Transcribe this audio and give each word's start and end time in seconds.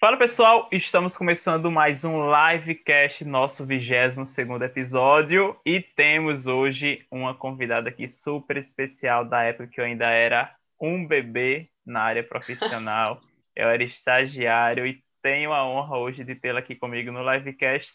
Fala 0.00 0.16
pessoal, 0.16 0.68
estamos 0.70 1.16
começando 1.16 1.72
mais 1.72 2.04
um 2.04 2.30
livecast, 2.30 3.24
nosso 3.24 3.66
22 3.66 4.28
segundo 4.28 4.62
episódio, 4.62 5.58
e 5.66 5.80
temos 5.80 6.46
hoje 6.46 7.04
uma 7.10 7.34
convidada 7.34 7.88
aqui 7.88 8.08
super 8.08 8.58
especial 8.58 9.24
da 9.24 9.42
época 9.42 9.66
que 9.66 9.80
eu 9.80 9.84
ainda 9.84 10.08
era 10.08 10.54
um 10.80 11.04
bebê 11.04 11.68
na 11.84 12.00
área 12.00 12.22
profissional. 12.22 13.18
eu 13.56 13.68
era 13.68 13.82
estagiário 13.82 14.86
e 14.86 15.02
tenho 15.20 15.52
a 15.52 15.66
honra 15.66 15.98
hoje 15.98 16.22
de 16.22 16.36
tê-la 16.36 16.60
aqui 16.60 16.76
comigo 16.76 17.10
no 17.10 17.28
livecast, 17.34 17.90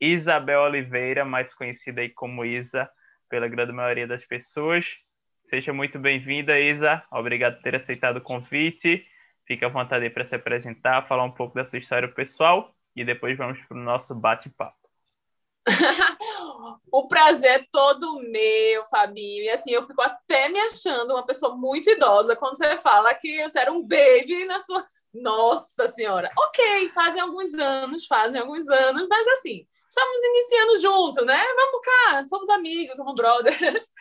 Isabel 0.00 0.62
Oliveira, 0.62 1.22
mais 1.22 1.52
conhecida 1.52 2.00
aí 2.00 2.08
como 2.08 2.46
Isa 2.46 2.88
pela 3.28 3.46
grande 3.46 3.72
maioria 3.72 4.06
das 4.06 4.24
pessoas. 4.24 4.86
Seja 5.50 5.70
muito 5.70 5.98
bem-vinda, 5.98 6.58
Isa. 6.58 7.02
Obrigado 7.12 7.56
por 7.56 7.62
ter 7.62 7.76
aceitado 7.76 8.16
o 8.16 8.22
convite. 8.22 9.06
Fique 9.46 9.64
à 9.64 9.68
vontade 9.68 10.08
para 10.10 10.24
se 10.24 10.34
apresentar, 10.34 11.06
falar 11.08 11.24
um 11.24 11.32
pouco 11.32 11.54
da 11.54 11.66
sua 11.66 11.78
história 11.78 12.08
pessoal 12.08 12.74
e 12.94 13.04
depois 13.04 13.36
vamos 13.36 13.58
para 13.66 13.76
o 13.76 13.80
nosso 13.80 14.14
bate-papo. 14.14 14.82
o 16.90 17.06
prazer 17.06 17.60
é 17.60 17.66
todo 17.70 18.20
meu, 18.20 18.84
Fabinho. 18.86 19.44
E 19.44 19.50
assim, 19.50 19.72
eu 19.72 19.86
fico 19.86 20.02
até 20.02 20.48
me 20.48 20.60
achando 20.60 21.12
uma 21.12 21.24
pessoa 21.24 21.56
muito 21.56 21.88
idosa 21.90 22.36
quando 22.36 22.56
você 22.56 22.76
fala 22.76 23.14
que 23.14 23.42
você 23.42 23.58
era 23.58 23.72
um 23.72 23.82
baby 23.82 24.44
na 24.46 24.58
sua. 24.60 24.84
Nossa 25.12 25.86
Senhora! 25.88 26.30
Ok, 26.38 26.88
fazem 26.88 27.20
alguns 27.20 27.52
anos, 27.52 28.06
fazem 28.06 28.40
alguns 28.40 28.66
anos, 28.70 29.06
mas 29.10 29.28
assim, 29.28 29.66
estamos 29.86 30.20
iniciando 30.22 30.80
junto, 30.80 31.24
né? 31.26 31.38
Vamos 31.54 31.80
cá, 31.84 32.24
somos 32.24 32.48
amigos, 32.48 32.96
somos 32.96 33.14
brothers. 33.14 33.88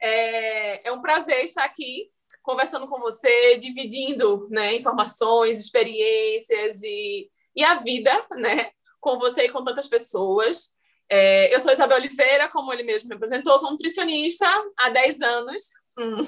É, 0.00 0.88
é 0.88 0.92
um 0.92 1.00
prazer 1.00 1.44
estar 1.44 1.62
aqui 1.62 2.10
conversando 2.44 2.86
com 2.86 3.00
você, 3.00 3.56
dividindo 3.56 4.46
né, 4.50 4.76
informações, 4.76 5.58
experiências 5.58 6.82
e, 6.82 7.30
e 7.56 7.64
a 7.64 7.76
vida 7.76 8.12
né, 8.32 8.70
com 9.00 9.18
você 9.18 9.46
e 9.46 9.48
com 9.48 9.64
tantas 9.64 9.88
pessoas. 9.88 10.74
É, 11.10 11.54
eu 11.54 11.58
sou 11.58 11.72
Isabel 11.72 11.96
Oliveira, 11.96 12.48
como 12.48 12.72
ele 12.72 12.82
mesmo 12.82 13.08
me 13.08 13.14
apresentou, 13.14 13.58
sou 13.58 13.70
nutricionista 13.70 14.46
há 14.76 14.90
10 14.90 15.20
anos 15.22 15.62
hum. 15.98 16.20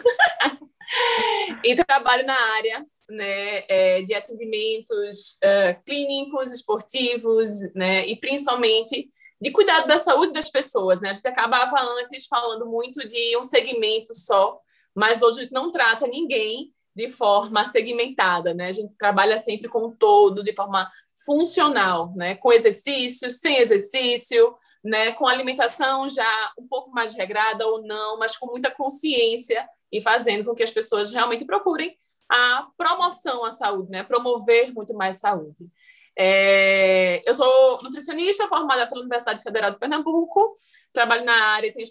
e 1.62 1.76
trabalho 1.76 2.26
na 2.26 2.38
área 2.54 2.86
né, 3.10 3.64
é, 3.68 4.02
de 4.02 4.14
atendimentos 4.14 5.38
uh, 5.44 5.84
clínicos, 5.84 6.50
esportivos 6.50 7.50
né, 7.74 8.06
e 8.06 8.16
principalmente 8.16 9.10
de 9.38 9.50
cuidado 9.50 9.86
da 9.86 9.98
saúde 9.98 10.32
das 10.32 10.50
pessoas. 10.50 10.98
Né? 10.98 11.10
A 11.10 11.12
gente 11.12 11.28
acabava 11.28 11.78
antes 12.00 12.26
falando 12.26 12.64
muito 12.64 13.06
de 13.06 13.36
um 13.36 13.44
segmento 13.44 14.14
só 14.14 14.58
mas 14.96 15.22
hoje 15.22 15.40
a 15.40 15.42
gente 15.42 15.52
não 15.52 15.70
trata 15.70 16.06
ninguém 16.06 16.72
de 16.94 17.10
forma 17.10 17.66
segmentada, 17.66 18.54
né? 18.54 18.68
A 18.68 18.72
gente 18.72 18.94
trabalha 18.98 19.38
sempre 19.38 19.68
com 19.68 19.80
o 19.80 19.94
todo, 19.94 20.42
de 20.42 20.54
forma 20.54 20.90
funcional, 21.26 22.14
né? 22.16 22.34
Com 22.36 22.50
exercício, 22.50 23.30
sem 23.30 23.58
exercício, 23.58 24.56
né? 24.82 25.12
Com 25.12 25.26
alimentação 25.26 26.08
já 26.08 26.52
um 26.58 26.66
pouco 26.66 26.90
mais 26.90 27.14
regrada 27.14 27.66
ou 27.66 27.82
não, 27.82 28.18
mas 28.18 28.34
com 28.38 28.46
muita 28.46 28.70
consciência 28.70 29.68
e 29.92 30.00
fazendo 30.00 30.46
com 30.46 30.54
que 30.54 30.62
as 30.62 30.70
pessoas 30.70 31.12
realmente 31.12 31.44
procurem 31.44 31.94
a 32.30 32.66
promoção 32.78 33.44
à 33.44 33.50
saúde, 33.50 33.90
né? 33.90 34.02
Promover 34.02 34.72
muito 34.72 34.94
mais 34.94 35.16
saúde. 35.16 35.68
É, 36.18 37.22
eu 37.28 37.34
sou 37.34 37.78
nutricionista 37.82 38.48
formada 38.48 38.86
pela 38.86 39.00
Universidade 39.00 39.42
Federal 39.42 39.70
de 39.70 39.78
Pernambuco, 39.78 40.54
trabalho 40.92 41.26
na 41.26 41.34
área, 41.34 41.70
tenho 41.72 41.86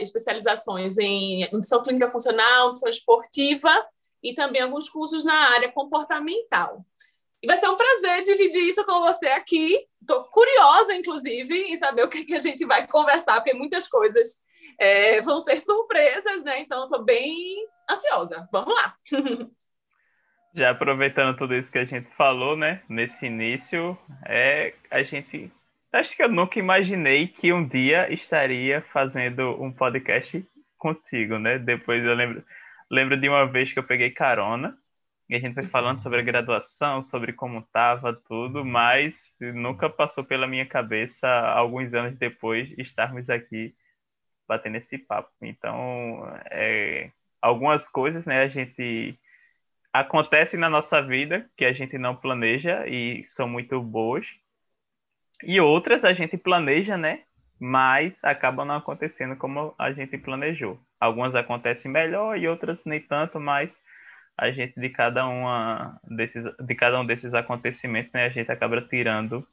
especializações 0.00 0.98
em 0.98 1.42
nutrição 1.52 1.82
clínica 1.84 2.08
funcional, 2.08 2.68
nutrição 2.68 2.88
esportiva 2.88 3.86
e 4.22 4.34
também 4.34 4.60
alguns 4.60 4.90
cursos 4.90 5.24
na 5.24 5.34
área 5.34 5.70
comportamental. 5.70 6.84
E 7.42 7.46
vai 7.46 7.56
ser 7.56 7.68
um 7.68 7.76
prazer 7.76 8.22
dividir 8.22 8.64
isso 8.64 8.84
com 8.84 9.00
você 9.00 9.28
aqui. 9.28 9.78
Estou 10.00 10.24
curiosa, 10.24 10.94
inclusive, 10.94 11.54
em 11.54 11.76
saber 11.76 12.04
o 12.04 12.08
que, 12.08 12.24
que, 12.24 12.34
a 12.34 12.38
gente 12.38 12.66
vai 12.66 12.86
conversar, 12.86 13.36
porque 13.36 13.54
muitas 13.54 13.88
coisas 13.88 14.42
é, 14.78 15.22
vão 15.22 15.40
ser 15.40 15.60
surpresas, 15.60 16.42
né? 16.42 16.60
Então, 16.60 16.84
estou 16.84 17.02
bem 17.02 17.66
ansiosa. 17.88 18.46
Vamos 18.52 18.74
lá! 18.74 18.94
Já 20.54 20.70
aproveitando 20.70 21.36
tudo 21.36 21.54
isso 21.54 21.70
que 21.70 21.78
a 21.78 21.84
gente 21.84 22.10
falou, 22.16 22.56
né? 22.56 22.82
Nesse 22.88 23.26
início, 23.26 23.96
é 24.26 24.74
a 24.90 25.02
gente. 25.02 25.50
Acho 25.92 26.16
que 26.16 26.22
eu 26.22 26.28
nunca 26.28 26.58
imaginei 26.58 27.28
que 27.28 27.52
um 27.52 27.66
dia 27.66 28.12
estaria 28.12 28.82
fazendo 28.92 29.62
um 29.62 29.72
podcast 29.72 30.44
contigo, 30.76 31.38
né? 31.38 31.58
Depois 31.58 32.04
eu 32.04 32.14
lembro, 32.14 32.44
lembro 32.90 33.20
de 33.20 33.28
uma 33.28 33.46
vez 33.46 33.72
que 33.72 33.78
eu 33.78 33.84
peguei 33.84 34.10
carona 34.10 34.76
e 35.28 35.36
a 35.36 35.38
gente 35.38 35.54
foi 35.54 35.66
falando 35.68 36.02
sobre 36.02 36.18
a 36.18 36.22
graduação, 36.22 37.02
sobre 37.02 37.32
como 37.32 37.62
tava 37.72 38.12
tudo, 38.12 38.64
mas 38.64 39.14
nunca 39.40 39.88
passou 39.88 40.24
pela 40.24 40.48
minha 40.48 40.66
cabeça, 40.66 41.28
alguns 41.28 41.94
anos 41.94 42.18
depois, 42.18 42.68
estarmos 42.76 43.30
aqui 43.30 43.72
batendo 44.48 44.76
esse 44.78 44.98
papo. 44.98 45.30
Então, 45.40 46.28
é, 46.50 47.12
algumas 47.40 47.86
coisas, 47.86 48.26
né? 48.26 48.42
A 48.42 48.48
gente 48.48 49.16
acontecem 49.92 50.58
na 50.58 50.70
nossa 50.70 51.00
vida 51.02 51.48
que 51.56 51.64
a 51.64 51.72
gente 51.72 51.98
não 51.98 52.14
planeja 52.14 52.86
e 52.86 53.24
são 53.26 53.48
muito 53.48 53.80
boas. 53.82 54.26
E 55.42 55.60
outras 55.60 56.04
a 56.04 56.12
gente 56.12 56.36
planeja, 56.36 56.96
né? 56.96 57.22
Mas 57.58 58.22
acabam 58.24 58.66
não 58.66 58.76
acontecendo 58.76 59.36
como 59.36 59.74
a 59.78 59.92
gente 59.92 60.16
planejou. 60.18 60.78
Algumas 60.98 61.34
acontecem 61.34 61.90
melhor 61.90 62.38
e 62.38 62.48
outras 62.48 62.84
nem 62.84 63.00
tanto, 63.00 63.38
mas 63.38 63.80
a 64.36 64.50
gente 64.50 64.78
de 64.80 64.88
cada 64.88 65.26
uma 65.26 66.00
desses 66.04 66.44
de 66.58 66.74
cada 66.74 66.98
um 66.98 67.04
desses 67.04 67.34
acontecimentos, 67.34 68.10
né, 68.12 68.24
a 68.24 68.30
gente 68.30 68.50
acaba 68.50 68.80
tirando 68.80 69.46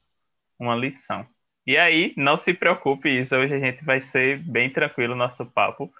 uma 0.58 0.74
lição. 0.74 1.26
E 1.66 1.76
aí, 1.76 2.14
não 2.16 2.38
se 2.38 2.54
preocupe 2.54 3.10
isso, 3.10 3.36
hoje 3.36 3.54
a 3.54 3.58
gente 3.58 3.84
vai 3.84 4.00
ser 4.00 4.38
bem 4.38 4.70
tranquilo 4.70 5.14
nosso 5.14 5.44
papo, 5.44 5.92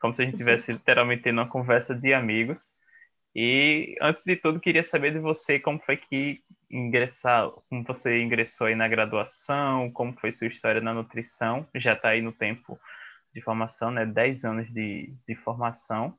como 0.00 0.14
se 0.14 0.22
a 0.22 0.24
gente 0.24 0.34
estivesse 0.34 0.70
literalmente 0.72 1.24
tendo 1.24 1.40
uma 1.40 1.48
conversa 1.48 1.92
de 1.94 2.14
amigos. 2.14 2.70
E 3.38 3.94
antes 4.00 4.24
de 4.24 4.34
tudo, 4.34 4.58
queria 4.58 4.82
saber 4.82 5.12
de 5.12 5.18
você 5.18 5.60
como 5.60 5.78
foi 5.80 5.98
que 5.98 6.42
ingressar, 6.70 7.50
como 7.68 7.84
você 7.84 8.22
ingressou 8.22 8.66
aí 8.66 8.74
na 8.74 8.88
graduação, 8.88 9.90
como 9.92 10.18
foi 10.18 10.32
sua 10.32 10.46
história 10.46 10.80
na 10.80 10.94
nutrição, 10.94 11.68
já 11.74 11.92
está 11.92 12.08
aí 12.08 12.22
no 12.22 12.32
tempo 12.32 12.80
de 13.34 13.42
formação, 13.42 13.90
né? 13.90 14.06
10 14.06 14.46
anos 14.46 14.72
de, 14.72 15.12
de 15.28 15.34
formação. 15.34 16.18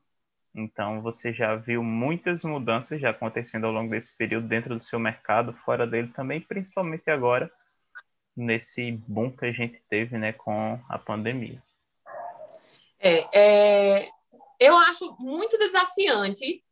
Então 0.54 1.02
você 1.02 1.32
já 1.32 1.56
viu 1.56 1.82
muitas 1.82 2.44
mudanças 2.44 3.00
já 3.00 3.10
acontecendo 3.10 3.66
ao 3.66 3.72
longo 3.72 3.90
desse 3.90 4.16
período 4.16 4.46
dentro 4.46 4.76
do 4.76 4.80
seu 4.80 5.00
mercado, 5.00 5.52
fora 5.64 5.88
dele 5.88 6.12
também, 6.14 6.40
principalmente 6.40 7.10
agora 7.10 7.50
nesse 8.36 8.92
boom 9.08 9.32
que 9.32 9.44
a 9.44 9.50
gente 9.50 9.82
teve, 9.90 10.16
né, 10.16 10.32
com 10.32 10.78
a 10.88 10.96
pandemia. 10.96 11.60
É, 13.00 13.26
é 13.36 14.08
eu 14.60 14.76
acho 14.76 15.16
muito 15.18 15.58
desafiante 15.58 16.62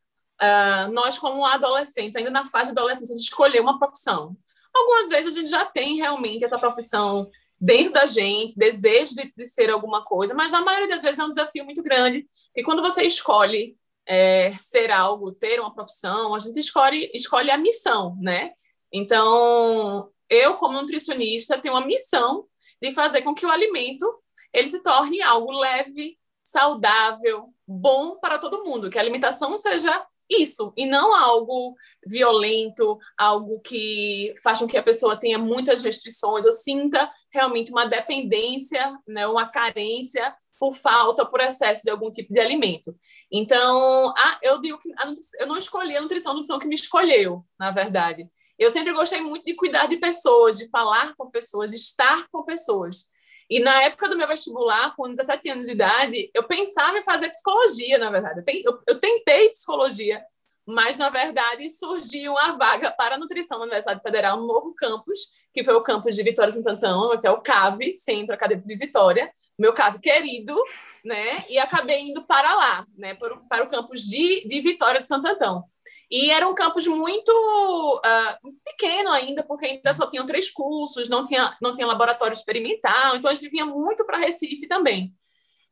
uh, 0.40 0.92
nós, 0.92 1.18
como 1.18 1.44
adolescentes, 1.44 2.16
ainda 2.16 2.30
na 2.30 2.46
fase 2.46 2.72
da 2.72 2.80
adolescência, 2.80 3.14
de 3.14 3.22
escolher 3.22 3.60
uma 3.60 3.78
profissão. 3.78 4.36
Algumas 4.74 5.08
vezes 5.08 5.32
a 5.32 5.38
gente 5.38 5.48
já 5.48 5.64
tem 5.64 5.96
realmente 5.96 6.44
essa 6.44 6.58
profissão 6.58 7.30
dentro 7.58 7.92
da 7.92 8.06
gente, 8.06 8.56
desejo 8.56 9.14
de, 9.14 9.32
de 9.34 9.44
ser 9.44 9.70
alguma 9.70 10.04
coisa, 10.04 10.34
mas 10.34 10.52
na 10.52 10.60
maioria 10.60 10.88
das 10.88 11.02
vezes 11.02 11.18
é 11.18 11.24
um 11.24 11.30
desafio 11.30 11.64
muito 11.64 11.82
grande. 11.82 12.28
E 12.54 12.62
quando 12.62 12.82
você 12.82 13.04
escolhe 13.04 13.76
é, 14.06 14.52
ser 14.52 14.90
algo, 14.90 15.32
ter 15.32 15.58
uma 15.60 15.74
profissão, 15.74 16.34
a 16.34 16.38
gente 16.38 16.58
escolhe, 16.60 17.10
escolhe 17.14 17.50
a 17.50 17.58
missão, 17.58 18.16
né? 18.20 18.52
Então, 18.92 20.10
eu, 20.28 20.54
como 20.54 20.80
nutricionista, 20.80 21.58
tenho 21.58 21.74
uma 21.74 21.86
missão 21.86 22.46
de 22.80 22.92
fazer 22.92 23.22
com 23.22 23.34
que 23.34 23.46
o 23.46 23.50
alimento 23.50 24.06
ele 24.52 24.68
se 24.68 24.82
torne 24.82 25.20
algo 25.22 25.52
leve, 25.52 26.18
saudável, 26.42 27.52
bom 27.66 28.16
para 28.18 28.38
todo 28.38 28.64
mundo, 28.64 28.88
que 28.90 28.98
a 28.98 29.00
alimentação 29.00 29.56
seja 29.56 30.06
isso, 30.28 30.72
e 30.76 30.86
não 30.86 31.14
algo 31.14 31.74
violento, 32.06 32.98
algo 33.16 33.60
que 33.60 34.34
faz 34.42 34.58
com 34.58 34.66
que 34.66 34.76
a 34.76 34.82
pessoa 34.82 35.16
tenha 35.16 35.38
muitas 35.38 35.82
restrições 35.82 36.44
ou 36.44 36.52
sinta 36.52 37.10
realmente 37.32 37.70
uma 37.70 37.86
dependência, 37.86 38.96
né, 39.06 39.26
uma 39.26 39.46
carência 39.48 40.34
por 40.58 40.74
falta, 40.74 41.24
por 41.24 41.40
excesso 41.40 41.82
de 41.82 41.90
algum 41.90 42.10
tipo 42.10 42.32
de 42.32 42.40
alimento. 42.40 42.96
Então, 43.30 44.14
a, 44.16 44.38
eu 44.42 44.60
digo 44.60 44.78
que 44.78 44.90
a, 44.96 45.12
eu 45.40 45.46
não 45.46 45.56
escolhi 45.56 45.96
a 45.96 46.00
nutrição, 46.00 46.32
a 46.32 46.34
nutrição 46.34 46.58
que 46.58 46.66
me 46.66 46.74
escolheu, 46.74 47.44
na 47.58 47.70
verdade. 47.70 48.28
Eu 48.58 48.70
sempre 48.70 48.92
gostei 48.92 49.20
muito 49.20 49.44
de 49.44 49.54
cuidar 49.54 49.86
de 49.86 49.98
pessoas, 49.98 50.56
de 50.56 50.68
falar 50.70 51.14
com 51.16 51.30
pessoas, 51.30 51.70
de 51.70 51.76
estar 51.76 52.26
com 52.30 52.42
pessoas. 52.42 53.10
E 53.48 53.60
na 53.60 53.82
época 53.82 54.08
do 54.08 54.16
meu 54.16 54.26
vestibular, 54.26 54.94
com 54.96 55.08
17 55.08 55.48
anos 55.50 55.66
de 55.66 55.72
idade, 55.72 56.30
eu 56.34 56.42
pensava 56.44 56.98
em 56.98 57.02
fazer 57.02 57.28
psicologia, 57.28 57.96
na 57.98 58.10
verdade. 58.10 58.42
Eu, 58.86 58.98
tentei 58.98 59.50
psicologia, 59.50 60.24
mas 60.66 60.96
na 60.96 61.08
verdade 61.08 61.70
surgiu 61.70 62.32
uma 62.32 62.56
vaga 62.56 62.90
para 62.90 63.16
nutrição 63.16 63.58
na 63.58 63.64
Universidade 63.64 64.02
Federal, 64.02 64.40
no 64.40 64.46
novo 64.48 64.74
campus, 64.74 65.28
que 65.54 65.62
foi 65.62 65.74
o 65.74 65.82
campus 65.82 66.16
de 66.16 66.24
Vitória 66.24 66.50
Santo 66.50 66.68
Antão, 66.68 67.18
que 67.20 67.26
é 67.26 67.30
o 67.30 67.40
CAV, 67.40 67.94
Centro 67.94 68.34
Acadêmico 68.34 68.66
de 68.66 68.76
Vitória, 68.76 69.32
meu 69.56 69.72
CAV 69.72 70.00
querido, 70.00 70.60
né? 71.04 71.44
E 71.48 71.56
acabei 71.56 72.00
indo 72.00 72.24
para 72.24 72.52
lá, 72.54 72.86
né? 72.98 73.14
Para 73.14 73.34
o, 73.34 73.48
para 73.48 73.64
o 73.64 73.68
campus 73.68 74.02
de, 74.02 74.44
de 74.44 74.60
Vitória 74.60 75.00
de 75.00 75.06
Santo 75.06 75.28
Antão. 75.28 75.64
E 76.10 76.30
era 76.30 76.48
um 76.48 76.54
campus 76.54 76.86
muito 76.86 77.30
uh, 77.30 78.52
pequeno 78.64 79.10
ainda, 79.10 79.42
porque 79.42 79.66
ainda 79.66 79.92
só 79.92 80.08
tinham 80.08 80.24
três 80.24 80.50
cursos, 80.50 81.08
não 81.08 81.24
tinha, 81.24 81.56
não 81.60 81.72
tinha 81.72 81.86
laboratório 81.86 82.32
experimental, 82.34 83.16
então 83.16 83.30
a 83.30 83.34
gente 83.34 83.48
vinha 83.50 83.66
muito 83.66 84.04
para 84.04 84.18
Recife 84.18 84.68
também. 84.68 85.12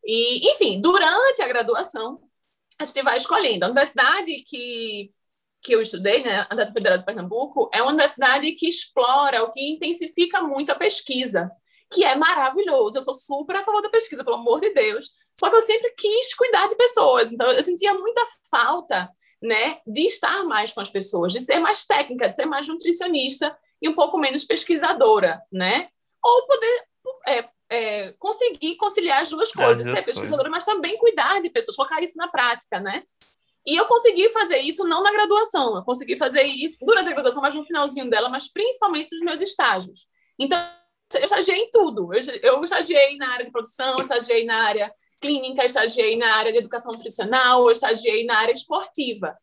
E, 0.04 0.50
enfim, 0.50 0.80
durante 0.80 1.40
a 1.40 1.48
graduação, 1.48 2.20
a 2.78 2.84
gente 2.84 3.02
vai 3.02 3.16
escolhendo. 3.16 3.64
A 3.64 3.68
universidade 3.68 4.42
que, 4.42 5.12
que 5.62 5.74
eu 5.74 5.80
estudei, 5.80 6.22
né, 6.24 6.40
a 6.40 6.46
Universidade 6.46 6.72
Federal 6.72 6.98
de 6.98 7.04
Pernambuco, 7.04 7.70
é 7.72 7.80
uma 7.80 7.90
universidade 7.90 8.52
que 8.52 8.68
explora, 8.68 9.44
o 9.44 9.52
que 9.52 9.60
intensifica 9.70 10.42
muito 10.42 10.70
a 10.70 10.74
pesquisa, 10.74 11.50
que 11.92 12.04
é 12.04 12.16
maravilhoso. 12.16 12.98
Eu 12.98 13.02
sou 13.02 13.14
super 13.14 13.56
a 13.56 13.62
favor 13.62 13.82
da 13.82 13.88
pesquisa, 13.88 14.24
pelo 14.24 14.36
amor 14.36 14.60
de 14.60 14.70
Deus. 14.74 15.12
Só 15.38 15.48
que 15.48 15.56
eu 15.56 15.62
sempre 15.62 15.92
quis 15.96 16.34
cuidar 16.34 16.68
de 16.68 16.74
pessoas, 16.76 17.32
então 17.32 17.50
eu 17.50 17.62
sentia 17.62 17.94
muita 17.94 18.24
falta 18.50 19.10
né, 19.44 19.78
de 19.86 20.06
estar 20.06 20.42
mais 20.44 20.72
com 20.72 20.80
as 20.80 20.88
pessoas, 20.88 21.30
de 21.30 21.40
ser 21.40 21.58
mais 21.58 21.84
técnica, 21.84 22.28
de 22.28 22.34
ser 22.34 22.46
mais 22.46 22.66
nutricionista 22.66 23.54
e 23.80 23.86
um 23.86 23.94
pouco 23.94 24.16
menos 24.16 24.42
pesquisadora, 24.42 25.42
né? 25.52 25.88
Ou 26.24 26.46
poder 26.46 26.84
é, 27.28 27.48
é, 27.68 28.12
conseguir 28.12 28.76
conciliar 28.76 29.20
as 29.20 29.28
duas 29.28 29.52
coisas, 29.52 29.84
ser 29.84 30.02
pesquisadora, 30.02 30.48
mas 30.48 30.64
também 30.64 30.96
cuidar 30.96 31.42
de 31.42 31.50
pessoas, 31.50 31.76
colocar 31.76 32.02
isso 32.02 32.16
na 32.16 32.28
prática, 32.28 32.80
né? 32.80 33.02
E 33.66 33.76
eu 33.76 33.84
consegui 33.84 34.30
fazer 34.30 34.60
isso 34.60 34.82
não 34.84 35.02
na 35.02 35.12
graduação, 35.12 35.76
eu 35.76 35.84
consegui 35.84 36.16
fazer 36.16 36.44
isso 36.44 36.78
durante 36.80 37.10
a 37.10 37.12
graduação, 37.12 37.42
mas 37.42 37.54
no 37.54 37.64
finalzinho 37.64 38.08
dela, 38.08 38.30
mas 38.30 38.50
principalmente 38.50 39.10
nos 39.12 39.20
meus 39.20 39.42
estágios. 39.42 40.06
Então, 40.38 40.58
eu 41.12 41.20
estagiei 41.20 41.58
em 41.58 41.70
tudo. 41.70 42.14
Eu, 42.14 42.22
eu 42.42 42.64
estagiei 42.64 43.18
na 43.18 43.30
área 43.30 43.44
de 43.44 43.52
produção, 43.52 43.94
eu 43.96 44.00
estagiei 44.00 44.46
na 44.46 44.64
área 44.64 44.90
clínica, 45.24 45.64
estagiei 45.64 46.16
na 46.16 46.34
área 46.34 46.52
de 46.52 46.58
educação 46.58 46.92
nutricional, 46.92 47.70
estagiei 47.70 48.26
na 48.26 48.36
área 48.36 48.52
esportiva. 48.52 49.34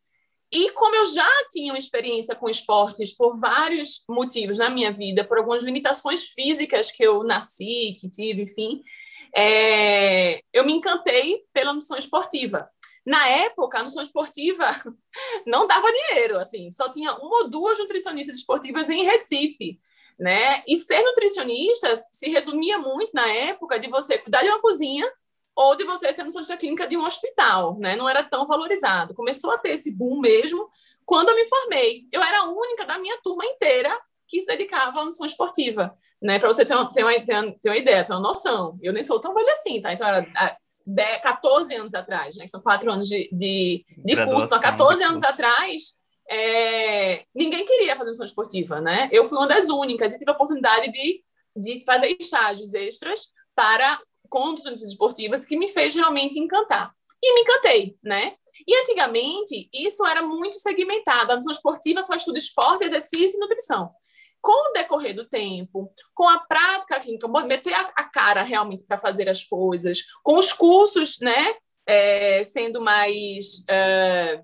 E 0.51 0.69
como 0.71 0.93
eu 0.95 1.05
já 1.07 1.27
tinha 1.49 1.73
uma 1.73 1.79
experiência 1.79 2.35
com 2.35 2.47
esportes 2.47 3.15
por 3.15 3.39
vários 3.39 4.03
motivos 4.07 4.59
na 4.59 4.69
minha 4.69 4.91
vida, 4.91 5.23
por 5.23 5.39
algumas 5.39 5.63
limitações 5.63 6.25
físicas 6.25 6.91
que 6.91 7.01
eu 7.01 7.23
nasci, 7.23 7.97
que 7.99 8.07
tive, 8.07 8.43
enfim, 8.43 8.83
é, 9.35 10.41
eu 10.53 10.63
me 10.65 10.73
encantei 10.73 11.41
pela 11.51 11.73
noção 11.73 11.97
esportiva. 11.97 12.69
Na 13.03 13.27
época, 13.27 13.79
a 13.79 13.83
noção 13.83 14.03
esportiva 14.03 14.69
não 15.47 15.65
dava 15.65 15.87
dinheiro, 15.91 16.37
assim, 16.37 16.69
só 16.69 16.91
tinha 16.91 17.11
uma 17.15 17.43
ou 17.43 17.49
duas 17.49 17.79
nutricionistas 17.79 18.35
esportivas 18.35 18.87
em 18.87 19.03
Recife, 19.03 19.79
né? 20.19 20.61
E 20.67 20.75
ser 20.75 21.01
nutricionista 21.01 21.95
se 22.11 22.29
resumia 22.29 22.77
muito 22.77 23.09
na 23.15 23.27
época 23.27 23.79
de 23.79 23.89
você 23.89 24.19
cuidar 24.19 24.43
de 24.43 24.49
uma 24.49 24.61
cozinha 24.61 25.11
ou 25.55 25.75
de 25.75 25.83
você 25.83 26.11
ser 26.13 26.23
nutricionista 26.23 26.57
clínica 26.57 26.87
de 26.87 26.97
um 26.97 27.05
hospital, 27.05 27.77
né? 27.79 27.95
Não 27.95 28.07
era 28.07 28.23
tão 28.23 28.45
valorizado. 28.45 29.13
Começou 29.13 29.51
a 29.51 29.57
ter 29.57 29.71
esse 29.71 29.91
boom 29.91 30.19
mesmo 30.19 30.69
quando 31.05 31.29
eu 31.29 31.35
me 31.35 31.45
formei. 31.45 32.07
Eu 32.11 32.21
era 32.21 32.41
a 32.41 32.49
única 32.49 32.85
da 32.85 32.97
minha 32.97 33.19
turma 33.21 33.45
inteira 33.45 33.95
que 34.27 34.39
se 34.39 34.45
dedicava 34.45 34.99
à 34.99 35.03
nutrição 35.03 35.25
esportiva, 35.25 35.95
né? 36.21 36.39
Para 36.39 36.47
você 36.47 36.65
ter 36.65 36.73
uma, 36.73 36.91
ter, 36.91 37.03
uma, 37.03 37.13
ter 37.19 37.69
uma 37.69 37.77
ideia, 37.77 38.03
ter 38.03 38.13
uma 38.13 38.21
noção. 38.21 38.77
Eu 38.81 38.93
nem 38.93 39.03
sou 39.03 39.19
tão 39.19 39.33
velha 39.33 39.51
assim, 39.51 39.81
tá? 39.81 39.93
Então 39.93 40.07
era 40.07 40.25
14 41.21 41.75
anos 41.75 41.93
atrás, 41.93 42.37
né? 42.37 42.47
São 42.47 42.61
quatro 42.61 42.91
anos 42.91 43.07
de, 43.07 43.29
de, 43.31 43.85
de 43.97 44.25
curso. 44.25 44.47
Então, 44.47 44.59
14 44.59 45.03
anos 45.03 45.23
atrás, 45.23 45.97
é, 46.29 47.25
ninguém 47.35 47.65
queria 47.65 47.93
fazer 47.93 48.05
nutrição 48.05 48.25
esportiva, 48.25 48.79
né? 48.79 49.09
Eu 49.11 49.25
fui 49.25 49.37
uma 49.37 49.47
das 49.47 49.67
únicas 49.67 50.13
e 50.13 50.17
tive 50.17 50.31
a 50.31 50.33
oportunidade 50.33 50.91
de, 50.91 51.21
de 51.55 51.83
fazer 51.85 52.15
estágios 52.19 52.73
extras 52.73 53.33
para 53.53 53.99
contas 54.31 54.81
esportivas 54.81 55.45
que 55.45 55.57
me 55.57 55.67
fez 55.67 55.93
realmente 55.93 56.39
encantar. 56.39 56.91
E 57.21 57.35
me 57.35 57.41
encantei, 57.41 57.95
né? 58.01 58.33
E 58.65 58.75
antigamente, 58.75 59.69
isso 59.71 60.05
era 60.05 60.23
muito 60.23 60.57
segmentado. 60.57 61.31
A 61.31 61.35
nutrição 61.35 61.51
esportiva 61.51 62.01
só 62.01 62.15
estuda 62.15 62.39
esporte, 62.39 62.85
exercício 62.85 63.37
e 63.37 63.39
nutrição. 63.39 63.91
Com 64.41 64.69
o 64.69 64.73
decorrer 64.73 65.13
do 65.13 65.27
tempo, 65.27 65.85
com 66.15 66.27
a 66.27 66.39
prática 66.39 66.99
clínica, 66.99 67.27
meter 67.27 67.73
a 67.75 68.03
cara 68.05 68.41
realmente 68.41 68.83
para 68.83 68.97
fazer 68.97 69.29
as 69.29 69.43
coisas, 69.43 70.03
com 70.23 70.37
os 70.39 70.51
cursos, 70.51 71.19
né, 71.19 71.53
é, 71.85 72.43
sendo 72.43 72.81
mais 72.81 73.63
é, 73.69 74.41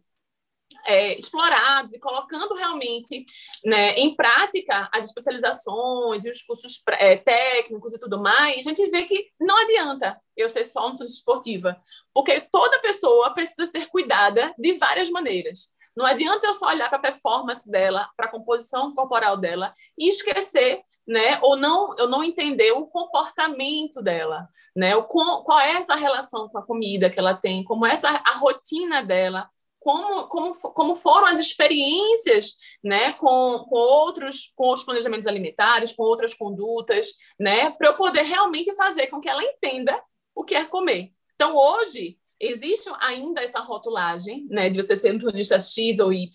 é, 0.88 1.20
explorados 1.20 1.94
e 1.94 2.00
colocando 2.00 2.56
realmente 2.56 3.26
né, 3.66 3.94
em 3.96 4.16
prática 4.16 4.90
as 4.92 5.04
especializações 5.04 6.24
e 6.24 6.30
os 6.30 6.42
cursos 6.42 6.82
é, 6.92 7.18
técnicos 7.18 7.94
e 7.94 8.00
tudo 8.00 8.22
mais, 8.22 8.66
a 8.66 8.70
gente 8.70 8.90
vê 8.90 9.04
que 9.04 9.30
não 9.40 9.58
adianta 9.58 10.20
eu 10.36 10.48
ser 10.48 10.64
só 10.64 10.84
nutricionista 10.84 11.20
esportiva, 11.20 11.82
porque 12.14 12.40
toda 12.40 12.80
pessoa 12.80 13.34
precisa 13.34 13.66
ser 13.66 13.88
cuidada 13.88 14.54
de 14.58 14.74
várias 14.74 15.10
maneiras. 15.10 15.76
Não 15.98 16.06
adianta 16.06 16.46
eu 16.46 16.54
só 16.54 16.68
olhar 16.68 16.90
para 16.90 17.00
a 17.00 17.02
performance 17.02 17.70
dela, 17.70 18.08
para 18.16 18.28
a 18.28 18.32
composição 18.32 18.94
corporal 18.94 19.36
dela 19.36 19.74
e 19.98 20.08
esquecer, 20.08 20.82
né? 21.08 21.40
Ou 21.42 21.56
não, 21.56 21.96
eu 21.98 22.08
não 22.08 22.24
entender 22.24 22.72
o 22.72 22.86
comportamento 22.86 24.00
dela, 24.00 24.48
né? 24.76 24.96
O, 24.96 25.04
qual 25.06 25.60
é 25.60 25.72
essa 25.72 25.96
relação 25.96 26.48
com 26.50 26.60
a 26.60 26.66
comida 26.66 27.10
que 27.10 27.18
ela 27.18 27.34
tem, 27.34 27.64
como 27.64 27.84
é 27.84 27.94
essa 27.94 28.10
a 28.10 28.34
rotina 28.38 29.04
dela, 29.04 29.50
como, 29.88 30.28
como, 30.28 30.54
como 30.54 30.96
foram 30.96 31.28
as 31.28 31.40
experiências 31.40 32.58
né, 32.84 33.14
com, 33.14 33.66
com, 33.70 33.78
outros, 33.78 34.52
com 34.54 34.66
outros 34.66 34.86
planejamentos 34.86 35.26
alimentares, 35.26 35.94
com 35.94 36.04
outras 36.04 36.34
condutas, 36.34 37.14
né, 37.40 37.72
para 37.72 37.88
eu 37.88 37.96
poder 37.96 38.24
realmente 38.24 38.76
fazer 38.76 39.08
com 39.08 39.22
que 39.22 39.30
ela 39.30 39.42
entenda 39.42 39.98
o 40.36 40.44
que 40.44 40.56
é 40.56 40.66
comer. 40.66 41.14
Então, 41.36 41.56
hoje, 41.56 42.18
existe 42.40 42.90
ainda 43.00 43.42
essa 43.42 43.60
rotulagem 43.60 44.48
né, 44.50 44.70
de 44.70 44.82
você 44.82 44.96
ser 44.96 45.14
nutricionista 45.14 45.60
X 45.60 46.00
ou 46.00 46.14
Y, 46.14 46.30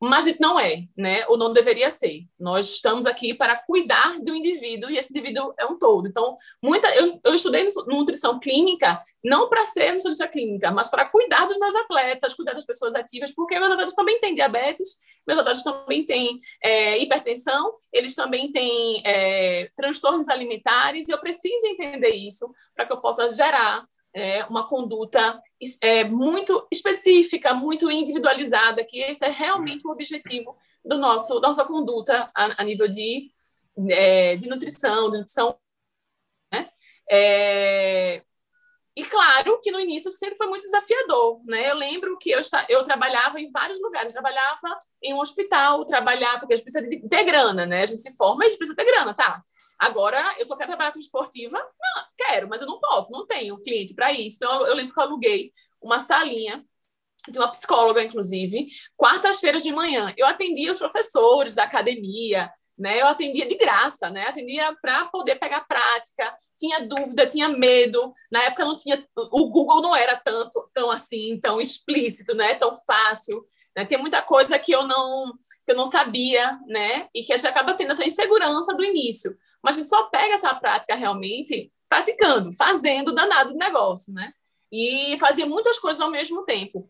mas 0.00 0.24
não 0.38 0.58
é, 0.58 0.84
né? 0.96 1.26
Ou 1.28 1.36
não 1.36 1.52
deveria 1.52 1.90
ser. 1.90 2.22
Nós 2.38 2.70
estamos 2.70 3.04
aqui 3.04 3.34
para 3.34 3.54
cuidar 3.56 4.18
do 4.20 4.34
indivíduo 4.34 4.90
e 4.90 4.96
esse 4.96 5.12
indivíduo 5.12 5.52
é 5.58 5.66
um 5.66 5.78
todo. 5.78 6.08
Então, 6.08 6.38
muita, 6.62 6.88
eu, 6.94 7.20
eu 7.22 7.34
estudei 7.34 7.68
nutrição 7.86 8.40
clínica 8.40 8.98
não 9.22 9.50
para 9.50 9.66
ser 9.66 9.88
nutricionista 9.88 10.26
clínica, 10.26 10.70
mas 10.70 10.88
para 10.88 11.04
cuidar 11.04 11.44
dos 11.46 11.58
meus 11.58 11.74
atletas, 11.74 12.32
cuidar 12.32 12.54
das 12.54 12.64
pessoas 12.64 12.94
ativas, 12.94 13.30
porque 13.30 13.58
meus 13.58 13.70
atletas 13.70 13.92
também 13.92 14.18
têm 14.20 14.34
diabetes, 14.34 14.98
meus 15.26 15.38
atletas 15.38 15.62
também 15.62 16.02
têm 16.06 16.40
é, 16.64 16.96
hipertensão, 16.98 17.74
eles 17.92 18.14
também 18.14 18.50
têm 18.50 19.02
é, 19.04 19.70
transtornos 19.76 20.30
alimentares 20.30 21.08
e 21.08 21.12
eu 21.12 21.20
preciso 21.20 21.66
entender 21.66 22.14
isso 22.14 22.50
para 22.74 22.86
que 22.86 22.92
eu 22.92 23.02
possa 23.02 23.30
gerar 23.30 23.84
é, 24.14 24.44
uma 24.44 24.66
conduta 24.66 25.40
é, 25.80 26.04
muito 26.04 26.66
específica, 26.72 27.54
muito 27.54 27.90
individualizada, 27.90 28.84
que 28.84 29.00
esse 29.00 29.24
é 29.24 29.28
realmente 29.28 29.86
o 29.86 29.90
objetivo 29.90 30.56
do 30.84 30.98
nosso 30.98 31.40
nossa 31.40 31.64
conduta 31.64 32.30
a, 32.34 32.62
a 32.62 32.64
nível 32.64 32.88
de, 32.88 33.30
é, 33.90 34.36
de 34.36 34.48
nutrição, 34.48 35.10
de 35.10 35.18
nutrição. 35.18 35.58
Né? 36.52 36.70
É, 37.10 38.22
e 38.96 39.04
claro 39.04 39.60
que 39.62 39.70
no 39.70 39.78
início 39.78 40.10
sempre 40.10 40.36
foi 40.36 40.48
muito 40.48 40.62
desafiador, 40.62 41.40
né? 41.46 41.70
Eu 41.70 41.76
lembro 41.76 42.18
que 42.18 42.30
eu, 42.30 42.40
eu 42.68 42.84
trabalhava 42.84 43.40
em 43.40 43.50
vários 43.50 43.80
lugares, 43.80 44.12
trabalhava 44.12 44.78
em 45.02 45.14
um 45.14 45.20
hospital, 45.20 45.84
trabalhava, 45.86 46.40
porque 46.40 46.54
a 46.54 46.56
gente 46.56 46.64
precisa 46.64 46.86
de 46.86 47.24
grana, 47.24 47.64
né? 47.64 47.82
A 47.82 47.86
gente 47.86 48.02
se 48.02 48.14
forma 48.16 48.44
a 48.44 48.48
gente 48.48 48.58
precisa 48.58 48.76
ter 48.76 48.84
grana, 48.84 49.14
tá? 49.14 49.42
Agora, 49.80 50.34
eu 50.38 50.44
só 50.44 50.54
quero 50.56 50.68
trabalhar 50.68 50.92
com 50.92 50.98
esportiva? 50.98 51.56
Não, 51.56 52.04
quero, 52.14 52.46
mas 52.46 52.60
eu 52.60 52.66
não 52.66 52.78
posso, 52.78 53.10
não 53.10 53.26
tenho 53.26 53.58
cliente 53.62 53.94
para 53.94 54.12
isso. 54.12 54.36
Então, 54.36 54.66
eu, 54.66 54.74
lembro 54.74 54.92
que 54.92 55.00
eu 55.00 55.04
aluguei 55.04 55.52
uma 55.80 55.98
salinha 55.98 56.62
de 57.26 57.38
uma 57.38 57.50
psicóloga, 57.50 58.02
inclusive, 58.02 58.68
quartas-feiras 58.94 59.62
de 59.62 59.72
manhã. 59.72 60.12
Eu 60.18 60.26
atendia 60.26 60.70
os 60.70 60.78
professores 60.78 61.54
da 61.54 61.64
academia, 61.64 62.52
né? 62.78 63.00
Eu 63.00 63.06
atendia 63.06 63.46
de 63.46 63.54
graça, 63.56 64.10
né? 64.10 64.26
Atendia 64.26 64.76
para 64.82 65.06
poder 65.06 65.36
pegar 65.36 65.66
prática, 65.66 66.34
tinha 66.58 66.86
dúvida, 66.86 67.26
tinha 67.26 67.48
medo. 67.48 68.12
Na 68.30 68.44
época 68.44 68.66
não 68.66 68.76
tinha, 68.76 69.02
o 69.16 69.50
Google 69.50 69.80
não 69.80 69.96
era 69.96 70.14
tanto, 70.14 70.68
tão 70.74 70.90
assim, 70.90 71.40
tão 71.40 71.58
explícito, 71.58 72.34
né? 72.34 72.54
Tão 72.54 72.76
fácil. 72.86 73.46
Né? 73.74 73.86
Tinha 73.86 73.98
muita 73.98 74.20
coisa 74.20 74.58
que 74.58 74.72
eu 74.72 74.86
não, 74.86 75.32
que 75.64 75.72
eu 75.72 75.76
não 75.76 75.86
sabia, 75.86 76.58
né? 76.66 77.08
E 77.14 77.22
que 77.22 77.32
a 77.32 77.36
gente 77.36 77.46
acaba 77.46 77.72
tendo 77.72 77.92
essa 77.92 78.04
insegurança 78.04 78.74
do 78.74 78.84
início. 78.84 79.34
Mas 79.62 79.76
a 79.76 79.78
gente 79.78 79.88
só 79.88 80.04
pega 80.04 80.34
essa 80.34 80.54
prática 80.54 80.94
realmente 80.94 81.72
praticando, 81.88 82.52
fazendo 82.52 83.12
danado 83.12 83.54
negócio, 83.54 84.12
né? 84.12 84.32
E 84.70 85.16
fazia 85.18 85.44
muitas 85.46 85.78
coisas 85.78 86.00
ao 86.00 86.10
mesmo 86.10 86.44
tempo. 86.44 86.88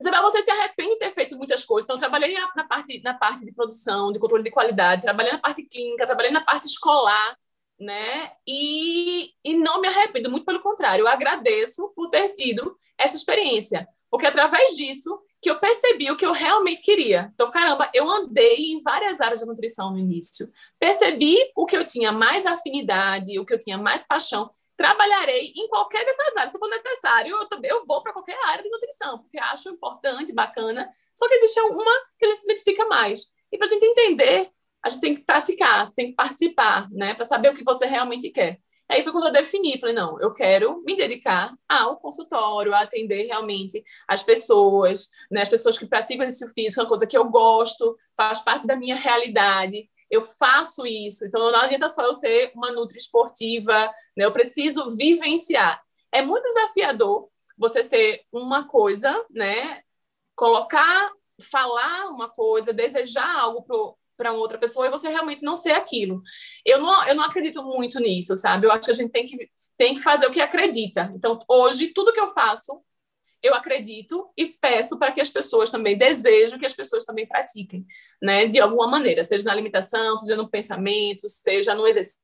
Isabel, 0.00 0.22
você 0.22 0.42
se 0.42 0.50
arrepende 0.50 0.92
de 0.94 0.98
ter 0.98 1.10
feito 1.10 1.36
muitas 1.36 1.64
coisas. 1.64 1.84
Então, 1.84 1.98
trabalhei 1.98 2.34
na 2.54 2.64
parte, 2.64 3.00
na 3.02 3.14
parte 3.14 3.44
de 3.44 3.52
produção, 3.52 4.12
de 4.12 4.18
controle 4.18 4.44
de 4.44 4.50
qualidade, 4.50 5.02
trabalhei 5.02 5.32
na 5.32 5.38
parte 5.38 5.62
clínica, 5.64 6.06
trabalhei 6.06 6.30
na 6.30 6.44
parte 6.44 6.66
escolar, 6.66 7.36
né? 7.78 8.32
E, 8.46 9.32
e 9.44 9.56
não 9.56 9.80
me 9.80 9.88
arrependo, 9.88 10.30
muito 10.30 10.44
pelo 10.44 10.60
contrário, 10.60 11.02
eu 11.02 11.08
agradeço 11.08 11.92
por 11.94 12.08
ter 12.10 12.30
tido 12.30 12.76
essa 12.96 13.16
experiência, 13.16 13.88
porque 14.10 14.26
através 14.26 14.74
disso 14.76 15.20
que 15.40 15.50
eu 15.50 15.58
percebi 15.58 16.10
o 16.10 16.16
que 16.16 16.26
eu 16.26 16.32
realmente 16.32 16.82
queria. 16.82 17.30
Então, 17.32 17.50
caramba, 17.50 17.90
eu 17.94 18.10
andei 18.10 18.72
em 18.72 18.80
várias 18.80 19.20
áreas 19.20 19.40
da 19.40 19.46
nutrição 19.46 19.90
no 19.92 19.98
início. 19.98 20.50
Percebi 20.78 21.36
o 21.54 21.64
que 21.64 21.76
eu 21.76 21.86
tinha 21.86 22.10
mais 22.10 22.44
afinidade, 22.44 23.38
o 23.38 23.46
que 23.46 23.54
eu 23.54 23.58
tinha 23.58 23.78
mais 23.78 24.02
paixão. 24.02 24.50
Trabalharei 24.76 25.52
em 25.56 25.68
qualquer 25.68 26.04
dessas 26.04 26.36
áreas. 26.36 26.52
Se 26.52 26.58
for 26.58 26.68
necessário, 26.68 27.36
eu 27.36 27.48
também 27.48 27.70
eu 27.70 27.84
vou 27.86 28.02
para 28.02 28.12
qualquer 28.12 28.38
área 28.46 28.62
de 28.62 28.70
nutrição, 28.70 29.18
porque 29.18 29.38
acho 29.38 29.68
importante, 29.70 30.32
bacana. 30.32 30.88
Só 31.14 31.28
que 31.28 31.34
existe 31.34 31.60
uma 31.60 31.92
que 32.18 32.24
a 32.24 32.28
gente 32.28 32.38
se 32.38 32.44
identifica 32.44 32.84
mais. 32.86 33.32
E 33.52 33.58
para 33.58 33.66
a 33.66 33.70
gente 33.70 33.84
entender, 33.84 34.50
a 34.82 34.88
gente 34.88 35.00
tem 35.00 35.14
que 35.14 35.22
praticar, 35.22 35.92
tem 35.92 36.10
que 36.10 36.14
participar, 36.14 36.88
né? 36.90 37.14
Para 37.14 37.24
saber 37.24 37.50
o 37.50 37.54
que 37.54 37.64
você 37.64 37.86
realmente 37.86 38.30
quer. 38.30 38.60
Aí 38.88 39.02
foi 39.02 39.12
quando 39.12 39.26
eu 39.26 39.32
defini, 39.32 39.78
falei, 39.78 39.94
não, 39.94 40.18
eu 40.18 40.32
quero 40.32 40.82
me 40.82 40.96
dedicar 40.96 41.54
ao 41.68 41.98
consultório, 41.98 42.72
a 42.72 42.80
atender 42.80 43.26
realmente 43.26 43.84
as 44.06 44.22
pessoas, 44.22 45.10
né, 45.30 45.42
as 45.42 45.48
pessoas 45.48 45.78
que 45.78 45.86
praticam 45.86 46.24
exercício 46.24 46.52
físico, 46.54 46.80
é 46.80 46.84
uma 46.84 46.88
coisa 46.88 47.06
que 47.06 47.16
eu 47.16 47.28
gosto, 47.28 47.98
faz 48.16 48.40
parte 48.40 48.66
da 48.66 48.76
minha 48.76 48.96
realidade, 48.96 49.90
eu 50.10 50.22
faço 50.22 50.86
isso, 50.86 51.26
então 51.26 51.52
não 51.52 51.60
adianta 51.60 51.88
só 51.88 52.02
eu 52.02 52.14
ser 52.14 52.50
uma 52.54 52.72
nutri 52.72 52.96
esportiva, 52.96 53.92
né, 54.16 54.24
eu 54.24 54.32
preciso 54.32 54.96
vivenciar. 54.96 55.82
É 56.10 56.22
muito 56.22 56.44
desafiador 56.44 57.28
você 57.58 57.82
ser 57.82 58.22
uma 58.32 58.66
coisa, 58.66 59.22
né, 59.30 59.82
colocar, 60.34 61.10
falar 61.50 62.08
uma 62.08 62.30
coisa, 62.30 62.72
desejar 62.72 63.38
algo 63.38 63.98
para 64.18 64.32
outra 64.32 64.58
pessoa 64.58 64.86
e 64.86 64.90
você 64.90 65.08
realmente 65.08 65.42
não 65.42 65.56
ser 65.56 65.70
aquilo. 65.70 66.20
Eu 66.66 66.82
não, 66.82 67.06
eu 67.06 67.14
não 67.14 67.24
acredito 67.24 67.62
muito 67.62 68.00
nisso, 68.00 68.36
sabe? 68.36 68.66
Eu 68.66 68.72
acho 68.72 68.84
que 68.84 68.90
a 68.90 68.94
gente 68.94 69.12
tem 69.12 69.24
que, 69.24 69.48
tem 69.78 69.94
que 69.94 70.02
fazer 70.02 70.26
o 70.26 70.32
que 70.32 70.40
acredita. 70.40 71.10
Então, 71.14 71.38
hoje, 71.48 71.92
tudo 71.94 72.12
que 72.12 72.20
eu 72.20 72.28
faço, 72.28 72.82
eu 73.40 73.54
acredito 73.54 74.28
e 74.36 74.46
peço 74.46 74.98
para 74.98 75.12
que 75.12 75.20
as 75.20 75.30
pessoas 75.30 75.70
também, 75.70 75.96
desejo 75.96 76.58
que 76.58 76.66
as 76.66 76.74
pessoas 76.74 77.04
também 77.04 77.26
pratiquem, 77.26 77.86
né? 78.20 78.46
De 78.46 78.60
alguma 78.60 78.88
maneira, 78.88 79.22
seja 79.22 79.44
na 79.44 79.52
alimentação, 79.52 80.16
seja 80.16 80.36
no 80.36 80.50
pensamento, 80.50 81.28
seja 81.28 81.74
no 81.74 81.86
exercício. 81.86 82.18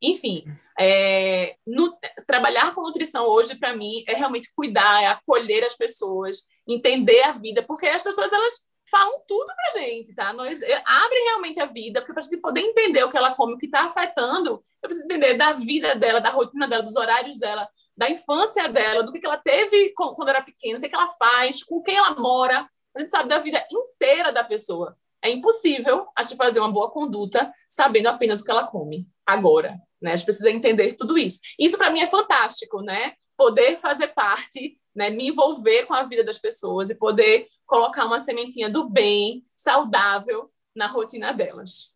Enfim, 0.00 0.44
é, 0.78 1.56
no, 1.66 1.96
trabalhar 2.26 2.74
com 2.74 2.82
nutrição 2.82 3.26
hoje, 3.26 3.54
para 3.54 3.76
mim, 3.76 4.02
é 4.08 4.14
realmente 4.14 4.50
cuidar, 4.54 5.02
é 5.02 5.06
acolher 5.06 5.64
as 5.64 5.74
pessoas, 5.74 6.42
entender 6.66 7.22
a 7.22 7.32
vida, 7.32 7.62
porque 7.62 7.86
as 7.86 8.02
pessoas, 8.02 8.32
elas 8.32 8.66
falam 8.94 9.20
tudo 9.26 9.46
pra 9.46 9.80
gente, 9.80 10.14
tá? 10.14 10.32
Nós 10.32 10.62
é, 10.62 10.80
abre 10.86 11.18
realmente 11.24 11.58
a 11.58 11.66
vida, 11.66 12.00
porque 12.00 12.12
pra 12.12 12.22
gente 12.22 12.36
poder 12.36 12.60
entender 12.60 13.02
o 13.02 13.10
que 13.10 13.16
ela 13.16 13.34
come, 13.34 13.54
o 13.54 13.58
que 13.58 13.66
está 13.66 13.86
afetando, 13.86 14.64
eu 14.80 14.88
preciso 14.88 15.06
entender 15.06 15.34
da 15.34 15.52
vida 15.52 15.96
dela, 15.96 16.20
da 16.20 16.30
rotina 16.30 16.68
dela, 16.68 16.84
dos 16.84 16.94
horários 16.94 17.40
dela, 17.40 17.68
da 17.96 18.08
infância 18.08 18.68
dela, 18.68 19.02
do 19.02 19.10
que, 19.10 19.18
que 19.18 19.26
ela 19.26 19.36
teve 19.36 19.92
quando 19.96 20.28
era 20.28 20.44
pequena, 20.44 20.78
o 20.78 20.80
que, 20.80 20.88
que 20.88 20.94
ela 20.94 21.08
faz, 21.08 21.64
com 21.64 21.82
quem 21.82 21.96
ela 21.96 22.14
mora. 22.14 22.68
A 22.94 23.00
gente 23.00 23.10
sabe 23.10 23.28
da 23.28 23.38
vida 23.38 23.66
inteira 23.68 24.32
da 24.32 24.44
pessoa. 24.44 24.96
É 25.20 25.28
impossível 25.28 26.06
a 26.16 26.22
gente 26.22 26.36
fazer 26.36 26.60
uma 26.60 26.70
boa 26.70 26.90
conduta 26.90 27.52
sabendo 27.68 28.06
apenas 28.06 28.40
o 28.40 28.44
que 28.44 28.50
ela 28.50 28.68
come 28.68 29.08
agora. 29.26 29.76
Né? 30.00 30.12
A 30.12 30.16
gente 30.16 30.26
precisa 30.26 30.50
entender 30.50 30.94
tudo 30.94 31.18
isso. 31.18 31.40
Isso 31.58 31.76
para 31.76 31.90
mim 31.90 32.00
é 32.00 32.06
fantástico, 32.06 32.80
né? 32.80 33.14
Poder 33.36 33.78
fazer 33.78 34.08
parte 34.08 34.78
né, 34.94 35.10
me 35.10 35.28
envolver 35.28 35.84
com 35.86 35.94
a 35.94 36.04
vida 36.04 36.22
das 36.22 36.38
pessoas 36.38 36.88
e 36.88 36.94
poder 36.94 37.48
colocar 37.66 38.04
uma 38.04 38.18
sementinha 38.18 38.70
do 38.70 38.88
bem, 38.88 39.44
saudável, 39.56 40.50
na 40.74 40.86
rotina 40.86 41.32
delas. 41.32 41.92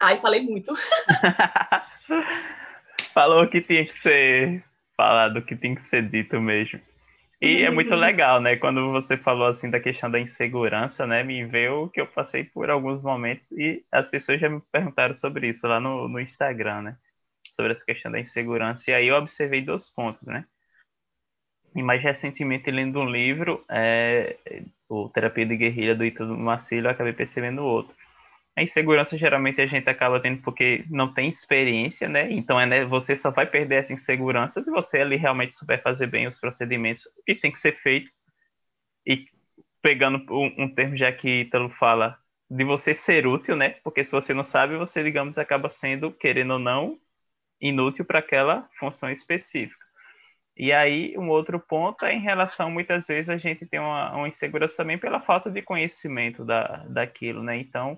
Ai, 0.00 0.16
falei 0.16 0.40
muito. 0.40 0.72
Falou 3.12 3.46
que 3.48 3.60
tinha 3.60 3.84
que 3.84 3.98
ser 3.98 4.64
falado, 4.96 5.42
que 5.42 5.56
tem 5.56 5.74
que 5.74 5.82
ser 5.82 6.08
dito 6.08 6.40
mesmo. 6.40 6.80
E 7.40 7.62
é 7.62 7.70
muito 7.70 7.94
legal, 7.94 8.40
né? 8.40 8.56
Quando 8.56 8.90
você 8.90 9.16
falou 9.16 9.46
assim 9.46 9.70
da 9.70 9.78
questão 9.78 10.10
da 10.10 10.18
insegurança, 10.18 11.06
né? 11.06 11.22
Me 11.22 11.44
veio 11.44 11.88
que 11.88 12.00
eu 12.00 12.06
passei 12.06 12.42
por 12.42 12.68
alguns 12.68 13.00
momentos 13.00 13.50
e 13.52 13.84
as 13.92 14.08
pessoas 14.08 14.40
já 14.40 14.48
me 14.48 14.60
perguntaram 14.72 15.14
sobre 15.14 15.48
isso 15.48 15.66
lá 15.66 15.78
no, 15.78 16.08
no 16.08 16.18
Instagram, 16.18 16.82
né? 16.82 16.96
Sobre 17.58 17.72
essa 17.72 17.84
questão 17.84 18.12
da 18.12 18.20
insegurança. 18.20 18.90
E 18.90 18.94
aí 18.94 19.08
eu 19.08 19.16
observei 19.16 19.60
dois 19.62 19.90
pontos, 19.90 20.28
né? 20.28 20.44
E 21.74 21.82
mais 21.82 22.02
recentemente, 22.02 22.70
lendo 22.70 23.00
um 23.00 23.10
livro, 23.10 23.64
é, 23.68 24.36
o 24.88 25.08
Terapia 25.08 25.44
de 25.44 25.56
Guerrilha 25.56 25.94
do 25.94 26.04
Ito 26.04 26.24
Marcílio, 26.24 26.86
eu 26.86 26.90
acabei 26.90 27.12
percebendo 27.12 27.64
outro. 27.64 27.94
A 28.56 28.62
insegurança 28.62 29.16
geralmente 29.16 29.60
a 29.60 29.66
gente 29.66 29.88
acaba 29.88 30.20
tendo 30.20 30.42
porque 30.42 30.84
não 30.90 31.12
tem 31.12 31.28
experiência, 31.28 32.08
né? 32.08 32.30
Então 32.32 32.60
é, 32.60 32.66
né, 32.66 32.84
você 32.84 33.14
só 33.14 33.30
vai 33.30 33.46
perder 33.46 33.76
essa 33.76 33.92
insegurança 33.92 34.60
se 34.62 34.70
você 34.70 34.98
ali 34.98 35.16
realmente 35.16 35.54
souber 35.54 35.80
fazer 35.82 36.08
bem 36.08 36.26
os 36.26 36.40
procedimentos 36.40 37.02
que 37.24 37.34
tem 37.34 37.52
que 37.52 37.58
ser 37.58 37.76
feito. 37.76 38.10
E 39.06 39.26
pegando 39.82 40.24
um, 40.32 40.64
um 40.64 40.74
termo 40.74 40.96
já 40.96 41.12
que 41.12 41.42
Ítalo 41.42 41.70
fala, 41.70 42.18
de 42.50 42.64
você 42.64 42.94
ser 42.94 43.26
útil, 43.26 43.56
né? 43.56 43.76
Porque 43.84 44.02
se 44.02 44.10
você 44.10 44.34
não 44.34 44.44
sabe, 44.44 44.76
você, 44.76 45.02
digamos, 45.04 45.38
acaba 45.38 45.70
sendo, 45.70 46.10
querendo 46.12 46.54
ou 46.54 46.58
não, 46.58 46.98
inútil 47.60 48.04
para 48.04 48.18
aquela 48.18 48.68
função 48.78 49.10
específica. 49.10 49.88
E 50.56 50.72
aí, 50.72 51.16
um 51.16 51.28
outro 51.28 51.60
ponto 51.60 52.04
é 52.04 52.12
em 52.12 52.20
relação, 52.20 52.68
muitas 52.68 53.06
vezes, 53.06 53.28
a 53.28 53.36
gente 53.36 53.64
tem 53.64 53.78
uma, 53.78 54.12
uma 54.12 54.28
insegurança 54.28 54.76
também 54.76 54.98
pela 54.98 55.20
falta 55.20 55.48
de 55.48 55.62
conhecimento 55.62 56.44
da, 56.44 56.84
daquilo, 56.88 57.44
né? 57.44 57.56
Então, 57.56 57.96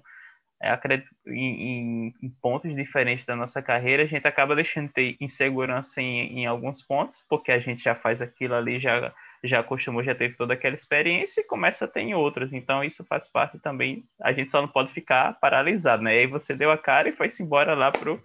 é, 0.62 0.78
em, 1.26 2.12
em, 2.22 2.30
pontos 2.42 2.74
diferentes 2.76 3.24
da 3.24 3.34
nossa 3.34 3.62
carreira, 3.62 4.02
a 4.02 4.06
gente 4.06 4.28
acaba 4.28 4.54
deixando 4.54 4.88
de 4.88 4.92
ter 4.92 5.16
insegurança 5.18 6.02
em, 6.02 6.40
em 6.40 6.46
alguns 6.46 6.82
pontos, 6.82 7.24
porque 7.30 7.50
a 7.50 7.58
gente 7.58 7.82
já 7.82 7.94
faz 7.94 8.20
aquilo 8.20 8.54
ali, 8.54 8.78
já, 8.78 9.10
já 9.42 9.60
acostumou, 9.60 10.04
já 10.04 10.14
teve 10.14 10.36
toda 10.36 10.52
aquela 10.52 10.74
experiência 10.74 11.40
e 11.40 11.44
começa 11.44 11.86
a 11.86 11.88
ter 11.88 12.00
em 12.00 12.14
outras. 12.14 12.52
Então, 12.52 12.84
isso 12.84 13.02
faz 13.06 13.26
parte 13.26 13.58
também, 13.58 14.04
a 14.20 14.34
gente 14.34 14.50
só 14.50 14.60
não 14.60 14.68
pode 14.68 14.92
ficar 14.92 15.32
paralisado, 15.40 16.02
né? 16.02 16.14
E 16.14 16.18
aí 16.18 16.26
você 16.26 16.54
deu 16.54 16.70
a 16.70 16.76
cara 16.76 17.08
e 17.08 17.16
foi-se 17.16 17.42
embora 17.42 17.72
lá 17.72 17.90
pro 17.90 18.22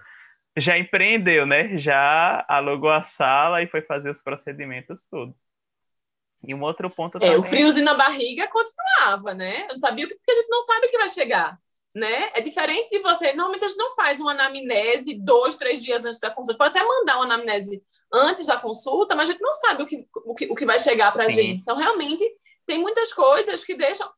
já 0.57 0.77
empreendeu, 0.77 1.45
né? 1.45 1.77
Já 1.77 2.45
alugou 2.47 2.91
a 2.91 3.03
sala 3.03 3.61
e 3.61 3.67
foi 3.67 3.81
fazer 3.81 4.09
os 4.09 4.21
procedimentos 4.21 5.05
todos. 5.09 5.35
E 6.47 6.53
um 6.53 6.61
outro 6.61 6.89
ponto 6.89 7.19
também... 7.19 7.33
É, 7.33 7.37
o 7.37 7.43
friozinho 7.43 7.85
na 7.85 7.95
barriga 7.95 8.47
continuava, 8.47 9.33
né? 9.33 9.63
Eu 9.63 9.69
não 9.69 9.77
sabia 9.77 10.07
porque 10.07 10.31
a 10.31 10.35
gente 10.35 10.49
não 10.49 10.61
sabe 10.61 10.87
que 10.87 10.97
vai 10.97 11.09
chegar, 11.09 11.57
né? 11.93 12.29
É 12.33 12.41
diferente 12.41 12.89
de 12.89 12.99
você... 12.99 13.33
Normalmente 13.33 13.65
a 13.65 13.67
gente 13.67 13.77
não 13.77 13.95
faz 13.95 14.19
uma 14.19 14.31
anamnese 14.31 15.15
dois, 15.15 15.55
três 15.55 15.83
dias 15.83 16.05
antes 16.05 16.19
da 16.19 16.29
consulta. 16.29 16.57
Pode 16.57 16.77
até 16.77 16.87
mandar 16.87 17.15
uma 17.15 17.25
anamnese 17.25 17.83
antes 18.13 18.45
da 18.45 18.57
consulta, 18.57 19.15
mas 19.15 19.27
a 19.27 19.31
gente 19.31 19.41
não 19.41 19.53
sabe 19.53 19.83
o 19.83 19.87
que, 19.87 20.07
o 20.13 20.35
que, 20.35 20.45
o 20.51 20.55
que 20.55 20.65
vai 20.65 20.79
chegar 20.79 21.11
para 21.11 21.25
a 21.25 21.29
gente. 21.29 21.61
Então, 21.61 21.75
realmente, 21.75 22.23
tem 22.65 22.77
muitas 22.79 23.11
coisas 23.11 23.63
que 23.63 23.75
deixam... 23.75 24.09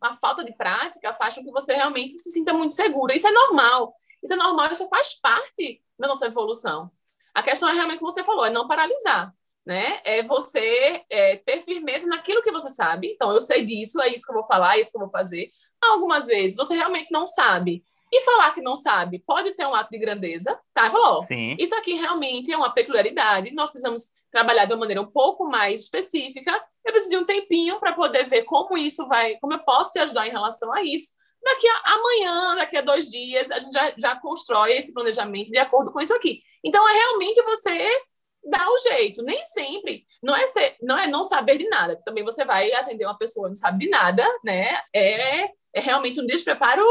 A 0.00 0.14
falta 0.14 0.42
de 0.42 0.56
prática 0.56 1.12
faz 1.12 1.34
com 1.34 1.44
que 1.44 1.50
você 1.50 1.74
realmente 1.74 2.16
se 2.16 2.30
sinta 2.30 2.54
muito 2.54 2.72
segura. 2.72 3.14
Isso 3.14 3.28
é 3.28 3.30
normal. 3.30 3.94
Isso 4.22 4.32
é 4.32 4.36
normal, 4.36 4.70
isso 4.70 4.88
faz 4.88 5.18
parte 5.20 5.82
da 5.98 6.06
nossa 6.06 6.26
evolução. 6.26 6.90
A 7.34 7.42
questão 7.42 7.68
é 7.68 7.72
realmente 7.72 7.96
o 7.96 7.98
que 8.06 8.12
você 8.12 8.22
falou, 8.22 8.44
é 8.44 8.50
não 8.50 8.68
paralisar, 8.68 9.34
né? 9.66 10.00
É 10.04 10.22
você 10.22 11.02
é, 11.08 11.36
ter 11.36 11.60
firmeza 11.62 12.06
naquilo 12.06 12.42
que 12.42 12.52
você 12.52 12.68
sabe. 12.68 13.12
Então, 13.12 13.32
eu 13.32 13.40
sei 13.40 13.64
disso, 13.64 14.00
é 14.00 14.08
isso 14.12 14.24
que 14.24 14.30
eu 14.30 14.36
vou 14.36 14.46
falar, 14.46 14.76
é 14.76 14.80
isso 14.80 14.90
que 14.90 14.96
eu 14.96 15.02
vou 15.02 15.10
fazer. 15.10 15.50
Algumas 15.80 16.26
vezes 16.26 16.56
você 16.56 16.74
realmente 16.74 17.10
não 17.10 17.26
sabe. 17.26 17.84
E 18.14 18.20
falar 18.20 18.52
que 18.52 18.60
não 18.60 18.76
sabe 18.76 19.20
pode 19.20 19.50
ser 19.52 19.66
um 19.66 19.74
ato 19.74 19.90
de 19.90 19.98
grandeza, 19.98 20.60
tá? 20.74 20.90
Falou, 20.90 21.22
Sim. 21.22 21.56
isso 21.58 21.74
aqui 21.74 21.94
realmente 21.94 22.52
é 22.52 22.56
uma 22.56 22.70
peculiaridade, 22.70 23.54
nós 23.54 23.70
precisamos 23.70 24.10
trabalhar 24.30 24.66
de 24.66 24.74
uma 24.74 24.80
maneira 24.80 25.00
um 25.00 25.10
pouco 25.10 25.48
mais 25.48 25.80
específica. 25.80 26.52
Eu 26.84 26.92
preciso 26.92 27.10
de 27.10 27.16
um 27.16 27.24
tempinho 27.24 27.80
para 27.80 27.94
poder 27.94 28.28
ver 28.28 28.42
como 28.42 28.76
isso 28.76 29.08
vai, 29.08 29.36
como 29.36 29.54
eu 29.54 29.60
posso 29.60 29.92
te 29.92 29.98
ajudar 29.98 30.26
em 30.26 30.30
relação 30.30 30.72
a 30.72 30.82
isso 30.82 31.14
daqui 31.42 31.66
a 31.68 31.94
amanhã, 31.94 32.54
daqui 32.56 32.76
a 32.76 32.82
dois 32.82 33.10
dias, 33.10 33.50
a 33.50 33.58
gente 33.58 33.72
já, 33.72 33.94
já 33.96 34.16
constrói 34.16 34.72
esse 34.72 34.92
planejamento 34.92 35.50
de 35.50 35.58
acordo 35.58 35.92
com 35.92 36.00
isso 36.00 36.14
aqui. 36.14 36.42
Então, 36.64 36.88
é 36.88 36.92
realmente 36.92 37.42
você 37.42 38.02
dar 38.44 38.68
o 38.68 38.78
jeito. 38.78 39.22
Nem 39.22 39.40
sempre. 39.42 40.06
Não 40.22 40.34
é, 40.34 40.46
ser, 40.46 40.76
não 40.82 40.98
é 40.98 41.06
não 41.06 41.22
saber 41.22 41.58
de 41.58 41.68
nada. 41.68 42.00
Também 42.04 42.24
você 42.24 42.44
vai 42.44 42.72
atender 42.72 43.04
uma 43.04 43.18
pessoa 43.18 43.46
que 43.46 43.50
não 43.50 43.54
sabe 43.54 43.84
de 43.84 43.90
nada, 43.90 44.26
né? 44.44 44.80
É, 44.94 45.44
é 45.72 45.80
realmente 45.80 46.20
um 46.20 46.26
despreparo 46.26 46.84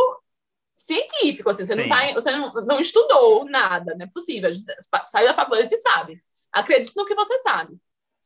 científico. 0.76 1.50
Assim, 1.50 1.66
você 1.66 1.76
não, 1.76 1.88
tá, 1.88 2.14
você 2.14 2.32
não, 2.32 2.52
não 2.66 2.80
estudou 2.80 3.46
nada, 3.46 3.96
não 3.96 4.06
é 4.06 4.10
possível. 4.10 4.50
A 4.50 4.52
gente 4.52 4.66
sai 5.08 5.26
da 5.26 5.34
faculdade, 5.34 5.68
a 5.68 5.70
gente 5.70 5.82
sabe. 5.82 6.24
Acredite 6.52 6.96
no 6.96 7.06
que 7.06 7.16
você 7.16 7.38
sabe. 7.40 7.78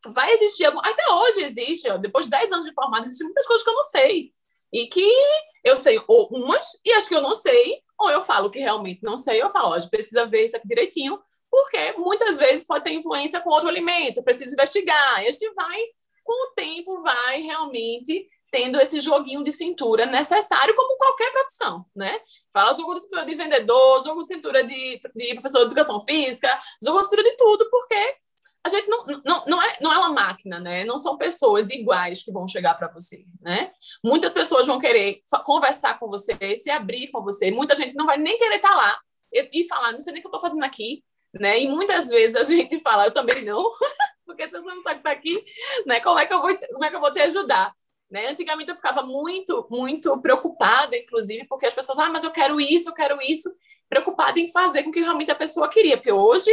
Vai 0.07 0.31
existir 0.31 0.65
algum. 0.65 0.79
Até 0.79 1.11
hoje 1.11 1.41
existe, 1.41 1.89
ó, 1.89 1.97
depois 1.97 2.25
de 2.25 2.31
10 2.31 2.51
anos 2.51 2.65
de 2.65 2.73
formado, 2.73 3.05
existem 3.05 3.25
muitas 3.25 3.47
coisas 3.47 3.63
que 3.63 3.69
eu 3.69 3.75
não 3.75 3.83
sei. 3.83 4.33
E 4.71 4.87
que 4.87 5.07
eu 5.63 5.75
sei 5.75 6.01
ou 6.07 6.27
umas 6.27 6.67
e 6.83 6.93
as 6.93 7.07
que 7.07 7.15
eu 7.15 7.21
não 7.21 7.33
sei, 7.33 7.81
ou 7.99 8.09
eu 8.09 8.21
falo 8.21 8.49
que 8.49 8.59
realmente 8.59 9.01
não 9.03 9.17
sei, 9.17 9.41
eu 9.41 9.49
falo, 9.49 9.69
ó, 9.69 9.73
a 9.73 9.79
gente 9.79 9.89
precisa 9.89 10.25
ver 10.25 10.43
isso 10.43 10.55
aqui 10.55 10.67
direitinho, 10.67 11.19
porque 11.49 11.93
muitas 11.97 12.37
vezes 12.37 12.67
pode 12.67 12.83
ter 12.83 12.91
influência 12.91 13.39
com 13.39 13.49
outro 13.49 13.69
alimento, 13.69 14.23
preciso 14.23 14.53
investigar. 14.53 15.23
E 15.23 15.27
a 15.27 15.31
gente 15.31 15.53
vai, 15.53 15.81
com 16.23 16.47
o 16.47 16.53
tempo, 16.53 17.01
vai 17.01 17.41
realmente 17.41 18.27
tendo 18.51 18.79
esse 18.79 19.01
joguinho 19.01 19.43
de 19.43 19.51
cintura 19.51 20.05
necessário, 20.05 20.75
como 20.75 20.97
qualquer 20.97 21.31
profissão, 21.31 21.85
né? 21.95 22.21
Fala 22.53 22.73
jogo 22.73 22.93
de 22.93 23.01
cintura 23.01 23.25
de 23.25 23.35
vendedor, 23.35 24.03
jogo 24.03 24.21
de 24.21 24.27
cintura 24.27 24.63
de, 24.63 25.01
de 25.13 25.33
professor 25.33 25.59
de 25.59 25.65
educação 25.65 26.01
física, 26.05 26.57
jogo 26.81 26.99
de 26.99 27.03
cintura 27.05 27.23
de 27.23 27.35
tudo, 27.35 27.69
porque 27.69 28.15
a 28.65 28.69
gente 28.69 28.87
não, 28.87 29.05
não, 29.23 29.45
não, 29.45 29.61
é, 29.61 29.77
não 29.79 29.93
é 29.93 29.97
uma 29.99 30.09
máquina, 30.09 30.59
né? 30.59 30.83
Não 30.85 30.97
são 30.97 31.17
pessoas 31.17 31.69
iguais 31.69 32.23
que 32.23 32.31
vão 32.31 32.47
chegar 32.47 32.73
para 32.73 32.87
você, 32.87 33.23
né? 33.39 33.71
Muitas 34.03 34.33
pessoas 34.33 34.65
vão 34.65 34.79
querer 34.79 35.21
conversar 35.45 35.99
com 35.99 36.07
você, 36.07 36.35
se 36.55 36.71
abrir 36.71 37.09
com 37.11 37.21
você. 37.21 37.51
Muita 37.51 37.75
gente 37.75 37.93
não 37.93 38.07
vai 38.07 38.17
nem 38.17 38.39
querer 38.39 38.55
estar 38.55 38.69
tá 38.69 38.75
lá 38.75 38.99
e, 39.31 39.61
e 39.61 39.67
falar, 39.67 39.91
não 39.91 40.01
sei 40.01 40.13
nem 40.13 40.19
o 40.19 40.23
que 40.23 40.27
eu 40.27 40.29
estou 40.29 40.41
fazendo 40.41 40.63
aqui, 40.63 41.03
né? 41.31 41.61
E 41.61 41.67
muitas 41.67 42.09
vezes 42.09 42.35
a 42.35 42.43
gente 42.43 42.79
fala, 42.79 43.05
eu 43.05 43.11
também 43.11 43.45
não, 43.45 43.69
porque 44.25 44.49
você 44.49 44.59
não 44.59 44.81
sabe 44.81 44.95
que 44.95 45.07
está 45.07 45.11
aqui, 45.11 45.43
né? 45.85 45.99
Como 45.99 46.17
é 46.17 46.25
que 46.25 46.33
eu 46.33 46.41
vou, 46.41 46.57
como 46.57 46.85
é 46.85 46.89
que 46.89 46.95
eu 46.95 47.01
vou 47.01 47.11
te 47.11 47.19
ajudar? 47.19 47.71
Né? 48.09 48.29
Antigamente 48.29 48.71
eu 48.71 48.75
ficava 48.75 49.03
muito, 49.03 49.67
muito 49.69 50.19
preocupada, 50.21 50.97
inclusive, 50.97 51.45
porque 51.47 51.67
as 51.67 51.73
pessoas, 51.73 51.99
ah, 51.99 52.09
mas 52.09 52.23
eu 52.23 52.31
quero 52.31 52.59
isso, 52.59 52.89
eu 52.89 52.93
quero 52.93 53.21
isso, 53.21 53.55
preocupada 53.87 54.39
em 54.39 54.51
fazer 54.51 54.83
com 54.83 54.91
que 54.91 55.01
realmente 55.01 55.31
a 55.31 55.35
pessoa 55.35 55.69
queria, 55.69 55.97
porque 55.97 56.11
hoje, 56.11 56.51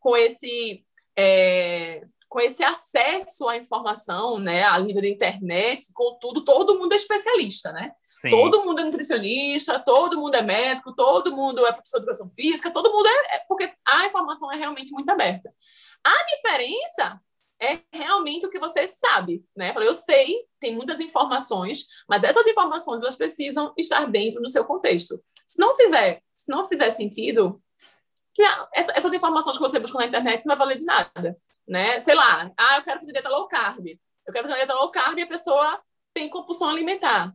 com 0.00 0.16
esse, 0.16 0.84
é, 1.16 2.04
com 2.28 2.40
esse 2.40 2.64
acesso 2.64 3.48
à 3.48 3.56
informação, 3.56 4.38
né, 4.38 4.64
a 4.64 4.78
nível 4.80 5.02
da 5.02 5.08
internet, 5.08 5.92
com 5.92 6.18
tudo, 6.18 6.44
todo 6.44 6.78
mundo 6.78 6.92
é 6.92 6.96
especialista, 6.96 7.72
né? 7.72 7.92
Sim. 8.22 8.30
Todo 8.30 8.64
mundo 8.64 8.80
é 8.80 8.84
nutricionista, 8.84 9.80
todo 9.80 10.18
mundo 10.18 10.34
é 10.36 10.42
médico, 10.42 10.94
todo 10.94 11.34
mundo 11.34 11.66
é 11.66 11.72
professor 11.72 11.98
de 11.98 12.04
educação 12.04 12.30
física, 12.30 12.70
todo 12.70 12.92
mundo 12.92 13.06
é, 13.06 13.36
é 13.36 13.38
porque 13.48 13.72
a 13.84 14.06
informação 14.06 14.50
é 14.52 14.56
realmente 14.56 14.92
muito 14.92 15.10
aberta. 15.10 15.52
A 16.04 16.24
diferença 16.36 17.20
é 17.60 17.80
realmente 17.92 18.46
o 18.46 18.50
que 18.50 18.58
você 18.58 18.86
sabe, 18.86 19.44
né? 19.56 19.74
Eu 19.76 19.92
sei, 19.92 20.44
tem 20.58 20.74
muitas 20.74 21.00
informações, 21.00 21.86
mas 22.08 22.22
essas 22.22 22.46
informações 22.46 23.02
elas 23.02 23.16
precisam 23.16 23.72
estar 23.76 24.06
dentro 24.06 24.40
do 24.40 24.48
seu 24.48 24.64
contexto. 24.64 25.22
Se 25.46 25.60
não 25.60 25.76
fizer, 25.76 26.22
se 26.34 26.50
não 26.50 26.64
fizer 26.64 26.90
sentido, 26.90 27.60
essas 28.72 29.12
informações 29.12 29.56
que 29.56 29.62
você 29.62 29.78
busca 29.78 29.98
na 29.98 30.06
internet 30.06 30.44
não 30.44 30.56
vai 30.56 30.66
valer 30.66 30.78
de 30.78 30.86
nada, 30.86 31.36
né? 31.68 32.00
Sei 32.00 32.14
lá, 32.14 32.50
ah, 32.56 32.76
eu 32.78 32.82
quero 32.82 33.00
fazer 33.00 33.12
dieta 33.12 33.28
low 33.28 33.46
carb. 33.48 33.86
Eu 34.26 34.32
quero 34.32 34.48
fazer 34.48 34.58
dieta 34.58 34.74
low 34.74 34.90
carb 34.90 35.18
e 35.18 35.22
a 35.22 35.26
pessoa 35.26 35.80
tem 36.14 36.28
compulsão 36.28 36.70
alimentar. 36.70 37.34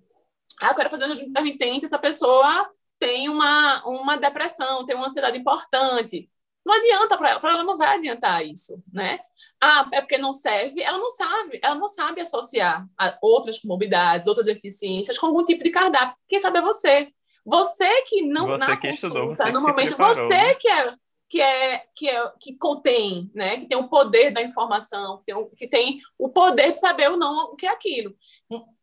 Ah, 0.62 0.70
eu 0.70 0.76
quero 0.76 0.90
fazer 0.90 1.06
um 1.06 1.14
jejum 1.14 1.30
intermitente, 1.30 1.86
essa 1.86 2.00
pessoa 2.00 2.70
tem 3.00 3.30
uma, 3.30 3.86
uma 3.86 4.18
depressão, 4.18 4.86
tem 4.86 4.96
uma 4.96 5.08
ansiedade 5.08 5.38
importante. 5.38 6.30
Não 6.66 6.74
adianta 6.74 7.16
para 7.16 7.30
ela, 7.30 7.40
para 7.40 7.52
ela 7.52 7.64
não 7.64 7.78
vai 7.78 7.96
adiantar 7.96 8.46
isso, 8.46 8.84
né? 8.92 9.20
Ah, 9.62 9.88
é 9.92 10.02
porque 10.02 10.18
não 10.18 10.34
serve. 10.34 10.82
Ela 10.82 10.98
não 10.98 11.10
sabe, 11.10 11.60
ela 11.64 11.76
não 11.76 11.88
sabe 11.88 12.22
associar 12.22 12.88
outras 13.22 13.60
comorbidades, 13.60 14.28
outras 14.28 14.46
deficiências 14.46 15.18
com 15.18 15.28
algum 15.28 15.44
tipo 15.44 15.64
de 15.64 15.72
cardápio. 15.72 16.16
Quem 16.28 16.40
sabe 16.40 16.60
é 16.60 16.62
você. 16.62 17.12
Você 17.48 18.02
que 18.02 18.24
não 18.24 18.46
você 18.46 18.58
na 18.58 18.76
que 18.76 18.90
consulta, 18.90 18.94
estudou, 18.94 19.36
você 19.36 19.52
no 19.52 19.62
momento 19.62 19.96
você 19.96 20.28
né? 20.28 20.54
que 20.56 20.68
é 20.68 20.94
que 21.30 21.42
é 21.42 21.84
que 21.96 22.10
é 22.10 22.32
que 22.42 22.58
contém, 22.58 23.32
né, 23.34 23.58
que 23.58 23.68
tem 23.68 23.78
o 23.78 23.88
poder 23.88 24.32
da 24.32 24.42
informação, 24.42 25.18
que 25.20 25.34
tem, 25.34 25.50
que 25.56 25.68
tem 25.68 26.02
o 26.18 26.28
poder 26.28 26.74
de 26.74 26.80
saber 26.80 27.10
ou 27.10 27.18
não 27.18 27.52
o 27.52 27.56
que 27.56 27.66
é 27.66 27.70
aquilo, 27.70 28.14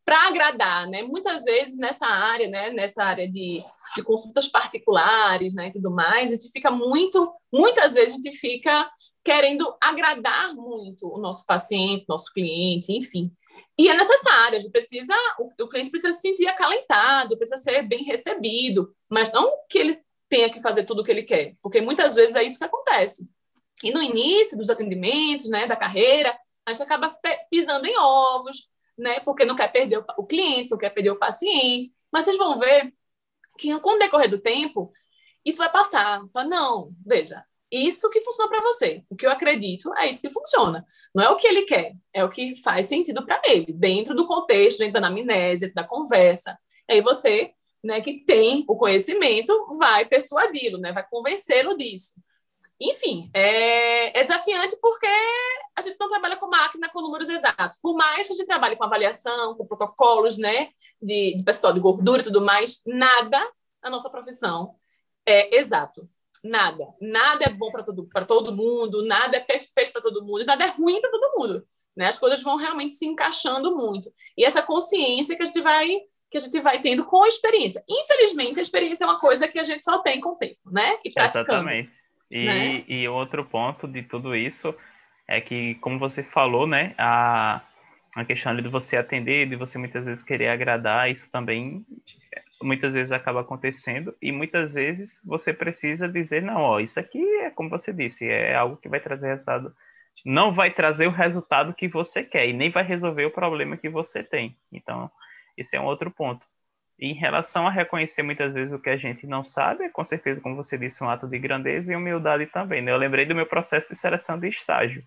para 0.04 0.28
agradar, 0.28 0.86
né? 0.88 1.02
Muitas 1.02 1.44
vezes 1.44 1.78
nessa 1.78 2.06
área, 2.06 2.48
né, 2.48 2.70
nessa 2.70 3.02
área 3.02 3.28
de, 3.28 3.62
de 3.96 4.02
consultas 4.02 4.48
particulares, 4.48 5.54
né, 5.54 5.68
e 5.68 5.72
tudo 5.72 5.90
mais, 5.90 6.30
a 6.30 6.34
gente 6.34 6.50
fica 6.50 6.70
muito, 6.70 7.32
muitas 7.52 7.94
vezes 7.94 8.12
a 8.12 8.16
gente 8.16 8.36
fica 8.36 8.90
querendo 9.22 9.74
agradar 9.80 10.54
muito 10.54 11.08
o 11.08 11.18
nosso 11.18 11.44
paciente, 11.46 12.04
nosso 12.06 12.32
cliente, 12.32 12.92
enfim. 12.92 13.30
E 13.76 13.88
é 13.88 13.94
necessário, 13.94 14.56
a 14.56 14.60
gente 14.60 14.70
precisa, 14.70 15.14
o, 15.38 15.50
o, 15.64 15.68
cliente 15.68 15.90
precisa 15.90 16.12
se 16.12 16.20
sentir 16.20 16.46
acalentado, 16.46 17.36
precisa 17.36 17.56
ser 17.56 17.82
bem 17.82 18.04
recebido, 18.04 18.94
mas 19.08 19.32
não 19.32 19.52
que 19.68 19.78
ele 19.78 20.00
tenha 20.28 20.48
que 20.48 20.62
fazer 20.62 20.84
tudo 20.84 21.02
o 21.02 21.04
que 21.04 21.10
ele 21.10 21.24
quer, 21.24 21.54
porque 21.60 21.80
muitas 21.80 22.14
vezes 22.14 22.36
é 22.36 22.42
isso 22.44 22.58
que 22.58 22.64
acontece. 22.64 23.28
E 23.82 23.90
no 23.90 24.00
início 24.00 24.56
dos 24.56 24.70
atendimentos, 24.70 25.50
né, 25.50 25.66
da 25.66 25.76
carreira, 25.76 26.38
a 26.64 26.72
gente 26.72 26.82
acaba 26.82 27.18
pisando 27.50 27.86
em 27.86 27.98
ovos, 27.98 28.68
né, 28.96 29.18
porque 29.20 29.44
não 29.44 29.56
quer 29.56 29.72
perder 29.72 29.98
o, 29.98 30.04
o 30.18 30.26
cliente, 30.26 30.70
não 30.70 30.78
quer 30.78 30.90
perder 30.90 31.10
o 31.10 31.18
paciente, 31.18 31.88
mas 32.12 32.24
vocês 32.24 32.38
vão 32.38 32.58
ver 32.58 32.94
que 33.58 33.78
com 33.80 33.96
o 33.96 33.98
decorrer 33.98 34.30
do 34.30 34.38
tempo, 34.38 34.92
isso 35.44 35.58
vai 35.58 35.70
passar. 35.70 36.22
Fala, 36.32 36.48
não, 36.48 36.92
veja, 37.04 37.44
isso 37.70 38.08
que 38.10 38.20
funciona 38.20 38.48
para 38.48 38.62
você. 38.62 39.04
O 39.08 39.16
que 39.16 39.26
eu 39.26 39.30
acredito 39.30 39.92
é 39.96 40.08
isso 40.08 40.20
que 40.20 40.30
funciona. 40.30 40.86
Não 41.14 41.22
é 41.22 41.30
o 41.30 41.36
que 41.36 41.46
ele 41.46 41.62
quer, 41.62 41.94
é 42.12 42.24
o 42.24 42.28
que 42.28 42.56
faz 42.62 42.86
sentido 42.86 43.24
para 43.24 43.40
ele, 43.44 43.72
dentro 43.72 44.14
do 44.14 44.26
contexto, 44.26 44.78
dentro 44.78 44.94
da 44.94 45.06
anamnese, 45.06 45.72
da 45.72 45.84
conversa. 45.84 46.58
Aí 46.90 47.00
você, 47.00 47.52
né, 47.82 48.00
que 48.00 48.24
tem 48.24 48.64
o 48.68 48.76
conhecimento, 48.76 49.52
vai 49.78 50.04
persuadi-lo, 50.06 50.78
né, 50.78 50.92
vai 50.92 51.06
convencê-lo 51.08 51.76
disso. 51.76 52.14
Enfim, 52.80 53.30
é, 53.32 54.18
é, 54.18 54.22
desafiante 54.22 54.76
porque 54.80 55.06
a 55.76 55.80
gente 55.80 55.96
não 55.98 56.08
trabalha 56.08 56.36
com 56.36 56.48
máquina 56.48 56.88
com 56.88 57.00
números 57.00 57.28
exatos. 57.28 57.78
Por 57.80 57.94
mais 57.96 58.26
que 58.26 58.32
a 58.32 58.36
gente 58.36 58.46
trabalhe 58.46 58.76
com 58.76 58.84
avaliação, 58.84 59.54
com 59.56 59.66
protocolos, 59.66 60.36
né, 60.36 60.70
de, 61.00 61.36
de 61.36 61.44
percentual 61.44 61.72
de 61.72 61.80
gordura 61.80 62.22
e 62.22 62.24
tudo 62.24 62.40
mais, 62.42 62.82
nada 62.86 63.40
na 63.82 63.90
nossa 63.90 64.10
profissão 64.10 64.74
é 65.26 65.56
exato. 65.56 66.08
Nada. 66.44 66.86
Nada 67.00 67.46
é 67.46 67.48
bom 67.48 67.72
para 67.72 67.82
todo, 67.82 68.06
todo 68.28 68.54
mundo, 68.54 69.04
nada 69.06 69.38
é 69.38 69.40
perfeito 69.40 69.92
para 69.92 70.02
todo 70.02 70.22
mundo, 70.22 70.44
nada 70.44 70.64
é 70.64 70.68
ruim 70.68 71.00
para 71.00 71.10
todo 71.10 71.38
mundo. 71.38 71.66
Né? 71.96 72.06
As 72.06 72.18
coisas 72.18 72.42
vão 72.42 72.56
realmente 72.56 72.94
se 72.94 73.06
encaixando 73.06 73.74
muito. 73.74 74.12
E 74.36 74.44
essa 74.44 74.60
consciência 74.62 75.34
que 75.36 75.42
a 75.42 75.46
gente 75.46 75.62
vai 75.62 76.00
que 76.30 76.38
a 76.38 76.40
gente 76.40 76.60
vai 76.60 76.80
tendo 76.80 77.04
com 77.04 77.22
a 77.22 77.28
experiência. 77.28 77.80
Infelizmente, 77.88 78.58
a 78.58 78.62
experiência 78.62 79.04
é 79.04 79.06
uma 79.06 79.20
coisa 79.20 79.46
que 79.46 79.56
a 79.56 79.62
gente 79.62 79.84
só 79.84 79.98
tem 79.98 80.20
com 80.20 80.30
o 80.30 80.36
tempo, 80.36 80.58
né? 80.66 80.98
E 81.04 81.10
praticando. 81.10 81.48
Exatamente. 81.48 81.92
E, 82.28 82.44
né? 82.44 82.84
e 82.88 83.06
outro 83.06 83.44
ponto 83.44 83.86
de 83.86 84.02
tudo 84.02 84.34
isso 84.34 84.74
é 85.28 85.40
que, 85.40 85.76
como 85.76 85.96
você 85.96 86.24
falou, 86.24 86.66
né, 86.66 86.92
a, 86.98 87.62
a 88.16 88.24
questão 88.24 88.56
de 88.56 88.68
você 88.68 88.96
atender, 88.96 89.48
de 89.48 89.54
você 89.54 89.78
muitas 89.78 90.04
vezes 90.04 90.24
querer 90.24 90.48
agradar, 90.48 91.08
isso 91.08 91.30
também 91.30 91.86
muitas 92.64 92.92
vezes 92.92 93.12
acaba 93.12 93.42
acontecendo 93.42 94.14
e 94.20 94.32
muitas 94.32 94.74
vezes 94.74 95.20
você 95.24 95.52
precisa 95.52 96.08
dizer 96.08 96.42
não, 96.42 96.60
ó, 96.60 96.80
isso 96.80 96.98
aqui 96.98 97.22
é 97.40 97.50
como 97.50 97.70
você 97.70 97.92
disse, 97.92 98.28
é 98.28 98.54
algo 98.54 98.76
que 98.76 98.88
vai 98.88 99.00
trazer 99.00 99.28
resultado, 99.28 99.74
não 100.24 100.54
vai 100.54 100.72
trazer 100.72 101.06
o 101.06 101.12
resultado 101.12 101.74
que 101.74 101.88
você 101.88 102.22
quer 102.22 102.48
e 102.48 102.52
nem 102.52 102.70
vai 102.70 102.84
resolver 102.84 103.24
o 103.26 103.30
problema 103.30 103.76
que 103.76 103.88
você 103.88 104.22
tem. 104.22 104.56
Então, 104.72 105.10
esse 105.56 105.76
é 105.76 105.80
um 105.80 105.84
outro 105.84 106.10
ponto. 106.10 106.44
E 106.98 107.08
em 107.08 107.14
relação 107.14 107.66
a 107.66 107.70
reconhecer 107.70 108.22
muitas 108.22 108.54
vezes 108.54 108.72
o 108.72 108.78
que 108.78 108.90
a 108.90 108.96
gente 108.96 109.26
não 109.26 109.44
sabe, 109.44 109.84
é 109.84 109.88
com 109.88 110.04
certeza, 110.04 110.40
como 110.40 110.56
você 110.56 110.78
disse, 110.78 111.02
um 111.02 111.08
ato 111.10 111.26
de 111.26 111.38
grandeza 111.38 111.92
e 111.92 111.96
humildade 111.96 112.46
também. 112.46 112.80
Né? 112.80 112.92
Eu 112.92 112.96
lembrei 112.96 113.26
do 113.26 113.34
meu 113.34 113.46
processo 113.46 113.88
de 113.88 113.98
seleção 113.98 114.38
de 114.38 114.48
estágio 114.48 115.04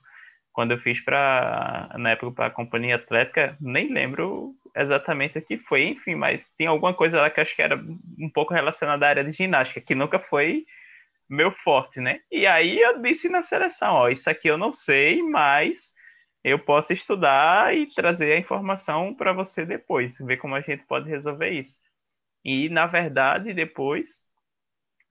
quando 0.58 0.72
eu 0.72 0.80
fiz 0.80 1.00
para 1.06 1.94
na 2.00 2.10
época 2.10 2.32
para 2.32 2.46
a 2.48 2.50
companhia 2.50 2.96
atlética, 2.96 3.56
nem 3.62 3.94
lembro 3.94 4.56
exatamente 4.76 5.38
o 5.38 5.42
que 5.44 5.60
foi, 5.60 5.84
enfim, 5.84 6.16
mas 6.16 6.50
tem 6.58 6.66
alguma 6.66 6.96
coisa 6.96 7.22
lá 7.22 7.30
que 7.30 7.40
acho 7.40 7.56
que 7.56 7.62
era 7.62 7.76
um 7.78 8.28
pouco 8.34 8.56
relacionada 8.56 9.06
à 9.06 9.10
área 9.10 9.24
de 9.24 9.34
ginástica, 9.34 9.80
que 9.80 9.94
nunca 9.94 10.18
foi 10.18 10.66
meu 11.30 11.52
forte, 11.64 12.02
né? 12.02 12.22
E 12.32 12.48
aí 12.48 12.80
eu 12.80 13.00
disse 13.04 13.30
na 13.30 13.44
seleção, 13.44 13.94
ó, 13.94 14.10
isso 14.10 14.28
aqui 14.32 14.48
eu 14.48 14.58
não 14.58 14.74
sei, 14.74 15.22
mas 15.22 15.92
eu 16.44 16.58
posso 16.58 16.92
estudar 16.92 17.78
e 17.78 17.86
trazer 17.94 18.34
a 18.34 18.40
informação 18.40 19.14
para 19.14 19.34
você 19.34 19.64
depois, 19.64 20.18
ver 20.18 20.38
como 20.38 20.56
a 20.56 20.62
gente 20.62 20.84
pode 20.88 21.08
resolver 21.08 21.52
isso. 21.52 21.78
E 22.44 22.68
na 22.70 22.88
verdade, 22.88 23.54
depois 23.54 24.20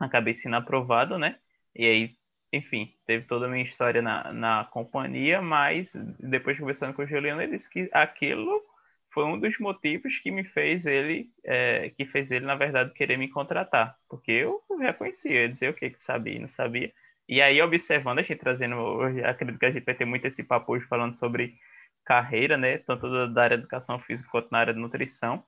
acabei 0.00 0.34
sendo 0.34 0.56
aprovado, 0.56 1.16
né? 1.20 1.38
E 1.72 1.84
aí 1.86 2.16
enfim, 2.56 2.92
teve 3.06 3.24
toda 3.26 3.46
a 3.46 3.48
minha 3.48 3.64
história 3.64 4.02
na, 4.02 4.32
na 4.32 4.64
companhia, 4.64 5.40
mas 5.40 5.92
depois 6.18 6.58
conversando 6.58 6.94
com 6.94 7.02
o 7.02 7.06
Juliano, 7.06 7.42
ele 7.42 7.56
disse 7.56 7.70
que 7.70 7.88
aquilo 7.92 8.62
foi 9.10 9.24
um 9.24 9.38
dos 9.38 9.58
motivos 9.58 10.18
que 10.18 10.30
me 10.30 10.44
fez 10.44 10.84
ele, 10.84 11.30
é, 11.44 11.90
que 11.96 12.04
fez 12.06 12.30
ele, 12.30 12.44
na 12.44 12.54
verdade, 12.54 12.92
querer 12.92 13.16
me 13.16 13.28
contratar, 13.28 13.96
porque 14.08 14.30
eu 14.30 14.60
reconhecia, 14.78 15.42
eu 15.44 15.48
dizia 15.48 15.70
o 15.70 15.74
que 15.74 15.90
que 15.90 16.04
sabia 16.04 16.34
e 16.34 16.38
não 16.38 16.48
sabia. 16.48 16.92
E 17.28 17.40
aí, 17.40 17.60
observando, 17.62 18.18
a 18.18 18.22
gente 18.22 18.36
trazendo, 18.38 18.76
acredito 19.24 19.58
que 19.58 19.66
a 19.66 19.70
gente 19.70 19.84
vai 19.84 19.94
ter 19.94 20.04
muito 20.04 20.26
esse 20.26 20.44
papo 20.44 20.72
hoje 20.72 20.86
falando 20.86 21.14
sobre 21.14 21.54
carreira, 22.04 22.56
né, 22.56 22.78
tanto 22.78 23.08
da 23.28 23.42
área 23.42 23.56
de 23.56 23.62
educação 23.62 23.98
física 24.00 24.28
quanto 24.30 24.48
na 24.50 24.58
área 24.58 24.74
de 24.74 24.80
nutrição, 24.80 25.42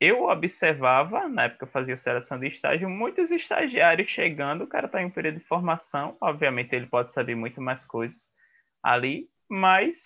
eu 0.00 0.24
observava, 0.24 1.28
na 1.28 1.44
época 1.44 1.64
eu 1.64 1.70
fazia 1.70 1.96
seleção 1.96 2.38
de 2.38 2.48
estágio, 2.48 2.88
muitos 2.88 3.30
estagiários 3.30 4.10
chegando, 4.10 4.64
o 4.64 4.66
cara 4.66 4.86
está 4.86 5.00
em 5.00 5.06
um 5.06 5.10
período 5.10 5.38
de 5.38 5.44
formação, 5.44 6.16
obviamente 6.20 6.74
ele 6.74 6.86
pode 6.86 7.12
saber 7.12 7.34
muito 7.34 7.60
mais 7.60 7.84
coisas 7.84 8.30
ali, 8.82 9.28
mas 9.48 10.02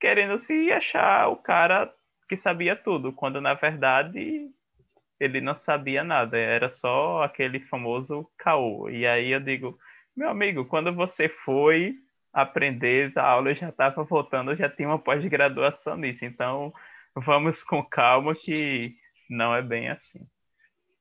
querendo 0.00 0.38
se 0.38 0.70
achar 0.72 1.28
o 1.28 1.36
cara 1.36 1.92
que 2.28 2.36
sabia 2.36 2.76
tudo, 2.76 3.12
quando 3.12 3.40
na 3.40 3.54
verdade 3.54 4.48
ele 5.18 5.40
não 5.40 5.54
sabia 5.54 6.02
nada, 6.02 6.36
era 6.38 6.70
só 6.70 7.22
aquele 7.22 7.60
famoso 7.60 8.28
caô. 8.36 8.90
E 8.90 9.06
aí 9.06 9.30
eu 9.30 9.40
digo, 9.40 9.78
meu 10.16 10.28
amigo, 10.28 10.64
quando 10.64 10.92
você 10.92 11.28
foi 11.28 11.94
aprender, 12.32 13.12
a 13.16 13.22
aula 13.22 13.54
já 13.54 13.68
estava 13.68 14.02
voltando, 14.04 14.56
já 14.56 14.68
tinha 14.68 14.88
uma 14.88 14.98
pós-graduação 14.98 15.96
nisso, 15.96 16.24
então 16.24 16.72
vamos 17.14 17.62
com 17.62 17.84
calma 17.84 18.34
que 18.34 18.96
não 19.32 19.54
é 19.54 19.62
bem 19.62 19.88
assim. 19.88 20.20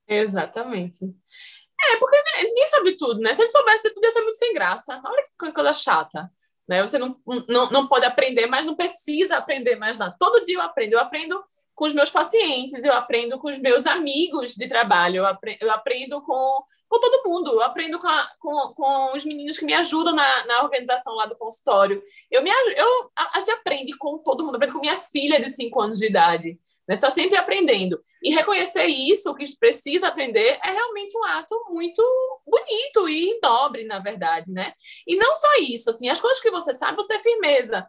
Exatamente. 0.08 1.06
É, 1.06 1.98
porque 1.98 2.16
né, 2.16 2.44
ninguém 2.44 2.68
sabe 2.68 2.96
tudo, 2.96 3.20
né? 3.20 3.34
Se 3.34 3.42
ele 3.42 3.50
soubesse 3.50 3.94
tudo, 3.94 4.04
ia 4.04 4.12
ser 4.12 4.22
muito 4.22 4.38
sem 4.38 4.54
graça. 4.54 5.02
Olha 5.04 5.24
que 5.24 5.52
coisa 5.52 5.74
chata. 5.74 6.32
Né? 6.68 6.82
Você 6.82 6.98
não, 6.98 7.20
não, 7.48 7.70
não 7.70 7.88
pode 7.88 8.06
aprender, 8.06 8.46
mas 8.48 8.66
não 8.66 8.76
precisa 8.76 9.38
aprender 9.38 9.76
mais 9.76 9.98
nada. 9.98 10.16
Todo 10.18 10.46
dia 10.46 10.56
eu 10.56 10.62
aprendo. 10.62 10.94
Eu 10.94 11.00
aprendo 11.00 11.44
com 11.76 11.86
os 11.86 11.94
meus 11.94 12.10
pacientes, 12.10 12.84
eu 12.84 12.94
aprendo 12.94 13.40
com 13.40 13.50
os 13.50 13.58
meus 13.58 13.86
amigos 13.88 14.54
de 14.56 14.68
trabalho, 14.68 15.26
eu 15.26 15.38
eu 15.60 15.72
aprendo 15.72 16.22
com, 16.22 16.64
com 16.88 17.00
todo 17.00 17.24
mundo, 17.28 17.54
eu 17.54 17.62
aprendo 17.62 17.98
com, 17.98 18.08
a, 18.08 18.30
com, 18.38 18.74
com 18.76 19.16
os 19.16 19.26
meninos 19.26 19.58
que 19.58 19.66
me 19.66 19.74
ajudam 19.74 20.14
na, 20.14 20.46
na 20.46 20.62
organização 20.62 21.16
lá 21.16 21.26
do 21.26 21.36
consultório. 21.36 22.04
Eu 22.30 22.44
me 22.44 22.52
eu, 22.76 23.12
a, 23.18 23.38
a 23.38 23.40
gente 23.40 23.52
aprende 23.52 23.98
com 23.98 24.20
todo 24.20 24.44
mundo, 24.44 24.54
eu 24.54 24.58
aprendo 24.58 24.74
com 24.74 24.80
minha 24.80 24.98
filha 24.98 25.42
de 25.42 25.50
5 25.50 25.82
anos 25.82 25.98
de 25.98 26.06
idade 26.06 26.60
Né? 26.88 26.96
Está 26.96 27.10
sempre 27.10 27.38
aprendendo. 27.38 28.04
E 28.22 28.32
reconhecer 28.34 28.86
isso, 28.86 29.32
o 29.32 29.36
que 29.36 29.46
precisa 29.58 30.08
aprender, 30.08 30.60
é 30.64 30.72
realmente 30.72 31.18
um 31.18 31.24
ato 31.24 31.56
muito 31.70 32.04
bonito 32.46 33.10
e 33.10 33.40
nobre, 33.42 33.84
na 33.84 34.00
verdade, 34.00 34.52
né? 34.52 34.74
E 35.08 35.16
não 35.16 35.34
só 35.36 35.56
isso, 35.60 35.90
assim, 35.90 36.08
as 36.08 36.22
coisas 36.22 36.42
que 36.42 36.52
você 36.52 36.74
sabe, 36.74 36.98
você 36.98 37.10
tem 37.10 37.24
firmeza. 37.24 37.88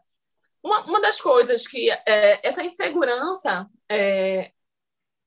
Uma, 0.62 0.84
uma 0.84 1.00
das 1.00 1.20
coisas 1.20 1.66
que 1.66 1.90
é, 1.90 2.40
essa 2.42 2.62
insegurança 2.62 3.68
é, 3.88 4.52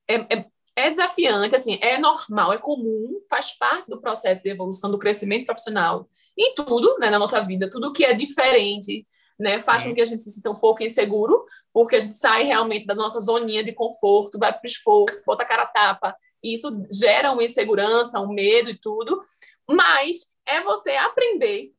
é, 0.08 0.14
é, 0.14 0.46
é, 0.74 0.90
desafiante, 0.90 1.54
assim, 1.54 1.78
é 1.82 1.98
normal, 1.98 2.52
é 2.52 2.58
comum, 2.58 3.20
faz 3.28 3.52
parte 3.52 3.88
do 3.88 4.00
processo 4.00 4.42
de 4.42 4.48
evolução, 4.48 4.90
do 4.90 4.98
crescimento 4.98 5.44
profissional, 5.44 6.08
em 6.36 6.54
tudo, 6.54 6.96
né, 6.98 7.10
na 7.10 7.18
nossa 7.18 7.40
vida, 7.40 7.68
tudo 7.68 7.92
que 7.92 8.04
é 8.04 8.14
diferente, 8.14 9.06
né, 9.38 9.60
faz 9.60 9.84
com 9.84 9.94
que 9.94 10.00
a 10.00 10.04
gente 10.04 10.22
se 10.22 10.30
sinta 10.30 10.50
um 10.50 10.58
pouco 10.58 10.82
inseguro, 10.82 11.44
porque 11.76 11.96
a 11.96 12.00
gente 12.00 12.14
sai 12.14 12.42
realmente 12.42 12.86
da 12.86 12.94
nossa 12.94 13.20
zoninha 13.20 13.62
de 13.62 13.70
conforto, 13.70 14.38
vai 14.38 14.50
para 14.50 14.62
o 14.64 14.66
esforço, 14.66 15.22
bota 15.26 15.42
a 15.42 15.46
cara 15.46 15.64
a 15.64 15.66
tapa, 15.66 16.16
e 16.42 16.54
isso 16.54 16.70
gera 16.90 17.30
uma 17.32 17.44
insegurança, 17.44 18.18
um 18.18 18.32
medo 18.32 18.70
e 18.70 18.78
tudo, 18.78 19.22
mas 19.68 20.32
é 20.46 20.62
você 20.62 20.92
aprender 20.92 21.74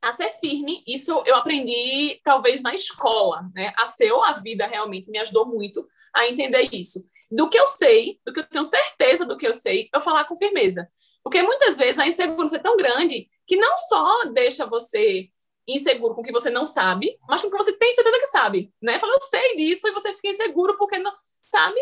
a 0.00 0.10
ser 0.12 0.30
firme. 0.40 0.82
Isso 0.88 1.22
eu 1.26 1.36
aprendi 1.36 2.18
talvez 2.24 2.62
na 2.62 2.74
escola, 2.74 3.42
né? 3.54 3.74
A 3.76 3.84
ser 3.84 4.10
ou 4.12 4.24
a 4.24 4.32
vida 4.32 4.66
realmente 4.66 5.10
me 5.10 5.18
ajudou 5.18 5.44
muito 5.44 5.86
a 6.14 6.26
entender 6.26 6.70
isso. 6.72 7.04
Do 7.30 7.50
que 7.50 7.60
eu 7.60 7.66
sei, 7.66 8.18
do 8.24 8.32
que 8.32 8.40
eu 8.40 8.48
tenho 8.48 8.64
certeza 8.64 9.26
do 9.26 9.36
que 9.36 9.46
eu 9.46 9.52
sei, 9.52 9.90
eu 9.92 10.00
falar 10.00 10.24
com 10.24 10.34
firmeza. 10.34 10.88
Porque 11.22 11.42
muitas 11.42 11.76
vezes 11.76 11.98
a 11.98 12.06
insegurança 12.06 12.56
é 12.56 12.58
tão 12.58 12.74
grande 12.74 13.28
que 13.46 13.56
não 13.56 13.76
só 13.76 14.24
deixa 14.32 14.64
você 14.64 15.28
inseguro 15.66 16.14
com 16.14 16.20
o 16.20 16.24
que 16.24 16.32
você 16.32 16.50
não 16.50 16.66
sabe, 16.66 17.16
mas 17.28 17.40
com 17.40 17.48
o 17.48 17.50
que 17.50 17.56
você 17.56 17.72
tem 17.72 17.92
certeza 17.92 18.18
que 18.18 18.26
sabe, 18.26 18.72
né? 18.80 18.98
Fala, 18.98 19.14
eu 19.14 19.20
sei 19.20 19.56
disso 19.56 19.86
e 19.86 19.92
você 19.92 20.14
fica 20.14 20.28
inseguro 20.28 20.76
porque 20.76 20.98
não, 20.98 21.12
sabe? 21.42 21.78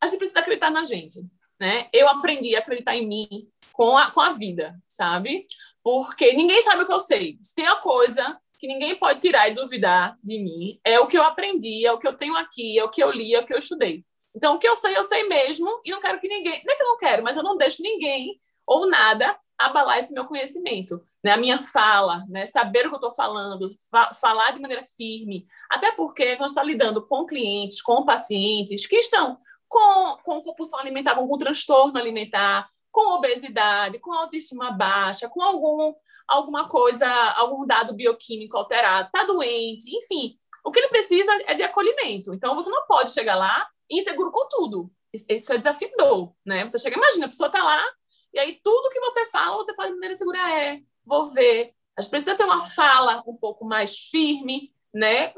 A 0.00 0.06
gente 0.06 0.18
precisa 0.18 0.40
acreditar 0.40 0.70
na 0.70 0.84
gente, 0.84 1.20
né? 1.58 1.88
Eu 1.92 2.08
aprendi 2.08 2.54
a 2.56 2.58
acreditar 2.58 2.96
em 2.96 3.06
mim 3.06 3.28
com 3.72 3.96
a, 3.96 4.10
com 4.10 4.20
a 4.20 4.32
vida, 4.32 4.76
sabe? 4.88 5.46
Porque 5.82 6.32
ninguém 6.32 6.60
sabe 6.62 6.82
o 6.82 6.86
que 6.86 6.92
eu 6.92 7.00
sei. 7.00 7.38
Se 7.42 7.54
tem 7.54 7.64
uma 7.64 7.80
coisa 7.80 8.38
que 8.58 8.66
ninguém 8.66 8.96
pode 8.96 9.20
tirar 9.20 9.48
e 9.48 9.54
duvidar 9.54 10.18
de 10.22 10.38
mim, 10.38 10.80
é 10.84 10.98
o 10.98 11.06
que 11.06 11.18
eu 11.18 11.22
aprendi, 11.22 11.84
é 11.84 11.92
o 11.92 11.98
que 11.98 12.08
eu 12.08 12.16
tenho 12.16 12.36
aqui, 12.36 12.78
é 12.78 12.84
o 12.84 12.90
que 12.90 13.02
eu 13.02 13.10
li, 13.10 13.34
é 13.34 13.40
o 13.40 13.46
que 13.46 13.52
eu 13.52 13.58
estudei. 13.58 14.04
Então, 14.34 14.56
o 14.56 14.58
que 14.58 14.66
eu 14.66 14.74
sei, 14.74 14.96
eu 14.96 15.04
sei 15.04 15.28
mesmo, 15.28 15.80
e 15.84 15.90
não 15.90 16.00
quero 16.00 16.18
que 16.18 16.26
ninguém. 16.26 16.62
Não 16.64 16.72
é 16.72 16.76
que 16.76 16.82
eu 16.82 16.88
não 16.88 16.96
quero, 16.96 17.22
mas 17.22 17.36
eu 17.36 17.42
não 17.42 17.56
deixo 17.56 17.82
ninguém 17.82 18.40
ou 18.66 18.88
nada 18.88 19.38
abalar 19.58 19.98
esse 19.98 20.12
meu 20.12 20.24
conhecimento. 20.24 21.00
Né? 21.24 21.32
A 21.32 21.36
minha 21.38 21.58
fala, 21.58 22.22
né? 22.28 22.44
saber 22.44 22.86
o 22.86 22.90
que 22.90 22.96
eu 22.96 23.08
estou 23.08 23.14
falando, 23.14 23.70
fa 23.90 24.12
falar 24.14 24.50
de 24.50 24.60
maneira 24.60 24.84
firme. 24.84 25.46
Até 25.70 25.90
porque 25.92 26.36
nós 26.36 26.50
estamos 26.50 26.70
lidando 26.70 27.06
com 27.06 27.24
clientes, 27.24 27.80
com 27.80 28.04
pacientes 28.04 28.86
que 28.86 28.96
estão 28.96 29.38
com, 29.66 30.18
com 30.22 30.42
compulsão 30.42 30.78
alimentar, 30.78 31.14
com, 31.14 31.26
com 31.26 31.38
transtorno 31.38 31.98
alimentar, 31.98 32.68
com 32.92 33.14
obesidade, 33.14 33.98
com 33.98 34.12
autoestima 34.12 34.70
baixa, 34.70 35.28
com 35.28 35.42
algum, 35.42 35.94
alguma 36.28 36.68
coisa, 36.68 37.08
algum 37.32 37.66
dado 37.66 37.94
bioquímico 37.94 38.56
alterado, 38.56 39.06
está 39.06 39.24
doente, 39.24 39.96
enfim. 39.96 40.38
O 40.64 40.70
que 40.70 40.78
ele 40.78 40.88
precisa 40.88 41.32
é 41.46 41.54
de 41.54 41.62
acolhimento. 41.62 42.32
Então, 42.32 42.54
você 42.54 42.70
não 42.70 42.86
pode 42.86 43.12
chegar 43.12 43.34
lá 43.34 43.66
inseguro 43.90 44.30
com 44.30 44.48
tudo. 44.48 44.90
Isso 45.12 45.52
é 45.52 45.58
desafiador, 45.58 46.32
né? 46.44 46.66
Você 46.66 46.78
chega, 46.78 46.96
imagina, 46.96 47.26
a 47.26 47.28
pessoa 47.28 47.48
está 47.48 47.62
lá, 47.62 47.84
e 48.32 48.38
aí 48.38 48.60
tudo 48.62 48.90
que 48.90 49.00
você 49.00 49.26
fala, 49.28 49.56
você 49.56 49.74
fala 49.74 49.88
de 49.88 49.94
maneira 49.94 50.14
segura, 50.14 50.38
é, 50.50 50.80
vou 51.04 51.30
ver. 51.30 51.72
A 51.96 52.02
gente 52.02 52.10
precisa 52.10 52.34
ter 52.34 52.44
uma 52.44 52.64
fala 52.64 53.22
um 53.26 53.36
pouco 53.36 53.64
mais 53.64 53.96
firme, 53.96 54.72
né? 54.92 55.32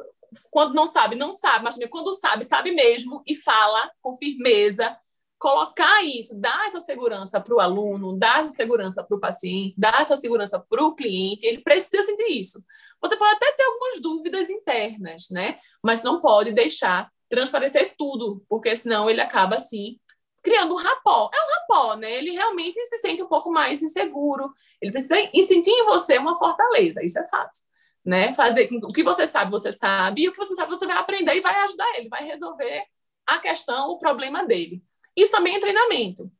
Quando 0.50 0.74
não 0.74 0.86
sabe, 0.86 1.16
não 1.16 1.32
sabe, 1.32 1.64
mas 1.64 1.78
quando 1.88 2.12
sabe, 2.12 2.44
sabe 2.44 2.72
mesmo, 2.72 3.22
e 3.26 3.34
fala 3.34 3.90
com 4.02 4.16
firmeza, 4.16 4.96
colocar 5.38 6.02
isso, 6.02 6.38
dar 6.40 6.66
essa 6.66 6.80
segurança 6.80 7.40
para 7.40 7.54
o 7.54 7.60
aluno, 7.60 8.18
dar 8.18 8.40
essa 8.40 8.50
segurança 8.50 9.04
para 9.04 9.16
o 9.16 9.20
paciente, 9.20 9.74
dar 9.78 10.00
essa 10.00 10.16
segurança 10.16 10.58
para 10.58 10.82
o 10.82 10.94
cliente, 10.94 11.46
ele 11.46 11.62
precisa 11.62 12.02
sentir 12.02 12.30
isso. 12.30 12.62
Você 13.00 13.16
pode 13.16 13.34
até 13.34 13.52
ter 13.52 13.62
algumas 13.62 14.00
dúvidas 14.00 14.48
internas, 14.50 15.28
né? 15.30 15.58
Mas 15.82 16.02
não 16.02 16.20
pode 16.20 16.52
deixar 16.52 17.10
transparecer 17.28 17.94
tudo, 17.98 18.44
porque 18.48 18.74
senão 18.74 19.10
ele 19.10 19.20
acaba 19.20 19.56
assim 19.56 19.98
criando 20.46 20.72
um 20.72 20.76
rapó. 20.76 21.28
É 21.34 21.36
um 21.36 21.54
rapó, 21.54 21.96
né? 21.96 22.12
Ele 22.14 22.30
realmente 22.30 22.82
se 22.84 22.98
sente 22.98 23.20
um 23.20 23.26
pouco 23.26 23.50
mais 23.50 23.82
inseguro. 23.82 24.52
Ele 24.80 24.92
precisa 24.92 25.16
sentir 25.44 25.72
em 25.72 25.84
você 25.84 26.16
uma 26.18 26.38
fortaleza, 26.38 27.04
isso 27.04 27.18
é 27.18 27.26
fato. 27.26 27.58
Né? 28.04 28.32
Fazer 28.32 28.68
o 28.84 28.92
que 28.92 29.02
você 29.02 29.26
sabe, 29.26 29.50
você 29.50 29.72
sabe, 29.72 30.22
e 30.22 30.28
o 30.28 30.32
que 30.32 30.38
você 30.38 30.54
sabe, 30.54 30.68
você 30.68 30.86
vai 30.86 30.96
aprender 30.96 31.34
e 31.34 31.40
vai 31.40 31.60
ajudar 31.62 31.98
ele, 31.98 32.08
vai 32.08 32.24
resolver 32.24 32.84
a 33.26 33.38
questão, 33.38 33.90
o 33.90 33.98
problema 33.98 34.46
dele. 34.46 34.80
Isso 35.16 35.32
também 35.32 35.56
é 35.56 35.60
treinamento. 35.60 36.30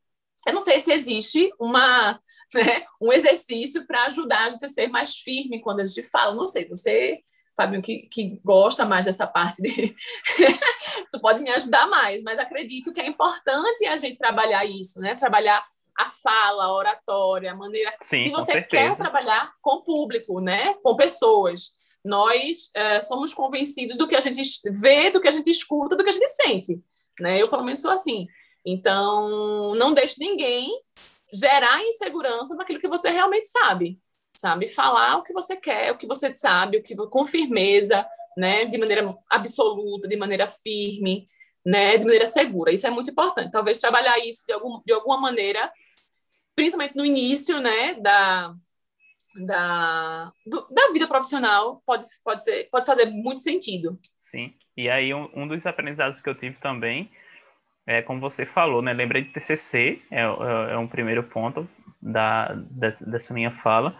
Eu 0.47 0.55
não 0.55 0.61
sei 0.61 0.79
se 0.79 0.93
existe 0.93 1.53
uma, 1.59 2.21
né, 2.55 2.87
um 3.03 3.13
exercício 3.13 3.85
para 3.85 4.05
ajudar 4.05 4.45
a 4.45 4.51
gente 4.51 4.65
a 4.65 4.69
ser 4.69 4.87
mais 4.87 5.17
firme 5.17 5.61
quando 5.61 5.81
a 5.81 5.85
gente 5.85 6.05
fala. 6.05 6.33
Não 6.33 6.47
sei, 6.47 6.69
você, 6.69 7.19
Fabinho, 7.57 7.83
que, 7.83 8.09
que 8.11 8.41
gosta 8.45 8.85
mais 8.85 9.07
dessa 9.07 9.27
parte 9.27 9.63
de. 9.63 9.95
tu 11.11 11.21
pode 11.21 11.41
me 11.41 11.51
ajudar 11.51 11.87
mais, 11.89 12.23
mas 12.23 12.39
acredito 12.39 12.93
que 12.93 13.01
é 13.01 13.07
importante 13.07 13.87
a 13.87 13.97
gente 13.97 14.19
trabalhar 14.19 14.65
isso, 14.67 15.01
né? 15.01 15.15
Trabalhar 15.15 15.65
a 15.97 16.05
fala, 16.11 16.65
a 16.65 16.73
oratória, 16.73 17.53
a 17.53 17.57
maneira. 17.57 17.95
Sim, 18.03 18.25
se 18.25 18.31
você 18.31 18.61
quer 18.61 18.95
trabalhar 18.95 19.55
com 19.63 19.81
público, 19.83 20.41
né? 20.41 20.75
Com 20.83 20.95
pessoas. 20.95 21.75
Nós 22.05 22.71
é, 22.75 23.01
somos 23.01 23.35
convencidos 23.35 23.97
do 23.97 24.07
que 24.07 24.15
a 24.15 24.21
gente 24.21 24.43
vê, 24.73 25.11
do 25.11 25.21
que 25.21 25.27
a 25.27 25.33
gente 25.33 25.51
escuta, 25.51 25.97
do 25.97 26.05
que 26.05 26.11
a 26.11 26.13
gente 26.13 26.29
sente. 26.29 26.81
Né? 27.19 27.43
Eu, 27.43 27.49
pelo 27.49 27.65
menos, 27.65 27.81
sou 27.81 27.91
assim. 27.91 28.29
Então, 28.65 29.75
não 29.75 29.93
deixe 29.93 30.17
ninguém 30.19 30.71
gerar 31.33 31.83
insegurança 31.83 32.55
naquilo 32.55 32.81
que 32.81 32.89
você 32.89 33.11
realmente 33.11 33.47
sabe, 33.47 33.99
sabe? 34.39 34.69
Falar 34.69 35.19
o 35.19 35.23
que 35.23 35.33
você 35.33 35.57
quer, 35.57 35.93
o 35.93 35.99
que 35.99 36.07
você 36.07 36.35
sabe, 36.35 36.79
o 36.79 36.83
que 36.83 36.95
com 36.95 37.27
firmeza, 37.27 38.07
né? 38.37 38.65
De 38.65 38.79
maneira 38.79 39.17
absoluta, 39.31 40.09
de 40.09 40.17
maneira 40.17 40.47
firme, 40.47 41.25
né? 41.65 41.97
De 41.97 42.05
maneira 42.05 42.27
segura. 42.27 42.73
Isso 42.73 42.87
é 42.87 42.91
muito 42.91 43.11
importante. 43.11 43.51
Talvez 43.51 43.79
trabalhar 43.79 44.19
isso 44.19 44.45
de, 44.47 44.53
algum, 44.53 44.81
de 44.85 44.93
alguma 44.93 45.19
maneira, 45.19 45.71
principalmente 46.55 46.97
no 46.97 47.05
início, 47.05 47.61
né? 47.61 47.95
Da 47.95 48.55
da, 49.39 50.33
do, 50.47 50.67
da 50.71 50.91
vida 50.95 51.07
profissional 51.07 51.83
pode, 51.85 52.07
pode, 52.25 52.43
ser, 52.43 52.71
pode 52.71 52.87
fazer 52.87 53.05
muito 53.05 53.43
sentido. 53.43 53.99
Sim, 54.19 54.55
e 54.75 54.89
aí 54.89 55.13
um, 55.13 55.29
um 55.35 55.47
dos 55.47 55.67
aprendizados 55.67 56.23
que 56.23 56.31
eu 56.31 56.35
tive 56.35 56.57
também 56.57 57.11
é, 57.87 58.03
como 58.03 58.21
você 58.21 58.45
falou, 58.45 58.83
né? 58.83 58.93
Lembrei 58.93 59.23
de 59.23 59.33
TCC, 59.33 60.03
é, 60.11 60.23
é, 60.23 60.25
é 60.73 60.77
um 60.77 60.89
primeiro 60.89 61.23
ponto 61.23 61.69
da, 62.03 62.53
dessa, 62.55 63.09
dessa 63.09 63.33
minha 63.33 63.53
fala, 63.63 63.99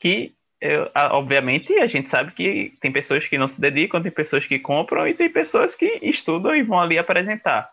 que 0.00 0.34
eu, 0.60 0.90
obviamente 1.12 1.72
a 1.78 1.86
gente 1.86 2.08
sabe 2.08 2.32
que 2.32 2.76
tem 2.80 2.90
pessoas 2.92 3.26
que 3.26 3.38
não 3.38 3.48
se 3.48 3.60
dedicam, 3.60 4.02
tem 4.02 4.10
pessoas 4.10 4.46
que 4.46 4.58
compram 4.58 5.06
e 5.06 5.14
tem 5.14 5.30
pessoas 5.30 5.74
que 5.74 6.00
estudam 6.02 6.56
e 6.56 6.62
vão 6.62 6.80
ali 6.80 6.98
apresentar. 6.98 7.70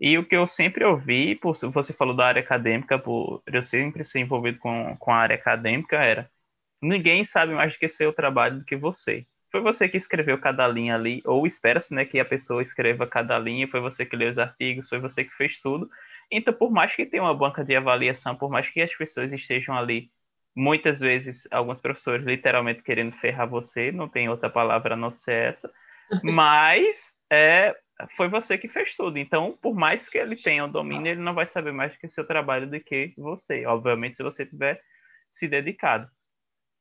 E 0.00 0.18
o 0.18 0.24
que 0.26 0.34
eu 0.34 0.48
sempre 0.48 0.84
ouvi, 0.84 1.36
por, 1.36 1.56
você 1.56 1.92
falou 1.92 2.16
da 2.16 2.26
área 2.26 2.42
acadêmica, 2.42 2.98
por 2.98 3.42
eu 3.46 3.62
sempre 3.62 4.04
ser 4.04 4.20
envolvido 4.20 4.58
com, 4.58 4.96
com 4.98 5.12
a 5.12 5.16
área 5.16 5.36
acadêmica, 5.36 5.96
era 5.96 6.30
ninguém 6.80 7.24
sabe 7.24 7.54
mais 7.54 7.72
do 7.72 7.78
que 7.78 7.88
seu 7.88 8.12
trabalho 8.12 8.60
do 8.60 8.64
que 8.64 8.76
você 8.76 9.26
foi 9.52 9.60
você 9.60 9.86
que 9.86 9.98
escreveu 9.98 10.38
cada 10.38 10.66
linha 10.66 10.94
ali, 10.94 11.22
ou 11.26 11.46
espera-se 11.46 11.94
né, 11.94 12.06
que 12.06 12.18
a 12.18 12.24
pessoa 12.24 12.62
escreva 12.62 13.06
cada 13.06 13.38
linha, 13.38 13.68
foi 13.68 13.80
você 13.80 14.06
que 14.06 14.16
leu 14.16 14.30
os 14.30 14.38
artigos, 14.38 14.88
foi 14.88 14.98
você 14.98 15.24
que 15.24 15.34
fez 15.34 15.60
tudo. 15.60 15.90
Então, 16.30 16.54
por 16.54 16.70
mais 16.70 16.96
que 16.96 17.04
tenha 17.04 17.22
uma 17.22 17.34
banca 17.34 17.62
de 17.62 17.76
avaliação, 17.76 18.34
por 18.34 18.50
mais 18.50 18.66
que 18.70 18.80
as 18.80 18.92
pessoas 18.96 19.30
estejam 19.30 19.76
ali, 19.76 20.10
muitas 20.54 21.00
vezes, 21.00 21.46
alguns 21.50 21.80
professores 21.80 22.24
literalmente 22.24 22.82
querendo 22.82 23.16
ferrar 23.16 23.48
você, 23.48 23.90
não 23.90 24.08
tem 24.08 24.28
outra 24.28 24.50
palavra 24.50 24.94
a 24.94 24.96
não 24.96 25.10
ser 25.10 25.50
essa, 25.50 25.72
mas 26.22 27.14
é, 27.30 27.74
foi 28.16 28.28
você 28.28 28.58
que 28.58 28.68
fez 28.68 28.94
tudo. 28.94 29.18
Então, 29.18 29.56
por 29.60 29.74
mais 29.74 30.08
que 30.08 30.18
ele 30.18 30.36
tenha 30.36 30.64
o 30.64 30.68
domínio, 30.68 31.12
ele 31.12 31.20
não 31.20 31.34
vai 31.34 31.46
saber 31.46 31.72
mais 31.72 31.96
que 31.96 32.06
o 32.06 32.10
seu 32.10 32.26
trabalho 32.26 32.68
do 32.68 32.80
que 32.80 33.14
você. 33.16 33.64
Obviamente, 33.66 34.16
se 34.16 34.22
você 34.22 34.44
tiver 34.44 34.80
se 35.30 35.48
dedicado. 35.48 36.08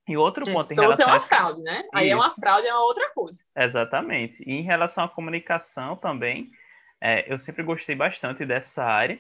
E 0.08 0.18
outro 0.18 0.44
ponto 0.44 0.72
em 0.72 0.74
então, 0.74 0.84
relação... 0.84 1.08
Então, 1.08 1.20
você 1.20 1.34
é 1.34 1.38
uma 1.38 1.46
fraude, 1.46 1.62
né? 1.62 1.84
Aí 1.94 2.08
Isso. 2.08 2.14
é 2.14 2.16
uma 2.18 2.30
fraude, 2.32 2.68
é 2.68 2.74
uma 2.74 2.84
outra 2.84 3.10
coisa. 3.12 3.40
Exatamente. 3.56 4.44
E 4.44 4.52
em 4.52 4.64
relação 4.64 5.04
à 5.04 5.10
comunicação 5.10 5.96
também, 5.96 6.52
é, 7.00 7.32
eu 7.32 7.38
sempre 7.40 7.64
gostei 7.64 7.96
bastante 7.96 8.46
dessa 8.46 8.84
área. 8.84 9.20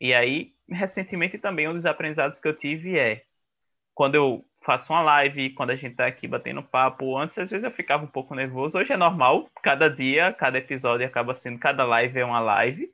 E 0.00 0.14
aí, 0.14 0.52
recentemente 0.68 1.36
também, 1.36 1.68
um 1.68 1.74
dos 1.74 1.84
aprendizados 1.84 2.38
que 2.38 2.48
eu 2.48 2.56
tive 2.56 2.98
é, 2.98 3.22
quando 4.00 4.14
eu 4.14 4.42
faço 4.64 4.90
uma 4.94 5.02
live, 5.02 5.50
quando 5.50 5.68
a 5.68 5.76
gente 5.76 5.94
tá 5.94 6.06
aqui 6.06 6.26
batendo 6.26 6.62
papo, 6.62 7.18
antes 7.18 7.36
às 7.36 7.50
vezes 7.50 7.64
eu 7.64 7.70
ficava 7.70 8.02
um 8.02 8.06
pouco 8.06 8.34
nervoso, 8.34 8.78
hoje 8.78 8.90
é 8.90 8.96
normal, 8.96 9.46
cada 9.62 9.90
dia, 9.90 10.32
cada 10.32 10.56
episódio 10.56 11.06
acaba 11.06 11.34
sendo, 11.34 11.58
cada 11.58 11.84
live 11.84 12.18
é 12.18 12.24
uma 12.24 12.40
live, 12.40 12.90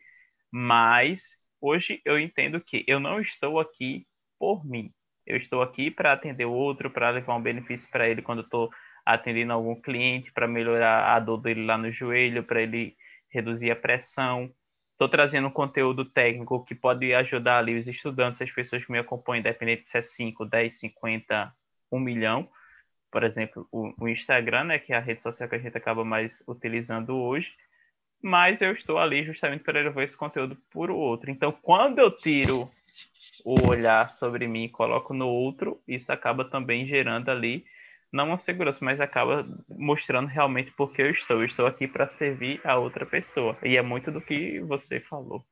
mas 0.51 1.21
hoje 1.61 2.03
eu 2.05 2.19
entendo 2.19 2.61
que 2.61 2.85
eu 2.89 2.99
não 2.99 3.21
estou 3.21 3.61
aqui 3.61 4.05
por 4.37 4.67
mim, 4.67 4.91
eu 5.25 5.37
estou 5.37 5.63
aqui 5.63 5.93
para 5.93 6.13
atender 6.13 6.45
o 6.45 6.53
outro, 6.53 6.91
para 6.91 7.11
levar 7.11 7.37
um 7.37 7.41
benefício 7.41 7.89
para 7.89 8.09
ele 8.09 8.21
quando 8.21 8.43
estou 8.43 8.69
atendendo 9.05 9.53
algum 9.53 9.81
cliente, 9.81 10.33
para 10.33 10.49
melhorar 10.49 11.15
a 11.15 11.21
dor 11.21 11.37
dele 11.41 11.65
lá 11.65 11.79
no 11.79 11.93
joelho, 11.93 12.43
para 12.43 12.61
ele 12.61 12.97
reduzir 13.31 13.71
a 13.71 13.77
pressão. 13.77 14.51
Estou 14.97 15.09
trazendo 15.11 15.49
um 15.49 15.51
conteúdo 15.51 16.07
técnico 16.07 16.65
que 16.65 16.75
pode 16.75 17.15
ajudar 17.15 17.59
ali 17.59 17.79
os 17.79 17.87
estudantes, 17.87 18.41
as 18.41 18.51
pessoas 18.51 18.83
que 18.85 18.91
me 18.91 18.99
acompanham, 18.99 19.41
independente 19.41 19.89
se 19.89 19.99
é 19.99 20.03
5, 20.03 20.47
10, 20.47 20.73
50, 20.73 21.55
1 21.93 22.01
milhão. 22.01 22.49
Por 23.11 23.23
exemplo, 23.23 23.69
o, 23.71 23.93
o 24.01 24.09
Instagram, 24.09 24.65
né, 24.65 24.79
que 24.79 24.95
é 24.95 24.97
a 24.97 25.01
rede 25.01 25.23
social 25.23 25.49
que 25.49 25.55
a 25.55 25.59
gente 25.59 25.77
acaba 25.77 26.03
mais 26.03 26.43
utilizando 26.49 27.15
hoje. 27.15 27.53
Mas 28.23 28.63
eu 28.63 28.73
estou 28.73 28.99
ali 28.99 29.23
justamente 29.23 29.63
para 29.63 29.81
levar 29.81 30.03
esse 30.03 30.17
conteúdo 30.17 30.57
por 30.71 30.91
outro. 30.91 31.31
Então, 31.31 31.53
quando 31.53 31.99
eu 31.99 32.11
tiro 32.11 32.69
o 33.45 33.69
olhar 33.69 34.11
sobre 34.13 34.49
mim 34.49 34.65
e 34.65 34.71
coloco 34.71 35.13
no 35.13 35.29
outro, 35.29 35.79
isso 35.87 36.11
acaba 36.11 36.43
também 36.43 36.87
gerando 36.87 37.31
ali 37.31 37.67
não 38.13 38.29
uma 38.29 38.39
segurança, 38.39 38.79
mas 38.83 39.01
acaba 39.01 39.45
mostrando 39.69 40.29
realmente 40.29 40.73
porque 40.77 41.03
eu 41.03 41.11
estou. 41.11 41.39
Eu 41.39 41.47
estou 41.47 41.67
aqui 41.67 41.87
para 41.87 42.09
servir 42.09 42.61
a 42.65 42.79
outra 42.79 43.05
pessoa. 43.05 43.57
E 43.63 43.77
é 43.77 43.83
muito 43.83 44.11
do 44.11 44.21
que 44.21 44.61
você 44.61 45.01
falou. 45.01 45.45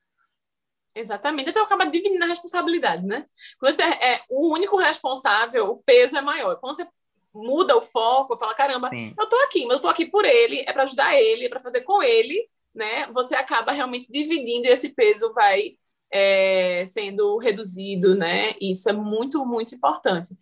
Exatamente. 0.95 1.49
A 1.49 1.53
gente 1.53 1.63
acaba 1.63 1.87
dividindo 1.87 2.25
a 2.25 2.29
responsabilidade, 2.29 3.05
né? 3.05 3.27
Quando 3.59 3.73
você 3.75 3.83
é 3.83 4.23
o 4.31 4.53
único 4.53 4.77
responsável, 4.77 5.67
o 5.67 5.83
peso 5.83 6.17
é 6.17 6.21
maior. 6.21 6.57
Quando 6.57 6.77
você 6.77 6.87
muda 7.35 7.77
o 7.77 7.83
foco, 7.83 8.37
fala, 8.37 8.55
caramba, 8.55 8.89
Sim. 8.91 9.13
eu 9.19 9.29
tô 9.29 9.37
aqui, 9.39 9.67
mas 9.67 9.75
eu 9.75 9.81
tô 9.81 9.89
aqui 9.89 10.07
por 10.07 10.25
ele, 10.25 10.61
é 10.61 10.73
para 10.73 10.85
ajudar 10.85 11.17
ele, 11.17 11.47
é 11.47 11.49
para 11.49 11.59
fazer 11.59 11.81
com 11.81 12.01
ele, 12.01 12.49
né? 12.73 13.09
Você 13.09 13.35
acaba 13.35 13.73
realmente 13.73 14.07
dividindo 14.09 14.67
e 14.67 14.71
esse 14.71 14.91
peso 14.91 15.35
vai 15.35 15.77
é, 16.13 16.85
sendo 16.87 17.37
reduzido, 17.39 18.15
né? 18.15 18.55
Isso 18.61 18.89
é 18.89 18.93
muito, 18.93 19.45
muito 19.45 19.75
importante 19.75 20.33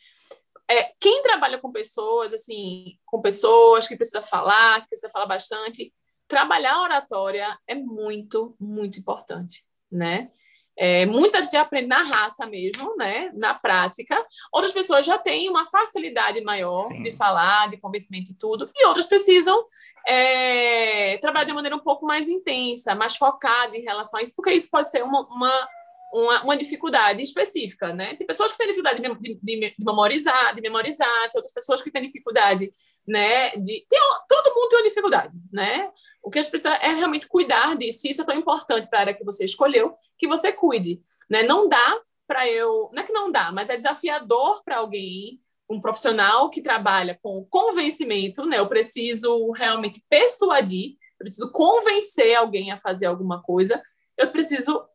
é, 0.72 0.92
quem 0.98 1.22
trabalha 1.22 1.58
com 1.58 1.70
pessoas, 1.70 2.32
assim, 2.32 2.96
com 3.04 3.20
pessoas 3.20 3.86
que 3.86 3.96
precisa 3.96 4.22
falar, 4.22 4.80
que 4.80 4.88
precisa 4.88 5.10
falar 5.10 5.26
bastante, 5.26 5.92
trabalhar 6.26 6.74
a 6.74 6.82
oratória 6.82 7.58
é 7.66 7.74
muito, 7.74 8.56
muito 8.58 8.98
importante, 8.98 9.64
né? 9.90 10.30
É, 10.74 11.04
muita 11.04 11.42
gente 11.42 11.54
aprende 11.54 11.86
na 11.86 12.02
raça 12.02 12.46
mesmo, 12.46 12.96
né? 12.96 13.30
Na 13.34 13.52
prática. 13.52 14.24
Outras 14.50 14.72
pessoas 14.72 15.04
já 15.04 15.18
têm 15.18 15.50
uma 15.50 15.66
facilidade 15.66 16.40
maior 16.40 16.88
Sim. 16.88 17.02
de 17.02 17.12
falar, 17.12 17.68
de 17.68 17.76
convencimento 17.76 18.32
e 18.32 18.34
tudo, 18.34 18.70
e 18.74 18.86
outras 18.86 19.06
precisam 19.06 19.66
é, 20.08 21.18
trabalhar 21.18 21.44
de 21.44 21.52
maneira 21.52 21.76
um 21.76 21.80
pouco 21.80 22.06
mais 22.06 22.28
intensa, 22.30 22.94
mais 22.94 23.14
focada 23.14 23.76
em 23.76 23.82
relação 23.82 24.18
a 24.18 24.22
isso, 24.22 24.34
porque 24.34 24.52
isso 24.54 24.70
pode 24.70 24.90
ser 24.90 25.04
uma, 25.04 25.20
uma 25.28 25.68
uma, 26.12 26.42
uma, 26.42 26.56
dificuldade 26.56 27.22
específica, 27.22 27.94
né? 27.94 28.14
Tem 28.16 28.26
pessoas 28.26 28.52
que 28.52 28.58
têm 28.58 28.66
dificuldade 28.66 29.00
de, 29.00 29.38
de, 29.40 29.40
de, 29.42 29.74
memorizar, 29.78 30.54
de 30.54 30.60
memorizar, 30.60 31.22
tem 31.22 31.32
outras 31.36 31.54
pessoas 31.54 31.80
que 31.80 31.90
têm 31.90 32.02
dificuldade, 32.02 32.70
né? 33.08 33.56
De, 33.56 33.86
tem, 33.88 34.00
todo 34.28 34.54
mundo 34.54 34.68
tem 34.68 34.78
uma 34.78 34.88
dificuldade, 34.88 35.32
né? 35.50 35.90
O 36.22 36.30
que 36.30 36.38
a 36.38 36.42
gente 36.42 36.50
precisa 36.50 36.74
é 36.74 36.92
realmente 36.94 37.26
cuidar 37.26 37.76
disso. 37.76 38.06
Isso 38.06 38.22
é 38.22 38.24
tão 38.24 38.36
importante 38.36 38.86
para 38.88 38.98
a 38.98 39.02
área 39.02 39.14
que 39.14 39.24
você 39.24 39.44
escolheu, 39.44 39.94
que 40.18 40.28
você 40.28 40.52
cuide, 40.52 41.00
né? 41.30 41.42
Não 41.42 41.68
dá 41.68 41.98
para 42.26 42.48
eu, 42.48 42.90
não 42.92 43.02
é 43.02 43.06
que 43.06 43.12
não 43.12 43.32
dá, 43.32 43.50
mas 43.50 43.68
é 43.68 43.76
desafiador 43.76 44.62
para 44.62 44.78
alguém, 44.78 45.40
um 45.68 45.80
profissional 45.80 46.50
que 46.50 46.60
trabalha 46.60 47.18
com 47.22 47.46
convencimento, 47.48 48.44
né? 48.44 48.58
Eu 48.58 48.68
preciso 48.68 49.50
realmente 49.52 50.04
persuadir, 50.10 50.96
eu 51.18 51.24
preciso 51.24 51.50
convencer 51.50 52.36
alguém 52.36 52.70
a 52.70 52.76
fazer 52.76 53.06
alguma 53.06 53.42
coisa, 53.42 53.82
eu 54.18 54.30
preciso 54.30 54.86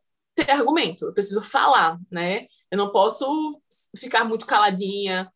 ter 0.44 0.50
argumento, 0.50 1.06
eu 1.06 1.12
preciso 1.14 1.42
falar, 1.42 1.98
né? 2.10 2.46
Eu 2.70 2.78
não 2.78 2.90
posso 2.90 3.60
ficar 3.96 4.24
muito 4.24 4.46
caladinha, 4.46 5.32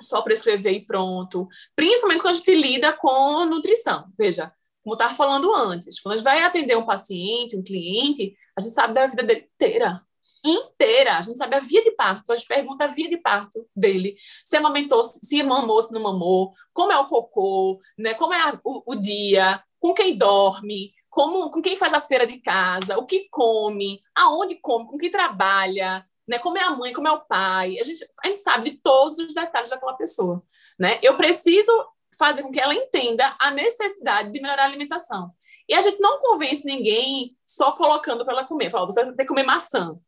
só 0.00 0.22
para 0.22 0.32
escrever 0.32 0.72
e 0.72 0.84
pronto. 0.84 1.46
Principalmente 1.76 2.22
quando 2.22 2.34
a 2.34 2.38
gente 2.38 2.54
lida 2.54 2.92
com 2.92 3.44
nutrição. 3.44 4.06
Veja, 4.18 4.52
como 4.82 4.94
eu 4.94 4.96
estava 4.96 5.14
falando 5.14 5.54
antes, 5.54 6.00
quando 6.00 6.14
a 6.14 6.16
gente 6.16 6.24
vai 6.24 6.42
atender 6.42 6.76
um 6.76 6.86
paciente, 6.86 7.56
um 7.56 7.62
cliente, 7.62 8.34
a 8.56 8.60
gente 8.60 8.72
sabe 8.72 8.94
da 8.94 9.06
vida 9.06 9.22
dele 9.22 9.48
inteira. 9.54 10.02
Inteira. 10.42 11.18
A 11.18 11.22
gente 11.22 11.36
sabe 11.36 11.54
a 11.56 11.60
via 11.60 11.82
de 11.82 11.90
parto. 11.92 12.32
A 12.32 12.36
gente 12.36 12.48
pergunta 12.48 12.84
a 12.84 12.88
via 12.88 13.08
de 13.08 13.18
parto 13.18 13.66
dele. 13.76 14.16
Se 14.44 14.56
amamentou, 14.56 15.04
se 15.04 15.42
mamou, 15.42 15.82
se 15.82 15.92
não 15.92 16.02
mamou, 16.02 16.54
como 16.72 16.92
é 16.92 16.98
o 16.98 17.06
cocô, 17.06 17.78
né? 17.98 18.14
como 18.14 18.32
é 18.32 18.40
a, 18.40 18.58
o, 18.64 18.92
o 18.92 18.94
dia, 18.94 19.62
com 19.78 19.92
quem 19.92 20.16
dorme, 20.16 20.92
como, 21.10 21.50
com 21.50 21.60
quem 21.60 21.76
faz 21.76 21.92
a 21.92 22.00
feira 22.00 22.26
de 22.26 22.38
casa, 22.38 22.96
o 22.96 23.04
que 23.04 23.28
come, 23.28 24.00
aonde 24.14 24.54
come, 24.54 24.86
com 24.86 24.96
quem 24.96 25.10
trabalha, 25.10 26.06
né? 26.26 26.38
Como 26.38 26.56
é 26.56 26.62
a 26.62 26.70
mãe, 26.70 26.92
como 26.92 27.08
é 27.08 27.12
o 27.12 27.20
pai. 27.20 27.78
A 27.80 27.82
gente, 27.82 28.08
a 28.22 28.28
gente 28.28 28.38
sabe 28.38 28.70
de 28.70 28.76
todos 28.78 29.18
os 29.18 29.34
detalhes 29.34 29.70
daquela 29.70 29.94
pessoa, 29.94 30.42
né? 30.78 31.00
Eu 31.02 31.16
preciso 31.16 31.72
fazer 32.16 32.42
com 32.42 32.52
que 32.52 32.60
ela 32.60 32.74
entenda 32.74 33.36
a 33.40 33.50
necessidade 33.50 34.30
de 34.30 34.40
melhorar 34.40 34.62
a 34.62 34.66
alimentação. 34.66 35.32
E 35.68 35.74
a 35.74 35.80
gente 35.82 36.00
não 36.00 36.20
convence 36.20 36.64
ninguém 36.64 37.36
só 37.46 37.72
colocando 37.72 38.24
para 38.24 38.34
ela 38.34 38.46
comer. 38.46 38.70
Fala, 38.70 38.86
você 38.86 39.04
ter 39.04 39.22
que 39.22 39.26
comer 39.26 39.44
maçã. 39.44 39.98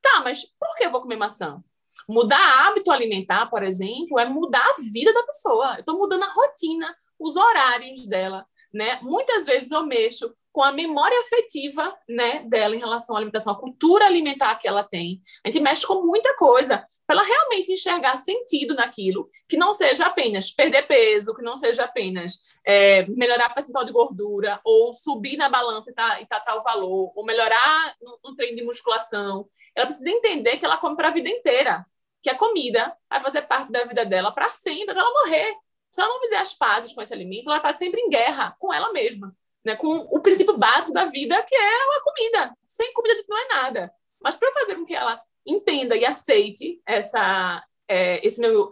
Tá, 0.00 0.20
mas 0.24 0.44
por 0.58 0.76
que 0.76 0.84
eu 0.84 0.90
vou 0.90 1.00
comer 1.00 1.16
maçã? 1.16 1.62
Mudar 2.08 2.66
hábito 2.66 2.90
alimentar, 2.90 3.46
por 3.46 3.62
exemplo, 3.62 4.18
é 4.18 4.24
mudar 4.24 4.64
a 4.64 4.82
vida 4.92 5.12
da 5.12 5.22
pessoa. 5.22 5.74
Eu 5.74 5.80
estou 5.80 5.96
mudando 5.96 6.24
a 6.24 6.32
rotina, 6.32 6.94
os 7.18 7.36
horários 7.36 8.06
dela, 8.06 8.46
né? 8.72 8.98
Muitas 9.02 9.46
vezes 9.46 9.70
eu 9.70 9.86
mexo 9.86 10.34
com 10.52 10.62
a 10.62 10.70
memória 10.70 11.18
afetiva 11.20 11.96
né, 12.08 12.44
dela 12.46 12.76
em 12.76 12.78
relação 12.78 13.16
à 13.16 13.18
alimentação, 13.18 13.52
a 13.52 13.58
cultura 13.58 14.04
alimentar 14.04 14.54
que 14.56 14.68
ela 14.68 14.84
tem. 14.84 15.20
A 15.42 15.48
gente 15.48 15.62
mexe 15.62 15.86
com 15.86 16.02
muita 16.02 16.36
coisa 16.36 16.86
para 17.06 17.16
ela 17.16 17.26
realmente 17.26 17.72
enxergar 17.72 18.16
sentido 18.16 18.74
naquilo, 18.74 19.28
que 19.48 19.56
não 19.56 19.72
seja 19.72 20.06
apenas 20.06 20.50
perder 20.50 20.86
peso, 20.86 21.34
que 21.34 21.42
não 21.42 21.56
seja 21.56 21.84
apenas 21.84 22.40
é, 22.64 23.06
melhorar 23.06 23.46
a 23.46 23.50
percentual 23.50 23.84
de 23.84 23.92
gordura, 23.92 24.60
ou 24.62 24.92
subir 24.92 25.36
na 25.36 25.48
balança 25.48 25.90
e 25.90 25.94
tá, 25.94 26.20
e 26.20 26.26
tá 26.26 26.38
tal 26.38 26.62
valor, 26.62 27.12
ou 27.16 27.24
melhorar 27.24 27.96
no, 28.00 28.18
no 28.22 28.36
treino 28.36 28.56
de 28.56 28.64
musculação. 28.64 29.48
Ela 29.74 29.86
precisa 29.86 30.10
entender 30.10 30.58
que 30.58 30.64
ela 30.64 30.76
come 30.76 30.96
para 30.96 31.08
a 31.08 31.12
vida 31.12 31.28
inteira, 31.28 31.84
que 32.22 32.30
a 32.30 32.36
comida 32.36 32.94
vai 33.10 33.20
fazer 33.20 33.42
parte 33.42 33.72
da 33.72 33.84
vida 33.84 34.04
dela 34.04 34.30
para 34.30 34.50
sempre, 34.50 34.90
até 34.90 35.00
ela 35.00 35.12
morrer. 35.12 35.54
Se 35.90 36.00
ela 36.00 36.10
não 36.10 36.20
fizer 36.20 36.38
as 36.38 36.54
pazes 36.54 36.92
com 36.92 37.02
esse 37.02 37.12
alimento, 37.12 37.48
ela 37.48 37.56
está 37.56 37.74
sempre 37.74 38.00
em 38.00 38.08
guerra 38.08 38.54
com 38.58 38.72
ela 38.72 38.92
mesma 38.92 39.34
né, 39.64 39.76
com 39.76 39.96
o 40.10 40.20
princípio 40.20 40.56
básico 40.56 40.92
da 40.92 41.06
vida, 41.06 41.42
que 41.42 41.54
é 41.54 41.74
a 41.96 42.00
comida. 42.02 42.56
Sem 42.66 42.92
comida 42.92 43.14
a 43.14 43.16
gente 43.16 43.28
não 43.28 43.38
é 43.38 43.48
nada. 43.48 43.92
Mas 44.20 44.34
para 44.34 44.52
fazer 44.52 44.74
com 44.76 44.84
que 44.84 44.94
ela 44.94 45.20
entenda 45.46 45.96
e 45.96 46.04
aceite 46.04 46.80
essa, 46.86 47.64
é, 47.88 48.24
esse 48.26 48.40
meu, 48.40 48.70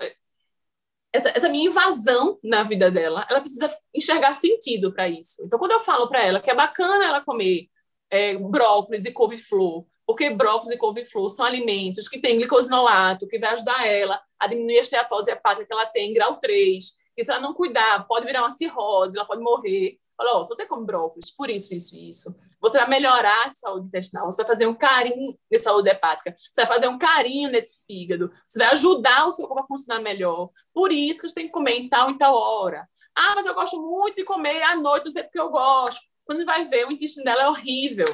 essa, 1.12 1.30
essa, 1.30 1.48
minha 1.48 1.66
invasão 1.66 2.38
na 2.42 2.62
vida 2.62 2.90
dela, 2.90 3.26
ela 3.28 3.40
precisa 3.40 3.74
enxergar 3.94 4.32
sentido 4.32 4.92
para 4.92 5.08
isso. 5.08 5.42
Então, 5.44 5.58
quando 5.58 5.72
eu 5.72 5.80
falo 5.80 6.08
para 6.08 6.24
ela 6.24 6.40
que 6.40 6.50
é 6.50 6.54
bacana 6.54 7.04
ela 7.04 7.20
comer 7.20 7.68
é, 8.10 8.36
brócolis 8.36 9.04
e 9.04 9.12
couve-flor, 9.12 9.84
porque 10.06 10.30
brócolis 10.30 10.70
e 10.70 10.76
couve-flor 10.76 11.28
são 11.28 11.46
alimentos 11.46 12.08
que 12.08 12.20
têm 12.20 12.36
glicosinolato, 12.36 13.28
que 13.28 13.38
vai 13.38 13.50
ajudar 13.54 13.86
ela 13.86 14.20
a 14.38 14.46
diminuir 14.46 14.78
a 14.78 14.82
esteatose 14.82 15.30
hepática 15.30 15.66
que 15.66 15.72
ela 15.72 15.86
tem 15.86 16.10
em 16.10 16.14
grau 16.14 16.38
3, 16.38 16.96
que 17.16 17.24
se 17.24 17.30
ela 17.30 17.40
não 17.40 17.54
cuidar, 17.54 18.06
pode 18.06 18.26
virar 18.26 18.42
uma 18.42 18.50
cirrose, 18.50 19.16
ela 19.16 19.26
pode 19.26 19.42
morrer. 19.42 19.98
Fala, 20.20 20.38
oh, 20.38 20.44
se 20.44 20.50
você 20.50 20.66
come 20.66 20.84
brócolis 20.84 21.30
por 21.30 21.48
isso, 21.48 21.72
isso 21.72 21.96
e 21.96 22.10
isso, 22.10 22.36
você 22.60 22.76
vai 22.76 22.86
melhorar 22.90 23.46
a 23.46 23.48
saúde 23.48 23.86
intestinal, 23.86 24.30
você 24.30 24.42
vai 24.42 24.52
fazer 24.52 24.66
um 24.66 24.74
carinho 24.74 25.34
de 25.50 25.58
saúde 25.58 25.88
hepática, 25.88 26.36
você 26.52 26.60
vai 26.60 26.66
fazer 26.66 26.88
um 26.88 26.98
carinho 26.98 27.50
nesse 27.50 27.82
fígado, 27.86 28.30
você 28.46 28.58
vai 28.58 28.68
ajudar 28.68 29.26
o 29.26 29.32
seu 29.32 29.48
corpo 29.48 29.62
a 29.62 29.66
funcionar 29.66 30.02
melhor. 30.02 30.50
Por 30.74 30.92
isso 30.92 31.22
que 31.22 31.28
você 31.30 31.36
tem 31.36 31.46
que 31.46 31.52
comer 31.52 31.78
em 31.78 31.88
tal 31.88 32.10
e 32.10 32.18
tal 32.18 32.34
hora. 32.34 32.86
Ah, 33.16 33.32
mas 33.34 33.46
eu 33.46 33.54
gosto 33.54 33.80
muito 33.80 34.16
de 34.16 34.24
comer 34.24 34.62
à 34.62 34.76
noite, 34.76 35.06
não 35.06 35.10
sei 35.10 35.22
porque 35.22 35.40
eu 35.40 35.48
gosto. 35.48 36.02
Quando 36.22 36.44
vai 36.44 36.66
ver, 36.66 36.86
o 36.86 36.92
intestino 36.92 37.24
dela 37.24 37.44
é 37.44 37.48
horrível. 37.48 38.04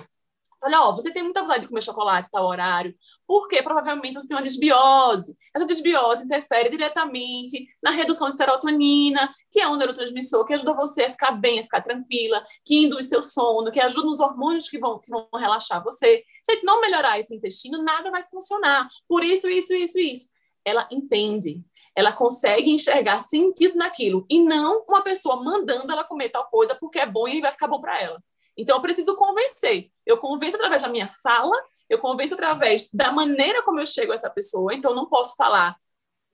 Olha, 0.62 0.80
ó, 0.80 0.92
você 0.94 1.12
tem 1.12 1.22
muita 1.22 1.42
vontade 1.42 1.60
de 1.60 1.68
comer 1.68 1.82
chocolate 1.82 2.30
tal 2.30 2.46
horário, 2.46 2.94
porque 3.26 3.62
provavelmente 3.62 4.14
você 4.14 4.26
tem 4.26 4.36
uma 4.36 4.42
desbiose. 4.42 5.36
Essa 5.54 5.66
desbiose 5.66 6.24
interfere 6.24 6.70
diretamente 6.70 7.66
na 7.82 7.90
redução 7.90 8.30
de 8.30 8.36
serotonina, 8.36 9.32
que 9.50 9.60
é 9.60 9.68
um 9.68 9.76
neurotransmissor 9.76 10.44
que 10.46 10.54
ajuda 10.54 10.72
você 10.74 11.04
a 11.04 11.10
ficar 11.10 11.32
bem, 11.32 11.60
a 11.60 11.62
ficar 11.62 11.82
tranquila, 11.82 12.42
que 12.64 12.84
induz 12.84 13.08
seu 13.08 13.22
sono, 13.22 13.70
que 13.70 13.80
ajuda 13.80 14.06
nos 14.06 14.20
hormônios 14.20 14.68
que 14.68 14.78
vão, 14.78 14.98
que 14.98 15.10
vão 15.10 15.28
relaxar 15.34 15.84
você. 15.84 16.24
Se 16.42 16.62
não 16.64 16.80
melhorar 16.80 17.18
esse 17.18 17.34
intestino, 17.34 17.82
nada 17.82 18.10
vai 18.10 18.24
funcionar. 18.24 18.88
Por 19.06 19.22
isso, 19.22 19.48
isso, 19.48 19.74
isso, 19.74 19.98
isso. 19.98 20.30
Ela 20.64 20.88
entende. 20.90 21.62
Ela 21.94 22.12
consegue 22.12 22.70
enxergar 22.70 23.20
sentido 23.20 23.76
naquilo 23.76 24.26
e 24.28 24.42
não 24.42 24.84
uma 24.88 25.02
pessoa 25.02 25.42
mandando 25.42 25.92
ela 25.92 26.04
comer 26.04 26.28
tal 26.30 26.46
coisa 26.48 26.74
porque 26.74 26.98
é 26.98 27.06
bom 27.06 27.26
e 27.28 27.40
vai 27.40 27.52
ficar 27.52 27.68
bom 27.68 27.80
para 27.80 28.00
ela. 28.00 28.22
Então, 28.56 28.76
eu 28.76 28.82
preciso 28.82 29.16
convencer. 29.16 29.90
Eu 30.04 30.16
convenço 30.18 30.56
através 30.56 30.82
da 30.82 30.88
minha 30.88 31.08
fala, 31.08 31.56
eu 31.88 31.98
convenço 31.98 32.34
através 32.34 32.90
da 32.92 33.12
maneira 33.12 33.62
como 33.62 33.80
eu 33.80 33.86
chego 33.86 34.12
a 34.12 34.14
essa 34.14 34.30
pessoa. 34.30 34.74
Então, 34.74 34.94
não 34.94 35.06
posso 35.06 35.36
falar 35.36 35.76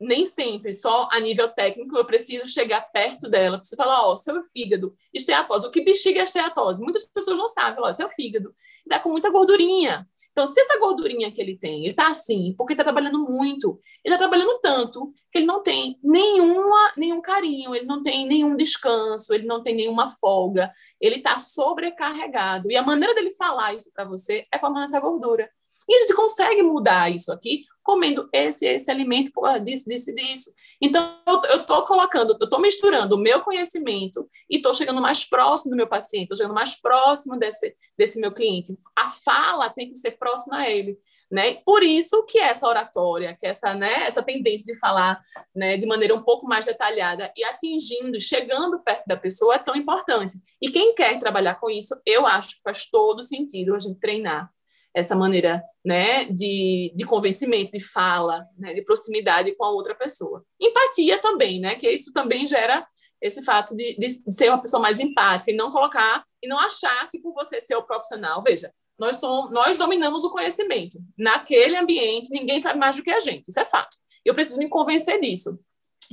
nem 0.03 0.27
sempre 0.27 0.73
só 0.73 1.09
a 1.13 1.21
nível 1.21 1.49
técnico, 1.49 1.97
eu 1.97 2.05
preciso 2.05 2.47
chegar 2.47 2.81
perto 2.93 3.31
dela, 3.31 3.59
preciso 3.59 3.77
falar, 3.77 4.07
ó, 4.07 4.17
seu 4.17 4.43
fígado, 4.47 4.95
esteatose, 5.15 5.67
o 5.67 5.71
que 5.71 5.81
bexiga 5.81 6.21
é 6.21 6.25
esteatose? 6.25 6.83
Muitas 6.83 7.05
pessoas 7.05 7.39
não 7.39 7.47
sabem, 7.47 7.83
ó, 7.83 7.93
seu 7.93 8.11
fígado 8.11 8.55
está 8.85 8.99
com 8.99 9.11
muita 9.11 9.31
gordurinha. 9.31 10.09
Então, 10.33 10.47
se 10.47 10.59
essa 10.61 10.79
gordurinha 10.79 11.31
que 11.31 11.41
ele 11.41 11.59
tem, 11.59 11.81
ele 11.81 11.91
está 11.91 12.09
assim, 12.09 12.55
porque 12.57 12.73
está 12.73 12.83
trabalhando 12.83 13.19
muito, 13.19 13.79
ele 14.03 14.15
está 14.15 14.19
trabalhando 14.27 14.59
tanto 14.61 15.13
que 15.31 15.39
ele 15.39 15.47
não 15.47 15.63
tem 15.63 15.99
nenhuma, 16.03 16.93
nenhum 16.97 17.21
carinho, 17.21 17.75
ele 17.75 17.85
não 17.85 18.01
tem 18.01 18.27
nenhum 18.27 18.57
descanso, 18.57 19.33
ele 19.35 19.47
não 19.47 19.63
tem 19.63 19.75
nenhuma 19.75 20.09
folga, 20.09 20.73
ele 20.99 21.17
está 21.17 21.39
sobrecarregado. 21.39 22.71
E 22.71 22.77
a 22.77 22.83
maneira 22.83 23.15
dele 23.15 23.31
falar 23.33 23.75
isso 23.75 23.91
para 23.95 24.05
você 24.07 24.47
é 24.51 24.59
formando 24.59 24.85
essa 24.85 25.01
gordura. 25.01 25.51
E 25.89 25.97
a 25.97 26.01
gente 26.01 26.15
consegue 26.15 26.63
mudar 26.63 27.13
isso 27.13 27.33
aqui 27.33 27.63
comendo 27.83 28.29
esse 28.33 28.67
esse 28.67 28.91
alimento, 28.91 29.33
disso, 29.63 29.89
disso, 29.89 30.15
disso. 30.15 30.51
Então, 30.83 31.17
eu 31.49 31.61
estou 31.61 31.85
colocando, 31.85 32.37
eu 32.41 32.45
estou 32.45 32.61
misturando 32.61 33.15
o 33.15 33.19
meu 33.19 33.41
conhecimento 33.41 34.29
e 34.51 34.57
estou 34.57 34.75
chegando 34.75 35.01
mais 35.01 35.25
próximo 35.25 35.71
do 35.71 35.77
meu 35.77 35.87
paciente, 35.87 36.25
estou 36.25 36.37
chegando 36.37 36.55
mais 36.55 36.75
próximo 36.75 37.39
desse, 37.39 37.77
desse 37.97 38.21
meu 38.21 38.35
cliente. 38.35 38.77
A 38.97 39.09
fala 39.09 39.71
tem 39.71 39.89
que 39.89 39.95
ser 39.95 40.13
próxima 40.13 40.59
a 40.59 40.71
ele. 40.71 40.99
Né? 41.31 41.55
Por 41.65 41.83
isso 41.83 42.27
que 42.27 42.39
essa 42.39 42.69
oratória, 42.69 43.35
que 43.39 43.47
essa, 43.47 43.73
né, 43.73 44.05
essa 44.05 44.23
tendência 44.23 44.67
de 44.67 44.79
falar 44.79 45.19
né, 45.55 45.79
de 45.79 45.87
maneira 45.87 46.15
um 46.15 46.23
pouco 46.23 46.47
mais 46.47 46.67
detalhada 46.67 47.33
e 47.35 47.45
atingindo, 47.45 48.21
chegando 48.21 48.83
perto 48.83 49.07
da 49.07 49.17
pessoa 49.17 49.55
é 49.55 49.59
tão 49.59 49.75
importante. 49.75 50.35
E 50.61 50.69
quem 50.69 50.95
quer 50.95 51.19
trabalhar 51.19 51.55
com 51.55 51.71
isso, 51.71 51.95
eu 52.05 52.27
acho 52.27 52.57
que 52.57 52.63
faz 52.63 52.85
todo 52.91 53.23
sentido 53.23 53.75
a 53.75 53.79
gente 53.79 53.99
treinar 53.99 54.53
essa 54.95 55.17
maneira 55.17 55.63
né, 55.85 56.25
de, 56.27 56.93
de 56.95 57.05
convencimento, 57.05 57.73
de 57.73 57.81
fala, 57.81 58.47
né, 58.59 58.75
de 58.75 58.83
proximidade 58.83 59.55
com 59.57 59.65
a 59.65 59.71
outra 59.71 59.95
pessoa. 59.95 60.45
Empatia 60.61 61.19
também, 61.19 61.61
né, 61.61 61.75
que 61.75 61.89
isso 61.91 62.13
também 62.13 62.47
gera 62.47 62.87
esse 63.21 63.43
fato 63.45 63.75
de, 63.77 63.97
de 63.97 64.11
ser 64.33 64.49
uma 64.49 64.61
pessoa 64.61 64.83
mais 64.83 64.99
empática 64.99 65.51
e 65.51 65.57
não 65.57 65.71
colocar 65.71 66.25
e 66.43 66.49
não 66.49 66.59
achar 66.59 67.09
que 67.11 67.21
por 67.21 67.33
você 67.33 67.61
ser 67.61 67.77
o 67.77 67.85
profissional, 67.85 68.43
veja, 68.43 68.73
nós 68.99 69.17
somos, 69.17 69.51
nós 69.51 69.79
dominamos 69.79 70.25
o 70.25 70.31
conhecimento. 70.31 70.99
Naquele 71.17 71.77
ambiente, 71.77 72.31
ninguém 72.31 72.61
sabe 72.61 72.79
mais 72.79 72.97
do 72.97 73.03
que 73.03 73.11
a 73.11 73.21
gente, 73.21 73.49
isso 73.49 73.61
é 73.61 73.65
fato. 73.65 73.97
Eu 74.25 74.35
preciso 74.35 74.59
me 74.59 74.69
convencer 74.69 75.21
disso. 75.21 75.59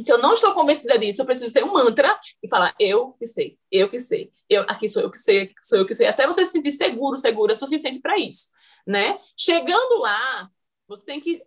Se 0.04 0.12
eu 0.12 0.18
não 0.18 0.34
estou 0.34 0.54
convencida 0.54 0.98
disso, 0.98 1.22
eu 1.22 1.26
preciso 1.26 1.54
ter 1.54 1.64
um 1.64 1.74
mantra 1.74 2.18
e 2.42 2.50
falar 2.50 2.74
eu 2.80 3.14
que 3.14 3.26
sei, 3.26 3.58
eu 3.72 3.90
que 3.90 4.00
sei, 4.00 4.32
eu 4.50 4.64
aqui 4.68 4.88
sou 4.88 5.02
eu 5.02 5.12
que 5.12 5.20
sei, 5.20 5.52
sou 5.62 5.80
eu 5.80 5.86
que 5.86 5.94
sei, 5.94 6.08
até 6.08 6.26
você 6.26 6.46
se 6.46 6.52
sentir 6.52 6.72
seguro, 6.72 7.18
segura 7.18 7.54
o 7.54 7.56
suficiente 7.56 8.00
para 8.00 8.18
isso 8.18 8.50
né? 8.90 9.20
Chegando 9.38 10.00
lá, 10.00 10.50
você 10.88 11.06
tem 11.06 11.20
que 11.22 11.44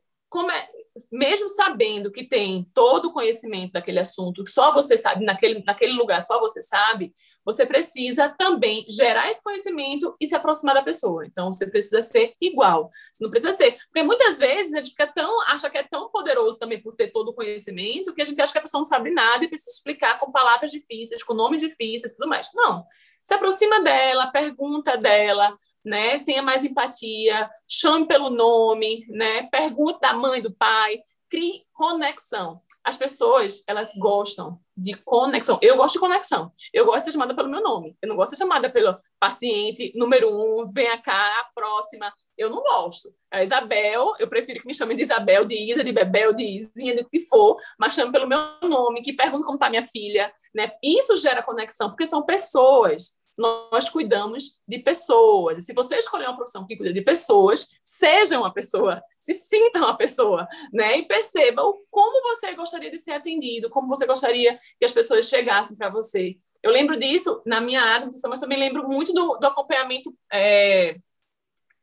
é, 0.51 0.69
mesmo 1.11 1.49
sabendo 1.49 2.11
que 2.11 2.25
tem 2.25 2.69
todo 2.75 3.07
o 3.07 3.13
conhecimento 3.13 3.73
daquele 3.73 3.99
assunto, 3.99 4.45
que 4.45 4.51
só 4.51 4.73
você 4.73 4.97
sabe, 4.97 5.25
naquele, 5.25 5.63
naquele 5.65 5.93
lugar 5.93 6.21
só 6.23 6.39
você 6.41 6.61
sabe, 6.61 7.15
você 7.45 7.67
precisa 7.67 8.29
também 8.29 8.85
gerar 8.89 9.31
esse 9.31 9.43
conhecimento 9.43 10.15
e 10.21 10.27
se 10.27 10.35
aproximar 10.35 10.75
da 10.75 10.83
pessoa. 10.83 11.27
Então, 11.27 11.53
você 11.53 11.69
precisa 11.69 12.01
ser 12.01 12.35
igual. 12.41 12.89
Você 13.13 13.25
não 13.25 13.31
precisa 13.31 13.53
ser. 13.53 13.77
Porque 13.87 14.03
muitas 14.03 14.39
vezes 14.39 14.75
a 14.75 14.81
gente 14.81 14.91
fica 14.91 15.07
tão, 15.07 15.41
acha 15.43 15.69
que 15.69 15.79
é 15.79 15.83
tão 15.83 16.11
poderoso 16.11 16.59
também 16.59 16.81
por 16.81 16.95
ter 16.95 17.09
todo 17.09 17.29
o 17.29 17.35
conhecimento 17.35 18.15
que 18.15 18.23
a 18.23 18.25
gente 18.25 18.41
acha 18.41 18.53
que 18.53 18.59
a 18.59 18.63
pessoa 18.63 18.81
não 18.81 18.87
sabe 18.87 19.11
nada 19.11 19.45
e 19.45 19.49
precisa 19.49 19.71
explicar 19.71 20.19
com 20.19 20.31
palavras 20.33 20.71
difíceis, 20.71 21.23
com 21.23 21.35
nomes 21.35 21.61
difíceis 21.61 22.13
e 22.13 22.17
tudo 22.17 22.29
mais. 22.29 22.49
Não. 22.55 22.85
Se 23.23 23.35
aproxima 23.35 23.81
dela, 23.83 24.27
pergunta 24.29 24.97
dela, 24.97 25.57
né? 25.85 26.21
Tenha 26.21 26.43
mais 26.43 26.65
empatia, 26.65 27.51
chame 27.69 28.07
pelo 28.07 28.31
nome, 28.31 29.05
né? 29.09 29.45
Pergunte 29.45 30.01
da 30.01 30.13
mãe, 30.13 30.41
do 30.41 30.53
pai, 30.53 31.01
crie 31.29 31.65
conexão. 31.73 32.61
As 32.85 32.97
pessoas, 32.97 33.63
elas 33.69 33.93
gostam 33.97 34.59
de 34.77 34.95
conexão. 34.95 35.59
Eu 35.63 35.77
gosto 35.77 35.95
de 35.95 36.01
conexão. 36.01 36.53
Eu 36.75 36.85
gosto 36.85 36.99
de 36.99 37.05
ser 37.05 37.13
chamada 37.13 37.35
pelo 37.35 37.49
meu 37.49 37.63
nome. 37.63 37.97
Eu 38.03 38.09
não 38.09 38.17
gosto 38.17 38.33
de 38.33 38.39
ser 38.39 38.43
chamada 38.43 38.69
pelo 38.69 38.99
paciente 39.21 39.93
número 39.95 40.29
um, 40.29 40.67
venha 40.67 40.99
cá, 40.99 41.41
a 41.41 41.45
próxima. 41.55 42.13
Eu 42.37 42.51
não 42.51 42.61
gosto. 42.61 43.15
A 43.31 43.43
Isabel, 43.43 44.13
eu 44.19 44.29
prefiro 44.29 44.61
que 44.61 44.67
me 44.67 44.75
chamem 44.75 44.97
de 44.97 45.05
Isabel, 45.05 45.45
de 45.45 45.55
Isa, 45.55 45.85
de 45.85 45.93
Bebel, 45.93 46.33
de 46.33 46.43
Izinha, 46.43 46.97
do 46.97 47.09
que 47.09 47.21
for, 47.21 47.57
mas 47.79 47.95
chame 47.95 48.11
pelo 48.11 48.27
meu 48.27 48.41
nome, 48.63 49.01
que 49.01 49.13
pergunte 49.13 49.45
como 49.45 49.57
está 49.57 49.71
minha 49.71 49.85
filha. 49.85 50.33
Né? 50.53 50.73
Isso 50.83 51.17
gera 51.17 51.43
conexão, 51.43 51.91
porque 51.91 52.05
são 52.05 52.27
pessoas 52.27 53.17
nós 53.39 53.89
cuidamos 53.89 54.61
de 54.67 54.79
pessoas. 54.79 55.59
E 55.59 55.61
se 55.61 55.73
você 55.73 55.97
escolher 55.97 56.27
uma 56.27 56.37
profissão 56.37 56.67
que 56.67 56.77
cuida 56.77 56.93
de 56.93 57.01
pessoas, 57.01 57.69
seja 57.83 58.39
uma 58.39 58.53
pessoa, 58.53 59.03
se 59.19 59.35
sinta 59.35 59.79
uma 59.79 59.97
pessoa, 59.97 60.47
né? 60.73 60.99
E 60.99 61.07
perceba 61.07 61.63
o, 61.63 61.85
como 61.91 62.23
você 62.23 62.55
gostaria 62.55 62.91
de 62.91 62.99
ser 62.99 63.13
atendido, 63.13 63.71
como 63.71 63.89
você 63.89 64.07
gostaria 64.07 64.59
que 64.79 64.85
as 64.85 64.93
pessoas 64.93 65.29
chegassem 65.29 65.77
para 65.77 65.91
você. 65.91 66.37
Eu 66.63 66.71
lembro 66.71 66.99
disso 66.99 67.43
na 67.47 67.61
minha 67.61 67.83
área, 67.83 68.09
mas 68.29 68.41
também 68.41 68.59
lembro 68.59 68.87
muito 68.89 69.13
do, 69.13 69.39
do 69.39 69.47
acompanhamento 69.47 70.15
é, 70.33 70.97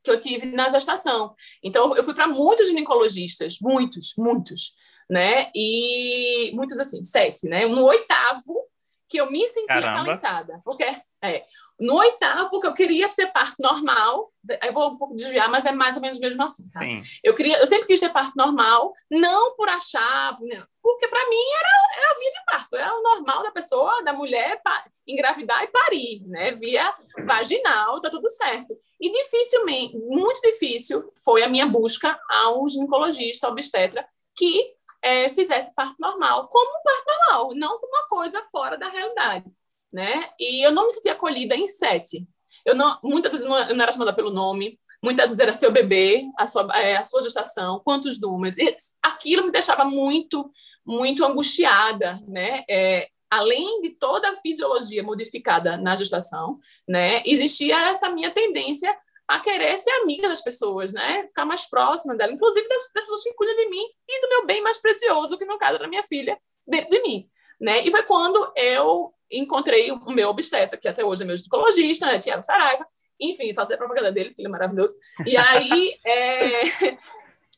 que 0.03 0.11
eu 0.11 0.19
tive 0.19 0.45
na 0.47 0.69
gestação. 0.69 1.35
Então, 1.63 1.95
eu 1.95 2.03
fui 2.03 2.13
para 2.13 2.27
muitos 2.27 2.67
ginecologistas, 2.67 3.57
muitos, 3.61 4.13
muitos, 4.17 4.73
né? 5.09 5.51
E 5.55 6.51
muitos 6.53 6.79
assim, 6.79 7.01
sete, 7.03 7.47
né? 7.47 7.65
No 7.67 7.85
oitavo 7.85 8.69
que 9.07 9.17
eu 9.17 9.29
me 9.29 9.45
sentia 9.47 9.81
Caramba. 9.81 10.01
acalentada. 10.01 10.61
Porque, 10.63 10.85
é, 11.23 11.43
no 11.79 11.95
oitavo, 11.95 12.49
porque 12.49 12.67
eu 12.67 12.73
queria 12.73 13.07
ter 13.09 13.27
parto 13.27 13.55
normal, 13.59 14.31
eu 14.63 14.73
vou 14.73 14.91
um 14.91 14.97
pouco 14.97 15.15
desviar, 15.15 15.49
mas 15.49 15.65
é 15.65 15.71
mais 15.71 15.95
ou 15.95 16.01
menos 16.01 16.17
o 16.17 16.21
mesmo 16.21 16.43
assunto. 16.43 16.69
Tá? 16.71 16.81
Eu, 17.23 17.33
queria, 17.33 17.57
eu 17.57 17.65
sempre 17.65 17.87
quis 17.87 17.99
ter 18.01 18.09
parto 18.09 18.33
normal, 18.35 18.91
não 19.09 19.55
por 19.55 19.69
achar, 19.69 20.37
porque 20.81 21.07
para 21.07 21.29
mim 21.29 21.41
era, 21.57 22.03
era 22.03 22.11
a 22.11 22.19
vida 22.19 22.31
de 22.31 22.45
parto, 22.45 22.75
é 22.75 22.91
o 22.91 23.01
normal 23.01 23.43
da 23.43 23.51
pessoa, 23.51 24.03
da 24.03 24.11
mulher, 24.11 24.61
engravidar 25.07 25.63
e 25.63 25.67
parir, 25.67 26.23
né? 26.27 26.51
Via 26.51 26.93
vaginal, 27.25 28.01
tá 28.01 28.09
tudo 28.09 28.29
certo. 28.29 28.75
E 28.99 29.09
dificilmente, 29.09 29.97
muito 29.97 30.41
difícil, 30.41 31.13
foi 31.23 31.43
a 31.43 31.49
minha 31.49 31.65
busca 31.65 32.19
a 32.29 32.51
um 32.51 32.67
ginecologista 32.67 33.47
obstetra 33.47 34.05
que 34.35 34.69
é, 35.01 35.29
fizesse 35.29 35.73
parto 35.73 35.95
normal, 35.97 36.47
como 36.49 36.69
um 36.69 36.83
parto 36.83 37.05
normal, 37.07 37.55
não 37.55 37.79
como 37.79 37.93
uma 37.93 38.07
coisa 38.07 38.43
fora 38.51 38.77
da 38.77 38.89
realidade, 38.89 39.45
né? 39.91 40.29
E 40.39 40.65
eu 40.65 40.71
não 40.71 40.85
me 40.85 40.91
sentia 40.91 41.13
acolhida 41.13 41.55
em 41.55 41.67
sete. 41.67 42.27
Eu 42.65 42.75
não, 42.75 42.99
muitas 43.03 43.31
vezes 43.31 43.47
não, 43.47 43.57
eu 43.57 43.75
não 43.75 43.83
era 43.83 43.91
chamada 43.91 44.13
pelo 44.13 44.31
nome, 44.31 44.79
muitas 45.03 45.29
vezes 45.29 45.39
era 45.39 45.53
seu 45.53 45.71
bebê, 45.71 46.25
a 46.37 46.45
sua, 46.45 46.67
é, 46.77 46.97
a 46.97 47.03
sua 47.03 47.21
gestação, 47.21 47.81
quantos 47.83 48.19
números. 48.19 48.57
Aquilo 49.01 49.45
me 49.45 49.51
deixava 49.51 49.85
muito, 49.85 50.51
muito 50.85 51.23
angustiada, 51.23 52.21
né? 52.27 52.63
É, 52.69 53.07
além 53.29 53.81
de 53.81 53.91
toda 53.91 54.29
a 54.29 54.35
fisiologia 54.35 55.03
modificada 55.03 55.77
na 55.77 55.95
gestação, 55.95 56.59
né? 56.87 57.21
Existia 57.25 57.89
essa 57.89 58.09
minha 58.09 58.31
tendência 58.31 58.95
a 59.27 59.39
querer 59.39 59.77
ser 59.77 59.91
amiga 59.91 60.27
das 60.27 60.41
pessoas, 60.41 60.91
né? 60.91 61.27
Ficar 61.27 61.45
mais 61.45 61.69
próxima 61.69 62.15
dela, 62.15 62.33
inclusive 62.33 62.67
das, 62.67 62.83
das 62.93 63.03
pessoas 63.03 63.23
que 63.23 63.33
cuidam 63.33 63.55
de 63.55 63.69
mim 63.69 63.85
e 64.07 64.21
do 64.21 64.29
meu 64.29 64.45
bem 64.47 64.61
mais 64.61 64.79
precioso, 64.79 65.37
que 65.37 65.45
no 65.45 65.59
caso 65.59 65.77
da 65.77 65.87
minha 65.87 66.03
filha, 66.03 66.37
dentro 66.67 66.89
de 66.89 67.01
mim, 67.03 67.29
né? 67.59 67.85
E 67.85 67.91
foi 67.91 68.03
quando 68.03 68.51
eu 68.55 69.13
encontrei 69.31 69.91
o 69.91 70.11
meu 70.11 70.29
obstetra, 70.29 70.77
que 70.77 70.87
até 70.87 71.03
hoje 71.03 71.23
é 71.23 71.25
meu 71.25 71.37
ginecologista, 71.37 72.05
né? 72.05 72.19
Tiago 72.19 72.43
Saraiva, 72.43 72.85
enfim, 73.19 73.53
faço 73.53 73.73
a 73.73 73.77
propaganda 73.77 74.11
dele, 74.11 74.33
que 74.33 74.41
ele 74.41 74.47
é 74.47 74.51
maravilhoso. 74.51 74.95
E 75.25 75.35
aí, 75.35 75.97
é, 76.05 76.61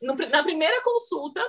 na 0.32 0.44
primeira 0.44 0.82
consulta, 0.82 1.42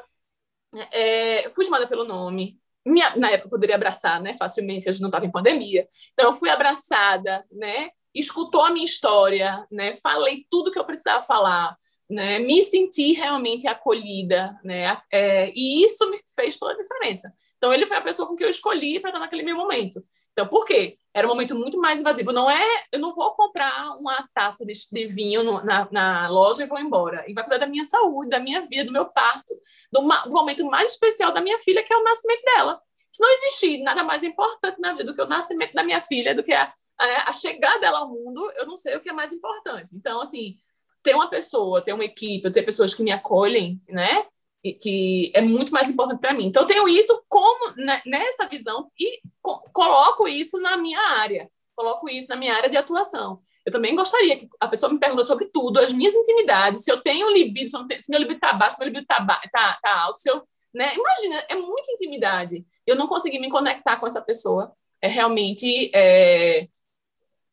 é, 0.92 1.48
fui 1.50 1.64
chamada 1.64 1.86
pelo 1.86 2.04
nome, 2.04 2.58
minha, 2.84 3.14
na 3.16 3.30
época 3.30 3.46
eu 3.46 3.50
poderia 3.50 3.76
abraçar, 3.76 4.20
né, 4.20 4.34
facilmente, 4.36 4.88
a 4.88 4.92
gente 4.92 5.02
não 5.02 5.08
estava 5.08 5.24
em 5.24 5.30
pandemia. 5.30 5.88
Então, 6.12 6.30
eu 6.30 6.32
fui 6.32 6.50
abraçada, 6.50 7.44
né, 7.50 7.90
escutou 8.14 8.62
a 8.62 8.70
minha 8.70 8.84
história, 8.84 9.66
né? 9.70 9.94
Falei 9.96 10.46
tudo 10.50 10.70
que 10.70 10.78
eu 10.78 10.84
precisava 10.84 11.24
falar, 11.24 11.76
né? 12.08 12.38
Me 12.38 12.62
senti 12.62 13.12
realmente 13.12 13.66
acolhida, 13.66 14.58
né? 14.62 15.00
É, 15.10 15.50
e 15.54 15.84
isso 15.84 16.08
me 16.10 16.20
fez 16.34 16.56
toda 16.58 16.74
a 16.74 16.82
diferença. 16.82 17.32
Então 17.62 17.72
ele 17.72 17.86
foi 17.86 17.96
a 17.96 18.02
pessoa 18.02 18.26
com 18.26 18.34
que 18.34 18.42
eu 18.42 18.50
escolhi 18.50 18.98
para 18.98 19.10
estar 19.10 19.20
naquele 19.20 19.44
meu 19.44 19.54
momento. 19.54 20.04
Então 20.32 20.48
por 20.48 20.66
quê? 20.66 20.98
Era 21.14 21.28
um 21.28 21.30
momento 21.30 21.54
muito 21.54 21.78
mais 21.78 22.00
invasivo. 22.00 22.32
Não 22.32 22.50
é, 22.50 22.84
eu 22.90 22.98
não 22.98 23.12
vou 23.12 23.30
comprar 23.36 23.96
uma 23.98 24.28
taça 24.34 24.66
de, 24.66 24.72
de 24.90 25.06
vinho 25.06 25.44
no, 25.44 25.62
na, 25.62 25.86
na, 25.92 26.28
loja 26.28 26.64
e 26.64 26.66
vou 26.66 26.80
embora. 26.80 27.24
E 27.30 27.32
vai 27.32 27.44
cuidar 27.44 27.58
da 27.58 27.68
minha 27.68 27.84
saúde, 27.84 28.30
da 28.30 28.40
minha 28.40 28.66
vida, 28.66 28.86
do 28.86 28.92
meu 28.92 29.06
parto, 29.06 29.54
do, 29.92 30.00
do 30.00 30.32
momento 30.32 30.64
mais 30.64 30.90
especial 30.90 31.30
da 31.30 31.40
minha 31.40 31.56
filha, 31.60 31.84
que 31.84 31.92
é 31.92 31.96
o 31.96 32.02
nascimento 32.02 32.42
dela. 32.42 32.82
Se 33.12 33.22
não 33.22 33.30
existir 33.30 33.80
nada 33.84 34.02
mais 34.02 34.24
importante 34.24 34.80
na 34.80 34.90
vida 34.90 35.04
do 35.04 35.14
que 35.14 35.22
o 35.22 35.28
nascimento 35.28 35.72
da 35.72 35.84
minha 35.84 36.00
filha, 36.00 36.34
do 36.34 36.42
que 36.42 36.52
a, 36.52 36.74
a, 36.98 37.28
a 37.30 37.32
chegada 37.32 37.78
dela 37.78 38.00
ao 38.00 38.10
mundo, 38.10 38.50
eu 38.56 38.66
não 38.66 38.74
sei 38.74 38.96
o 38.96 39.00
que 39.00 39.10
é 39.10 39.12
mais 39.12 39.32
importante. 39.32 39.94
Então, 39.94 40.20
assim, 40.20 40.56
ter 41.00 41.14
uma 41.14 41.30
pessoa, 41.30 41.80
ter 41.80 41.92
uma 41.92 42.04
equipe, 42.04 42.50
ter 42.50 42.62
pessoas 42.64 42.92
que 42.92 43.04
me 43.04 43.12
acolhem, 43.12 43.80
né? 43.88 44.26
Que 44.62 45.32
é 45.34 45.40
muito 45.40 45.72
mais 45.72 45.88
importante 45.88 46.20
para 46.20 46.34
mim. 46.34 46.46
Então, 46.46 46.62
eu 46.62 46.66
tenho 46.66 46.88
isso 46.88 47.22
como 47.28 47.74
né, 47.76 48.00
nessa 48.06 48.46
visão 48.46 48.90
e 48.98 49.20
co 49.40 49.58
coloco 49.72 50.28
isso 50.28 50.60
na 50.60 50.76
minha 50.76 51.00
área, 51.00 51.50
coloco 51.74 52.08
isso 52.08 52.28
na 52.28 52.36
minha 52.36 52.54
área 52.54 52.70
de 52.70 52.76
atuação. 52.76 53.40
Eu 53.64 53.72
também 53.72 53.94
gostaria 53.94 54.36
que 54.36 54.48
a 54.60 54.68
pessoa 54.68 54.92
me 54.92 54.98
pergunte 54.98 55.26
sobre 55.26 55.46
tudo, 55.46 55.78
as 55.78 55.92
minhas 55.92 56.14
intimidades, 56.14 56.82
se 56.82 56.90
eu 56.90 57.00
tenho 57.00 57.30
libido, 57.30 57.70
se, 57.70 57.86
tenho, 57.86 58.02
se 58.02 58.10
meu 58.10 58.20
libido 58.20 58.36
está 58.36 58.52
baixo, 58.52 58.76
se 58.76 58.80
meu 58.80 58.88
libido 58.88 59.02
está 59.02 59.24
tá, 59.52 59.78
tá 59.80 60.00
alto, 60.02 60.18
se 60.18 60.30
eu, 60.30 60.42
né? 60.74 60.94
Imagina, 60.94 61.44
é 61.48 61.54
muita 61.54 61.92
intimidade. 61.92 62.64
Eu 62.86 62.96
não 62.96 63.06
consegui 63.06 63.38
me 63.38 63.50
conectar 63.50 63.96
com 63.98 64.06
essa 64.06 64.20
pessoa. 64.20 64.72
É 65.00 65.08
realmente 65.08 65.90
é, 65.94 66.68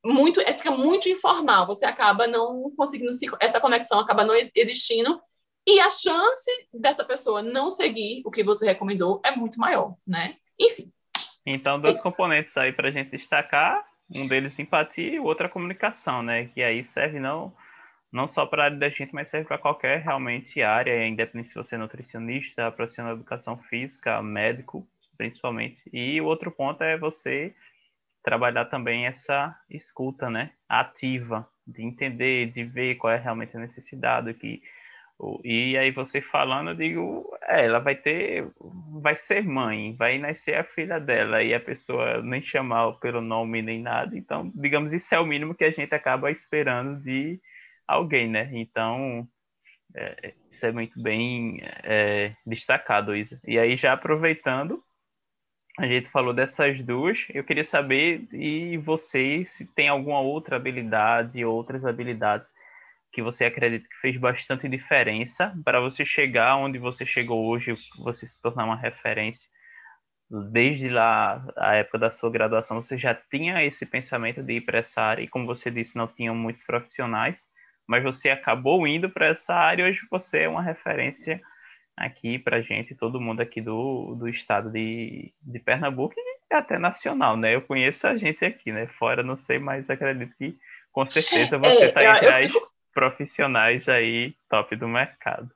muito, 0.03 0.39
é, 0.41 0.53
fica 0.53 0.72
muito 0.72 1.10
informal, 1.10 1.68
você 1.68 1.86
acaba 1.86 2.28
não 2.28 2.72
conseguindo 2.76 3.14
se, 3.14 3.28
essa 3.39 3.60
conexão 3.60 3.99
acaba 3.99 4.24
não 4.24 4.36
existindo 4.55 5.20
e 5.70 5.80
a 5.80 5.91
chance 5.91 6.49
dessa 6.74 7.05
pessoa 7.05 7.43
não 7.43 7.70
seguir 7.70 8.24
o 8.26 8.32
que 8.32 8.43
você 8.43 8.65
recomendou 8.65 9.22
é 9.24 9.36
muito 9.36 9.59
maior, 9.59 9.95
né? 10.05 10.36
Enfim. 10.59 10.91
Então, 11.45 11.80
dois 11.80 12.01
componentes 12.01 12.57
aí 12.57 12.74
para 12.74 12.88
a 12.88 12.91
gente 12.91 13.11
destacar, 13.11 13.86
um 14.09 14.28
deles 14.28 14.55
simpatia 14.55 15.13
e 15.13 15.20
o 15.20 15.26
outro 15.26 15.45
a 15.45 15.49
comunicação, 15.49 16.24
né? 16.24 16.45
Que 16.45 16.63
aí 16.63 16.84
serve 16.84 17.20
não 17.20 17.53
não 18.11 18.28
só 18.28 18.47
para 18.47 18.63
a 18.63 18.65
área 18.65 18.78
da 18.78 18.89
gente, 18.89 19.13
mas 19.13 19.30
serve 19.30 19.47
para 19.47 19.59
qualquer 19.59 20.01
realmente 20.01 20.63
área, 20.63 21.07
independente 21.07 21.49
se 21.49 21.53
você 21.53 21.76
é 21.76 21.78
nutricionista, 21.78 22.72
profissional 22.72 23.13
de 23.13 23.20
educação 23.20 23.55
física, 23.70 24.20
médico, 24.24 24.88
principalmente. 25.15 25.80
E 25.93 26.20
o 26.20 26.26
outro 26.26 26.49
ponto 26.49 26.84
é 26.84 26.97
você 26.97 27.53
trabalhar 28.24 28.65
também 28.65 29.05
essa 29.05 29.55
escuta, 29.70 30.28
né, 30.32 30.49
ativa, 30.67 31.47
de 31.67 31.84
entender, 31.84 32.47
de 32.47 32.63
ver 32.63 32.95
qual 32.95 33.13
é 33.13 33.17
realmente 33.17 33.55
a 33.55 33.59
necessidade 33.59 34.34
que 34.34 34.63
e 35.43 35.78
aí 35.78 35.91
você 35.91 36.22
falando, 36.22 36.72
eu 36.72 36.76
digo, 36.76 37.38
é, 37.43 37.65
ela 37.65 37.80
vai 37.80 37.95
ter, 37.95 38.49
vai 39.01 39.15
ser 39.15 39.43
mãe, 39.43 39.95
vai 39.95 40.17
nascer 40.17 40.55
a 40.55 40.63
filha 40.63 40.99
dela 40.99 41.43
e 41.43 41.53
a 41.53 41.59
pessoa 41.59 42.22
nem 42.22 42.41
chamar 42.41 42.93
pelo 42.99 43.22
nome 43.22 43.61
nem 43.61 43.82
nada. 43.82 44.17
Então, 44.17 44.51
digamos, 44.55 44.93
isso 44.93 45.13
é 45.13 45.20
o 45.20 45.26
mínimo 45.26 45.53
que 45.55 45.65
a 45.65 45.72
gente 45.72 45.93
acaba 45.93 46.32
esperando 46.32 47.01
de 47.03 47.39
alguém, 47.88 48.30
né? 48.30 48.49
Então, 48.53 49.28
é, 49.95 50.34
isso 50.51 50.65
é 50.65 50.72
muito 50.72 51.01
bem 51.01 51.59
é, 51.84 52.34
destacado, 52.45 53.15
Isa. 53.15 53.41
E 53.45 53.59
aí, 53.59 53.76
já 53.76 53.93
aproveitando, 53.93 54.82
a 55.78 55.88
gente 55.88 56.09
falou 56.11 56.34
dessas 56.34 56.82
duas, 56.86 57.26
eu 57.34 57.43
queria 57.43 57.63
saber 57.63 58.28
e 58.34 58.78
você 58.78 59.45
se 59.45 59.65
tem 59.74 59.89
alguma 59.89 60.20
outra 60.22 60.55
habilidade, 60.55 61.43
outras 61.45 61.86
habilidades 61.86 62.53
que 63.12 63.22
você 63.22 63.45
acredita 63.45 63.88
que 63.88 63.95
fez 64.01 64.18
bastante 64.18 64.68
diferença 64.68 65.53
para 65.64 65.80
você 65.80 66.05
chegar 66.05 66.57
onde 66.57 66.78
você 66.78 67.05
chegou 67.05 67.47
hoje, 67.47 67.74
você 67.97 68.28
se 68.28 68.41
tornar 68.41 68.66
uma 68.66 68.76
referência. 68.76 69.49
Desde 70.51 70.89
lá, 70.89 71.43
a 71.57 71.76
época 71.76 71.97
da 71.97 72.12
sua 72.12 72.30
graduação, 72.30 72.82
você 72.82 72.97
já 72.97 73.16
tinha 73.16 73.64
esse 73.64 73.86
pensamento 73.86 74.43
de 74.43 74.53
ir 74.53 74.62
para 74.62 74.78
essa 74.78 75.01
área, 75.01 75.24
e 75.24 75.28
como 75.28 75.47
você 75.47 75.72
disse, 75.72 75.97
não 75.97 76.07
tinham 76.07 76.36
muitos 76.36 76.64
profissionais, 76.64 77.43
mas 77.88 78.03
você 78.03 78.30
acabou 78.30 78.86
indo 78.88 79.10
para 79.10 79.30
essa 79.30 79.55
área 79.55 79.82
e 79.82 79.89
hoje 79.89 80.01
você 80.12 80.41
é 80.41 80.49
uma 80.49 80.62
referência 80.62 81.41
aqui 81.97 82.38
para 82.38 82.62
gente, 82.62 82.93
todo 82.93 83.20
mundo 83.20 83.41
aqui 83.41 83.60
do, 83.60 84.16
do 84.16 84.30
estado 84.30 84.70
de, 84.70 85.34
de 85.41 85.60
Pernambuco 85.60 86.14
e 86.18 86.55
até 86.55 86.78
nacional, 86.78 87.36
né? 87.36 87.55
Eu 87.55 87.62
conheço 87.64 88.07
a 88.07 88.16
gente 88.16 88.45
aqui, 88.45 88.72
né? 88.72 88.88
Fora 88.99 89.24
não 89.24 89.36
sei, 89.36 89.57
mas 89.57 89.89
acredito 89.89 90.36
que 90.38 90.55
com 90.91 91.05
certeza 91.05 91.57
você 91.57 91.86
está 91.86 92.03
é, 92.03 92.12
entre 92.12 92.26
eu, 92.26 92.36
as 92.36 92.51
fico... 92.51 92.70
profissionais 93.00 93.88
aí 93.88 94.36
top 94.50 94.76
do 94.76 94.86
mercado. 94.86 95.50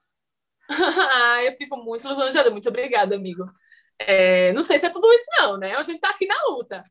eu 1.45 1.57
fico 1.57 1.75
muito 1.75 2.07
lisonjeada, 2.07 2.49
muito 2.49 2.69
obrigada, 2.69 3.17
amigo. 3.17 3.43
É, 3.99 4.53
não 4.53 4.61
sei 4.61 4.79
se 4.79 4.85
é 4.85 4.89
tudo 4.89 5.11
isso 5.11 5.25
não, 5.37 5.57
né? 5.57 5.75
A 5.75 5.81
gente 5.81 5.95
está 5.95 6.09
aqui 6.09 6.25
na 6.25 6.41
luta. 6.47 6.81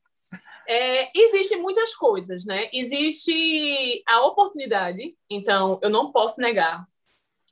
É, 0.68 1.10
Existem 1.18 1.58
muitas 1.58 1.94
coisas, 1.94 2.44
né? 2.44 2.68
Existe 2.70 4.02
a 4.06 4.26
oportunidade, 4.26 5.16
então 5.28 5.80
eu 5.82 5.88
não 5.88 6.12
posso 6.12 6.38
negar, 6.38 6.86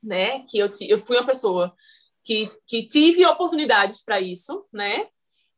né? 0.03 0.41
Que 0.41 0.59
eu, 0.59 0.71
eu 0.87 0.99
fui 0.99 1.17
uma 1.17 1.27
pessoa 1.27 1.75
que, 2.23 2.53
que 2.67 2.87
tive 2.87 3.25
oportunidades 3.25 4.05
para 4.05 4.21
isso, 4.21 4.67
né? 4.71 5.09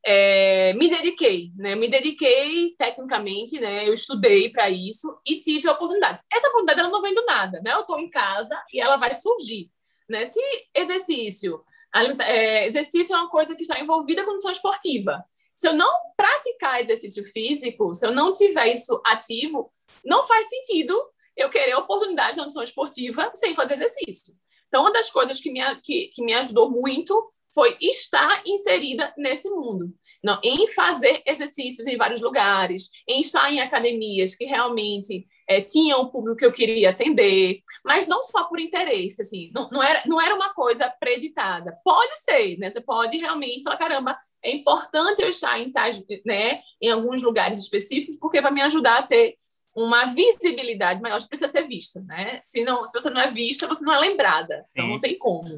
É, 0.04 0.72
me 0.74 0.88
dediquei, 0.88 1.50
né? 1.56 1.74
Me 1.76 1.88
dediquei 1.88 2.74
tecnicamente, 2.76 3.60
né? 3.60 3.86
Eu 3.86 3.94
estudei 3.94 4.50
para 4.50 4.68
isso 4.68 5.20
e 5.26 5.40
tive 5.40 5.68
a 5.68 5.72
oportunidade. 5.72 6.20
Essa 6.32 6.48
oportunidade 6.48 6.80
ela 6.80 6.88
não 6.88 7.02
vem 7.02 7.14
do 7.14 7.24
nada, 7.24 7.60
né? 7.64 7.72
Eu 7.72 7.80
estou 7.80 7.98
em 8.00 8.10
casa 8.10 8.60
e 8.72 8.80
ela 8.80 8.96
vai 8.96 9.14
surgir, 9.14 9.70
né? 10.08 10.26
Se 10.26 10.40
exercício, 10.74 11.64
é, 12.20 12.66
exercício 12.66 13.14
é 13.14 13.18
uma 13.18 13.30
coisa 13.30 13.54
que 13.54 13.62
está 13.62 13.78
envolvida 13.78 14.24
com 14.24 14.30
condição 14.30 14.50
esportiva. 14.50 15.24
Se 15.54 15.68
eu 15.68 15.74
não 15.74 15.90
praticar 16.16 16.80
exercício 16.80 17.24
físico, 17.26 17.94
se 17.94 18.04
eu 18.04 18.12
não 18.12 18.32
tiver 18.32 18.72
isso 18.72 19.00
ativo, 19.04 19.72
não 20.04 20.24
faz 20.24 20.48
sentido 20.48 21.00
eu 21.36 21.48
querer 21.48 21.74
oportunidade 21.74 22.36
na 22.36 22.42
condição 22.42 22.62
esportiva 22.62 23.30
sem 23.34 23.54
fazer 23.54 23.74
exercício. 23.74 24.34
Então, 24.68 24.82
uma 24.82 24.92
das 24.92 25.10
coisas 25.10 25.38
que 25.38 25.50
me, 25.50 25.60
que, 25.76 26.08
que 26.08 26.24
me 26.24 26.32
ajudou 26.34 26.70
muito 26.70 27.31
foi 27.54 27.76
estar 27.80 28.42
inserida 28.46 29.12
nesse 29.16 29.48
mundo. 29.50 29.92
Não, 30.22 30.38
em 30.42 30.68
fazer 30.68 31.20
exercícios 31.26 31.86
em 31.86 31.96
vários 31.96 32.20
lugares, 32.20 32.90
em 33.08 33.20
estar 33.20 33.52
em 33.52 33.60
academias 33.60 34.36
que 34.36 34.44
realmente 34.44 35.26
é, 35.48 35.60
tinham 35.60 36.00
o 36.00 36.10
público 36.12 36.38
que 36.38 36.46
eu 36.46 36.52
queria 36.52 36.90
atender, 36.90 37.60
mas 37.84 38.06
não 38.06 38.22
só 38.22 38.44
por 38.44 38.60
interesse, 38.60 39.20
assim, 39.20 39.50
não, 39.52 39.68
não, 39.70 39.82
era, 39.82 40.02
não 40.06 40.20
era 40.20 40.32
uma 40.32 40.54
coisa 40.54 40.88
preditada. 40.88 41.76
Pode 41.84 42.20
ser, 42.20 42.56
né? 42.56 42.70
Você 42.70 42.80
pode 42.80 43.16
realmente 43.16 43.64
falar, 43.64 43.76
caramba, 43.76 44.16
é 44.44 44.52
importante 44.52 45.22
eu 45.22 45.28
estar 45.28 45.58
em, 45.58 45.72
né, 46.24 46.60
em 46.80 46.90
alguns 46.90 47.20
lugares 47.20 47.58
específicos, 47.58 48.16
porque 48.18 48.40
vai 48.40 48.52
me 48.52 48.62
ajudar 48.62 48.98
a 48.98 49.02
ter 49.02 49.36
uma 49.74 50.04
visibilidade 50.04 51.00
maior, 51.00 51.18
precisa 51.26 51.50
ser 51.50 51.66
vista, 51.66 52.00
né? 52.02 52.38
Se, 52.42 52.62
não, 52.62 52.84
se 52.84 52.92
você 52.92 53.10
não 53.10 53.20
é 53.20 53.30
vista, 53.30 53.66
você 53.66 53.84
não 53.84 53.92
é 53.92 53.98
lembrada, 53.98 54.64
então 54.70 54.86
não 54.86 55.00
tem 55.00 55.18
como. 55.18 55.48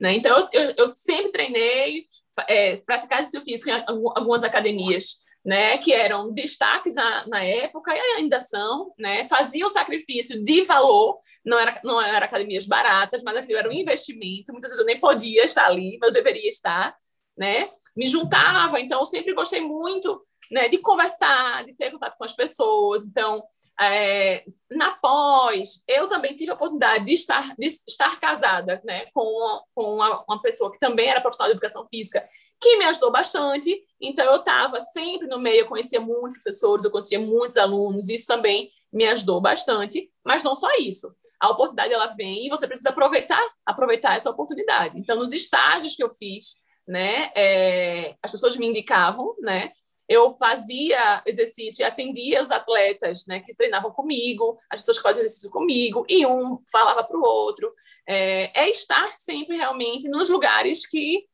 Né? 0.00 0.14
Então, 0.14 0.48
eu, 0.52 0.74
eu, 0.76 0.88
sempre 0.88 1.32
treinei, 1.32 2.06
é, 2.48 2.76
praticar 2.76 3.20
exercício 3.20 3.44
físico 3.44 3.70
em 3.70 3.84
algumas 4.16 4.44
academias, 4.44 5.16
né, 5.44 5.78
que 5.78 5.92
eram 5.92 6.32
destaques 6.32 6.94
na, 6.94 7.26
na, 7.26 7.42
época 7.42 7.94
e 7.94 7.98
ainda 8.16 8.38
são, 8.38 8.92
né, 8.98 9.26
faziam 9.28 9.68
sacrifício 9.68 10.44
de 10.44 10.62
valor, 10.62 11.20
não 11.44 11.58
era 11.58 11.80
não 11.82 12.00
eram 12.00 12.26
academias 12.26 12.66
baratas, 12.66 13.22
mas 13.22 13.36
aquilo 13.36 13.58
era 13.58 13.68
um 13.68 13.72
investimento, 13.72 14.52
muitas 14.52 14.70
vezes 14.70 14.80
eu 14.80 14.86
nem 14.86 15.00
podia 15.00 15.44
estar 15.44 15.64
ali, 15.64 15.96
mas 16.00 16.08
eu 16.08 16.14
deveria 16.14 16.48
estar, 16.48 16.94
né, 17.36 17.70
me 17.96 18.06
juntava, 18.06 18.80
então 18.80 19.00
eu 19.00 19.06
sempre 19.06 19.32
gostei 19.32 19.60
muito 19.60 20.22
né, 20.50 20.68
de 20.68 20.78
conversar, 20.78 21.64
de 21.64 21.74
ter 21.74 21.90
contato 21.90 22.16
com 22.16 22.24
as 22.24 22.32
pessoas. 22.32 23.04
Então, 23.06 23.42
é, 23.80 24.44
na 24.70 24.92
pós, 24.92 25.82
eu 25.86 26.08
também 26.08 26.34
tive 26.34 26.50
a 26.50 26.54
oportunidade 26.54 27.04
de 27.04 27.14
estar, 27.14 27.54
de 27.56 27.66
estar 27.66 28.18
casada 28.18 28.80
né, 28.84 29.06
com, 29.12 29.22
uma, 29.22 29.62
com 29.74 29.94
uma, 29.94 30.24
uma 30.28 30.42
pessoa 30.42 30.72
que 30.72 30.78
também 30.78 31.08
era 31.08 31.20
profissional 31.20 31.50
de 31.50 31.56
educação 31.56 31.86
física, 31.88 32.26
que 32.60 32.76
me 32.76 32.84
ajudou 32.86 33.10
bastante. 33.10 33.78
Então, 34.00 34.24
eu 34.24 34.36
estava 34.36 34.80
sempre 34.80 35.26
no 35.28 35.38
meio, 35.38 35.60
eu 35.60 35.68
conhecia 35.68 36.00
muitos 36.00 36.34
professores, 36.34 36.84
eu 36.84 36.90
conhecia 36.90 37.20
muitos 37.20 37.56
alunos, 37.56 38.08
isso 38.08 38.26
também 38.26 38.70
me 38.92 39.06
ajudou 39.06 39.40
bastante. 39.40 40.10
Mas 40.24 40.42
não 40.42 40.54
só 40.54 40.68
isso. 40.78 41.14
A 41.40 41.50
oportunidade 41.50 41.92
ela 41.92 42.08
vem 42.08 42.46
e 42.46 42.48
você 42.48 42.66
precisa 42.66 42.88
aproveitar, 42.88 43.42
aproveitar 43.64 44.16
essa 44.16 44.30
oportunidade. 44.30 44.98
Então, 44.98 45.16
nos 45.16 45.32
estágios 45.32 45.94
que 45.94 46.02
eu 46.02 46.10
fiz, 46.14 46.56
né, 46.86 47.30
é, 47.36 48.16
as 48.22 48.30
pessoas 48.30 48.56
me 48.56 48.66
indicavam, 48.66 49.36
né, 49.40 49.70
eu 50.08 50.32
fazia 50.32 51.22
exercício 51.26 51.82
e 51.82 51.84
atendia 51.84 52.40
os 52.40 52.50
atletas 52.50 53.26
né, 53.26 53.40
que 53.40 53.54
treinavam 53.54 53.90
comigo, 53.90 54.58
as 54.70 54.80
pessoas 54.80 54.96
que 54.96 55.02
faziam 55.02 55.24
exercício 55.24 55.50
comigo, 55.50 56.06
e 56.08 56.24
um 56.26 56.58
falava 56.72 57.04
para 57.04 57.18
o 57.18 57.22
outro. 57.22 57.72
É, 58.06 58.50
é, 58.58 58.70
estar 58.70 59.08
sempre 59.08 59.58
realmente 59.58 60.08
nos 60.08 60.30
lugares 60.30 60.86
que, 60.86 61.26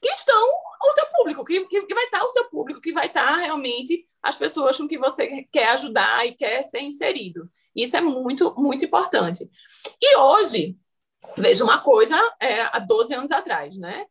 que 0.00 0.08
estão 0.08 0.48
o 0.84 0.92
seu 0.92 1.06
público, 1.06 1.44
que, 1.44 1.64
que, 1.66 1.82
que 1.82 1.94
vai 1.94 2.04
estar 2.04 2.24
o 2.24 2.28
seu 2.28 2.48
público, 2.48 2.80
que 2.80 2.92
vai 2.92 3.06
estar 3.06 3.36
realmente 3.36 4.08
as 4.22 4.34
pessoas 4.34 4.78
com 4.78 4.88
que 4.88 4.98
você 4.98 5.46
quer 5.52 5.68
ajudar 5.68 6.26
e 6.26 6.32
quer 6.32 6.62
ser 6.62 6.80
inserido. 6.80 7.50
Isso 7.76 7.96
é 7.96 8.00
muito, 8.00 8.54
muito 8.56 8.84
importante. 8.84 9.48
E 10.00 10.16
hoje, 10.16 10.76
veja 11.36 11.64
uma 11.64 11.82
coisa, 11.82 12.16
é, 12.40 12.62
há 12.62 12.78
12 12.78 13.14
anos 13.14 13.30
atrás, 13.30 13.78
né? 13.78 14.06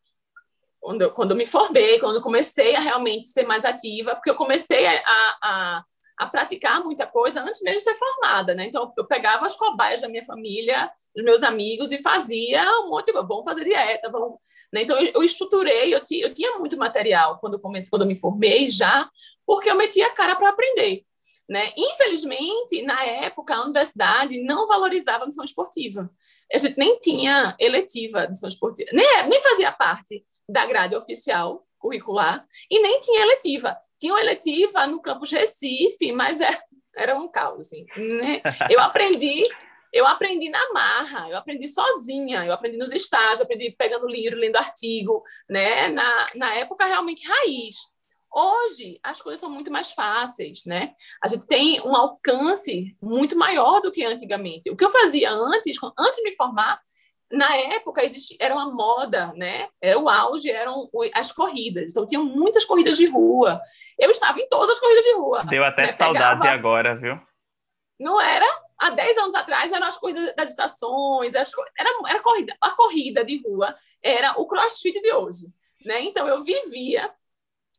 Quando 0.81 1.03
eu, 1.03 1.11
quando 1.11 1.31
eu 1.31 1.37
me 1.37 1.45
formei, 1.45 1.99
quando 1.99 2.15
eu 2.15 2.21
comecei 2.21 2.75
a 2.75 2.79
realmente 2.79 3.27
ser 3.27 3.45
mais 3.45 3.63
ativa, 3.63 4.15
porque 4.15 4.31
eu 4.31 4.35
comecei 4.35 4.87
a, 4.87 5.03
a, 5.41 5.83
a 6.17 6.25
praticar 6.25 6.83
muita 6.83 7.05
coisa 7.05 7.41
antes 7.41 7.61
mesmo 7.61 7.77
de 7.77 7.83
ser 7.83 7.95
formada, 7.97 8.55
né? 8.55 8.65
Então, 8.65 8.91
eu 8.97 9.05
pegava 9.05 9.45
as 9.45 9.55
cobaias 9.55 10.01
da 10.01 10.09
minha 10.09 10.25
família, 10.25 10.91
dos 11.15 11.23
meus 11.23 11.43
amigos, 11.43 11.91
e 11.91 12.01
fazia 12.01 12.63
um 12.79 12.89
monte 12.89 13.07
de 13.07 13.11
coisa. 13.13 13.27
Vamos 13.27 13.45
fazer 13.45 13.63
dieta, 13.63 14.09
vamos... 14.09 14.39
Né? 14.73 14.81
Então, 14.81 14.97
eu, 14.97 15.11
eu 15.13 15.23
estruturei, 15.23 15.93
eu, 15.93 15.99
eu 15.99 16.33
tinha 16.33 16.57
muito 16.57 16.75
material 16.77 17.37
quando 17.39 17.53
eu 17.53 17.59
comecei, 17.59 17.89
quando 17.89 18.01
eu 18.01 18.07
me 18.07 18.15
formei 18.15 18.67
já, 18.67 19.07
porque 19.45 19.69
eu 19.69 19.75
metia 19.75 20.07
a 20.07 20.13
cara 20.13 20.35
para 20.35 20.49
aprender. 20.49 21.03
Né? 21.47 21.71
Infelizmente, 21.77 22.81
na 22.81 23.03
época, 23.03 23.53
a 23.53 23.63
universidade 23.63 24.41
não 24.41 24.67
valorizava 24.67 25.25
a 25.25 25.27
missão 25.27 25.45
esportiva. 25.45 26.09
A 26.51 26.57
gente 26.57 26.77
nem 26.77 26.97
tinha 26.97 27.55
eletiva 27.59 28.23
de 28.23 28.29
missão 28.29 28.49
esportiva, 28.49 28.89
nem, 28.93 29.27
nem 29.27 29.41
fazia 29.41 29.71
parte 29.71 30.25
da 30.51 30.65
grade 30.65 30.95
oficial 30.95 31.65
curricular 31.79 32.45
e 32.69 32.79
nem 32.79 32.99
tinha 32.99 33.21
eletiva. 33.21 33.75
Tinha 33.97 34.13
uma 34.13 34.21
eletiva 34.21 34.85
no 34.87 35.01
campus 35.01 35.31
Recife, 35.31 36.11
mas 36.11 36.39
era, 36.39 36.53
é, 36.53 37.03
era 37.03 37.19
um 37.19 37.27
caos. 37.27 37.67
Assim, 37.67 37.85
né? 37.95 38.41
Eu 38.69 38.79
aprendi 38.79 39.47
eu 39.93 40.07
aprendi 40.07 40.49
na 40.49 40.71
marra, 40.71 41.29
eu 41.29 41.35
aprendi 41.37 41.67
sozinha, 41.67 42.45
eu 42.45 42.53
aprendi 42.53 42.77
nos 42.77 42.93
estágios, 42.93 43.41
aprendi 43.41 43.75
pegando 43.77 44.07
livro, 44.07 44.39
lendo 44.39 44.55
artigo, 44.55 45.21
né? 45.49 45.89
Na, 45.89 46.27
na 46.35 46.55
época 46.55 46.85
realmente 46.85 47.27
raiz. 47.27 47.75
Hoje, 48.33 48.97
as 49.03 49.21
coisas 49.21 49.41
são 49.41 49.49
muito 49.49 49.69
mais 49.69 49.91
fáceis, 49.91 50.63
né? 50.65 50.93
A 51.21 51.27
gente 51.27 51.45
tem 51.45 51.81
um 51.81 51.93
alcance 51.93 52.95
muito 53.01 53.37
maior 53.37 53.81
do 53.81 53.91
que 53.91 54.05
antigamente. 54.05 54.69
O 54.69 54.77
que 54.77 54.85
eu 54.85 54.91
fazia 54.91 55.29
antes, 55.29 55.75
antes 55.99 56.15
de 56.15 56.23
me 56.23 56.35
formar, 56.37 56.81
na 57.31 57.55
época 57.55 58.03
existia, 58.03 58.37
era 58.39 58.53
uma 58.53 58.71
moda, 58.71 59.33
né? 59.35 59.69
Era 59.81 59.97
o 59.97 60.09
auge, 60.09 60.49
eram 60.49 60.89
as 61.13 61.31
corridas. 61.31 61.91
Então, 61.91 62.05
tinham 62.05 62.23
muitas 62.23 62.65
corridas 62.65 62.97
de 62.97 63.05
rua. 63.05 63.61
Eu 63.97 64.11
estava 64.11 64.39
em 64.39 64.47
todas 64.49 64.69
as 64.69 64.79
corridas 64.79 65.03
de 65.03 65.13
rua. 65.13 65.43
Deu 65.45 65.63
até 65.63 65.83
né? 65.83 65.93
saudade 65.93 66.41
Pegava... 66.41 66.49
agora, 66.49 66.95
viu? 66.95 67.19
Não 67.99 68.19
era? 68.19 68.45
Há 68.77 68.89
10 68.89 69.17
anos 69.17 69.35
atrás 69.35 69.71
eram 69.71 69.87
as 69.87 69.97
corridas 69.97 70.35
das 70.35 70.49
estações, 70.49 71.35
as... 71.35 71.51
era, 71.77 71.89
era 72.07 72.19
corrida. 72.21 72.55
A 72.59 72.71
corrida 72.71 73.23
de 73.23 73.41
rua 73.41 73.75
era 74.01 74.39
o 74.39 74.47
crossfit 74.47 74.99
de 74.99 75.13
hoje. 75.13 75.47
Né? 75.85 76.01
Então, 76.01 76.27
eu 76.27 76.43
vivia 76.43 77.11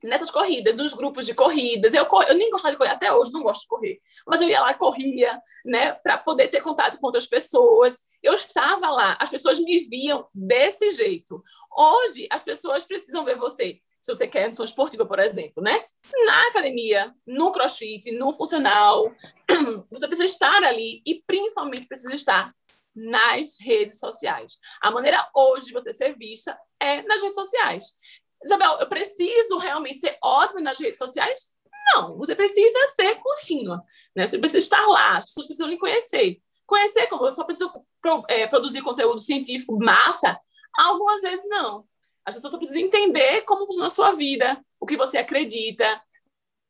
nessas 0.02 0.30
corridas, 0.30 0.76
nos 0.76 0.92
grupos 0.92 1.26
de 1.26 1.34
corridas. 1.34 1.94
Eu, 1.94 2.06
eu 2.28 2.34
nem 2.34 2.50
gostava 2.50 2.72
de 2.72 2.78
correr, 2.78 2.90
até 2.90 3.12
hoje 3.12 3.32
não 3.32 3.42
gosto 3.42 3.62
de 3.62 3.68
correr, 3.68 4.00
mas 4.26 4.40
eu 4.40 4.48
ia 4.48 4.60
lá 4.60 4.72
e 4.72 4.74
corria, 4.74 5.40
né, 5.64 5.92
para 5.92 6.18
poder 6.18 6.48
ter 6.48 6.60
contato 6.60 6.98
com 6.98 7.06
outras 7.06 7.26
pessoas. 7.26 8.00
Eu 8.22 8.34
estava 8.34 8.90
lá, 8.90 9.16
as 9.20 9.30
pessoas 9.30 9.58
me 9.58 9.78
viam 9.80 10.26
desse 10.34 10.90
jeito. 10.90 11.42
Hoje, 11.76 12.26
as 12.30 12.42
pessoas 12.42 12.84
precisam 12.84 13.24
ver 13.24 13.36
você. 13.36 13.80
Se 14.00 14.12
você 14.12 14.26
quer 14.26 14.46
educação 14.46 14.64
esportiva, 14.64 15.06
por 15.06 15.20
exemplo, 15.20 15.62
né? 15.62 15.84
Na 16.26 16.48
academia, 16.48 17.14
no 17.24 17.52
crossfit, 17.52 18.10
no 18.10 18.32
funcional, 18.32 19.12
você 19.90 20.08
precisa 20.08 20.26
estar 20.26 20.64
ali 20.64 21.00
e 21.06 21.22
principalmente 21.24 21.86
precisa 21.86 22.12
estar 22.12 22.52
nas 22.94 23.56
redes 23.60 23.98
sociais. 23.98 24.58
A 24.80 24.90
maneira 24.90 25.26
hoje 25.34 25.66
de 25.66 25.72
você 25.72 25.92
ser 25.92 26.16
vista 26.16 26.58
é 26.80 27.02
nas 27.02 27.22
redes 27.22 27.34
sociais. 27.34 27.96
Isabel, 28.44 28.78
eu 28.80 28.86
preciso 28.86 29.58
realmente 29.58 29.98
ser 29.98 30.16
ótima 30.22 30.60
nas 30.60 30.78
redes 30.78 30.98
sociais? 30.98 31.50
Não, 31.94 32.16
você 32.16 32.34
precisa 32.34 32.78
ser 32.94 33.16
contínua. 33.16 33.82
Né? 34.14 34.26
Você 34.26 34.38
precisa 34.38 34.58
estar 34.58 34.86
lá, 34.86 35.18
as 35.18 35.26
pessoas 35.26 35.46
precisam 35.46 35.68
lhe 35.68 35.78
conhecer. 35.78 36.40
Conhecer 36.66 37.06
como 37.08 37.26
eu 37.26 37.32
só 37.32 37.44
preciso 37.44 37.72
pro, 38.00 38.24
é, 38.28 38.46
produzir 38.46 38.82
conteúdo 38.82 39.20
científico 39.20 39.78
massa? 39.78 40.40
Algumas 40.76 41.20
vezes 41.20 41.48
não. 41.48 41.86
As 42.24 42.34
pessoas 42.34 42.52
só 42.52 42.58
precisam 42.58 42.82
entender 42.82 43.42
como 43.42 43.66
funciona 43.66 43.86
a 43.86 43.90
sua 43.90 44.12
vida, 44.12 44.64
o 44.80 44.86
que 44.86 44.96
você 44.96 45.18
acredita. 45.18 46.02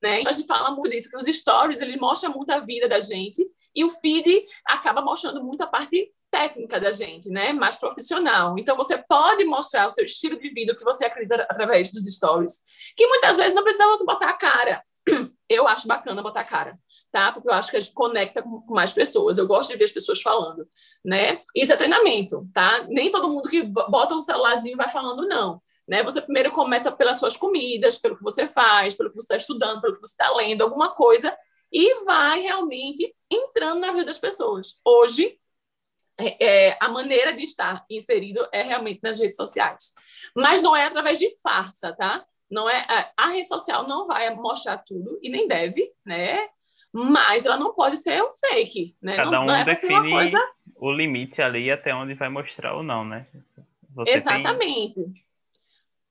Né? 0.03 0.23
A 0.27 0.33
gente 0.33 0.47
fala 0.47 0.71
muito 0.71 0.91
disso, 0.91 1.11
que 1.11 1.17
os 1.17 1.27
stories 1.27 1.81
eles 1.81 1.97
mostram 1.97 2.33
muito 2.33 2.51
a 2.51 2.59
vida 2.59 2.89
da 2.89 3.01
gente 3.01 3.47
e 3.75 3.85
o 3.85 3.91
feed 3.91 4.45
acaba 4.67 5.03
mostrando 5.03 5.43
muito 5.45 5.63
a 5.63 5.67
parte 5.67 6.13
técnica 6.33 6.81
da 6.81 6.91
gente, 6.91 7.29
né? 7.29 7.53
Mais 7.53 7.77
profissional. 7.77 8.57
Então 8.59 8.75
você 8.75 8.97
pode 8.97 9.45
mostrar 9.45 9.87
o 9.87 9.91
seu 9.91 10.05
estilo 10.05 10.41
de 10.41 10.49
vida, 10.49 10.73
o 10.73 10.77
que 10.77 10.83
você 10.83 11.05
acredita 11.05 11.47
através 11.49 11.93
dos 11.93 12.07
stories, 12.07 12.63
que 12.97 13.07
muitas 13.07 13.37
vezes 13.37 13.55
não 13.55 13.63
precisa 13.63 13.87
você 13.87 14.05
botar 14.05 14.31
a 14.31 14.33
cara. 14.33 14.83
Eu 15.49 15.69
acho 15.69 15.87
bacana 15.87 16.23
botar 16.23 16.41
a 16.41 16.45
cara, 16.45 16.79
tá? 17.13 17.31
Porque 17.31 17.47
eu 17.47 17.53
acho 17.53 17.71
que 17.71 17.77
a 17.77 17.81
gente 17.81 17.93
conecta 17.93 18.43
com 18.43 18.65
mais 18.71 18.91
pessoas. 18.91 19.37
Eu 19.37 19.47
gosto 19.47 19.71
de 19.71 19.77
ver 19.77 19.85
as 19.85 19.93
pessoas 19.93 20.23
falando, 20.23 20.67
né? 21.05 21.43
Isso 21.55 21.71
é 21.71 21.77
treinamento, 21.77 22.49
tá? 22.55 22.87
Nem 22.89 23.11
todo 23.11 23.29
mundo 23.29 23.51
que 23.51 23.63
bota 23.63 24.15
um 24.15 24.21
celularzinho 24.23 24.79
vai 24.79 24.89
falando 24.89 25.29
não. 25.29 25.61
Né? 25.87 26.03
Você 26.05 26.23
primeiro 26.23 26.51
começa 26.53 26.91
pelas 26.91 27.19
suas 27.19 27.37
comidas, 27.37 27.99
pelo 27.99 28.17
que 28.17 28.23
você 28.23 28.49
faz, 28.49 28.95
pelo 28.95 29.11
que 29.11 29.17
você 29.17 29.25
está 29.25 29.37
estudando, 29.37 29.83
pelo 29.83 29.97
que 29.97 30.01
você 30.01 30.15
está 30.15 30.33
lendo, 30.33 30.63
alguma 30.63 30.95
coisa, 30.95 31.37
e 31.71 32.03
vai 32.05 32.41
realmente 32.41 33.15
entrando 33.31 33.81
na 33.81 33.93
vida 33.93 34.07
das 34.07 34.19
pessoas. 34.19 34.79
Hoje, 34.83 35.39
é, 36.19 36.69
é, 36.69 36.79
a 36.81 36.89
maneira 36.89 37.33
de 37.33 37.45
estar 37.45 37.85
inserido 37.89 38.47
é 38.53 38.63
realmente 38.63 39.01
nas 39.03 39.19
redes 39.19 39.37
sociais. 39.37 39.95
Mas 40.37 40.63
não 40.63 40.77
é 40.77 40.85
através 40.85 41.19
de 41.19 41.29
farsa, 41.41 41.93
tá? 41.95 42.25
Não 42.51 42.69
é, 42.69 42.87
é 42.89 43.11
a 43.17 43.29
rede 43.29 43.49
social 43.49 43.89
não 43.89 44.07
vai 44.07 44.35
mostrar 44.35 44.79
tudo 44.79 45.19
e 45.23 45.31
nem 45.31 45.49
deve, 45.49 45.91
né? 46.05 46.49
Mas 46.93 47.47
ela 47.47 47.57
não 47.57 47.73
pode 47.73 47.97
ser 47.97 48.23
um 48.23 48.31
fake, 48.31 48.95
né? 49.01 49.17
Cada 49.17 49.31
não, 49.31 49.43
um 49.45 49.47
não 49.47 49.55
é 49.55 49.65
define 49.65 50.11
coisa... 50.11 50.39
o 50.77 50.93
limite 50.93 51.41
ali 51.41 51.71
até 51.71 51.95
onde 51.95 52.13
vai 52.13 52.29
mostrar 52.29 52.75
ou 52.75 52.83
não, 52.83 53.05
né? 53.05 53.27
Você 53.95 54.11
Exatamente. 54.11 54.95
Tem... 54.95 55.23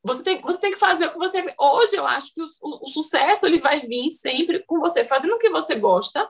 Você 0.03 0.23
tem, 0.23 0.41
você 0.41 0.59
tem 0.59 0.71
que 0.71 0.79
fazer 0.79 1.05
o 1.05 1.11
que 1.11 1.19
você. 1.19 1.53
Hoje 1.59 1.95
eu 1.95 2.07
acho 2.07 2.33
que 2.33 2.41
o, 2.41 2.45
o, 2.63 2.85
o 2.85 2.87
sucesso 2.87 3.45
ele 3.45 3.59
vai 3.59 3.81
vir 3.81 4.09
sempre 4.09 4.63
com 4.65 4.79
você 4.79 5.05
fazendo 5.05 5.35
o 5.35 5.37
que 5.37 5.51
você 5.51 5.75
gosta, 5.75 6.27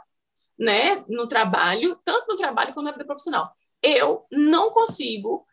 né? 0.59 1.05
No 1.07 1.25
trabalho, 1.25 1.97
tanto 2.03 2.27
no 2.27 2.35
trabalho 2.35 2.73
quanto 2.73 2.83
na 2.83 2.91
vida 2.91 3.05
profissional 3.05 3.55
eu 3.81 4.25
não 4.31 4.71
consigo 4.71 5.45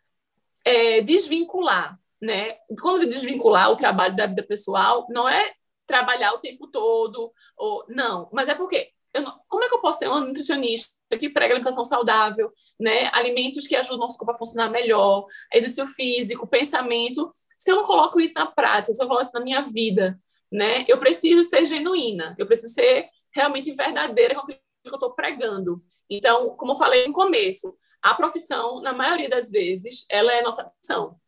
é, 0.63 1.01
desvincular, 1.01 1.99
né? 2.21 2.57
Quando 2.81 3.07
desvincular 3.07 3.71
o 3.71 3.75
trabalho 3.75 4.15
da 4.15 4.27
vida 4.27 4.43
pessoal, 4.43 5.07
não 5.09 5.27
é 5.27 5.53
trabalhar 5.87 6.33
o 6.33 6.39
tempo 6.39 6.67
todo, 6.67 7.31
ou 7.57 7.85
não, 7.89 8.29
mas 8.31 8.47
é 8.47 8.53
porque 8.53 8.91
não, 9.15 9.39
como 9.47 9.63
é 9.63 9.67
que 9.67 9.73
eu 9.73 9.81
posso 9.81 9.99
ter 9.99 10.07
uma 10.07 10.19
nutricionista 10.19 10.93
que 11.19 11.29
prega 11.29 11.55
alimentação 11.55 11.83
saudável, 11.83 12.51
né? 12.79 13.09
Alimentos 13.13 13.67
que 13.67 13.75
ajudam 13.75 13.99
nosso 13.99 14.17
corpo 14.17 14.33
a 14.33 14.37
funcionar 14.37 14.69
melhor, 14.69 15.25
exercício 15.51 15.87
físico, 15.87 16.45
pensamento, 16.47 17.31
se 17.57 17.71
eu 17.71 17.75
não 17.75 17.83
coloco 17.83 18.19
isso 18.19 18.35
na 18.35 18.45
prática, 18.45 18.93
se 18.93 19.01
eu 19.01 19.07
coloco 19.07 19.25
isso 19.25 19.33
na 19.33 19.41
minha 19.41 19.61
vida, 19.61 20.19
né? 20.51 20.85
Eu 20.87 20.99
preciso 20.99 21.41
ser 21.43 21.65
genuína, 21.65 22.35
eu 22.37 22.45
preciso 22.45 22.73
ser 22.73 23.09
realmente 23.31 23.71
verdadeira 23.73 24.35
com 24.35 24.41
aquilo 24.41 24.59
que 24.83 24.89
eu 24.89 24.93
estou 24.93 25.13
pregando. 25.13 25.83
Então, 26.09 26.55
como 26.55 26.73
eu 26.73 26.77
falei 26.77 27.07
no 27.07 27.13
começo, 27.13 27.75
a 28.01 28.13
profissão, 28.13 28.81
na 28.81 28.93
maioria 28.93 29.29
das 29.29 29.51
vezes, 29.51 30.05
ela 30.09 30.33
é 30.33 30.41
nossa 30.41 30.71
missão. 30.77 31.19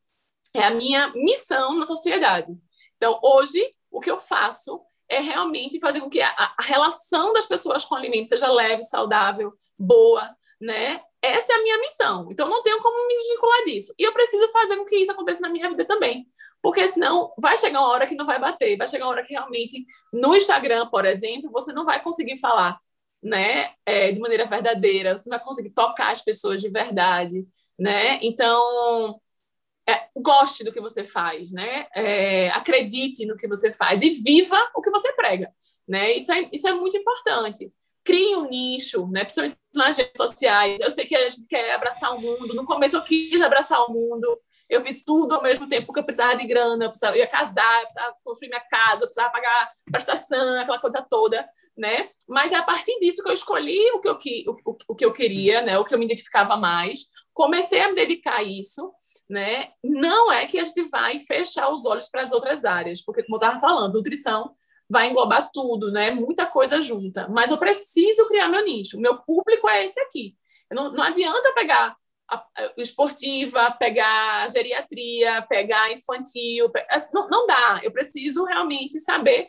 É 0.53 0.63
a 0.63 0.71
minha 0.71 1.09
missão 1.13 1.77
na 1.77 1.85
sociedade. 1.85 2.51
Então, 2.97 3.19
hoje, 3.21 3.73
o 3.89 3.99
que 3.99 4.11
eu 4.11 4.17
faço 4.17 4.81
é 5.09 5.19
realmente 5.19 5.79
fazer 5.79 5.99
com 6.01 6.09
que 6.09 6.21
a, 6.21 6.29
a 6.29 6.63
relação 6.63 7.33
das 7.33 7.45
pessoas 7.45 7.83
com 7.83 7.95
o 7.95 7.97
alimento 7.97 8.29
seja 8.29 8.49
leve, 8.49 8.83
saudável, 8.83 9.53
boa, 9.77 10.29
né? 10.59 11.01
Essa 11.21 11.53
é 11.53 11.55
a 11.55 11.61
minha 11.61 11.79
missão. 11.79 12.27
Então, 12.31 12.49
não 12.49 12.61
tenho 12.61 12.81
como 12.81 13.07
me 13.07 13.15
desvincular 13.15 13.65
disso. 13.65 13.93
E 13.97 14.03
eu 14.03 14.13
preciso 14.13 14.49
fazer 14.51 14.77
com 14.77 14.85
que 14.85 14.97
isso 14.97 15.11
aconteça 15.11 15.41
na 15.41 15.49
minha 15.49 15.69
vida 15.69 15.85
também. 15.85 16.25
Porque 16.61 16.87
senão 16.87 17.33
vai 17.37 17.57
chegar 17.57 17.79
uma 17.79 17.89
hora 17.89 18.07
que 18.07 18.15
não 18.15 18.25
vai 18.25 18.39
bater. 18.39 18.77
Vai 18.77 18.87
chegar 18.87 19.05
uma 19.05 19.11
hora 19.11 19.23
que 19.23 19.33
realmente, 19.33 19.85
no 20.13 20.35
Instagram, 20.35 20.87
por 20.87 21.05
exemplo, 21.05 21.51
você 21.51 21.73
não 21.73 21.85
vai 21.85 22.01
conseguir 22.01 22.37
falar 22.39 22.79
né, 23.21 23.71
é, 23.85 24.11
de 24.11 24.19
maneira 24.19 24.45
verdadeira, 24.45 25.15
você 25.15 25.29
não 25.29 25.37
vai 25.37 25.45
conseguir 25.45 25.69
tocar 25.71 26.11
as 26.11 26.21
pessoas 26.21 26.59
de 26.59 26.69
verdade, 26.69 27.45
né? 27.77 28.19
Então, 28.21 29.19
é, 29.87 30.07
goste 30.15 30.63
do 30.63 30.71
que 30.71 30.81
você 30.81 31.03
faz, 31.03 31.51
né? 31.51 31.87
É, 31.95 32.49
acredite 32.51 33.25
no 33.25 33.37
que 33.37 33.47
você 33.47 33.71
faz 33.73 34.01
e 34.01 34.09
viva 34.09 34.57
o 34.75 34.81
que 34.81 34.89
você 34.89 35.13
prega, 35.13 35.51
né? 35.87 36.13
Isso 36.13 36.31
é, 36.31 36.49
isso 36.51 36.67
é 36.67 36.73
muito 36.73 36.97
importante. 36.97 37.71
Crie 38.03 38.35
um 38.35 38.47
nicho, 38.47 39.07
né? 39.07 39.23
Principalmente 39.23 39.59
nas 39.73 39.97
redes 39.97 40.13
sociais. 40.17 40.79
Eu 40.81 40.89
sei 40.89 41.05
que 41.05 41.15
a 41.15 41.29
gente 41.29 41.45
quer 41.47 41.73
abraçar 41.73 42.15
o 42.15 42.19
mundo. 42.19 42.55
No 42.55 42.65
começo 42.65 42.95
eu 42.95 43.03
quis 43.03 43.39
abraçar 43.41 43.79
o 43.85 43.93
mundo. 43.93 44.39
Eu 44.67 44.81
fiz 44.81 45.03
tudo 45.03 45.35
ao 45.35 45.43
mesmo 45.43 45.67
tempo 45.67 45.87
porque 45.87 45.99
eu 45.99 46.05
precisava 46.05 46.37
de 46.37 46.47
grana, 46.47 46.85
eu, 46.85 46.89
precisava, 46.89 47.15
eu 47.15 47.19
ia 47.19 47.27
casar, 47.27 47.79
eu 47.79 47.83
precisava 47.83 48.15
construir 48.23 48.49
minha 48.49 48.61
casa, 48.61 49.03
eu 49.03 49.07
precisava 49.07 49.29
pagar 49.29 49.71
prestação, 49.91 50.59
aquela 50.59 50.79
coisa 50.79 51.05
toda 51.07 51.45
né? 51.77 52.09
Mas 52.27 52.51
é 52.51 52.55
a 52.55 52.63
partir 52.63 52.99
disso 52.99 53.23
que 53.23 53.29
eu 53.29 53.33
escolhi 53.33 53.79
o 53.93 53.99
que 53.99 54.07
eu, 54.07 54.53
o, 54.65 54.77
o 54.89 54.95
que 54.95 55.05
eu 55.05 55.13
queria, 55.13 55.61
né? 55.61 55.77
O 55.77 55.85
que 55.85 55.93
eu 55.93 55.99
me 55.99 56.05
identificava 56.05 56.55
mais. 56.55 57.05
Comecei 57.33 57.81
a 57.81 57.89
me 57.89 57.95
dedicar 57.95 58.37
a 58.37 58.43
isso, 58.43 58.91
né? 59.29 59.69
Não 59.83 60.31
é 60.31 60.45
que 60.45 60.59
a 60.59 60.63
gente 60.63 60.83
vai 60.89 61.19
fechar 61.19 61.69
os 61.69 61.85
olhos 61.85 62.09
para 62.09 62.21
as 62.21 62.31
outras 62.31 62.65
áreas, 62.65 63.01
porque 63.01 63.23
como 63.23 63.35
eu 63.35 63.39
estava 63.39 63.59
falando, 63.59 63.93
nutrição 63.93 64.55
vai 64.89 65.07
englobar 65.07 65.49
tudo, 65.53 65.89
né? 65.91 66.11
Muita 66.11 66.45
coisa 66.45 66.81
junta. 66.81 67.27
Mas 67.29 67.49
eu 67.49 67.57
preciso 67.57 68.27
criar 68.27 68.49
meu 68.49 68.63
nicho. 68.63 68.99
Meu 68.99 69.17
público 69.19 69.69
é 69.69 69.85
esse 69.85 69.99
aqui. 70.01 70.35
Não, 70.69 70.91
não 70.91 71.03
adianta 71.03 71.53
pegar 71.53 71.95
a, 72.29 72.45
esportiva, 72.77 73.71
pegar 73.71 74.43
a 74.43 74.47
geriatria, 74.49 75.41
pegar 75.43 75.93
infantil. 75.93 76.69
Não, 77.13 77.29
não 77.29 77.47
dá. 77.47 77.79
Eu 77.81 77.91
preciso 77.91 78.43
realmente 78.43 78.99
saber 78.99 79.47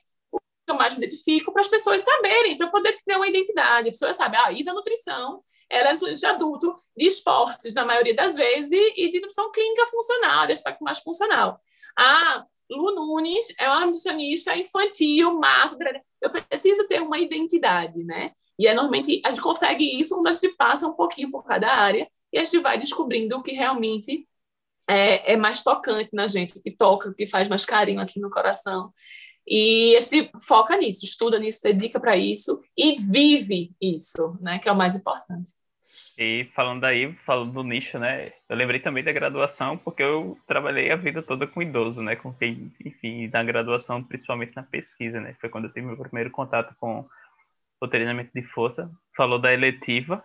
eu 0.66 0.74
mais 0.74 0.96
me 0.96 1.04
identifico, 1.04 1.52
para 1.52 1.62
as 1.62 1.68
pessoas 1.68 2.00
saberem, 2.00 2.56
para 2.56 2.68
poder 2.68 2.92
criar 3.04 3.16
uma 3.16 3.28
identidade. 3.28 3.88
A 3.88 3.92
pessoa 3.92 4.12
sabe, 4.12 4.36
ah, 4.36 4.52
Isa 4.52 4.70
é 4.70 4.72
nutrição, 4.72 5.42
ela 5.68 5.88
é 5.88 5.92
nutricionista 5.92 6.28
de 6.28 6.34
adulto, 6.34 6.76
de 6.96 7.06
esportes, 7.06 7.74
na 7.74 7.84
maioria 7.84 8.14
das 8.14 8.34
vezes, 8.34 8.72
e, 8.72 9.10
de 9.10 9.20
nutrição 9.20 9.50
clínica 9.50 9.86
funcional, 9.86 10.46
de 10.46 10.52
aspecto 10.52 10.82
mais 10.84 10.98
funcional. 10.98 11.60
Ah, 11.98 12.44
Lu 12.70 12.94
Nunes 12.94 13.46
é 13.58 13.68
uma 13.68 13.86
nutricionista 13.86 14.56
infantil, 14.56 15.38
massa. 15.38 15.76
Eu 16.20 16.30
preciso 16.30 16.86
ter 16.86 17.02
uma 17.02 17.18
identidade, 17.18 18.02
né? 18.04 18.32
E 18.58 18.66
é 18.66 18.74
normalmente 18.74 19.20
a 19.24 19.30
gente 19.30 19.42
consegue 19.42 19.98
isso 19.98 20.14
quando 20.14 20.28
a 20.28 20.32
gente 20.32 20.48
passa 20.56 20.86
um 20.86 20.94
pouquinho 20.94 21.30
por 21.30 21.42
cada 21.42 21.68
área 21.68 22.08
e 22.32 22.38
a 22.38 22.44
gente 22.44 22.58
vai 22.60 22.78
descobrindo 22.78 23.36
o 23.36 23.42
que 23.42 23.52
realmente 23.52 24.26
é, 24.88 25.32
é 25.32 25.36
mais 25.36 25.62
tocante 25.62 26.10
na 26.12 26.26
gente, 26.26 26.58
o 26.58 26.62
que 26.62 26.70
toca, 26.70 27.08
o 27.08 27.14
que 27.14 27.26
faz 27.26 27.48
mais 27.48 27.64
carinho 27.64 28.00
aqui 28.00 28.20
no 28.20 28.30
coração. 28.30 28.92
E 29.47 29.97
a 29.97 30.01
gente 30.01 30.30
foca 30.40 30.76
nisso, 30.76 31.05
estuda 31.05 31.38
nisso, 31.38 31.61
dedica 31.62 31.99
para 31.99 32.16
isso 32.16 32.62
e 32.76 32.97
vive 33.01 33.72
isso, 33.80 34.38
né? 34.40 34.59
Que 34.59 34.68
é 34.68 34.72
o 34.72 34.76
mais 34.76 34.95
importante. 34.95 35.53
E 36.18 36.49
falando 36.55 36.84
aí, 36.84 37.12
falando 37.26 37.53
do 37.53 37.62
nicho, 37.62 37.99
né? 37.99 38.32
Eu 38.49 38.57
lembrei 38.57 38.80
também 38.80 39.03
da 39.03 39.12
graduação, 39.12 39.76
porque 39.76 40.03
eu 40.03 40.38
trabalhei 40.47 40.90
a 40.90 40.97
vida 40.97 41.22
toda 41.22 41.47
com 41.47 41.62
idoso, 41.62 42.03
né? 42.03 42.16
Com 42.16 42.32
quem, 42.32 42.72
enfim, 42.84 43.28
na 43.28 43.43
graduação, 43.43 44.03
principalmente 44.03 44.55
na 44.55 44.62
pesquisa, 44.62 45.20
né? 45.20 45.34
Foi 45.40 45.49
quando 45.49 45.64
eu 45.64 45.72
tive 45.72 45.86
meu 45.86 45.97
primeiro 45.97 46.30
contato 46.30 46.74
com 46.78 47.07
o 47.80 47.88
treinamento 47.88 48.30
de 48.34 48.43
força. 48.49 48.90
Falou 49.16 49.38
da 49.38 49.53
eletiva. 49.53 50.24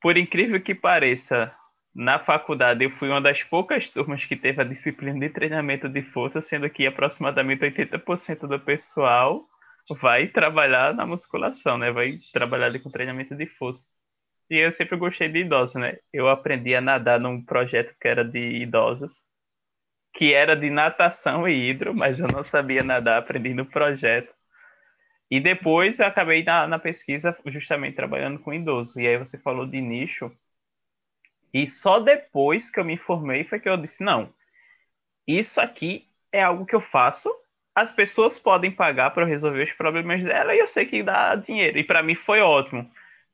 Por 0.00 0.16
incrível 0.16 0.60
que 0.60 0.74
pareça, 0.74 1.54
na 1.94 2.18
faculdade 2.24 2.84
eu 2.84 2.90
fui 2.98 3.08
uma 3.08 3.20
das 3.20 3.42
poucas 3.44 3.90
turmas 3.90 4.24
que 4.24 4.36
teve 4.36 4.60
a 4.60 4.64
disciplina 4.64 5.18
de 5.20 5.30
treinamento 5.30 5.88
de 5.88 6.02
força, 6.02 6.40
sendo 6.40 6.70
que 6.70 6.86
aproximadamente 6.86 7.62
80% 7.64 8.46
do 8.48 8.60
pessoal 8.60 9.44
vai 10.00 10.28
trabalhar 10.28 10.94
na 10.94 11.06
musculação, 11.06 11.76
né? 11.78 11.90
Vai 11.92 12.18
trabalhar 12.32 12.78
com 12.80 12.90
treinamento 12.90 13.34
de 13.36 13.46
força. 13.46 13.84
E 14.50 14.56
eu 14.56 14.72
sempre 14.72 14.96
gostei 14.98 15.28
de 15.28 15.40
idosos, 15.40 15.76
né? 15.76 15.98
Eu 16.12 16.28
aprendi 16.28 16.74
a 16.74 16.80
nadar 16.80 17.20
num 17.20 17.44
projeto 17.44 17.94
que 18.00 18.08
era 18.08 18.24
de 18.24 18.38
idosos, 18.62 19.12
que 20.14 20.32
era 20.34 20.54
de 20.56 20.70
natação 20.70 21.48
e 21.48 21.70
hidro, 21.70 21.94
mas 21.94 22.18
eu 22.18 22.28
não 22.28 22.44
sabia 22.44 22.82
nadar, 22.82 23.18
aprendi 23.18 23.54
no 23.54 23.66
projeto. 23.66 24.32
E 25.30 25.40
depois 25.40 25.98
eu 25.98 26.06
acabei 26.06 26.42
na, 26.44 26.66
na 26.66 26.78
pesquisa 26.78 27.36
justamente 27.46 27.94
trabalhando 27.96 28.38
com 28.40 28.52
idoso. 28.52 28.98
E 29.00 29.06
aí 29.06 29.16
você 29.18 29.38
falou 29.38 29.66
de 29.66 29.80
nicho. 29.80 30.30
E 31.52 31.66
só 31.66 31.98
depois 31.98 32.70
que 32.70 32.78
eu 32.78 32.84
me 32.84 32.94
informei 32.94 33.44
foi 33.44 33.60
que 33.60 33.68
eu 33.68 33.76
disse, 33.76 34.02
não, 34.02 34.32
isso 35.26 35.60
aqui 35.60 36.06
é 36.32 36.42
algo 36.42 36.66
que 36.66 36.74
eu 36.74 36.80
faço, 36.80 37.32
as 37.74 37.92
pessoas 37.92 38.38
podem 38.38 38.70
pagar 38.70 39.10
para 39.10 39.26
resolver 39.26 39.64
os 39.64 39.72
problemas 39.72 40.22
dela 40.22 40.54
e 40.54 40.58
eu 40.58 40.66
sei 40.66 40.86
que 40.86 41.02
dá 41.02 41.34
dinheiro. 41.34 41.78
E 41.78 41.84
para 41.84 42.02
mim 42.02 42.14
foi 42.14 42.40
ótimo 42.40 42.90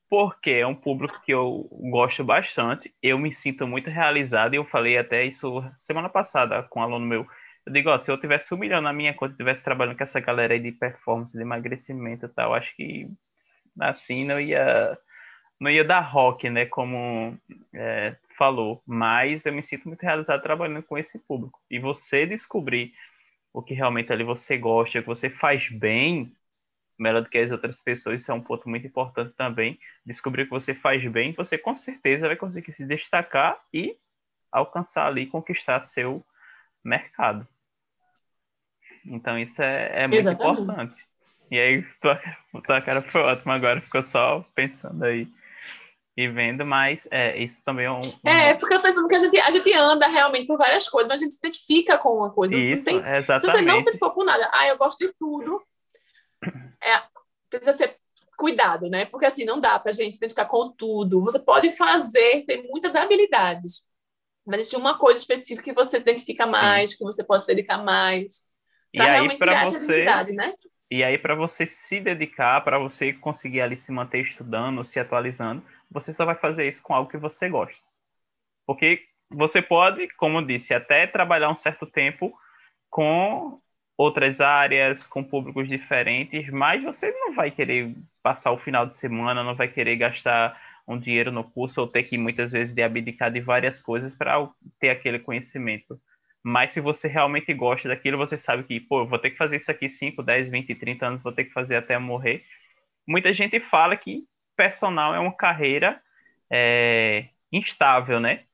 porque 0.08 0.50
é 0.50 0.66
um 0.66 0.74
público 0.74 1.20
que 1.24 1.32
eu 1.32 1.68
gosto 1.90 2.22
bastante, 2.24 2.94
eu 3.02 3.18
me 3.18 3.32
sinto 3.32 3.66
muito 3.66 3.90
realizado, 3.90 4.54
e 4.54 4.56
eu 4.56 4.64
falei 4.64 4.96
até 4.96 5.24
isso 5.24 5.62
semana 5.74 6.08
passada 6.08 6.62
com 6.64 6.80
um 6.80 6.82
aluno 6.82 7.04
meu. 7.06 7.26
Eu 7.64 7.72
digo, 7.72 7.98
se 7.98 8.10
eu 8.10 8.20
tivesse 8.20 8.52
um 8.54 8.58
milhão 8.58 8.80
na 8.80 8.92
minha 8.92 9.12
conta 9.14 9.32
e 9.32 9.34
estivesse 9.34 9.62
trabalhando 9.62 9.96
com 9.96 10.04
essa 10.04 10.20
galera 10.20 10.54
aí 10.54 10.60
de 10.60 10.72
performance, 10.72 11.32
de 11.36 11.42
emagrecimento 11.42 12.26
e 12.26 12.28
tal, 12.28 12.54
acho 12.54 12.74
que 12.76 13.08
assim 13.80 14.24
não 14.26 14.40
ia, 14.40 14.96
não 15.58 15.70
ia 15.70 15.84
dar 15.84 16.00
rock, 16.00 16.48
né, 16.50 16.66
como 16.66 17.36
é, 17.74 18.16
falou. 18.36 18.82
Mas 18.86 19.46
eu 19.46 19.52
me 19.52 19.62
sinto 19.62 19.88
muito 19.88 20.02
realizado 20.02 20.42
trabalhando 20.42 20.82
com 20.82 20.98
esse 20.98 21.18
público. 21.18 21.60
E 21.70 21.78
você 21.78 22.26
descobrir 22.26 22.92
o 23.52 23.62
que 23.62 23.74
realmente 23.74 24.12
ali 24.12 24.22
você 24.22 24.58
gosta, 24.58 24.98
o 24.98 25.02
que 25.02 25.08
você 25.08 25.30
faz 25.30 25.68
bem, 25.70 26.32
melhor 26.98 27.22
do 27.22 27.28
que 27.28 27.38
as 27.38 27.50
outras 27.50 27.78
pessoas, 27.80 28.20
isso 28.20 28.30
é 28.30 28.34
um 28.34 28.40
ponto 28.40 28.68
muito 28.68 28.86
importante 28.86 29.34
também. 29.34 29.78
Descobrir 30.04 30.44
que 30.44 30.50
você 30.50 30.74
faz 30.74 31.04
bem, 31.10 31.32
você 31.32 31.56
com 31.56 31.74
certeza 31.74 32.26
vai 32.26 32.36
conseguir 32.36 32.72
se 32.72 32.84
destacar 32.84 33.58
e 33.72 33.96
alcançar 34.52 35.06
ali, 35.06 35.26
conquistar 35.26 35.80
seu 35.80 36.24
mercado. 36.84 37.46
Então 39.04 39.38
isso 39.38 39.60
é, 39.62 40.02
é 40.02 40.06
muito 40.06 40.18
Exatamente. 40.18 40.60
importante. 40.60 41.06
E 41.50 41.58
aí, 41.58 41.82
tua, 42.00 42.20
tua 42.64 42.82
cara 42.82 43.02
foi 43.02 43.20
ótima 43.22 43.54
agora, 43.54 43.80
ficou 43.80 44.02
só 44.04 44.44
pensando 44.54 45.04
aí 45.04 45.28
e 46.16 46.28
vendo, 46.28 46.64
mas 46.64 47.06
é, 47.10 47.36
isso 47.36 47.62
também 47.62 47.84
é 47.84 47.90
um. 47.90 48.00
um... 48.00 48.28
É, 48.28 48.54
porque 48.54 48.74
eu 48.74 48.80
penso 48.80 49.06
que 49.06 49.14
a 49.14 49.18
gente, 49.18 49.38
a 49.38 49.50
gente 49.50 49.72
anda 49.74 50.06
realmente 50.06 50.46
por 50.46 50.56
várias 50.56 50.88
coisas, 50.88 51.08
mas 51.08 51.20
a 51.20 51.22
gente 51.24 51.34
se 51.34 51.38
identifica 51.38 51.98
com 51.98 52.16
uma 52.16 52.32
coisa. 52.32 52.56
Isso, 52.56 52.84
tem, 52.86 52.96
exatamente. 52.96 53.40
Se 53.40 53.46
você 53.48 53.62
não 53.62 53.78
se 53.78 53.82
identificou 53.82 54.10
com 54.12 54.24
nada, 54.24 54.48
ah, 54.52 54.66
eu 54.66 54.78
gosto 54.78 55.06
de 55.06 55.12
tudo, 55.18 55.62
é, 56.82 57.02
precisa 57.50 57.74
ser 57.74 57.96
cuidado, 58.38 58.88
né? 58.88 59.04
Porque 59.04 59.26
assim, 59.26 59.44
não 59.44 59.60
dá 59.60 59.78
para 59.78 59.90
a 59.90 59.94
gente 59.94 60.16
se 60.16 60.18
identificar 60.18 60.46
com 60.46 60.70
tudo. 60.70 61.22
Você 61.22 61.38
pode 61.38 61.70
fazer, 61.72 62.44
tem 62.46 62.66
muitas 62.66 62.94
habilidades, 62.94 63.82
mas 64.46 64.60
existe 64.60 64.76
uma 64.76 64.98
coisa 64.98 65.18
específica 65.18 65.64
que 65.64 65.74
você 65.74 65.98
se 65.98 66.02
identifica 66.02 66.46
mais, 66.46 66.92
Sim. 66.92 66.98
que 66.98 67.04
você 67.04 67.22
pode 67.22 67.42
se 67.42 67.48
dedicar 67.48 67.78
mais. 67.78 68.46
E 68.94 69.00
aí, 69.02 69.36
para 69.36 69.64
você. 69.66 70.04
Né? 70.32 70.54
E 70.90 71.04
aí, 71.04 71.18
para 71.18 71.34
você 71.34 71.66
se 71.66 72.00
dedicar, 72.00 72.62
para 72.62 72.78
você 72.78 73.12
conseguir 73.12 73.60
ali 73.60 73.76
se 73.76 73.92
manter 73.92 74.22
estudando, 74.22 74.84
se 74.84 74.98
atualizando, 74.98 75.62
você 75.90 76.12
só 76.12 76.24
vai 76.24 76.34
fazer 76.34 76.68
isso 76.68 76.82
com 76.82 76.94
algo 76.94 77.10
que 77.10 77.16
você 77.16 77.48
gosta. 77.48 77.80
Porque 78.66 79.02
você 79.30 79.62
pode, 79.62 80.08
como 80.16 80.38
eu 80.38 80.46
disse, 80.46 80.74
até 80.74 81.06
trabalhar 81.06 81.50
um 81.50 81.56
certo 81.56 81.86
tempo 81.86 82.36
com 82.90 83.60
outras 83.96 84.40
áreas, 84.40 85.06
com 85.06 85.24
públicos 85.24 85.68
diferentes, 85.68 86.50
mas 86.50 86.82
você 86.82 87.10
não 87.12 87.34
vai 87.34 87.50
querer 87.50 87.94
passar 88.22 88.52
o 88.52 88.58
final 88.58 88.86
de 88.86 88.96
semana, 88.96 89.42
não 89.42 89.54
vai 89.54 89.68
querer 89.68 89.96
gastar 89.96 90.60
um 90.86 90.98
dinheiro 90.98 91.32
no 91.32 91.42
curso 91.42 91.80
ou 91.80 91.88
ter 91.88 92.04
que 92.04 92.18
muitas 92.18 92.52
vezes 92.52 92.74
de 92.74 92.82
abdicar 92.82 93.32
de 93.32 93.40
várias 93.40 93.80
coisas 93.80 94.14
para 94.14 94.48
ter 94.78 94.90
aquele 94.90 95.18
conhecimento. 95.18 95.98
Mas 96.44 96.72
se 96.72 96.80
você 96.80 97.08
realmente 97.08 97.52
gosta 97.52 97.88
daquilo, 97.88 98.18
você 98.18 98.38
sabe 98.38 98.62
que, 98.62 98.78
pô, 98.78 99.04
vou 99.04 99.18
ter 99.18 99.30
que 99.30 99.36
fazer 99.36 99.56
isso 99.56 99.70
aqui 99.70 99.88
5, 99.88 100.22
10, 100.22 100.48
20, 100.48 100.74
30 100.76 101.06
anos, 101.06 101.22
vou 101.22 101.32
ter 101.32 101.44
que 101.44 101.52
fazer 101.52 101.74
até 101.74 101.98
morrer. 101.98 102.44
Muita 103.06 103.32
gente 103.32 103.58
fala 103.58 103.96
que 103.96 104.24
personal 104.56 105.14
é 105.14 105.18
uma 105.18 105.34
carreira 105.34 106.00
é, 106.50 107.28
instável, 107.52 108.18
né? 108.20 108.44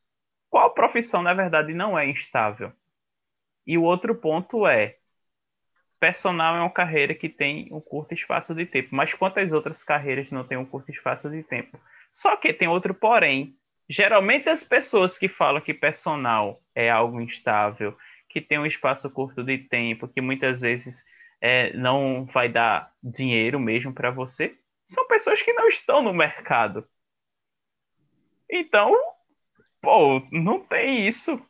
Qual 0.51 0.75
profissão, 0.75 1.23
na 1.23 1.35
verdade, 1.35 1.73
não 1.73 1.99
é 1.99 2.07
instável? 2.07 2.73
E 3.67 3.79
o 3.79 3.83
outro 3.83 4.15
ponto 4.15 4.67
é, 4.67 4.97
personal 6.01 6.57
é 6.57 6.61
uma 6.61 6.71
carreira 6.71 7.15
que 7.15 7.29
tem 7.29 7.69
um 7.73 7.81
curto 7.81 8.13
espaço 8.13 8.55
de 8.55 8.67
tempo, 8.67 8.89
mas 8.91 9.15
quantas 9.15 9.53
outras 9.53 9.85
carreiras 9.85 10.31
não 10.33 10.45
têm 10.45 10.59
um 10.59 10.65
curto 10.65 10.91
espaço 10.91 11.31
de 11.31 11.45
tempo? 11.45 11.79
Só 12.13 12.37
que 12.37 12.53
tem 12.53 12.69
outro 12.69 12.93
porém. 12.93 13.57
Geralmente 13.89 14.49
as 14.49 14.65
pessoas 14.65 15.17
que 15.17 15.29
falam 15.29 15.61
que 15.61 15.73
personal 15.73 16.61
é 16.75 16.91
algo 16.91 17.21
instável, 17.21 17.97
que 18.29 18.41
tem 18.41 18.59
um 18.59 18.67
espaço 18.67 19.09
curto 19.11 19.45
de 19.45 19.59
tempo, 19.59 20.09
que 20.09 20.21
muitas 20.21 20.61
vezes 20.61 21.05
é, 21.41 21.73
não 21.77 22.25
vai 22.27 22.49
dar 22.49 22.93
dinheiro 23.03 23.61
mesmo 23.61 23.93
para 23.93 24.11
você, 24.11 24.57
são 24.85 25.07
pessoas 25.07 25.43
que 25.43 25.53
não 25.53 25.69
estão 25.69 26.03
no 26.03 26.13
mercado. 26.13 26.87
Então, 28.51 28.95
pô, 29.81 30.21
não 30.31 30.61
tem 30.61 31.07
isso. 31.09 31.41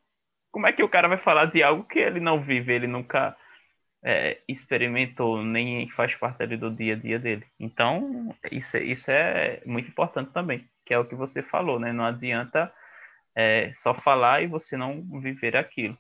Como 0.51 0.66
é 0.66 0.72
que 0.72 0.83
o 0.83 0.89
cara 0.89 1.09
vai 1.09 1.18
falar 1.18 1.47
de 1.47 1.62
algo 1.62 1.85
que 1.85 1.99
ele 1.99 2.20
não 2.20 2.43
vive, 2.43 2.72
ele 2.72 2.87
nunca 2.87 3.37
é, 4.03 4.41
experimentou, 4.49 5.43
nem 5.43 5.89
faz 5.91 6.14
parte 6.14 6.43
ali 6.43 6.57
do 6.57 6.70
dia 6.70 6.95
a 6.95 6.99
dia 6.99 7.18
dele. 7.18 7.47
Então, 7.59 8.35
isso, 8.51 8.76
isso 8.78 9.11
é 9.11 9.62
muito 9.64 9.89
importante 9.89 10.33
também, 10.33 10.68
que 10.85 10.93
é 10.93 10.99
o 10.99 11.05
que 11.05 11.14
você 11.14 11.43
falou, 11.43 11.78
né? 11.80 11.93
Não 11.93 12.05
adianta 12.05 12.72
é, 13.35 13.72
só 13.74 13.95
falar 13.95 14.43
e 14.43 14.47
você 14.47 14.76
não 14.76 15.03
viver 15.20 15.57
aquilo. 15.57 15.97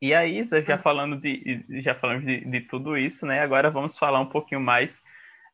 E 0.00 0.14
aí, 0.14 0.44
já 0.46 0.76
hum. 0.76 0.78
falando 0.78 1.20
de, 1.20 1.64
já 1.82 1.94
falamos 1.94 2.24
de, 2.24 2.44
de 2.44 2.60
tudo 2.62 2.96
isso, 2.96 3.26
né? 3.26 3.40
Agora 3.40 3.70
vamos 3.70 3.98
falar 3.98 4.20
um 4.20 4.28
pouquinho 4.28 4.60
mais 4.60 5.02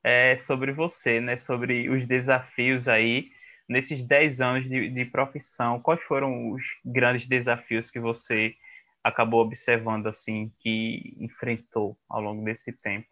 é, 0.05 0.37
sobre 0.37 0.71
você, 0.71 1.19
né? 1.19 1.39
Sobre 1.39 1.89
os 1.89 2.07
desafios 2.07 2.87
aí 2.87 3.33
nesses 3.67 4.05
10 4.05 4.43
anos 4.43 4.69
de, 4.69 4.91
de 4.91 5.05
profissão. 5.07 5.81
Quais 5.81 6.03
foram 6.03 6.51
os 6.51 6.63
grandes 6.85 7.27
desafios 7.27 7.91
que 7.91 7.99
você 7.99 8.55
acabou 9.03 9.41
observando 9.41 10.07
assim 10.07 10.53
que 10.61 11.17
enfrentou 11.19 11.97
ao 12.09 12.21
longo 12.21 12.45
desse 12.45 12.73
tempo 12.73 13.09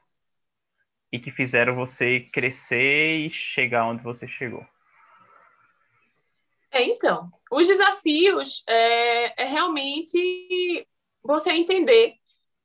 e 1.10 1.18
que 1.18 1.30
fizeram 1.30 1.74
você 1.74 2.20
crescer 2.32 3.26
e 3.26 3.30
chegar 3.30 3.86
onde 3.86 4.02
você 4.02 4.28
chegou? 4.28 4.64
É, 6.70 6.82
então, 6.82 7.26
os 7.50 7.66
desafios 7.66 8.64
é, 8.66 9.42
é 9.42 9.44
realmente 9.44 10.86
você 11.22 11.50
entender 11.50 12.14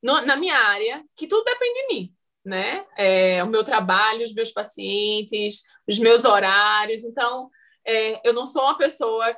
no, 0.02 0.22
na 0.22 0.38
minha 0.38 0.58
área 0.58 1.04
que 1.14 1.28
tudo 1.28 1.44
depende 1.44 1.74
de 1.74 1.88
mim, 1.94 2.17
né? 2.48 2.86
É, 2.98 3.44
o 3.44 3.48
meu 3.48 3.64
trabalho, 3.64 4.24
os 4.24 4.34
meus 4.34 4.52
pacientes, 4.52 5.64
os 5.88 6.00
meus 6.00 6.26
horários. 6.26 7.04
Então, 7.04 7.50
é, 7.86 8.28
eu 8.28 8.34
não 8.34 8.46
sou 8.46 8.64
uma 8.64 8.78
pessoa 8.78 9.36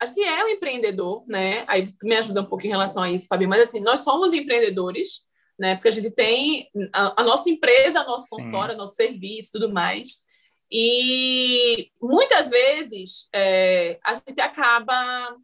a 0.00 0.06
gente 0.06 0.22
é 0.22 0.44
um 0.44 0.48
empreendedor, 0.48 1.24
né? 1.26 1.64
Aí 1.66 1.86
você 1.86 2.06
me 2.06 2.16
ajuda 2.16 2.42
um 2.42 2.46
pouco 2.46 2.66
em 2.66 2.70
relação 2.70 3.02
a 3.02 3.10
isso, 3.10 3.26
Fabi, 3.26 3.46
mas 3.46 3.68
assim, 3.68 3.80
nós 3.80 4.00
somos 4.00 4.32
empreendedores, 4.32 5.24
né? 5.58 5.76
Porque 5.76 5.88
a 5.88 5.92
gente 5.92 6.10
tem 6.10 6.68
a, 6.92 7.22
a 7.22 7.24
nossa 7.24 7.48
empresa, 7.48 8.00
a 8.00 8.04
nosso 8.04 8.28
consultório, 8.28 8.76
nosso 8.76 8.94
serviço, 8.94 9.52
tudo 9.52 9.72
mais. 9.72 10.22
E 10.70 11.90
muitas 12.02 12.50
vezes 12.50 13.28
é, 13.32 13.98
a 14.04 14.12
gente 14.14 14.40
acaba 14.40 15.34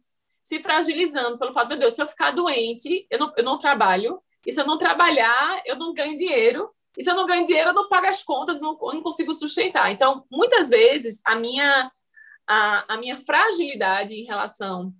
se 0.43 0.61
fragilizando 0.61 1.39
pelo 1.39 1.53
fato, 1.53 1.69
meu 1.69 1.79
Deus, 1.79 1.93
se 1.93 2.01
eu 2.01 2.07
ficar 2.07 2.31
doente, 2.31 3.07
eu 3.09 3.17
não, 3.17 3.33
eu 3.37 3.43
não 3.43 3.57
trabalho, 3.57 4.21
e 4.45 4.51
se 4.51 4.59
eu 4.59 4.65
não 4.65 4.77
trabalhar, 4.77 5.61
eu 5.65 5.75
não 5.75 5.93
ganho 5.93 6.17
dinheiro, 6.17 6.69
e 6.97 7.03
se 7.03 7.09
eu 7.09 7.15
não 7.15 7.25
ganho 7.25 7.45
dinheiro, 7.45 7.69
eu 7.69 7.73
não 7.73 7.87
pago 7.87 8.07
as 8.07 8.23
contas, 8.23 8.59
não, 8.59 8.77
eu 8.81 8.93
não 8.93 9.01
consigo 9.01 9.33
sustentar. 9.33 9.91
Então, 9.91 10.25
muitas 10.29 10.69
vezes, 10.69 11.21
a 11.25 11.35
minha 11.35 11.91
a, 12.47 12.95
a 12.95 12.97
minha 12.97 13.17
fragilidade 13.17 14.13
em 14.13 14.25
relação 14.25 14.93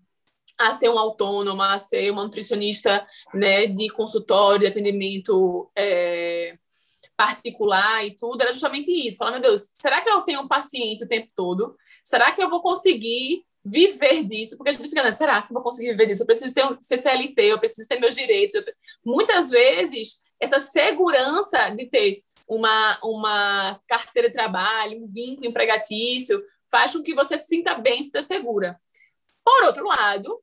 a 0.57 0.71
ser 0.71 0.89
um 0.89 0.97
autônomo, 0.97 1.61
a 1.61 1.77
ser 1.77 2.11
uma 2.11 2.23
nutricionista 2.23 3.05
né, 3.33 3.65
de 3.65 3.89
consultório, 3.89 4.59
de 4.59 4.67
atendimento 4.67 5.69
é, 5.75 6.57
particular 7.17 8.05
e 8.05 8.15
tudo, 8.15 8.41
era 8.41 8.53
justamente 8.53 8.91
isso. 8.91 9.17
Falar, 9.17 9.31
meu 9.31 9.41
Deus, 9.41 9.69
será 9.73 10.01
que 10.01 10.09
eu 10.09 10.21
tenho 10.21 10.41
um 10.41 10.47
paciente 10.47 11.03
o 11.03 11.07
tempo 11.07 11.29
todo? 11.35 11.75
Será 12.03 12.31
que 12.31 12.41
eu 12.41 12.49
vou 12.49 12.61
conseguir 12.61 13.43
viver 13.65 14.23
disso? 14.23 14.55
Porque 14.55 14.69
a 14.69 14.73
gente 14.73 14.87
fica, 14.87 15.03
né, 15.03 15.11
será 15.11 15.41
que 15.41 15.51
eu 15.51 15.53
vou 15.55 15.63
conseguir 15.63 15.91
viver 15.91 16.05
disso? 16.05 16.21
Eu 16.21 16.27
preciso 16.27 16.53
ter 16.53 16.65
um 16.65 16.77
CCLT, 16.79 17.41
eu 17.41 17.59
preciso 17.59 17.87
ter 17.87 17.99
meus 17.99 18.15
direitos. 18.15 18.55
Eu... 18.55 18.63
Muitas 19.03 19.49
vezes, 19.49 20.21
essa 20.41 20.59
segurança 20.59 21.69
de 21.69 21.85
ter 21.85 22.19
uma, 22.47 22.99
uma 23.03 23.79
carteira 23.87 24.27
de 24.27 24.33
trabalho, 24.33 25.03
um 25.03 25.05
vínculo 25.05 25.47
empregatício, 25.47 26.43
faz 26.69 26.91
com 26.91 27.03
que 27.03 27.13
você 27.13 27.37
se 27.37 27.45
sinta 27.45 27.75
bem, 27.75 27.97
se 27.97 28.05
sinta 28.05 28.21
segura. 28.23 28.79
Por 29.45 29.63
outro 29.65 29.87
lado, 29.87 30.41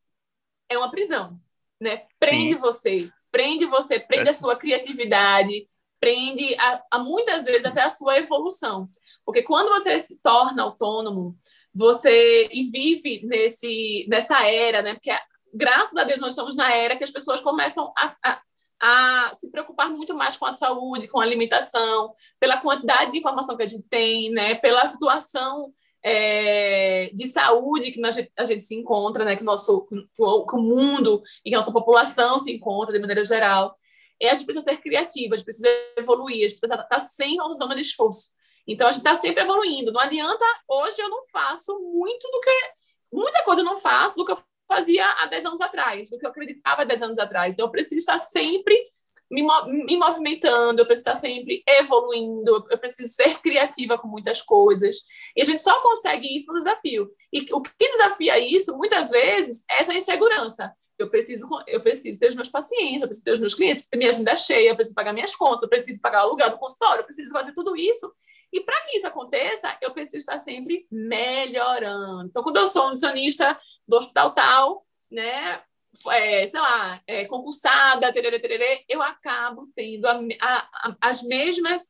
é 0.69 0.79
uma 0.79 0.91
prisão, 0.91 1.33
né? 1.81 2.07
Prende 2.19 2.55
Sim. 2.55 2.61
você, 2.61 3.11
prende 3.31 3.67
você, 3.67 3.99
prende 3.99 4.29
é. 4.29 4.31
a 4.31 4.35
sua 4.35 4.55
criatividade, 4.57 5.69
prende 5.99 6.55
a, 6.59 6.83
a, 6.93 6.99
muitas 6.99 7.45
vezes 7.45 7.65
até 7.65 7.83
a 7.83 7.91
sua 7.91 8.19
evolução. 8.19 8.89
Porque 9.25 9.43
quando 9.43 9.69
você 9.69 9.99
se 9.99 10.17
torna 10.23 10.63
autônomo, 10.63 11.37
você 11.75 12.49
e 12.53 12.71
vive 12.71 13.27
nesse 13.27 14.07
nessa 14.09 14.47
era, 14.47 14.83
né? 14.83 14.95
Porque 14.95 15.11
graças 15.53 15.97
a 15.97 16.05
Deus 16.05 16.21
nós 16.21 16.33
estamos 16.33 16.57
na 16.57 16.73
era 16.73 16.97
que 16.97 17.05
as 17.05 17.11
pessoas 17.11 17.41
começam 17.41 17.93
a, 17.97 18.15
a, 18.25 18.43
a 18.81 19.33
se 19.35 19.51
preocupar 19.51 19.91
muito 19.91 20.15
mais 20.15 20.37
com 20.37 20.47
a 20.47 20.53
saúde, 20.53 21.09
com 21.09 21.21
a 21.21 21.23
alimentação, 21.25 22.15
pela 22.39 22.59
quantidade 22.59 23.13
de 23.13 23.19
informação 23.19 23.57
que 23.57 23.63
a 23.63 23.67
gente 23.67 23.87
tem, 23.89 24.31
né? 24.31 24.55
Pela 24.55 24.87
situação 24.87 25.73
é, 26.03 27.11
de 27.13 27.27
saúde 27.27 27.91
que 27.91 28.01
a 28.37 28.45
gente 28.45 28.65
se 28.65 28.75
encontra, 28.75 29.25
né, 29.25 29.37
que, 29.37 29.43
nosso, 29.43 29.87
que 29.87 30.23
o 30.23 30.59
mundo 30.59 31.23
e 31.45 31.51
que 31.51 31.55
a 31.55 31.59
nossa 31.59 31.73
população 31.73 32.39
se 32.39 32.53
encontra 32.53 32.93
de 32.93 33.01
maneira 33.01 33.25
geral. 33.25 33.77
E 34.21 34.27
a 34.27 34.35
gente 34.35 34.47
precisa 34.47 34.65
ser 34.65 34.79
criativa, 34.79 35.35
a 35.35 35.37
gente 35.37 35.45
precisa 35.45 35.69
evoluir, 35.97 36.45
a 36.45 36.49
gente 36.49 36.59
precisa 36.59 36.81
estar 36.81 36.99
sem 37.01 37.41
uma 37.41 37.53
zona 37.55 37.75
de 37.75 37.83
esforço. 37.83 38.31
Então, 38.67 38.87
a 38.87 38.91
gente 38.91 39.01
está 39.01 39.15
sempre 39.15 39.43
evoluindo. 39.43 39.93
Não 39.93 40.01
adianta, 40.01 40.45
hoje 40.69 41.01
eu 41.01 41.09
não 41.09 41.27
faço 41.29 41.79
muito 41.79 42.29
do 42.31 42.41
que. 42.41 42.71
Muita 43.11 43.43
coisa 43.43 43.63
eu 43.63 43.65
não 43.65 43.79
faço 43.79 44.17
do 44.17 44.27
que 44.27 44.33
eu 44.33 44.39
fazia 44.69 45.05
há 45.05 45.27
10 45.27 45.47
anos 45.47 45.61
atrás, 45.61 46.11
do 46.11 46.19
que 46.19 46.27
eu 46.27 46.31
acreditava 46.31 46.83
há 46.83 46.85
10 46.85 47.03
anos 47.03 47.19
atrás. 47.19 47.55
Então, 47.55 47.67
eu 47.67 47.71
preciso 47.71 47.99
estar 47.99 48.19
sempre 48.19 48.77
me, 49.31 49.43
me 49.85 49.97
movimentando, 49.97 50.81
eu 50.81 50.87
preciso 50.87 51.09
estar 51.09 51.15
sempre 51.15 51.63
evoluindo, 51.67 52.67
eu 52.71 52.79
preciso 52.79 53.11
ser 53.11 53.39
criativa 53.41 53.99
com 53.99 54.09
muitas 54.09 54.41
coisas. 54.41 54.97
E 55.37 55.43
a 55.43 55.45
gente 55.45 55.61
só 55.61 55.81
consegue 55.81 56.35
isso 56.35 56.53
no 56.53 56.59
desafio. 56.59 57.11
E 57.33 57.47
o 57.53 57.61
que 57.61 57.91
desafia 57.91 58.39
isso, 58.39 58.77
muitas 58.77 59.11
vezes, 59.11 59.65
é 59.71 59.81
essa 59.81 59.95
insegurança. 59.95 60.73
Eu 60.99 61.09
preciso, 61.09 61.49
eu 61.69 61.81
preciso 61.81 62.19
ter 62.19 62.29
os 62.29 62.35
meus 62.35 62.49
pacientes, 62.49 63.03
eu 63.03 63.09
preciso 63.09 63.25
ter 63.25 63.33
os 63.33 63.39
meus 63.39 63.55
clientes, 63.55 63.87
ter 63.87 63.97
minha 63.97 64.11
agenda 64.11 64.35
cheia, 64.35 64.71
eu 64.71 64.75
preciso 64.75 64.97
pagar 64.97 65.13
minhas 65.13 65.35
contas, 65.37 65.63
eu 65.63 65.69
preciso 65.69 66.01
pagar 66.01 66.25
o 66.25 66.29
aluguel 66.29 66.51
do 66.51 66.59
consultório, 66.59 67.03
eu 67.03 67.05
preciso 67.05 67.33
fazer 67.33 67.53
tudo 67.53 67.77
isso. 67.77 68.13
E 68.53 68.61
para 68.61 68.81
que 68.83 68.97
isso 68.97 69.07
aconteça, 69.07 69.77
eu 69.81 69.93
preciso 69.93 70.19
estar 70.19 70.39
sempre 70.39 70.87
melhorando. 70.91 72.27
Então, 72.29 72.43
quando 72.43 72.57
eu 72.57 72.67
sou 72.67 72.87
um 72.87 72.91
nutricionista 72.91 73.59
do 73.89 73.97
hospital 73.97 74.33
tal, 74.33 74.87
né, 75.11 75.63
é, 76.11 76.47
sei 76.47 76.61
lá, 76.61 77.01
é, 77.07 77.25
concursada, 77.25 78.13
tererê, 78.13 78.39
tererê, 78.39 78.85
eu 78.89 79.03
acabo 79.03 79.69
tendo 79.75 80.07
a, 80.07 80.21
a, 80.41 80.97
as 81.01 81.23
mesmas 81.23 81.83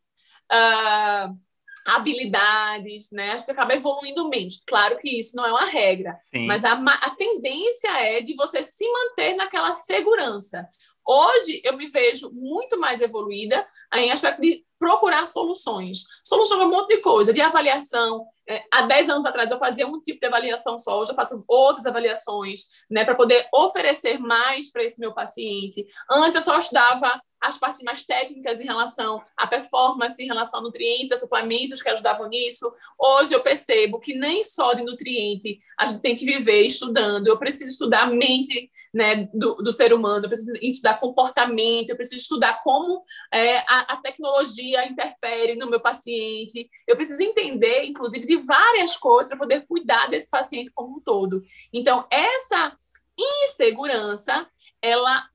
uh, 0.51 1.37
habilidades, 1.85 3.11
né? 3.11 3.33
A 3.33 3.37
gente 3.37 3.51
acaba 3.51 3.75
evoluindo 3.75 4.29
menos. 4.29 4.63
Claro 4.67 4.99
que 4.99 5.19
isso 5.19 5.37
não 5.37 5.45
é 5.45 5.51
uma 5.51 5.67
regra, 5.67 6.19
Sim. 6.31 6.47
mas 6.47 6.65
a, 6.65 6.73
a 6.73 7.11
tendência 7.17 7.91
é 8.01 8.21
de 8.21 8.35
você 8.35 8.63
se 8.63 8.91
manter 8.91 9.35
naquela 9.35 9.73
segurança. 9.73 10.69
Hoje 11.11 11.63
eu 11.65 11.75
me 11.75 11.89
vejo 11.89 12.31
muito 12.35 12.79
mais 12.79 13.01
evoluída 13.01 13.67
em 13.95 14.13
aspecto 14.13 14.43
de 14.43 14.63
procurar 14.79 15.27
soluções. 15.27 16.05
Solução 16.23 16.61
é 16.61 16.67
um 16.67 16.71
monte 16.71 16.97
de 16.97 17.01
coisa, 17.01 17.33
de 17.33 17.41
avaliação, 17.41 18.27
é, 18.47 18.63
há 18.71 18.83
10 18.83 19.09
anos 19.09 19.25
atrás 19.25 19.51
eu 19.51 19.59
fazia 19.59 19.87
um 19.87 20.01
tipo 20.01 20.21
de 20.21 20.27
avaliação 20.27 20.79
só, 20.79 21.01
hoje 21.01 21.11
eu 21.11 21.15
faço 21.15 21.43
outras 21.49 21.87
avaliações, 21.87 22.65
né, 22.91 23.05
para 23.05 23.15
poder 23.15 23.47
oferecer 23.53 24.19
mais 24.19 24.71
para 24.71 24.85
esse 24.85 25.01
meu 25.01 25.13
paciente. 25.15 25.87
Antes 26.11 26.35
eu 26.35 26.41
só 26.43 26.59
estudava 26.59 27.21
as 27.41 27.59
partes 27.59 27.83
mais 27.83 28.05
técnicas 28.05 28.61
em 28.61 28.65
relação 28.65 29.23
à 29.37 29.47
performance, 29.47 30.23
em 30.23 30.27
relação 30.27 30.61
a 30.61 30.63
nutrientes, 30.63 31.13
a 31.13 31.17
suplementos 31.17 31.81
que 31.81 31.89
ajudavam 31.89 32.29
nisso. 32.29 32.73
Hoje 32.99 33.35
eu 33.35 33.41
percebo 33.41 34.01
que 34.01 34.15
nem 34.15 34.43
só 34.43 34.73
de 34.75 34.83
nutriente 34.83 35.61
a 35.79 35.87
gente 35.87 36.01
tem 36.01 36.17
que 36.17 36.25
viver 36.25 36.63
estudando. 36.63 37.29
Eu 37.29 37.39
preciso 37.39 37.71
estudar 37.71 38.03
a 38.03 38.07
mente 38.07 38.71
né, 38.93 39.29
do, 39.33 39.55
do 39.57 39.73
ser 39.73 39.93
humano, 39.93 40.25
eu 40.25 40.29
preciso 40.29 40.53
estudar 40.61 41.01
comportamento, 41.01 41.91
eu 41.91 41.97
preciso 41.97 42.23
estudar 42.23 42.61
como 42.63 43.05
é, 43.33 43.59
a, 43.59 43.95
a 43.95 43.97
tecnologia 43.99 44.87
interfere 44.87 45.55
no 45.55 45.71
meu 45.71 45.81
paciente. 45.81 46.69
Eu 46.87 46.97
preciso 46.97 47.23
entender, 47.23 47.85
inclusive, 47.85 48.27
de 48.27 48.37
várias 48.39 48.97
coisas 48.97 49.29
para 49.29 49.39
poder 49.39 49.67
cuidar 49.67 50.09
desse 50.09 50.29
paciente 50.29 50.71
como 50.75 50.97
um 50.97 51.01
todo. 51.01 51.43
Então, 51.73 52.07
essa 52.11 52.73
insegurança, 53.17 54.49
ela 54.81 55.29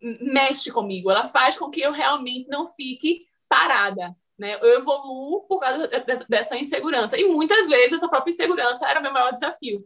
mexe 0.00 0.70
comigo, 0.70 1.10
ela 1.10 1.28
faz 1.28 1.58
com 1.58 1.70
que 1.70 1.80
eu 1.80 1.92
realmente 1.92 2.48
não 2.48 2.66
fique 2.66 3.26
parada. 3.48 4.14
Né? 4.38 4.56
Eu 4.60 4.78
evoluo 4.78 5.42
por 5.48 5.58
causa 5.58 5.88
dessa 6.28 6.56
insegurança. 6.56 7.18
E 7.18 7.24
muitas 7.24 7.68
vezes 7.68 7.94
essa 7.94 8.08
própria 8.08 8.30
insegurança 8.30 8.88
era 8.88 9.00
o 9.00 9.02
meu 9.02 9.12
maior 9.12 9.32
desafio 9.32 9.84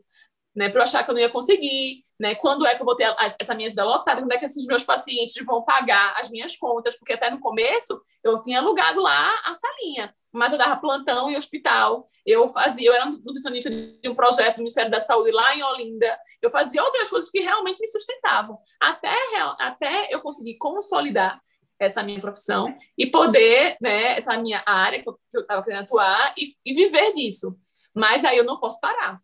né, 0.55 0.69
para 0.69 0.81
eu 0.81 0.83
achar 0.83 1.03
que 1.03 1.11
eu 1.11 1.15
não 1.15 1.21
ia 1.21 1.31
conseguir, 1.31 2.05
né, 2.21 2.35
quando 2.35 2.67
é 2.67 2.75
que 2.75 2.83
eu 2.83 2.87
vou 2.87 2.95
ter 2.95 3.15
essa 3.41 3.55
minha 3.55 3.67
agenda 3.67 3.85
lotada, 3.85 4.21
quando 4.21 4.33
é 4.33 4.39
que 4.39 4.45
esses 4.45 4.67
meus 4.67 4.85
pacientes 4.85 5.35
vão 5.45 5.65
pagar 5.65 6.15
as 6.19 6.31
minhas 6.31 6.57
contas, 6.57 6.97
porque 6.97 7.15
até 7.15 7.31
no 7.31 7.41
começo 7.41 8.01
eu 8.23 8.41
tinha 8.41 8.61
alugado 8.61 9.01
lá 9.01 9.35
a 9.45 9.55
salinha, 9.55 10.13
mas 10.31 10.53
eu 10.53 10.59
dava 10.59 10.81
plantão 10.81 11.31
em 11.31 11.37
hospital, 11.37 12.09
eu 12.25 12.49
fazia, 12.49 12.89
eu 12.89 12.95
era 12.95 13.07
nutricionista 13.07 13.71
de 13.71 14.09
um 14.09 14.15
projeto 14.15 14.57
do 14.57 14.59
Ministério 14.59 14.91
da 14.91 15.01
Saúde 15.01 15.33
lá 15.33 15.57
em 15.57 15.63
Olinda, 15.63 16.19
eu 16.41 16.51
fazia 16.51 16.83
outras 16.83 17.09
coisas 17.09 17.31
que 17.31 17.41
realmente 17.41 17.81
me 17.81 17.87
sustentavam, 17.87 18.59
até, 18.81 19.17
até 19.59 20.15
eu 20.15 20.21
conseguir 20.21 20.59
consolidar 20.59 21.41
essa 21.79 22.03
minha 22.03 22.21
profissão 22.21 22.77
e 22.97 23.07
poder, 23.07 23.77
né, 23.81 24.17
essa 24.17 24.37
minha 24.39 24.63
área 24.65 25.03
que 25.03 25.09
eu 25.09 25.19
estava 25.41 25.65
querendo 25.65 25.83
atuar 25.83 26.33
e, 26.39 26.55
e 26.65 26.73
viver 26.73 27.13
disso. 27.15 27.57
Mas 27.93 28.25
aí 28.25 28.39
eu 28.39 28.45
não 28.45 28.61
posso 28.61 28.79
parar 28.81 29.19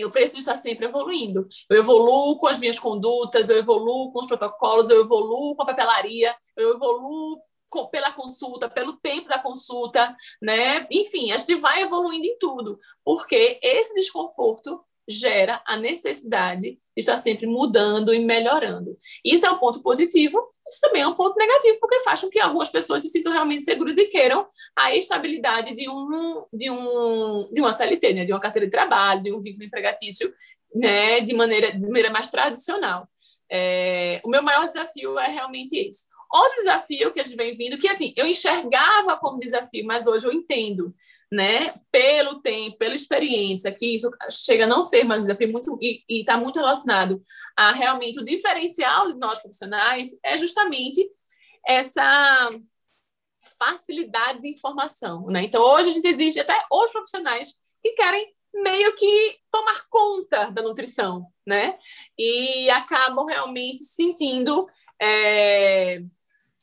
eu 0.00 0.10
preciso 0.10 0.40
estar 0.40 0.56
sempre 0.56 0.86
evoluindo. 0.86 1.46
Eu 1.68 1.78
evoluo 1.78 2.38
com 2.38 2.46
as 2.46 2.58
minhas 2.58 2.78
condutas, 2.78 3.48
eu 3.48 3.58
evoluo 3.58 4.12
com 4.12 4.20
os 4.20 4.26
protocolos, 4.26 4.88
eu 4.88 5.00
evoluo 5.00 5.54
com 5.54 5.62
a 5.62 5.66
papelaria, 5.66 6.34
eu 6.56 6.74
evoluo 6.74 7.40
com, 7.68 7.86
pela 7.86 8.12
consulta, 8.12 8.68
pelo 8.68 8.94
tempo 8.94 9.28
da 9.28 9.38
consulta, 9.38 10.12
né? 10.42 10.86
Enfim, 10.90 11.32
a 11.32 11.38
gente 11.38 11.54
vai 11.56 11.82
evoluindo 11.82 12.26
em 12.26 12.36
tudo, 12.38 12.78
porque 13.04 13.60
esse 13.62 13.94
desconforto 13.94 14.84
gera 15.08 15.62
a 15.66 15.76
necessidade 15.76 16.72
de 16.72 16.78
estar 16.96 17.18
sempre 17.18 17.46
mudando 17.46 18.12
e 18.12 18.18
melhorando. 18.18 18.96
Isso 19.24 19.46
é 19.46 19.50
um 19.50 19.58
ponto 19.58 19.82
positivo, 19.82 20.38
isso 20.70 20.80
também 20.80 21.02
é 21.02 21.06
um 21.06 21.14
ponto 21.14 21.36
negativo, 21.36 21.78
porque 21.80 22.00
faz 22.00 22.20
com 22.20 22.30
que 22.30 22.40
algumas 22.40 22.70
pessoas 22.70 23.02
se 23.02 23.08
sintam 23.08 23.32
realmente 23.32 23.64
seguras 23.64 23.96
e 23.98 24.06
queiram 24.06 24.46
a 24.76 24.94
estabilidade 24.94 25.74
de, 25.74 25.88
um, 25.88 26.44
de, 26.52 26.70
um, 26.70 27.50
de 27.52 27.60
uma 27.60 27.72
CLT, 27.72 28.14
né? 28.14 28.24
de 28.24 28.32
uma 28.32 28.40
carteira 28.40 28.66
de 28.66 28.70
trabalho, 28.70 29.22
de 29.22 29.32
um 29.32 29.40
vínculo 29.40 29.64
empregatício, 29.64 30.32
né? 30.74 31.20
de, 31.20 31.34
maneira, 31.34 31.72
de 31.72 31.86
maneira 31.86 32.10
mais 32.10 32.28
tradicional. 32.28 33.08
É, 33.50 34.20
o 34.24 34.28
meu 34.28 34.42
maior 34.42 34.66
desafio 34.66 35.18
é 35.18 35.28
realmente 35.28 35.76
esse. 35.76 36.04
Outro 36.32 36.58
desafio 36.58 37.12
que 37.12 37.18
a 37.18 37.24
gente 37.24 37.36
vem 37.36 37.54
vindo, 37.54 37.76
que 37.76 37.88
assim, 37.88 38.14
eu 38.16 38.24
enxergava 38.24 39.16
como 39.18 39.40
desafio, 39.40 39.84
mas 39.84 40.06
hoje 40.06 40.26
eu 40.26 40.32
entendo, 40.32 40.94
né, 41.30 41.74
pelo 41.92 42.40
tempo, 42.40 42.76
pela 42.76 42.94
experiência, 42.94 43.72
que 43.72 43.94
isso 43.94 44.10
chega 44.30 44.64
a 44.64 44.66
não 44.66 44.82
ser 44.82 45.04
mais 45.04 45.22
um 45.22 45.26
desafio 45.26 45.52
muito, 45.52 45.78
e 45.80 46.02
está 46.08 46.36
muito 46.36 46.58
relacionado 46.58 47.22
a 47.56 47.72
realmente 47.72 48.18
o 48.18 48.24
diferencial 48.24 49.12
de 49.12 49.18
nós 49.18 49.38
profissionais, 49.38 50.18
é 50.24 50.36
justamente 50.36 51.08
essa 51.66 52.50
facilidade 53.58 54.40
de 54.40 54.48
informação. 54.48 55.26
Né? 55.26 55.44
Então, 55.44 55.62
hoje 55.62 55.90
a 55.90 55.92
gente 55.92 56.08
existe 56.08 56.40
até 56.40 56.58
outros 56.70 56.92
profissionais 56.92 57.54
que 57.82 57.92
querem 57.92 58.34
meio 58.52 58.94
que 58.96 59.38
tomar 59.50 59.84
conta 59.88 60.50
da 60.50 60.62
nutrição, 60.62 61.26
né? 61.46 61.78
E 62.18 62.68
acabam 62.70 63.24
realmente 63.24 63.78
sentindo. 63.78 64.66
É 65.00 66.02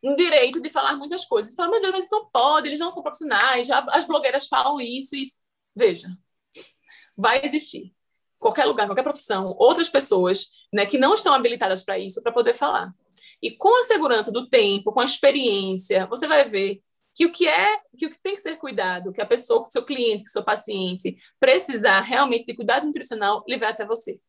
um 0.07 0.15
direito 0.15 0.61
de 0.61 0.69
falar 0.69 0.95
muitas 0.95 1.25
coisas. 1.25 1.53
Fala, 1.55 1.69
mas 1.69 1.83
eles 1.83 2.09
não 2.09 2.29
podem, 2.29 2.69
eles 2.69 2.79
não 2.79 2.89
são 2.89 3.03
profissionais, 3.03 3.69
as 3.69 4.05
blogueiras 4.05 4.47
falam 4.47 4.79
isso 4.79 5.15
isso. 5.15 5.35
Veja, 5.75 6.09
vai 7.15 7.43
existir. 7.43 7.93
Qualquer 8.39 8.65
lugar, 8.65 8.87
qualquer 8.87 9.03
profissão, 9.03 9.55
outras 9.57 9.89
pessoas 9.89 10.47
né, 10.71 10.85
que 10.85 10.97
não 10.97 11.13
estão 11.13 11.33
habilitadas 11.33 11.83
para 11.83 11.97
isso, 11.97 12.21
para 12.21 12.31
poder 12.31 12.53
falar. 12.53 12.93
E 13.41 13.51
com 13.51 13.79
a 13.79 13.83
segurança 13.83 14.31
do 14.31 14.47
tempo, 14.47 14.91
com 14.91 14.99
a 14.99 15.05
experiência, 15.05 16.05
você 16.07 16.27
vai 16.27 16.47
ver 16.49 16.81
que 17.15 17.25
o 17.25 17.31
que 17.31 17.47
é, 17.47 17.79
que 17.97 18.05
o 18.05 18.11
que 18.11 18.21
tem 18.21 18.35
que 18.35 18.41
ser 18.41 18.57
cuidado, 18.57 19.11
que 19.11 19.21
a 19.21 19.25
pessoa, 19.25 19.65
que 19.65 19.71
seu 19.71 19.83
cliente, 19.83 20.23
que 20.23 20.29
seu 20.29 20.43
paciente 20.43 21.17
precisar 21.39 22.01
realmente 22.01 22.45
de 22.45 22.55
cuidado 22.55 22.85
nutricional, 22.85 23.43
ele 23.47 23.57
vai 23.57 23.69
até 23.71 23.85
você. 23.85 24.19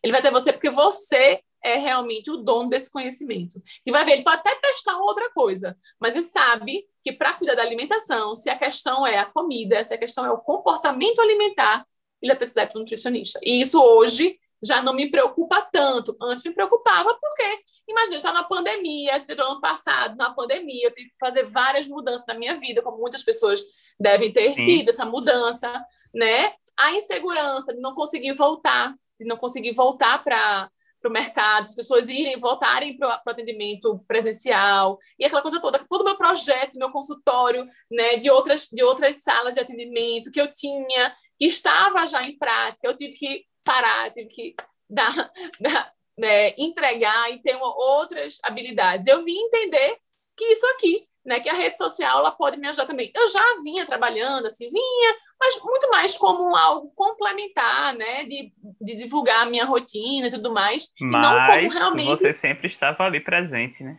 Ele 0.00 0.12
vai 0.12 0.20
até 0.20 0.30
você 0.30 0.52
porque 0.52 0.70
você 0.70 1.40
é 1.66 1.76
realmente 1.76 2.30
o 2.30 2.36
dono 2.36 2.68
desse 2.68 2.90
conhecimento. 2.90 3.60
E 3.84 3.90
vai 3.90 4.04
ver, 4.04 4.12
ele 4.12 4.24
pode 4.24 4.36
até 4.36 4.54
testar 4.54 4.96
outra 4.98 5.28
coisa, 5.34 5.76
mas 6.00 6.14
ele 6.14 6.22
sabe 6.22 6.84
que 7.02 7.12
para 7.12 7.34
cuidar 7.34 7.56
da 7.56 7.62
alimentação, 7.62 8.36
se 8.36 8.48
a 8.48 8.56
questão 8.56 9.04
é 9.04 9.18
a 9.18 9.26
comida, 9.26 9.82
se 9.82 9.92
a 9.92 9.98
questão 9.98 10.24
é 10.24 10.30
o 10.30 10.38
comportamento 10.38 11.20
alimentar, 11.20 11.84
ele 12.22 12.30
vai 12.30 12.36
precisar 12.36 12.62
ir 12.62 12.68
para 12.68 12.78
um 12.78 12.80
nutricionista. 12.82 13.40
E 13.42 13.60
isso 13.60 13.82
hoje 13.82 14.38
já 14.62 14.80
não 14.80 14.94
me 14.94 15.10
preocupa 15.10 15.60
tanto. 15.60 16.16
Antes 16.22 16.44
me 16.44 16.54
preocupava 16.54 17.12
porque, 17.20 17.58
imagina, 17.88 18.16
está 18.16 18.32
na 18.32 18.44
pandemia, 18.44 19.16
no 19.36 19.44
ano 19.44 19.60
passado, 19.60 20.16
na 20.16 20.30
pandemia, 20.30 20.86
eu 20.86 20.92
tive 20.92 21.10
que 21.10 21.18
fazer 21.18 21.44
várias 21.46 21.88
mudanças 21.88 22.26
na 22.28 22.34
minha 22.34 22.58
vida, 22.60 22.80
como 22.80 22.98
muitas 22.98 23.24
pessoas 23.24 23.60
devem 23.98 24.32
ter 24.32 24.52
Sim. 24.52 24.62
tido 24.62 24.90
essa 24.90 25.04
mudança, 25.04 25.84
né? 26.14 26.54
A 26.76 26.92
insegurança 26.92 27.74
de 27.74 27.80
não 27.80 27.94
conseguir 27.94 28.34
voltar, 28.34 28.94
de 29.18 29.26
não 29.26 29.36
conseguir 29.36 29.72
voltar 29.72 30.22
para 30.22 30.70
para 31.06 31.10
o 31.10 31.12
mercado, 31.12 31.62
as 31.62 31.74
pessoas 31.74 32.08
irem, 32.08 32.38
voltarem 32.38 32.96
para 32.96 33.22
o 33.24 33.30
atendimento 33.30 33.98
presencial, 34.08 34.98
e 35.18 35.24
aquela 35.24 35.42
coisa 35.42 35.60
toda, 35.60 35.78
todo 35.88 36.00
o 36.00 36.04
meu 36.04 36.16
projeto, 36.16 36.76
meu 36.76 36.90
consultório, 36.90 37.66
né, 37.90 38.16
de 38.16 38.28
outras, 38.28 38.68
de 38.68 38.82
outras 38.82 39.22
salas 39.22 39.54
de 39.54 39.60
atendimento 39.60 40.30
que 40.30 40.40
eu 40.40 40.52
tinha, 40.52 41.14
que 41.38 41.46
estava 41.46 42.06
já 42.06 42.20
em 42.22 42.36
prática, 42.36 42.86
eu 42.86 42.96
tive 42.96 43.12
que 43.12 43.44
parar, 43.62 44.10
tive 44.10 44.28
que 44.28 44.54
dar, 44.88 45.14
dar 45.60 45.92
né, 46.18 46.54
entregar 46.58 47.30
e 47.30 47.40
ter 47.40 47.54
uma, 47.54 47.68
outras 47.76 48.38
habilidades. 48.42 49.06
Eu 49.06 49.22
vim 49.24 49.36
entender 49.36 49.98
que 50.36 50.44
isso 50.46 50.66
aqui 50.74 51.06
né, 51.26 51.40
que 51.40 51.48
a 51.48 51.54
rede 51.54 51.76
social 51.76 52.20
ela 52.20 52.30
pode 52.30 52.56
me 52.56 52.68
ajudar 52.68 52.86
também. 52.86 53.10
Eu 53.14 53.26
já 53.26 53.42
vinha 53.62 53.84
trabalhando, 53.84 54.46
assim, 54.46 54.70
vinha, 54.70 55.16
mas 55.38 55.60
muito 55.60 55.90
mais 55.90 56.16
como 56.16 56.54
algo 56.54 56.92
complementar, 56.94 57.94
né, 57.94 58.24
de, 58.24 58.52
de 58.80 58.94
divulgar 58.94 59.42
a 59.42 59.50
minha 59.50 59.64
rotina 59.64 60.28
e 60.28 60.30
tudo 60.30 60.52
mais. 60.52 60.86
Mas 61.00 61.26
não 61.26 61.46
como 61.46 61.78
realmente... 61.78 62.06
você 62.06 62.32
sempre 62.32 62.68
estava 62.68 63.04
ali 63.04 63.20
presente, 63.20 63.82
né? 63.82 63.98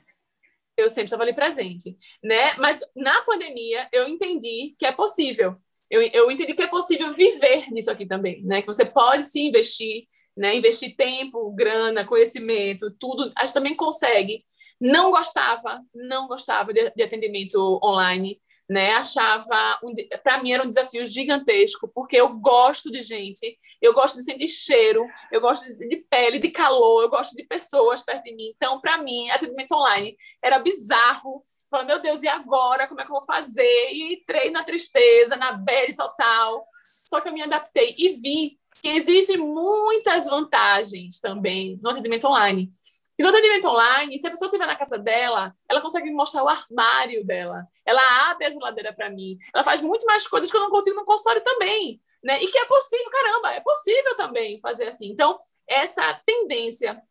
Eu 0.77 0.89
sempre 0.89 1.05
estava 1.05 1.23
ali 1.23 1.33
presente, 1.33 1.97
né? 2.23 2.53
Mas 2.53 2.79
na 2.95 3.21
pandemia 3.23 3.89
eu 3.91 4.07
entendi 4.07 4.75
que 4.77 4.85
é 4.85 4.91
possível. 4.91 5.57
Eu, 5.89 6.01
eu 6.13 6.29
entendi 6.29 6.53
que 6.53 6.61
é 6.61 6.67
possível 6.67 7.11
viver 7.11 7.69
nisso 7.71 7.89
aqui 7.89 8.05
também, 8.05 8.43
né? 8.43 8.61
Que 8.61 8.67
você 8.67 8.85
pode 8.85 9.23
se 9.23 9.41
investir, 9.41 10.03
né? 10.37 10.55
Investir 10.55 10.95
tempo, 10.95 11.51
grana, 11.55 12.05
conhecimento, 12.05 12.91
tudo. 12.99 13.31
A 13.35 13.45
gente 13.45 13.55
também 13.55 13.75
consegue 13.75 14.45
não 14.79 15.09
gostava, 15.11 15.81
não 15.93 16.27
gostava 16.27 16.73
de, 16.73 16.91
de 16.95 17.03
atendimento 17.03 17.79
online, 17.83 18.39
né? 18.69 18.93
Achava, 18.95 19.79
um, 19.83 19.93
para 20.21 20.41
mim 20.41 20.51
era 20.51 20.63
um 20.63 20.67
desafio 20.67 21.05
gigantesco, 21.05 21.87
porque 21.87 22.17
eu 22.17 22.29
gosto 22.29 22.91
de 22.91 22.99
gente, 22.99 23.57
eu 23.81 23.93
gosto 23.93 24.17
de 24.17 24.23
sentir 24.23 24.47
cheiro, 24.47 25.05
eu 25.31 25.39
gosto 25.39 25.65
de, 25.65 25.87
de 25.87 25.97
pele, 26.09 26.39
de 26.39 26.49
calor, 26.49 27.03
eu 27.03 27.09
gosto 27.09 27.35
de 27.35 27.43
pessoas 27.45 28.01
perto 28.01 28.23
de 28.23 28.35
mim. 28.35 28.51
Então, 28.55 28.81
para 28.81 28.97
mim, 28.97 29.29
atendimento 29.29 29.73
online 29.73 30.15
era 30.41 30.59
bizarro. 30.59 31.45
Falei, 31.69 31.87
meu 31.87 32.01
Deus, 32.01 32.23
e 32.23 32.27
agora? 32.27 32.87
Como 32.87 33.01
é 33.01 33.05
que 33.05 33.11
eu 33.11 33.15
vou 33.15 33.25
fazer? 33.25 33.89
E 33.91 34.13
entrei 34.13 34.49
na 34.51 34.63
tristeza, 34.63 35.35
na 35.35 35.53
bad 35.53 35.93
total. 35.95 36.65
Só 37.03 37.21
que 37.21 37.29
eu 37.29 37.33
me 37.33 37.41
adaptei 37.41 37.95
e 37.97 38.17
vi 38.17 38.57
que 38.81 38.89
existem 38.89 39.37
muitas 39.37 40.27
vantagens 40.27 41.19
também 41.19 41.79
no 41.81 41.89
atendimento 41.89 42.27
online. 42.27 42.71
E 43.17 43.23
no 43.23 43.29
atendimento 43.29 43.67
online, 43.67 44.17
se 44.17 44.27
a 44.27 44.29
pessoa 44.29 44.47
estiver 44.47 44.67
na 44.67 44.75
casa 44.75 44.97
dela, 44.97 45.55
ela 45.67 45.81
consegue 45.81 46.05
me 46.05 46.13
mostrar 46.13 46.43
o 46.43 46.49
armário 46.49 47.25
dela. 47.25 47.67
Ela 47.85 48.31
abre 48.31 48.45
a 48.45 48.49
geladeira 48.49 48.93
para 48.93 49.09
mim. 49.09 49.37
Ela 49.53 49.63
faz 49.63 49.81
muito 49.81 50.05
mais 50.05 50.27
coisas 50.27 50.51
que 50.51 50.55
eu 50.55 50.61
não 50.61 50.69
consigo 50.69 50.95
no 50.95 51.05
consultório 51.05 51.41
também. 51.41 51.99
Né? 52.23 52.43
E 52.43 52.47
que 52.47 52.57
é 52.57 52.65
possível, 52.65 53.09
caramba, 53.09 53.51
é 53.53 53.59
possível 53.59 54.15
também 54.15 54.59
fazer 54.59 54.87
assim. 54.87 55.09
Então, 55.09 55.37
essa 55.67 56.21
tendência 56.25 57.01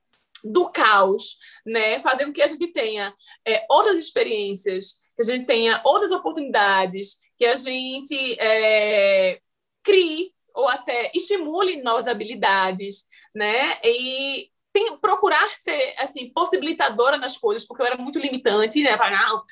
do 0.44 0.70
caos, 0.70 1.38
né, 1.64 1.98
fazer 2.00 2.26
com 2.26 2.32
que 2.32 2.42
a 2.42 2.46
gente 2.46 2.68
tenha 2.68 3.12
é, 3.44 3.66
outras 3.68 3.98
experiências, 3.98 5.00
que 5.16 5.22
a 5.22 5.24
gente 5.24 5.46
tenha 5.46 5.80
outras 5.84 6.12
oportunidades, 6.12 7.20
que 7.36 7.44
a 7.44 7.56
gente 7.56 8.36
é, 8.38 9.40
crie 9.82 10.32
ou 10.54 10.68
até 10.68 11.10
estimule 11.14 11.82
novas 11.82 12.06
habilidades, 12.06 13.08
né? 13.34 13.78
E 13.84 14.50
tem, 14.76 14.94
procurar 14.98 15.48
ser 15.56 15.94
assim 15.96 16.30
possibilitadora 16.30 17.16
nas 17.16 17.38
coisas, 17.38 17.66
porque 17.66 17.82
eu 17.82 17.86
era 17.86 17.96
muito 17.96 18.18
limitante, 18.18 18.82
né? 18.82 18.94
Falar, 18.94 19.26
não, 19.26 19.42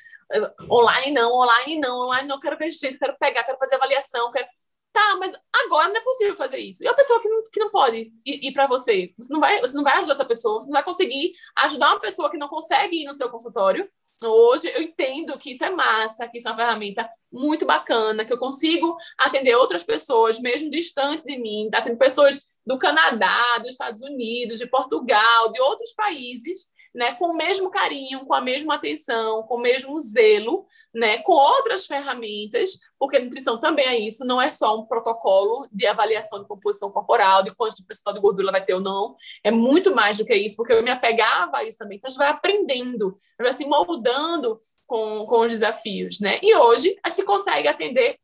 online 0.69 1.11
não, 1.11 1.31
online 1.31 1.79
não, 1.79 1.99
online 2.01 2.27
não, 2.27 2.37
quero 2.37 2.55
ver 2.55 2.69
gente, 2.69 2.99
quero 2.99 3.17
pegar, 3.17 3.43
quero 3.43 3.57
fazer 3.57 3.73
avaliação, 3.73 4.31
quero. 4.31 4.45
Tá, 4.93 5.17
mas 5.19 5.33
agora 5.65 5.89
não 5.89 5.97
é 5.97 6.01
possível 6.01 6.37
fazer 6.37 6.57
isso. 6.59 6.81
E 6.81 6.87
a 6.87 6.93
pessoa 6.93 7.19
que 7.19 7.27
não, 7.27 7.43
que 7.51 7.59
não 7.59 7.69
pode 7.69 8.13
ir, 8.25 8.47
ir 8.47 8.53
para 8.53 8.65
você, 8.65 9.13
você 9.17 9.33
não, 9.33 9.41
vai, 9.41 9.59
você 9.59 9.73
não 9.73 9.83
vai 9.83 9.97
ajudar 9.97 10.13
essa 10.13 10.23
pessoa, 10.23 10.61
você 10.61 10.67
não 10.67 10.73
vai 10.73 10.83
conseguir 10.83 11.33
ajudar 11.57 11.89
uma 11.89 11.99
pessoa 11.99 12.29
que 12.29 12.37
não 12.37 12.47
consegue 12.47 13.01
ir 13.01 13.05
no 13.05 13.11
seu 13.11 13.27
consultório. 13.29 13.89
Hoje 14.23 14.71
eu 14.73 14.81
entendo 14.81 15.37
que 15.37 15.51
isso 15.51 15.65
é 15.65 15.69
massa, 15.69 16.27
que 16.29 16.37
isso 16.37 16.47
é 16.47 16.51
uma 16.51 16.57
ferramenta 16.57 17.09
muito 17.29 17.65
bacana, 17.65 18.23
que 18.23 18.31
eu 18.31 18.37
consigo 18.37 18.95
atender 19.17 19.55
outras 19.55 19.83
pessoas, 19.83 20.39
mesmo 20.39 20.69
distante 20.69 21.25
de 21.25 21.37
mim, 21.37 21.67
atendendo 21.73 21.99
pessoas 21.99 22.54
do 22.65 22.79
Canadá, 22.79 23.57
dos 23.59 23.71
Estados 23.71 24.01
Unidos, 24.01 24.57
de 24.57 24.67
Portugal, 24.67 25.51
de 25.51 25.61
outros 25.61 25.93
países, 25.93 26.71
né, 26.95 27.13
com 27.15 27.25
o 27.25 27.35
mesmo 27.35 27.69
carinho, 27.69 28.25
com 28.25 28.33
a 28.33 28.39
mesma 28.39 28.75
atenção, 28.75 29.43
com 29.43 29.55
o 29.55 29.61
mesmo 29.61 29.99
zelo, 29.99 30.65
né, 30.93 31.17
com 31.17 31.33
outras 31.33 31.85
ferramentas, 31.85 32.79
porque 32.97 33.19
nutrição 33.19 33.59
também 33.59 33.85
é 33.85 33.99
isso, 33.99 34.23
não 34.25 34.41
é 34.41 34.49
só 34.49 34.79
um 34.79 34.85
protocolo 34.85 35.67
de 35.69 35.85
avaliação 35.85 36.39
de 36.39 36.47
composição 36.47 36.89
corporal, 36.89 37.43
de 37.43 37.53
quanto 37.53 37.75
de 37.75 37.85
percentual 37.85 38.15
de 38.15 38.21
gordura 38.21 38.51
vai 38.51 38.63
ter 38.63 38.75
ou 38.75 38.79
não, 38.79 39.17
é 39.43 39.51
muito 39.51 39.93
mais 39.93 40.17
do 40.17 40.25
que 40.25 40.33
isso, 40.33 40.55
porque 40.55 40.71
eu 40.71 40.81
me 40.81 40.89
apegava 40.89 41.57
a 41.57 41.63
isso 41.65 41.77
também. 41.77 41.97
Então, 41.97 42.07
a 42.07 42.11
gente 42.11 42.17
vai 42.17 42.29
aprendendo, 42.29 43.19
vai 43.37 43.51
se 43.51 43.65
moldando 43.65 44.57
com, 44.87 45.25
com 45.25 45.41
os 45.41 45.51
desafios, 45.51 46.21
né? 46.21 46.39
E 46.41 46.55
hoje, 46.55 46.95
a 47.03 47.09
gente 47.09 47.23
consegue 47.23 47.67
atender 47.67 48.17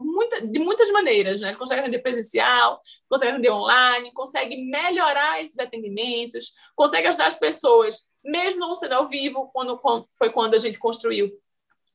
muita, 0.00 0.46
de 0.46 0.58
muitas 0.58 0.90
maneiras, 0.90 1.40
né? 1.40 1.48
A 1.48 1.50
gente 1.50 1.58
consegue 1.58 1.82
atender 1.82 1.98
presencial, 1.98 2.80
consegue 3.08 3.32
atender 3.32 3.50
online, 3.50 4.12
consegue 4.12 4.56
melhorar 4.64 5.42
esses 5.42 5.58
atendimentos, 5.58 6.52
consegue 6.74 7.08
ajudar 7.08 7.26
as 7.26 7.38
pessoas, 7.38 8.05
mesmo 8.26 8.60
não 8.60 8.74
sendo 8.74 8.92
ao 8.92 9.08
vivo, 9.08 9.50
quando, 9.52 9.78
quando 9.78 10.08
foi 10.18 10.30
quando 10.30 10.54
a 10.54 10.58
gente 10.58 10.78
construiu 10.78 11.30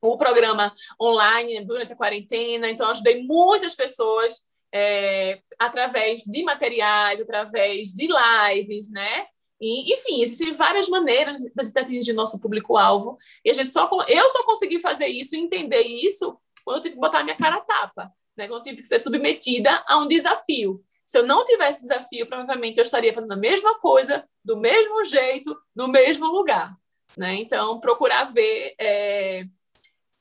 o 0.00 0.18
programa 0.18 0.74
online 1.00 1.64
durante 1.64 1.92
a 1.92 1.96
quarentena, 1.96 2.68
então 2.68 2.90
ajudei 2.90 3.22
muitas 3.22 3.74
pessoas 3.74 4.44
é, 4.74 5.40
através 5.58 6.22
de 6.22 6.42
materiais, 6.42 7.20
através 7.20 7.88
de 7.88 8.08
lives, 8.08 8.90
né? 8.90 9.26
E, 9.60 9.92
enfim, 9.92 10.22
existem 10.22 10.54
várias 10.54 10.88
maneiras 10.88 11.38
de 11.38 11.80
atingir 11.80 12.12
nosso 12.14 12.40
público-alvo. 12.40 13.16
E 13.44 13.50
a 13.50 13.54
gente 13.54 13.70
só, 13.70 13.88
eu 14.08 14.28
só 14.30 14.42
consegui 14.42 14.80
fazer 14.80 15.06
isso, 15.06 15.36
entender 15.36 15.82
isso, 15.82 16.36
quando 16.64 16.78
eu 16.78 16.82
tive 16.82 16.94
que 16.96 17.00
botar 17.00 17.20
a 17.20 17.24
minha 17.24 17.36
cara 17.36 17.56
a 17.56 17.60
tapa, 17.60 18.12
né? 18.36 18.48
quando 18.48 18.58
eu 18.58 18.62
tive 18.64 18.82
que 18.82 18.88
ser 18.88 18.98
submetida 18.98 19.84
a 19.86 19.98
um 19.98 20.08
desafio. 20.08 20.82
Se 21.12 21.18
eu 21.18 21.26
não 21.26 21.44
tivesse 21.44 21.82
desafio, 21.82 22.26
provavelmente 22.26 22.78
eu 22.78 22.82
estaria 22.82 23.12
fazendo 23.12 23.32
a 23.32 23.36
mesma 23.36 23.78
coisa, 23.78 24.26
do 24.42 24.56
mesmo 24.56 25.04
jeito, 25.04 25.54
no 25.76 25.86
mesmo 25.86 26.24
lugar. 26.26 26.74
Né? 27.18 27.34
Então, 27.34 27.78
procurar 27.80 28.32
ver 28.32 28.74
é, 28.78 29.44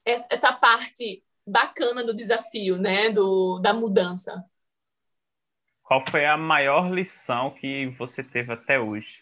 essa 0.06 0.52
parte 0.52 1.24
bacana 1.48 2.04
do 2.04 2.14
desafio, 2.14 2.78
né? 2.78 3.10
do, 3.10 3.58
da 3.60 3.74
mudança. 3.74 4.44
Qual 5.82 6.04
foi 6.10 6.26
a 6.26 6.36
maior 6.36 6.92
lição 6.92 7.52
que 7.52 7.88
você 7.98 8.22
teve 8.22 8.52
até 8.52 8.78
hoje? 8.78 9.22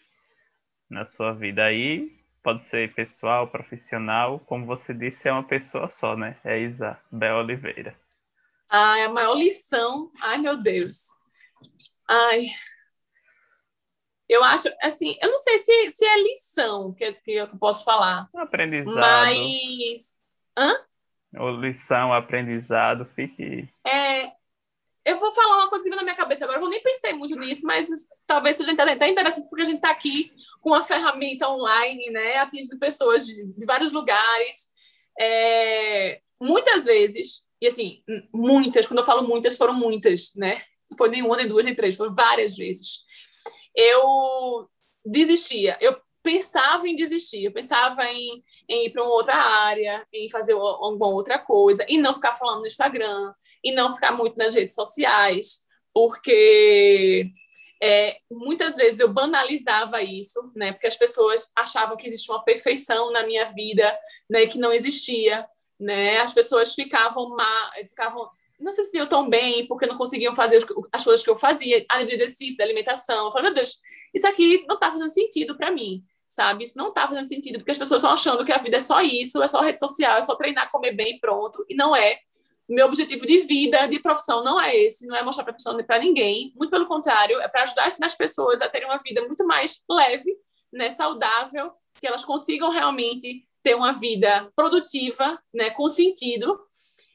na 0.90 1.06
sua 1.06 1.32
vida. 1.32 1.64
Aí 1.64 2.10
pode 2.42 2.66
ser 2.66 2.92
pessoal, 2.94 3.46
profissional, 3.46 4.40
como 4.40 4.66
você 4.66 4.92
disse, 4.92 5.28
é 5.28 5.32
uma 5.32 5.44
pessoa 5.44 5.88
só, 5.88 6.16
né? 6.16 6.36
É 6.42 6.58
Isabel 6.58 7.36
Oliveira. 7.36 7.94
Ai, 8.68 9.04
a 9.04 9.08
maior 9.08 9.34
lição. 9.34 10.10
Ai, 10.20 10.38
meu 10.38 10.60
Deus. 10.60 11.19
Ai. 12.08 12.46
Eu 14.28 14.44
acho, 14.44 14.68
assim, 14.80 15.16
eu 15.20 15.28
não 15.28 15.36
sei 15.38 15.58
se, 15.58 15.90
se 15.90 16.04
é 16.04 16.22
lição 16.22 16.94
que, 16.94 17.12
que 17.12 17.32
eu 17.32 17.48
posso 17.58 17.84
falar. 17.84 18.28
Aprendizado. 18.34 19.00
Mas. 19.00 20.14
Hã? 20.56 20.74
Ou 21.38 21.50
lição, 21.50 22.12
aprendizado, 22.12 23.04
fique. 23.14 23.68
É, 23.86 24.32
eu 25.04 25.18
vou 25.18 25.32
falar 25.32 25.58
uma 25.58 25.68
coisa 25.68 25.82
que 25.82 25.90
veio 25.90 25.98
na 25.98 26.04
minha 26.04 26.16
cabeça 26.16 26.44
agora, 26.44 26.60
eu 26.60 26.68
nem 26.68 26.82
pensei 26.82 27.12
muito 27.12 27.36
nisso, 27.36 27.66
mas 27.66 27.88
talvez 28.26 28.56
seja 28.56 28.72
até 28.72 29.08
interessante, 29.08 29.48
porque 29.48 29.62
a 29.62 29.66
gente 29.66 29.76
está 29.76 29.90
aqui 29.90 30.32
com 30.60 30.70
uma 30.70 30.84
ferramenta 30.84 31.48
online, 31.48 32.10
né, 32.10 32.36
atingindo 32.36 32.78
pessoas 32.78 33.26
de, 33.26 33.46
de 33.46 33.66
vários 33.66 33.92
lugares. 33.92 34.70
É, 35.18 36.20
muitas 36.40 36.84
vezes, 36.84 37.42
e 37.60 37.66
assim, 37.66 38.02
muitas, 38.32 38.86
quando 38.86 39.00
eu 39.00 39.06
falo 39.06 39.26
muitas, 39.26 39.56
foram 39.56 39.74
muitas, 39.74 40.32
né? 40.36 40.62
Não 40.90 40.96
foi 40.96 41.08
nem 41.08 41.22
uma, 41.22 41.36
nem 41.36 41.46
duas, 41.46 41.64
nem 41.64 41.74
três, 41.74 41.94
foram 41.96 42.14
várias 42.14 42.56
vezes. 42.56 43.04
Eu 43.74 44.68
desistia, 45.04 45.78
eu 45.80 45.96
pensava 46.22 46.86
em 46.86 46.96
desistir, 46.96 47.44
eu 47.44 47.52
pensava 47.52 48.04
em, 48.04 48.42
em 48.68 48.86
ir 48.86 48.90
para 48.90 49.02
uma 49.02 49.12
outra 49.12 49.34
área, 49.34 50.06
em 50.12 50.28
fazer 50.28 50.52
alguma 50.52 51.08
outra 51.08 51.38
coisa, 51.38 51.84
e 51.88 51.96
não 51.96 52.14
ficar 52.14 52.34
falando 52.34 52.60
no 52.60 52.66
Instagram, 52.66 53.32
e 53.64 53.72
não 53.72 53.94
ficar 53.94 54.12
muito 54.12 54.36
nas 54.36 54.54
redes 54.54 54.74
sociais, 54.74 55.64
porque 55.92 57.30
é, 57.82 58.18
muitas 58.30 58.76
vezes 58.76 59.00
eu 59.00 59.12
banalizava 59.12 60.02
isso, 60.02 60.52
né? 60.54 60.72
Porque 60.72 60.86
as 60.86 60.96
pessoas 60.96 61.50
achavam 61.56 61.96
que 61.96 62.06
existia 62.06 62.34
uma 62.34 62.44
perfeição 62.44 63.10
na 63.10 63.26
minha 63.26 63.46
vida, 63.46 63.98
né? 64.28 64.46
Que 64.46 64.58
não 64.58 64.72
existia, 64.72 65.46
né? 65.78 66.18
As 66.18 66.32
pessoas 66.32 66.74
ficavam 66.74 67.30
má, 67.30 67.70
ficavam 67.88 68.30
não 68.60 68.72
se 68.72 68.84
sentiam 68.84 69.06
tão 69.06 69.28
bem 69.28 69.66
porque 69.66 69.86
não 69.86 69.96
conseguiam 69.96 70.34
fazer 70.34 70.64
as 70.92 71.04
coisas 71.04 71.24
que 71.24 71.30
eu 71.30 71.38
fazia, 71.38 71.84
a 71.88 72.02
de 72.02 72.14
exercício, 72.14 72.56
da 72.56 72.64
alimentação. 72.64 73.26
Eu 73.26 73.32
falei, 73.32 73.46
meu 73.46 73.54
Deus, 73.54 73.78
isso 74.14 74.26
aqui 74.26 74.64
não 74.68 74.74
está 74.74 74.90
fazendo 74.90 75.08
sentido 75.08 75.56
para 75.56 75.70
mim, 75.70 76.04
sabe? 76.28 76.64
Isso 76.64 76.76
não 76.76 76.88
está 76.88 77.08
fazendo 77.08 77.24
sentido 77.24 77.58
porque 77.58 77.70
as 77.70 77.78
pessoas 77.78 78.00
estão 78.00 78.12
achando 78.12 78.44
que 78.44 78.52
a 78.52 78.58
vida 78.58 78.76
é 78.76 78.80
só 78.80 79.00
isso, 79.00 79.42
é 79.42 79.48
só 79.48 79.60
rede 79.60 79.78
social, 79.78 80.18
é 80.18 80.22
só 80.22 80.34
treinar, 80.34 80.70
comer 80.70 80.92
bem 80.92 81.16
e 81.16 81.20
pronto. 81.20 81.64
E 81.68 81.74
não 81.74 81.96
é. 81.96 82.18
Meu 82.68 82.86
objetivo 82.86 83.26
de 83.26 83.38
vida, 83.38 83.86
de 83.86 83.98
profissão, 83.98 84.44
não 84.44 84.60
é 84.60 84.76
esse, 84.76 85.06
não 85.06 85.16
é 85.16 85.24
mostrar 85.24 85.44
para 85.44 85.98
ninguém. 85.98 86.52
Muito 86.54 86.70
pelo 86.70 86.86
contrário, 86.86 87.40
é 87.40 87.48
para 87.48 87.64
ajudar 87.64 87.92
as 88.00 88.14
pessoas 88.14 88.60
a 88.60 88.68
terem 88.68 88.86
uma 88.86 88.98
vida 88.98 89.26
muito 89.26 89.44
mais 89.44 89.82
leve, 89.90 90.36
né, 90.72 90.88
saudável, 90.88 91.72
que 92.00 92.06
elas 92.06 92.24
consigam 92.24 92.70
realmente 92.70 93.44
ter 93.62 93.74
uma 93.74 93.92
vida 93.92 94.50
produtiva, 94.54 95.36
né, 95.52 95.70
com 95.70 95.88
sentido. 95.88 96.60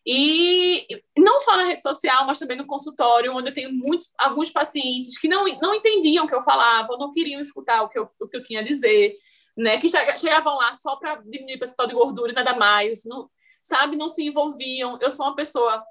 E 0.06 0.88
não 1.18 1.40
só 1.40 1.58
na 1.58 1.64
rede 1.64 1.82
social, 1.82 2.28
mas 2.28 2.38
também 2.38 2.58
no 2.58 2.68
consultório, 2.68 3.34
onde 3.34 3.50
eu 3.50 3.54
tenho 3.54 3.72
muitos, 3.72 4.14
alguns 4.20 4.52
pacientes 4.52 5.18
que 5.18 5.28
não, 5.28 5.46
não 5.60 5.74
entendiam 5.74 6.26
o 6.26 6.28
que 6.28 6.36
eu 6.36 6.44
falava, 6.44 6.96
não 6.98 7.12
queriam 7.12 7.42
escutar 7.42 7.82
o 7.82 7.90
que 7.90 7.98
eu, 7.98 8.08
o 8.20 8.28
que 8.28 8.38
eu 8.38 8.42
tinha 8.42 8.60
a 8.60 8.64
dizer, 8.64 9.18
né? 9.58 9.80
que 9.80 9.90
chegavam 9.90 10.56
lá 10.58 10.76
só 10.76 10.96
para 10.98 11.16
diminuir 11.16 11.56
o 11.56 11.60
percentual 11.60 11.88
de 11.88 11.96
gordura 11.96 12.32
e 12.32 12.36
nada 12.36 12.56
mais, 12.56 13.04
não, 13.04 13.30
sabe? 13.64 13.96
Não 13.96 14.08
se 14.08 14.24
envolviam. 14.24 15.00
Eu 15.02 15.10
sou 15.10 15.26
uma 15.26 15.36
pessoa 15.36 15.84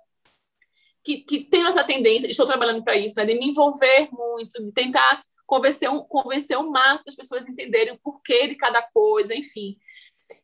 que, 1.03 1.19
que 1.19 1.41
tem 1.41 1.67
essa 1.67 1.83
tendência, 1.83 2.31
estou 2.31 2.47
trabalhando 2.47 2.85
para 2.85 2.97
isso, 2.97 3.17
né? 3.17 3.27
de 3.27 3.35
me 3.35 3.49
envolver 3.49 4.09
muito, 4.13 4.63
de 4.63 4.73
tentar 4.73 5.25
convencer, 5.45 5.91
um, 5.91 6.01
convencer 6.05 6.57
o 6.57 6.71
máximo 6.71 7.07
das 7.07 7.17
pessoas 7.17 7.49
entenderem 7.49 7.95
o 7.95 7.99
porquê 7.99 8.47
de 8.47 8.55
cada 8.55 8.81
coisa, 8.81 9.35
enfim. 9.35 9.77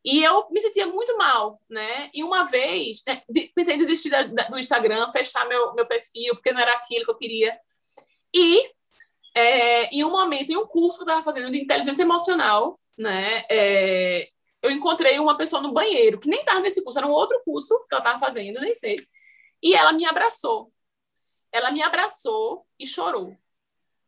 E 0.04 0.22
eu 0.22 0.48
me 0.50 0.60
sentia 0.60 0.86
muito 0.86 1.16
mal, 1.16 1.60
né? 1.68 2.10
E 2.14 2.24
uma 2.24 2.44
vez, 2.44 3.02
né, 3.06 3.22
pensei 3.54 3.74
em 3.74 3.78
desistir 3.78 4.10
da, 4.10 4.22
da, 4.24 4.44
do 4.44 4.58
Instagram, 4.58 5.08
fechar 5.10 5.46
meu, 5.46 5.74
meu 5.74 5.86
perfil, 5.86 6.34
porque 6.34 6.52
não 6.52 6.60
era 6.60 6.74
aquilo 6.74 7.04
que 7.04 7.10
eu 7.10 7.16
queria. 7.16 7.58
E 8.34 8.70
é, 9.34 9.86
em 9.94 10.04
um 10.04 10.10
momento, 10.10 10.50
em 10.50 10.56
um 10.56 10.66
curso 10.66 10.98
que 10.98 11.02
eu 11.02 11.08
estava 11.08 11.22
fazendo 11.22 11.50
de 11.50 11.58
inteligência 11.58 12.02
emocional, 12.02 12.78
né? 12.98 13.44
É, 13.50 14.28
eu 14.62 14.70
encontrei 14.70 15.18
uma 15.18 15.36
pessoa 15.36 15.62
no 15.62 15.72
banheiro, 15.72 16.18
que 16.18 16.28
nem 16.28 16.40
estava 16.40 16.60
nesse 16.60 16.82
curso, 16.82 16.98
era 16.98 17.06
um 17.06 17.12
outro 17.12 17.40
curso 17.44 17.78
que 17.88 17.94
ela 17.94 18.02
estava 18.02 18.18
fazendo, 18.18 18.60
nem 18.60 18.74
sei. 18.74 18.96
E 19.62 19.74
ela 19.74 19.92
me 19.92 20.04
abraçou. 20.04 20.72
Ela 21.52 21.70
me 21.70 21.82
abraçou 21.82 22.66
e 22.78 22.86
chorou. 22.86 23.36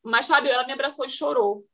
Mas, 0.03 0.27
Fábio, 0.27 0.51
ela 0.51 0.67
me 0.67 0.73
abraçou 0.73 1.07
e 1.07 1.11
chorou. 1.11 1.67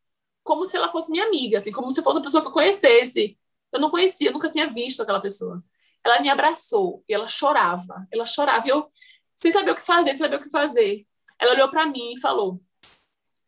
Como 0.42 0.64
se 0.64 0.76
ela 0.76 0.90
fosse 0.90 1.10
minha 1.10 1.24
amiga, 1.26 1.58
assim, 1.58 1.72
como 1.72 1.90
se 1.90 2.02
fosse 2.02 2.18
uma 2.18 2.24
pessoa 2.24 2.42
que 2.42 2.48
eu 2.48 2.52
conhecesse. 2.52 3.38
Eu 3.72 3.80
não 3.80 3.90
conhecia, 3.90 4.30
nunca 4.30 4.50
tinha 4.50 4.66
visto 4.66 5.02
aquela 5.02 5.20
pessoa. 5.20 5.56
Ela 6.04 6.20
me 6.20 6.30
abraçou 6.30 7.04
e 7.08 7.14
ela 7.14 7.26
chorava. 7.26 8.06
Ela 8.12 8.24
chorava. 8.24 8.66
E 8.66 8.70
eu, 8.70 8.90
sem 9.34 9.50
saber 9.52 9.72
o 9.72 9.74
que 9.74 9.82
fazer, 9.82 10.10
sem 10.10 10.18
saber 10.18 10.36
o 10.36 10.42
que 10.42 10.50
fazer. 10.50 11.06
Ela 11.38 11.52
olhou 11.52 11.68
para 11.68 11.86
mim 11.86 12.14
e 12.14 12.20
falou: 12.20 12.60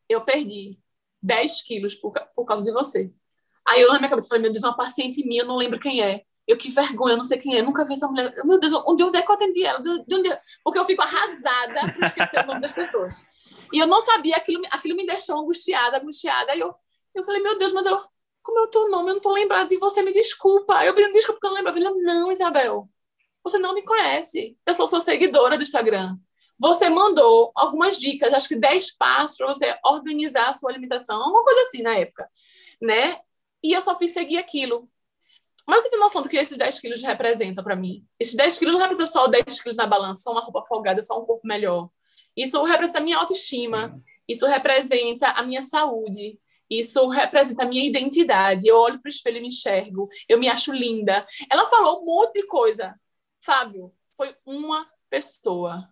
Eu 0.09 0.21
perdi 0.23 0.79
10 1.23 1.63
quilos 1.63 1.95
por, 1.95 2.13
por 2.35 2.45
causa 2.45 2.65
de 2.65 2.73
você. 2.73 3.13
Aí 3.67 3.81
eu, 3.81 3.93
na 3.93 3.99
minha 3.99 4.11
cabeça, 4.11 4.29
falei: 4.29 4.43
Meu 4.43 4.53
Deus, 4.53 4.65
uma 4.65 4.77
paciente 4.77 5.27
minha, 5.27 5.45
não 5.45 5.57
lembro 5.57 5.81
quem 5.81 6.03
é. 6.03 6.25
Eu, 6.47 6.57
que 6.57 6.71
vergonha, 6.71 7.13
eu 7.13 7.17
não 7.17 7.25
sei 7.25 7.39
quem 7.39 7.57
é, 7.57 7.63
nunca 7.63 7.85
vi 7.85 7.93
essa 7.93 8.09
mulher. 8.09 8.45
Meu 8.45 8.59
Deus, 8.59 8.73
onde, 8.85 9.17
é 9.17 9.23
que 9.23 9.31
eu 9.31 9.35
atendi 9.35 9.65
ela? 9.65 9.79
De 9.81 10.15
onde... 10.15 10.33
É? 10.33 10.41
Porque 10.65 10.81
eu 10.81 10.85
fico 10.85 11.01
arrasada 11.01 11.93
por 11.93 12.03
esquecer 12.03 12.43
o 12.43 12.47
nome 12.47 12.61
das 12.61 12.73
pessoas. 12.73 13.25
E 13.73 13.79
eu 13.79 13.87
não 13.87 14.01
sabia, 14.01 14.37
aquilo, 14.37 14.63
aquilo 14.71 14.97
me 14.97 15.07
deixou 15.07 15.39
angustiada, 15.39 15.99
angustiada. 15.99 16.51
Aí 16.51 16.59
eu, 16.59 16.75
eu 17.15 17.25
falei, 17.25 17.41
meu 17.41 17.57
Deus, 17.57 17.73
mas 17.73 17.87
eu, 17.87 18.03
como 18.43 18.59
é 18.59 18.63
o 18.63 18.69
teu 18.69 18.89
nome? 18.89 19.11
Eu 19.11 19.15
não 19.15 19.17
estou 19.19 19.33
lembrada 19.33 19.69
de 19.69 19.77
você, 19.77 20.03
me 20.03 20.13
desculpa. 20.13 20.85
Eu 20.85 20.95
pedi 20.95 21.13
desculpa 21.13 21.41
porque 21.41 21.47
eu 21.47 21.51
não 21.51 21.57
lembrava. 21.57 21.79
Ele, 21.79 22.03
não, 22.03 22.33
Isabel, 22.33 22.89
você 23.43 23.59
não 23.59 23.75
me 23.75 23.83
conhece. 23.83 24.57
Eu 24.67 24.75
sou 24.75 24.87
sua 24.87 25.01
seguidora 25.01 25.57
do 25.57 25.63
Instagram. 25.63 26.17
Você 26.59 26.91
mandou 26.91 27.51
algumas 27.55 27.99
dicas, 27.99 28.35
acho 28.35 28.49
que 28.49 28.57
10 28.57 28.97
passos 28.97 29.37
para 29.37 29.47
você 29.47 29.79
organizar 29.85 30.49
a 30.49 30.53
sua 30.53 30.71
alimentação, 30.71 31.19
uma 31.19 31.43
coisa 31.43 31.63
assim 31.63 31.81
na 31.81 31.97
época, 31.97 32.29
né? 32.81 33.19
E 33.63 33.73
eu 33.73 33.81
só 33.81 33.97
fiz 33.97 34.11
seguir 34.11 34.37
aquilo. 34.37 34.87
Mas 35.67 35.83
você 35.83 35.91
tem 35.91 35.99
noção 35.99 36.23
do 36.23 36.29
que 36.29 36.37
esses 36.37 36.59
10 36.59 36.81
quilos 36.81 37.03
representam 37.03 37.65
para 37.65 37.77
mim? 37.77 38.05
Esses 38.19 38.35
10 38.35 38.59
quilos 38.59 38.75
não 38.75 38.81
representam 38.83 39.11
só 39.11 39.27
10 39.27 39.61
quilos 39.63 39.77
na 39.77 39.87
balança, 39.87 40.23
só 40.23 40.33
uma 40.33 40.43
roupa 40.43 40.63
folgada, 40.67 41.01
só 41.01 41.19
um 41.19 41.25
corpo 41.25 41.47
melhor. 41.47 41.89
Isso 42.37 42.63
representa 42.65 42.99
a 42.99 43.03
minha 43.03 43.17
autoestima, 43.17 43.99
isso 44.29 44.47
representa 44.47 45.29
a 45.29 45.43
minha 45.43 45.63
saúde, 45.63 46.39
isso 46.71 47.09
representa 47.09 47.65
a 47.65 47.67
minha 47.67 47.85
identidade. 47.85 48.67
Eu 48.67 48.77
olho 48.79 49.01
para 49.01 49.09
o 49.09 49.11
espelho 49.11 49.39
e 49.39 49.41
me 49.41 49.49
enxergo, 49.49 50.09
eu 50.29 50.39
me 50.39 50.49
acho 50.49 50.73
linda. 50.73 51.27
Ela 51.51 51.67
falou 51.67 52.01
um 52.01 52.07
monte 52.07 52.35
de 52.35 52.47
coisa. 52.47 52.95
Fábio, 53.41 53.93
foi 54.17 54.35
uma 54.47 54.89
pessoa. 55.09 55.89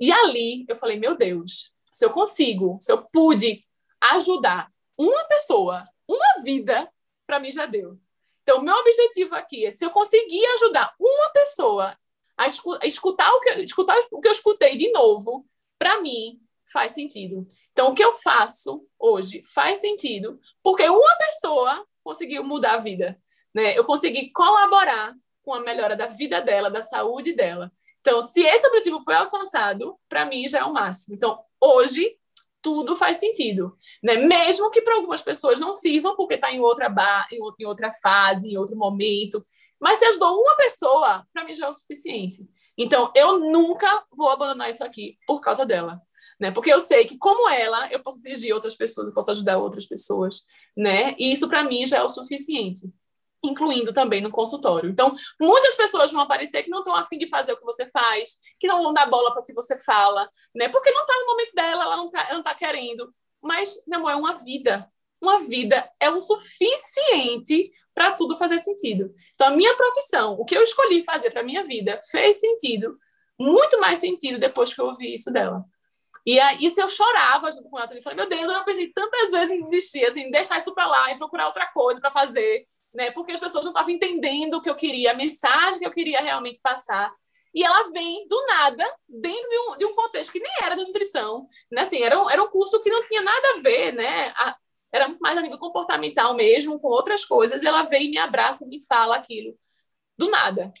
E 0.00 0.10
ali 0.10 0.64
eu 0.68 0.74
falei, 0.74 0.98
meu 0.98 1.16
Deus, 1.16 1.72
se 1.84 2.04
eu 2.04 2.10
consigo, 2.10 2.78
se 2.80 2.90
eu 2.90 3.02
pude 3.12 3.64
ajudar 4.00 4.72
uma 4.96 5.24
pessoa, 5.24 5.86
uma 6.08 6.42
vida, 6.42 6.90
para 7.26 7.38
mim 7.38 7.50
já 7.50 7.66
deu. 7.66 7.98
Então, 8.42 8.62
meu 8.62 8.74
objetivo 8.74 9.34
aqui 9.34 9.66
é 9.66 9.70
se 9.70 9.84
eu 9.84 9.90
conseguir 9.90 10.44
ajudar 10.54 10.94
uma 10.98 11.30
pessoa 11.30 11.96
a 12.36 12.48
escutar 12.86 13.30
o 13.34 13.40
que, 13.40 13.50
escutar 13.60 13.98
o 14.10 14.20
que 14.20 14.28
eu 14.28 14.32
escutei 14.32 14.76
de 14.76 14.90
novo, 14.90 15.46
para 15.78 16.00
mim 16.00 16.40
faz 16.72 16.92
sentido. 16.92 17.46
Então, 17.72 17.90
o 17.90 17.94
que 17.94 18.04
eu 18.04 18.12
faço 18.12 18.86
hoje 18.98 19.42
faz 19.46 19.78
sentido 19.78 20.38
porque 20.62 20.88
uma 20.88 21.16
pessoa 21.18 21.86
conseguiu 22.02 22.44
mudar 22.44 22.74
a 22.74 22.78
vida. 22.78 23.20
Né? 23.54 23.76
Eu 23.76 23.84
consegui 23.84 24.30
colaborar 24.32 25.14
com 25.42 25.54
a 25.54 25.60
melhora 25.60 25.96
da 25.96 26.06
vida 26.06 26.40
dela, 26.40 26.70
da 26.70 26.82
saúde 26.82 27.32
dela. 27.32 27.72
Então, 28.00 28.20
se 28.22 28.42
esse 28.42 28.66
objetivo 28.66 29.00
foi 29.02 29.14
alcançado, 29.14 29.96
para 30.08 30.24
mim 30.24 30.48
já 30.48 30.60
é 30.60 30.64
o 30.64 30.72
máximo. 30.72 31.14
Então, 31.14 31.38
hoje, 31.60 32.16
tudo 32.62 32.96
faz 32.96 33.18
sentido. 33.18 33.76
Né? 34.02 34.16
Mesmo 34.16 34.70
que 34.70 34.82
para 34.82 34.94
algumas 34.94 35.22
pessoas 35.22 35.60
não 35.60 35.72
sirvam, 35.72 36.16
porque 36.16 36.34
está 36.34 36.52
em 36.52 36.60
outra 36.60 36.88
bar, 36.88 37.28
em 37.30 37.66
outra 37.66 37.92
fase, 38.02 38.50
em 38.50 38.56
outro 38.56 38.76
momento. 38.76 39.42
Mas 39.78 39.98
se 39.98 40.04
ajudou 40.06 40.40
uma 40.40 40.56
pessoa, 40.56 41.26
para 41.32 41.44
mim 41.44 41.54
já 41.54 41.66
é 41.66 41.68
o 41.68 41.72
suficiente. 41.72 42.48
Então, 42.76 43.12
eu 43.14 43.38
nunca 43.38 44.04
vou 44.10 44.30
abandonar 44.30 44.70
isso 44.70 44.84
aqui 44.84 45.18
por 45.26 45.40
causa 45.40 45.66
dela 45.66 46.00
né? 46.40 46.50
Porque 46.50 46.72
eu 46.72 46.80
sei 46.80 47.04
que 47.04 47.18
como 47.18 47.48
ela, 47.48 47.92
eu 47.92 48.02
posso 48.02 48.22
dirigir 48.22 48.54
outras 48.54 48.74
pessoas, 48.74 49.08
eu 49.08 49.14
posso 49.14 49.30
ajudar 49.30 49.58
outras 49.58 49.86
pessoas, 49.86 50.46
né? 50.76 51.14
E 51.18 51.32
isso 51.32 51.48
para 51.48 51.64
mim 51.64 51.86
já 51.86 51.98
é 51.98 52.02
o 52.02 52.08
suficiente 52.08 52.90
incluindo 53.42 53.92
também 53.92 54.20
no 54.20 54.30
consultório. 54.30 54.90
Então, 54.90 55.14
muitas 55.40 55.74
pessoas 55.74 56.12
vão 56.12 56.20
aparecer 56.20 56.62
que 56.62 56.68
não 56.68 56.80
estão 56.80 56.94
afim 56.94 57.16
de 57.16 57.26
fazer 57.26 57.52
o 57.52 57.56
que 57.56 57.64
você 57.64 57.86
faz, 57.86 58.36
que 58.58 58.66
não 58.66 58.82
vão 58.82 58.92
dar 58.92 59.06
bola 59.06 59.32
para 59.32 59.42
o 59.42 59.44
que 59.46 59.54
você 59.54 59.78
fala, 59.78 60.28
né? 60.54 60.68
Porque 60.68 60.90
não 60.90 61.00
está 61.00 61.14
no 61.14 61.26
momento 61.26 61.54
dela, 61.54 61.84
ela 61.84 61.96
não 61.96 62.08
está 62.08 62.42
tá 62.42 62.54
querendo. 62.54 63.12
Mas, 63.42 63.82
meu 63.86 64.00
amor, 64.00 64.10
é 64.10 64.16
uma 64.16 64.34
vida. 64.34 64.90
Uma 65.20 65.40
vida 65.40 65.90
é 65.98 66.10
o 66.10 66.20
suficiente 66.20 67.70
para 67.94 68.12
tudo 68.12 68.36
fazer 68.36 68.58
sentido. 68.58 69.12
Então, 69.34 69.48
a 69.48 69.56
minha 69.56 69.74
profissão, 69.74 70.34
o 70.34 70.44
que 70.44 70.56
eu 70.56 70.62
escolhi 70.62 71.02
fazer 71.02 71.30
para 71.30 71.42
minha 71.42 71.64
vida, 71.64 71.98
fez 72.10 72.40
sentido, 72.40 72.98
muito 73.38 73.80
mais 73.80 73.98
sentido 73.98 74.38
depois 74.38 74.72
que 74.72 74.80
eu 74.80 74.86
ouvi 74.86 75.14
isso 75.14 75.32
dela. 75.32 75.64
E 76.26 76.38
aí, 76.38 76.64
isso 76.64 76.80
eu 76.80 76.88
chorava 76.88 77.50
junto 77.50 77.68
com 77.70 77.78
ela 77.78 77.88
também. 77.88 78.02
Falei, 78.02 78.16
meu 78.16 78.28
Deus, 78.28 78.42
eu 78.42 78.52
já 78.52 78.62
pensei 78.62 78.92
tantas 78.92 79.30
vezes 79.30 79.52
em 79.52 79.60
desistir, 79.62 80.04
assim, 80.04 80.30
deixar 80.30 80.58
isso 80.58 80.74
para 80.74 80.86
lá 80.86 81.10
e 81.10 81.18
procurar 81.18 81.46
outra 81.46 81.66
coisa 81.72 82.00
para 82.00 82.12
fazer, 82.12 82.64
né? 82.94 83.10
Porque 83.10 83.32
as 83.32 83.40
pessoas 83.40 83.64
não 83.64 83.72
estavam 83.72 83.90
entendendo 83.90 84.54
o 84.54 84.62
que 84.62 84.68
eu 84.68 84.76
queria, 84.76 85.12
a 85.12 85.14
mensagem 85.14 85.78
que 85.78 85.86
eu 85.86 85.92
queria 85.92 86.20
realmente 86.20 86.60
passar. 86.62 87.12
E 87.54 87.64
ela 87.64 87.90
vem 87.90 88.26
do 88.28 88.46
nada, 88.46 88.84
dentro 89.08 89.48
de 89.48 89.58
um, 89.58 89.78
de 89.78 89.84
um 89.86 89.94
contexto 89.94 90.30
que 90.30 90.40
nem 90.40 90.52
era 90.62 90.76
de 90.76 90.84
nutrição, 90.84 91.48
né? 91.70 91.82
Assim, 91.82 92.02
era 92.02 92.22
um, 92.22 92.30
era 92.30 92.42
um 92.42 92.48
curso 92.48 92.82
que 92.82 92.90
não 92.90 93.02
tinha 93.04 93.22
nada 93.22 93.54
a 93.56 93.60
ver, 93.60 93.92
né? 93.92 94.32
A, 94.36 94.56
era 94.92 95.08
muito 95.08 95.20
mais 95.20 95.38
a 95.38 95.42
nível 95.42 95.58
comportamental 95.58 96.34
mesmo, 96.34 96.78
com 96.80 96.88
outras 96.88 97.24
coisas. 97.24 97.62
E 97.62 97.66
ela 97.66 97.84
vem 97.84 98.06
e 98.06 98.10
me 98.10 98.18
abraça 98.18 98.66
me 98.66 98.84
fala 98.86 99.16
aquilo 99.16 99.56
do 100.16 100.30
nada 100.30 100.72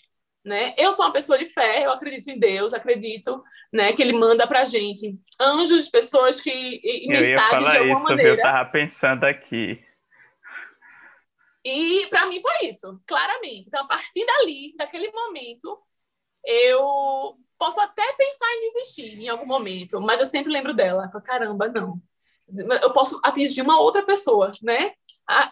né? 0.44 0.74
Eu 0.76 0.92
sou 0.92 1.04
uma 1.04 1.12
pessoa 1.12 1.38
de 1.38 1.48
fé, 1.48 1.84
eu 1.84 1.92
acredito 1.92 2.28
em 2.30 2.38
Deus, 2.38 2.72
acredito, 2.72 3.42
né, 3.72 3.92
que 3.92 4.02
ele 4.02 4.12
manda 4.12 4.46
pra 4.46 4.64
gente 4.64 5.18
anjos, 5.40 5.88
pessoas 5.88 6.40
que 6.40 6.50
e, 6.50 7.08
mensagens 7.08 7.70
de 7.70 7.76
alguma 7.76 7.98
isso, 7.98 8.08
maneira. 8.08 8.32
Eu 8.32 8.42
tava 8.42 8.70
pensando 8.70 9.24
aqui. 9.24 9.82
E 11.64 12.06
para 12.08 12.26
mim 12.26 12.40
foi 12.40 12.68
isso, 12.68 13.00
claramente. 13.06 13.68
Então 13.68 13.84
a 13.84 13.86
partir 13.86 14.24
dali, 14.24 14.74
daquele 14.76 15.10
momento, 15.12 15.78
eu 16.44 17.36
posso 17.58 17.78
até 17.80 18.12
pensar 18.14 18.46
em 18.54 18.60
desistir 18.60 19.20
em 19.20 19.28
algum 19.28 19.46
momento, 19.46 20.00
mas 20.00 20.20
eu 20.20 20.26
sempre 20.26 20.50
lembro 20.50 20.72
dela. 20.72 21.04
Eu 21.04 21.10
falo, 21.10 21.24
caramba, 21.24 21.68
não. 21.68 22.00
Eu 22.82 22.92
posso 22.92 23.20
atingir 23.22 23.60
uma 23.60 23.78
outra 23.78 24.02
pessoa, 24.02 24.50
né? 24.62 24.94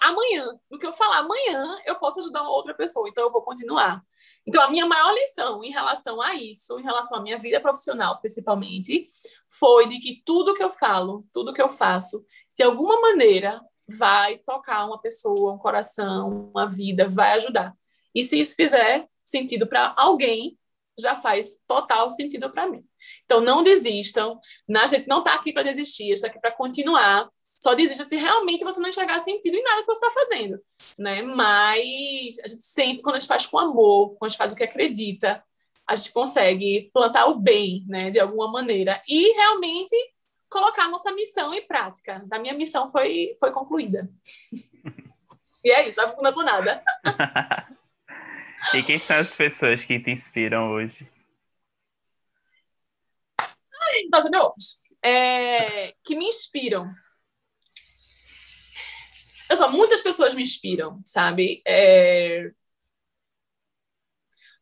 Amanhã, 0.01 0.59
no 0.68 0.78
que 0.78 0.86
eu 0.86 0.93
falar 0.93 1.18
amanhã, 1.18 1.78
eu 1.84 1.97
posso 1.97 2.18
ajudar 2.18 2.43
uma 2.43 2.51
outra 2.51 2.74
pessoa, 2.74 3.09
então 3.09 3.24
eu 3.24 3.30
vou 3.30 3.43
continuar. 3.43 4.03
Então, 4.49 4.62
a 4.62 4.70
minha 4.70 4.86
maior 4.86 5.12
lição 5.12 5.62
em 5.62 5.70
relação 5.70 6.22
a 6.22 6.34
isso, 6.34 6.80
em 6.80 6.82
relação 6.82 7.18
à 7.18 7.22
minha 7.22 7.38
vida 7.38 7.61
profissional, 7.61 8.18
principalmente, 8.18 9.07
foi 9.46 9.86
de 9.86 9.99
que 9.99 10.22
tudo 10.24 10.55
que 10.55 10.64
eu 10.64 10.72
falo, 10.72 11.26
tudo 11.34 11.53
que 11.53 11.61
eu 11.61 11.68
faço, 11.68 12.24
de 12.57 12.62
alguma 12.62 12.99
maneira 12.99 13.61
vai 13.86 14.38
tocar 14.38 14.86
uma 14.86 14.99
pessoa, 14.99 15.53
um 15.53 15.59
coração, 15.59 16.51
uma 16.51 16.66
vida, 16.66 17.11
vai 17.11 17.32
ajudar. 17.32 17.74
E 18.14 18.24
se 18.24 18.40
isso 18.40 18.55
fizer 18.55 19.07
sentido 19.22 19.66
para 19.66 19.92
alguém, 19.94 20.59
já 20.99 21.14
faz 21.14 21.62
total 21.66 22.11
sentido 22.11 22.51
para 22.51 22.66
mim. 22.66 22.82
Então, 23.26 23.42
não 23.42 23.62
desistam. 23.62 24.40
A 24.74 24.86
gente 24.86 25.07
não 25.07 25.18
está 25.18 25.34
aqui 25.34 25.53
para 25.53 25.62
desistir, 25.62 26.12
está 26.12 26.26
aqui 26.26 26.40
para 26.40 26.53
continuar. 26.53 27.28
Só 27.62 27.74
desista 27.74 28.04
se 28.04 28.16
realmente 28.16 28.64
você 28.64 28.78
não 28.78 28.88
enxergar 28.88 29.18
sentido 29.18 29.56
em 29.56 29.62
nada 29.62 29.80
que 29.80 29.86
você 29.86 30.06
está 30.06 30.11
fazendo, 30.12 30.61
né? 30.96 31.22
Mas 31.22 32.38
a 32.44 32.46
gente 32.46 32.62
sempre, 32.62 33.02
quando 33.02 33.16
a 33.16 33.18
gente 33.18 33.28
faz 33.28 33.46
com 33.46 33.59
amor, 33.59 34.11
quando 34.11 34.26
a 34.26 34.28
gente 34.28 34.38
faz 34.38 34.52
o 34.52 34.56
que 34.56 34.62
acredita, 34.62 35.42
a 35.86 35.96
gente 35.96 36.12
consegue 36.12 36.88
plantar 36.92 37.26
o 37.26 37.34
bem, 37.34 37.84
né? 37.88 38.11
De 38.11 38.20
alguma 38.20 38.50
maneira 38.50 39.02
e 39.09 39.32
realmente 39.32 39.96
colocar 40.48 40.84
a 40.84 40.88
nossa 40.88 41.11
missão 41.12 41.52
em 41.52 41.66
prática. 41.66 42.24
A 42.30 42.38
minha 42.38 42.54
missão 42.54 42.92
foi 42.92 43.34
foi 43.40 43.50
concluída. 43.50 44.09
e 45.64 45.70
é 45.72 45.88
isso, 45.88 46.00
não 46.22 46.32
sou 46.32 46.44
nada. 46.44 46.80
e 48.72 48.82
quem 48.84 48.98
são 48.98 49.16
as 49.16 49.34
pessoas 49.34 49.84
que 49.84 49.98
te 49.98 50.12
inspiram 50.12 50.70
hoje? 50.70 51.11
Ai, 53.40 54.40
outros. 54.40 54.94
É, 55.02 55.94
que 56.04 56.14
me 56.14 56.26
inspiram 56.26 56.92
eu 59.49 59.57
só, 59.57 59.70
muitas 59.70 60.01
pessoas 60.01 60.34
me 60.34 60.42
inspiram, 60.42 61.01
sabe? 61.05 61.62
É... 61.66 62.51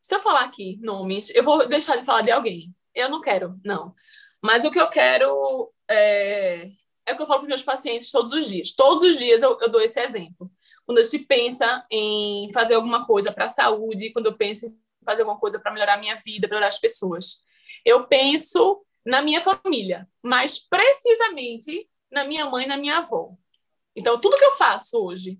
Se 0.00 0.14
eu 0.14 0.22
falar 0.22 0.44
aqui 0.44 0.78
nomes, 0.80 1.30
eu 1.34 1.42
vou 1.42 1.66
deixar 1.66 1.96
de 1.96 2.04
falar 2.04 2.22
de 2.22 2.30
alguém. 2.30 2.74
Eu 2.94 3.10
não 3.10 3.20
quero, 3.20 3.58
não. 3.64 3.94
Mas 4.40 4.64
o 4.64 4.70
que 4.70 4.80
eu 4.80 4.88
quero 4.88 5.72
é, 5.88 6.70
é 7.04 7.12
o 7.12 7.16
que 7.16 7.22
eu 7.22 7.26
falo 7.26 7.40
para 7.40 7.48
meus 7.48 7.62
pacientes 7.62 8.10
todos 8.10 8.32
os 8.32 8.48
dias. 8.48 8.72
Todos 8.72 9.02
os 9.02 9.18
dias 9.18 9.42
eu, 9.42 9.58
eu 9.60 9.68
dou 9.68 9.80
esse 9.80 10.00
exemplo. 10.00 10.50
Quando 10.84 10.98
a 10.98 11.02
gente 11.02 11.18
pensa 11.20 11.84
em 11.90 12.50
fazer 12.52 12.74
alguma 12.74 13.04
coisa 13.06 13.32
para 13.32 13.44
a 13.44 13.48
saúde, 13.48 14.12
quando 14.12 14.26
eu 14.26 14.36
penso 14.36 14.66
em 14.66 14.78
fazer 15.04 15.22
alguma 15.22 15.40
coisa 15.40 15.58
para 15.58 15.72
melhorar 15.72 15.94
a 15.94 16.00
minha 16.00 16.14
vida, 16.14 16.46
melhorar 16.46 16.68
as 16.68 16.78
pessoas, 16.78 17.44
eu 17.84 18.06
penso 18.06 18.84
na 19.04 19.22
minha 19.22 19.40
família, 19.40 20.08
mas 20.22 20.58
precisamente 20.58 21.88
na 22.10 22.24
minha 22.24 22.46
mãe 22.46 22.64
e 22.64 22.68
na 22.68 22.76
minha 22.76 22.98
avó. 22.98 23.36
Então, 23.96 24.20
tudo 24.20 24.36
que 24.36 24.44
eu 24.44 24.52
faço 24.52 25.02
hoje, 25.02 25.38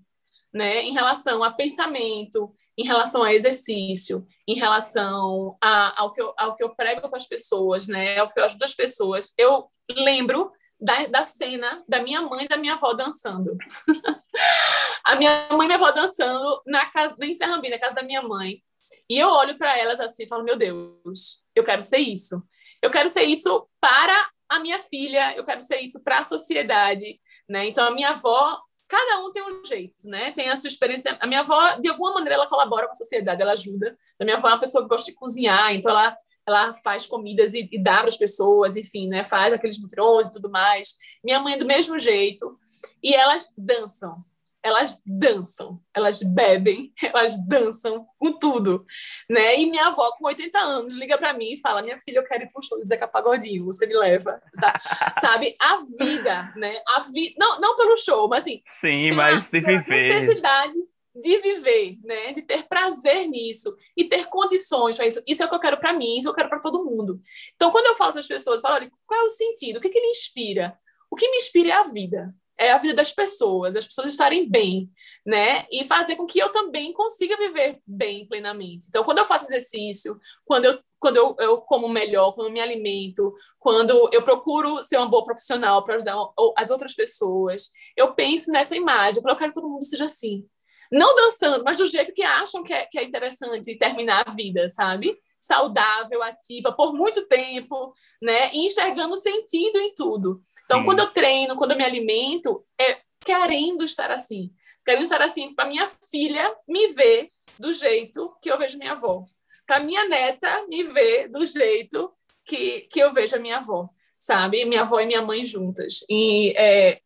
né, 0.53 0.81
em 0.81 0.91
relação 0.91 1.43
a 1.43 1.51
pensamento, 1.51 2.53
em 2.77 2.85
relação 2.85 3.23
a 3.23 3.33
exercício, 3.33 4.25
em 4.47 4.55
relação 4.55 5.57
a, 5.61 6.01
ao, 6.01 6.11
que 6.11 6.21
eu, 6.21 6.33
ao 6.37 6.55
que 6.55 6.63
eu 6.63 6.75
prego 6.75 7.07
para 7.07 7.17
as 7.17 7.27
pessoas, 7.27 7.87
né, 7.87 8.17
ao 8.17 8.31
que 8.31 8.39
eu 8.39 8.45
ajudo 8.45 8.63
as 8.63 8.73
pessoas, 8.73 9.33
eu 9.37 9.69
lembro 9.89 10.51
da, 10.79 11.07
da 11.07 11.23
cena 11.23 11.83
da 11.87 12.01
minha 12.01 12.21
mãe 12.21 12.45
e 12.45 12.47
da 12.47 12.57
minha 12.57 12.73
avó 12.73 12.93
dançando. 12.93 13.57
a 15.03 15.15
minha 15.15 15.47
mãe 15.51 15.65
e 15.65 15.67
minha 15.67 15.75
avó 15.75 15.91
dançando 15.91 16.61
na 16.65 16.85
casa, 16.87 17.15
em 17.21 17.33
Serrambi, 17.33 17.69
na 17.69 17.79
casa 17.79 17.95
da 17.95 18.03
minha 18.03 18.21
mãe. 18.21 18.61
E 19.09 19.17
eu 19.17 19.29
olho 19.29 19.57
para 19.57 19.77
elas 19.77 19.99
assim 19.99 20.23
e 20.23 20.27
falo, 20.27 20.43
meu 20.43 20.55
Deus, 20.55 21.43
eu 21.55 21.63
quero 21.63 21.81
ser 21.81 21.99
isso. 21.99 22.41
Eu 22.81 22.91
quero 22.91 23.09
ser 23.09 23.23
isso 23.23 23.67
para 23.79 24.29
a 24.47 24.59
minha 24.59 24.79
filha, 24.79 25.35
eu 25.35 25.43
quero 25.43 25.61
ser 25.61 25.79
isso 25.81 26.01
para 26.03 26.19
a 26.19 26.23
sociedade, 26.23 27.19
né? 27.47 27.67
Então, 27.67 27.87
a 27.87 27.91
minha 27.91 28.09
avó, 28.09 28.59
cada 28.87 29.21
um 29.21 29.31
tem 29.31 29.43
um 29.43 29.63
jeito, 29.65 30.07
né? 30.07 30.31
Tem 30.31 30.49
a 30.49 30.55
sua 30.55 30.67
experiência. 30.67 31.17
A 31.19 31.27
minha 31.27 31.41
avó, 31.41 31.75
de 31.75 31.87
alguma 31.87 32.13
maneira, 32.13 32.35
ela 32.35 32.47
colabora 32.47 32.87
com 32.87 32.93
a 32.93 32.95
sociedade, 32.95 33.41
ela 33.41 33.53
ajuda. 33.53 33.97
A 34.19 34.23
minha 34.23 34.37
avó 34.37 34.49
é 34.49 34.53
uma 34.53 34.59
pessoa 34.59 34.83
que 34.83 34.89
gosta 34.89 35.11
de 35.11 35.17
cozinhar, 35.17 35.73
então 35.73 35.91
ela 35.91 36.17
ela 36.47 36.73
faz 36.73 37.05
comidas 37.05 37.53
e, 37.53 37.67
e 37.69 37.77
dá 37.77 37.97
para 37.97 38.07
as 38.07 38.15
pessoas, 38.15 38.77
enfim, 38.77 39.09
né? 39.09 39.21
Faz 39.21 39.51
aqueles 39.51 39.77
mutirões 39.81 40.27
e 40.27 40.33
tudo 40.33 40.49
mais. 40.49 40.95
Minha 41.21 41.41
mãe 41.41 41.55
é 41.55 41.57
do 41.57 41.65
mesmo 41.65 41.97
jeito. 41.97 42.57
E 43.03 43.13
elas 43.13 43.53
dançam 43.57 44.23
elas 44.63 45.01
dançam, 45.05 45.79
elas 45.93 46.21
bebem, 46.21 46.91
elas 47.01 47.37
dançam 47.47 48.05
com 48.17 48.33
tudo, 48.37 48.85
né? 49.29 49.59
E 49.59 49.65
minha 49.69 49.87
avó, 49.87 50.11
com 50.17 50.25
80 50.25 50.59
anos, 50.59 50.95
liga 50.95 51.17
para 51.17 51.33
mim 51.33 51.53
e 51.53 51.59
fala: 51.59 51.81
Minha 51.81 51.99
filha, 51.99 52.19
eu 52.19 52.23
quero 52.23 52.43
ir 52.43 52.49
para 52.51 52.59
o 52.59 52.61
show 52.61 52.77
do 52.77 52.85
Zeca 52.85 53.07
Pagodinho, 53.07 53.65
você 53.65 53.85
me 53.85 53.95
leva, 53.95 54.41
sabe? 55.19 55.55
A 55.59 55.83
vida, 55.97 56.53
né? 56.55 56.81
A 56.87 57.01
vida, 57.01 57.35
não, 57.37 57.59
não 57.59 57.75
pelo 57.75 57.97
show, 57.97 58.27
mas 58.27 58.43
assim. 58.43 58.61
Sim, 58.81 59.11
mas 59.11 59.45
de 59.45 59.59
viver. 59.59 59.85
necessidade 59.87 60.73
de 61.19 61.39
viver, 61.39 61.97
né? 62.03 62.33
De 62.33 62.41
ter 62.41 62.63
prazer 62.67 63.27
nisso 63.27 63.75
e 63.95 64.05
ter 64.05 64.27
condições 64.27 64.95
para 64.95 65.07
isso. 65.07 65.21
Isso 65.25 65.41
é 65.41 65.45
o 65.45 65.49
que 65.49 65.55
eu 65.55 65.59
quero 65.59 65.77
para 65.77 65.93
mim, 65.93 66.17
isso 66.17 66.29
eu 66.29 66.33
quero 66.33 66.49
para 66.49 66.59
todo 66.59 66.85
mundo. 66.85 67.19
Então, 67.55 67.71
quando 67.71 67.87
eu 67.87 67.95
falo 67.95 68.11
para 68.11 68.19
as 68.19 68.27
pessoas, 68.27 68.57
eu 68.57 68.61
falo: 68.61 68.75
olha, 68.75 68.91
qual 69.05 69.21
é 69.21 69.23
o 69.23 69.29
sentido? 69.29 69.77
O 69.77 69.81
que, 69.81 69.89
que 69.89 70.01
me 70.01 70.09
inspira? 70.09 70.77
O 71.09 71.15
que 71.15 71.29
me 71.29 71.37
inspira 71.37 71.69
é 71.69 71.73
a 71.73 71.83
vida 71.83 72.35
é 72.57 72.71
a 72.71 72.77
vida 72.77 72.93
das 72.93 73.13
pessoas, 73.13 73.75
as 73.75 73.85
pessoas 73.85 74.13
estarem 74.13 74.49
bem, 74.49 74.89
né? 75.25 75.65
E 75.71 75.85
fazer 75.85 76.15
com 76.15 76.25
que 76.25 76.39
eu 76.39 76.51
também 76.51 76.91
consiga 76.91 77.37
viver 77.37 77.79
bem 77.85 78.27
plenamente. 78.27 78.87
Então, 78.89 79.03
quando 79.03 79.19
eu 79.19 79.25
faço 79.25 79.45
exercício, 79.45 80.19
quando 80.43 80.65
eu, 80.65 80.79
quando 80.99 81.17
eu, 81.17 81.35
eu 81.39 81.57
como 81.61 81.87
melhor, 81.87 82.33
quando 82.33 82.47
eu 82.47 82.53
me 82.53 82.59
alimento, 82.59 83.33
quando 83.59 84.09
eu 84.11 84.23
procuro 84.23 84.81
ser 84.83 84.97
uma 84.97 85.09
boa 85.09 85.23
profissional 85.23 85.83
para 85.83 85.95
ajudar 85.95 86.15
as 86.57 86.69
outras 86.69 86.95
pessoas, 86.95 87.69
eu 87.95 88.13
penso 88.13 88.51
nessa 88.51 88.75
imagem. 88.75 89.17
Eu 89.17 89.23
falo, 89.23 89.35
quero 89.35 89.51
que 89.51 89.59
todo 89.59 89.69
mundo 89.69 89.85
seja 89.85 90.05
assim. 90.05 90.45
Não 90.91 91.15
dançando, 91.15 91.63
mas 91.63 91.77
do 91.77 91.85
jeito 91.85 92.13
que 92.13 92.23
acham 92.23 92.63
que 92.63 92.73
é, 92.73 92.85
que 92.85 92.97
é 92.97 93.03
interessante 93.03 93.77
terminar 93.77 94.23
a 94.25 94.33
vida, 94.33 94.67
sabe? 94.69 95.17
Saudável, 95.39 96.21
ativa 96.23 96.71
por 96.71 96.93
muito 96.93 97.25
tempo, 97.27 97.93
né? 98.21 98.51
E 98.53 98.65
enxergando 98.65 99.15
sentido 99.15 99.79
em 99.79 99.93
tudo. 99.93 100.41
Então, 100.65 100.79
Sim. 100.79 100.85
quando 100.85 100.99
eu 100.99 101.11
treino, 101.11 101.55
quando 101.55 101.71
eu 101.71 101.77
me 101.77 101.83
alimento, 101.83 102.65
é 102.79 102.99
querendo 103.19 103.83
estar 103.83 104.11
assim. 104.11 104.51
Querendo 104.85 105.03
estar 105.03 105.21
assim 105.21 105.53
para 105.53 105.67
minha 105.67 105.87
filha 106.09 106.55
me 106.67 106.87
ver 106.93 107.29
do 107.59 107.73
jeito 107.73 108.35
que 108.41 108.51
eu 108.51 108.57
vejo 108.57 108.77
minha 108.77 108.93
avó. 108.93 109.23
Para 109.65 109.81
minha 109.81 110.07
neta 110.07 110.65
me 110.67 110.83
ver 110.83 111.27
do 111.29 111.45
jeito 111.45 112.13
que, 112.45 112.81
que 112.81 112.99
eu 112.99 113.13
vejo 113.13 113.35
a 113.35 113.39
minha 113.39 113.57
avó, 113.57 113.89
sabe? 114.17 114.63
Minha 114.65 114.81
avó 114.81 114.99
e 115.01 115.05
minha 115.05 115.21
mãe 115.21 115.43
juntas. 115.43 116.05
E 116.09 116.53
é, 116.57 117.01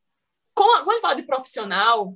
quando 0.54 0.90
a 0.90 0.94
gente 0.94 1.02
fala 1.02 1.16
de 1.16 1.24
profissional, 1.24 2.16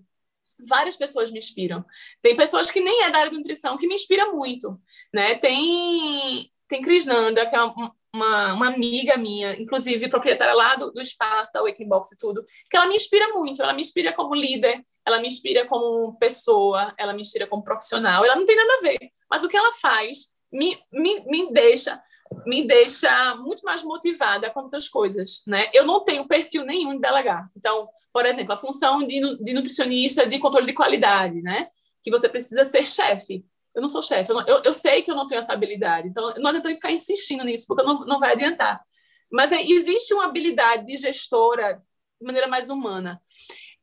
várias 0.60 0.96
pessoas 0.96 1.32
me 1.32 1.40
inspiram. 1.40 1.84
Tem 2.22 2.36
pessoas 2.36 2.70
que 2.72 2.82
nem 2.82 3.04
é 3.04 3.12
da 3.12 3.20
área 3.20 3.32
de 3.32 3.38
nutrição 3.38 3.78
que 3.78 3.88
me 3.88 3.96
inspira 3.96 4.32
muito, 4.32 4.80
né? 5.14 5.36
Tem 5.36 6.52
tem 6.68 6.82
Krishnanda, 6.82 7.46
que 7.46 7.56
é 7.56 7.62
uma, 7.62 7.92
uma, 8.12 8.54
uma, 8.54 8.68
amiga 8.70 9.18
minha, 9.18 9.54
inclusive 9.54 10.10
proprietária 10.10 10.54
lá 10.56 10.76
do, 10.76 10.92
do 10.92 11.00
espaço, 11.00 11.54
da 11.54 11.62
Waking 11.62 11.88
Box 11.88 12.12
e 12.12 12.18
tudo, 12.18 12.44
que 12.70 12.76
ela 12.76 12.88
me 12.88 12.96
inspira 12.96 13.32
muito, 13.34 13.62
ela 13.62 13.72
me 13.72 13.84
inspira 13.84 14.12
como 14.14 14.34
líder, 14.34 14.84
ela 15.06 15.20
me 15.20 15.28
inspira 15.28 15.68
como 15.68 16.18
pessoa, 16.18 16.92
ela 16.98 17.14
me 17.14 17.22
inspira 17.22 17.46
como 17.46 17.64
profissional, 17.64 18.26
ela 18.26 18.36
não 18.36 18.46
tem 18.46 18.56
nada 18.56 18.74
a 18.80 18.82
ver, 18.82 18.98
mas 19.30 19.44
o 19.44 19.48
que 19.48 19.56
ela 19.56 19.74
faz 19.74 20.34
me, 20.52 20.76
me, 20.92 21.24
me 21.28 21.54
deixa 21.54 22.02
me 22.46 22.68
deixa 22.68 23.36
muito 23.36 23.64
mais 23.64 23.84
motivada 23.84 24.50
com 24.50 24.60
as 24.60 24.66
outras 24.66 24.90
coisas, 24.90 25.44
né? 25.48 25.70
Eu 25.74 25.86
não 25.86 26.04
tenho 26.04 26.28
perfil 26.28 26.66
nenhum 26.66 26.96
de 26.96 27.00
delegar. 27.00 27.50
Então, 27.56 27.88
por 28.16 28.26
exemplo, 28.26 28.54
a 28.54 28.58
função 28.58 29.06
de, 29.06 29.20
de 29.44 29.54
nutricionista 29.54 30.26
de 30.26 30.40
controle 30.40 30.66
de 30.66 30.74
qualidade, 30.74 31.42
né? 31.42 31.68
Que 32.02 32.10
você 32.10 32.30
precisa 32.30 32.64
ser 32.64 32.88
chefe. 32.88 33.46
Eu 33.76 33.82
não 33.82 33.90
sou 33.90 34.02
chefe, 34.02 34.32
eu, 34.32 34.40
eu, 34.48 34.62
eu, 34.64 34.74
sei 34.74 35.02
que 35.02 35.12
eu 35.12 35.16
não 35.18 35.28
tenho 35.28 35.40
essa 35.40 35.52
habilidade, 35.52 36.08
então 36.08 36.34
não 36.38 36.48
adianta 36.48 36.74
ficar 36.74 36.94
insistindo 36.94 37.44
nisso, 37.44 37.66
porque 37.68 37.84
não, 37.84 38.06
não 38.06 38.18
vai 38.18 38.32
adiantar. 38.32 38.82
Mas 39.30 39.52
é, 39.52 39.62
existe 39.62 40.14
uma 40.14 40.28
habilidade 40.28 40.86
de 40.86 40.96
gestora 40.96 41.74
de 41.74 42.26
maneira 42.26 42.48
mais 42.48 42.70
humana. 42.70 43.22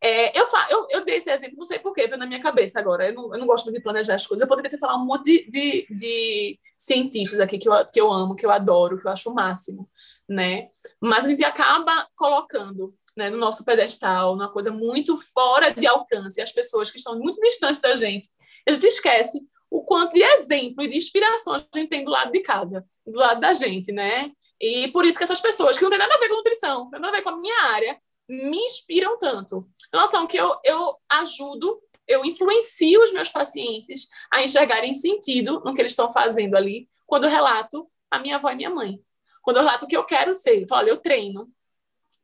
É, 0.01 0.37
eu, 0.41 0.47
eu, 0.71 0.87
eu, 0.89 1.05
dei 1.05 1.17
esse 1.17 1.31
exemplo, 1.31 1.59
não 1.59 1.65
sei 1.65 1.79
porquê, 1.79 2.07
veio 2.07 2.19
na 2.19 2.25
minha 2.25 2.41
cabeça 2.41 2.81
agora. 2.81 3.11
Eu 3.11 3.15
não, 3.15 3.35
eu 3.35 3.39
não 3.39 3.47
gosto 3.47 3.71
de 3.71 3.83
planejar 3.83 4.15
as 4.15 4.27
coisas. 4.27 4.41
Eu 4.41 4.49
poderia 4.49 4.71
ter 4.71 4.79
falado 4.79 5.03
um 5.03 5.05
monte 5.05 5.25
de, 5.25 5.51
de, 5.51 5.87
de, 5.95 6.61
cientistas 6.79 7.39
aqui 7.39 7.59
que 7.59 7.69
eu, 7.69 7.85
que 7.85 8.01
eu 8.01 8.11
amo, 8.11 8.35
que 8.35 8.47
eu 8.47 8.51
adoro, 8.51 8.99
que 8.99 9.07
eu 9.07 9.13
acho 9.13 9.29
o 9.29 9.35
máximo, 9.35 9.91
né? 10.27 10.69
Mas 10.99 11.27
a 11.27 11.29
gente 11.29 11.45
acaba 11.45 12.09
colocando 12.17 12.95
né, 13.17 13.31
no 13.31 13.37
nosso 13.37 13.65
pedestal, 13.65 14.35
uma 14.35 14.51
coisa 14.51 14.71
muito 14.71 15.17
fora 15.17 15.71
de 15.71 15.87
alcance, 15.87 16.41
as 16.41 16.53
pessoas 16.53 16.91
que 16.91 16.99
estão 16.99 17.19
muito 17.19 17.41
distantes 17.41 17.81
da 17.81 17.95
gente. 17.95 18.29
A 18.67 18.73
gente 18.73 18.87
esquece 18.87 19.41
o 19.71 19.83
quanto 19.83 20.13
de 20.13 20.23
exemplo 20.23 20.85
e 20.85 20.89
de 20.89 20.97
inspiração 20.97 21.55
a 21.55 21.59
gente 21.59 21.89
tem 21.89 22.05
do 22.05 22.11
lado 22.11 22.31
de 22.31 22.41
casa, 22.41 22.85
do 23.07 23.19
lado 23.19 23.41
da 23.41 23.55
gente, 23.55 23.91
né? 23.91 24.31
E 24.61 24.89
por 24.89 25.05
isso 25.05 25.19
que 25.19 25.25
essas 25.25 25.41
pessoas 25.41 25.77
que 25.77 25.83
não 25.83 25.91
têm 25.91 25.99
nada 25.99 26.15
a 26.15 26.19
ver 26.19 26.29
com 26.29 26.37
nutrição, 26.37 26.85
não 26.85 26.91
tem 26.91 27.01
nada 27.01 27.15
a 27.15 27.17
ver 27.17 27.23
com 27.23 27.31
a 27.31 27.37
minha 27.37 27.63
área, 27.65 27.99
me 28.29 28.59
inspiram 28.59 29.19
tanto. 29.19 29.67
Noção 29.93 30.27
que 30.27 30.37
eu, 30.37 30.57
eu 30.65 30.97
ajudo, 31.09 31.83
eu 32.07 32.25
influencio 32.25 33.03
os 33.03 33.13
meus 33.13 33.29
pacientes 33.29 34.09
a 34.33 34.43
enxergarem 34.43 34.95
sentido 34.95 35.61
no 35.65 35.75
que 35.75 35.81
eles 35.81 35.93
estão 35.93 36.13
fazendo 36.13 36.55
ali, 36.55 36.89
quando 37.07 37.25
eu 37.25 37.31
relato 37.31 37.89
a 38.11 38.19
minha 38.19 38.37
avó 38.37 38.51
e 38.51 38.57
minha 38.57 38.71
mãe. 38.71 39.01
Quando 39.43 39.57
eu 39.57 39.63
relato 39.63 39.85
o 39.85 39.89
que 39.89 39.97
eu 39.97 40.05
quero 40.05 40.33
ser, 40.33 40.63
eu 40.63 40.69
falo, 40.69 40.83
olha, 40.83 40.91
eu 40.91 40.97
treino, 40.99 41.45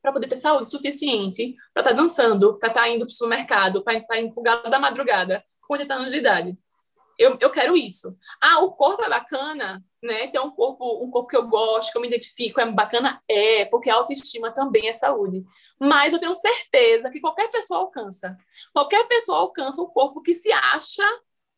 para 0.02 0.12
poder 0.12 0.28
ter 0.28 0.36
saúde 0.36 0.70
suficiente 0.70 1.54
para 1.74 1.82
estar 1.82 1.94
tá 1.94 2.02
dançando, 2.02 2.58
para 2.58 2.68
estar 2.68 2.82
tá 2.82 2.88
indo 2.88 3.04
para 3.04 3.12
o 3.12 3.14
supermercado, 3.14 3.82
para 3.82 3.94
estar 3.94 4.06
tá 4.06 4.20
indo 4.20 4.34
para 4.34 4.68
da 4.68 4.78
madrugada 4.78 5.44
com 5.60 5.74
80 5.74 5.94
anos 5.94 6.10
de 6.10 6.18
idade. 6.18 6.58
Eu, 7.18 7.36
eu 7.40 7.50
quero 7.50 7.76
isso. 7.76 8.16
Ah, 8.40 8.60
o 8.60 8.72
corpo 8.72 9.02
é 9.02 9.08
bacana, 9.08 9.84
né? 10.00 10.28
Ter 10.28 10.38
um 10.38 10.52
corpo, 10.52 11.04
um 11.04 11.10
corpo 11.10 11.28
que 11.28 11.36
eu 11.36 11.48
gosto, 11.48 11.90
que 11.90 11.98
eu 11.98 12.02
me 12.02 12.06
identifico, 12.06 12.60
é 12.60 12.70
bacana? 12.70 13.20
É, 13.28 13.64
porque 13.64 13.90
a 13.90 13.96
autoestima 13.96 14.52
também 14.52 14.86
é 14.88 14.92
saúde. 14.92 15.44
Mas 15.80 16.12
eu 16.12 16.20
tenho 16.20 16.32
certeza 16.32 17.10
que 17.10 17.20
qualquer 17.20 17.50
pessoa 17.50 17.80
alcança. 17.80 18.36
Qualquer 18.72 19.06
pessoa 19.08 19.38
alcança 19.38 19.82
um 19.82 19.86
corpo 19.86 20.22
que 20.22 20.32
se 20.32 20.52
acha 20.52 21.02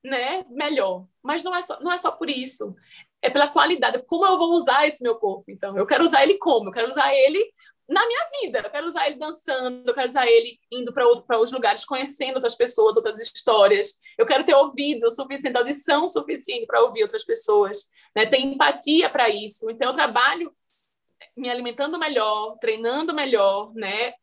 né, 0.03 0.45
melhor. 0.49 1.07
Mas 1.23 1.43
não 1.45 1.55
é 1.55 1.61
só, 1.61 1.79
não 1.81 1.93
é 1.93 1.99
só 1.99 2.11
por 2.11 2.31
isso. 2.31 2.75
é 3.23 3.29
pela 3.29 3.49
qualidade, 3.49 4.03
como 4.07 4.25
eu 4.25 4.39
vou 4.39 4.53
usar 4.55 4.87
esse 4.87 5.03
meu 5.03 5.17
corpo. 5.17 5.51
Então, 5.51 5.77
eu 5.77 5.87
quero 5.87 6.05
usar 6.05 6.23
ele 6.23 6.39
como? 6.39 6.71
Eu 6.71 6.73
quero 6.73 6.89
usar 6.89 7.15
ele 7.15 7.51
na 7.91 8.07
minha 8.07 8.27
vida. 8.41 8.61
Eu 8.61 8.71
quero 8.71 8.87
usar 8.87 9.09
ele 9.09 9.19
dançando, 9.19 9.83
eu 9.85 9.93
quero 9.93 10.07
usar 10.07 10.25
ele 10.27 10.61
indo 10.71 10.93
para 10.93 11.07
outros 11.09 11.51
lugares, 11.51 11.85
conhecendo 11.85 12.37
outras 12.37 12.55
pessoas, 12.55 12.97
outras 12.97 13.19
histórias. 13.19 13.99
Eu 14.17 14.25
quero 14.25 14.45
ter 14.45 14.55
ouvido 14.55 15.11
suficiente, 15.11 15.59
audição 15.59 16.07
suficiente 16.07 16.67
para 16.67 16.83
ouvir 16.83 17.03
outras 17.03 17.25
pessoas, 17.25 17.91
né? 18.15 18.25
ter 18.25 18.39
empatia 18.39 19.11
para 19.11 19.29
isso. 19.29 19.69
Então, 19.69 19.89
eu 19.89 19.95
trabalho 19.95 20.55
me 21.37 21.51
alimentando 21.51 21.99
melhor, 21.99 22.57
treinando 22.61 23.13
melhor, 23.13 23.73
né? 23.75 24.15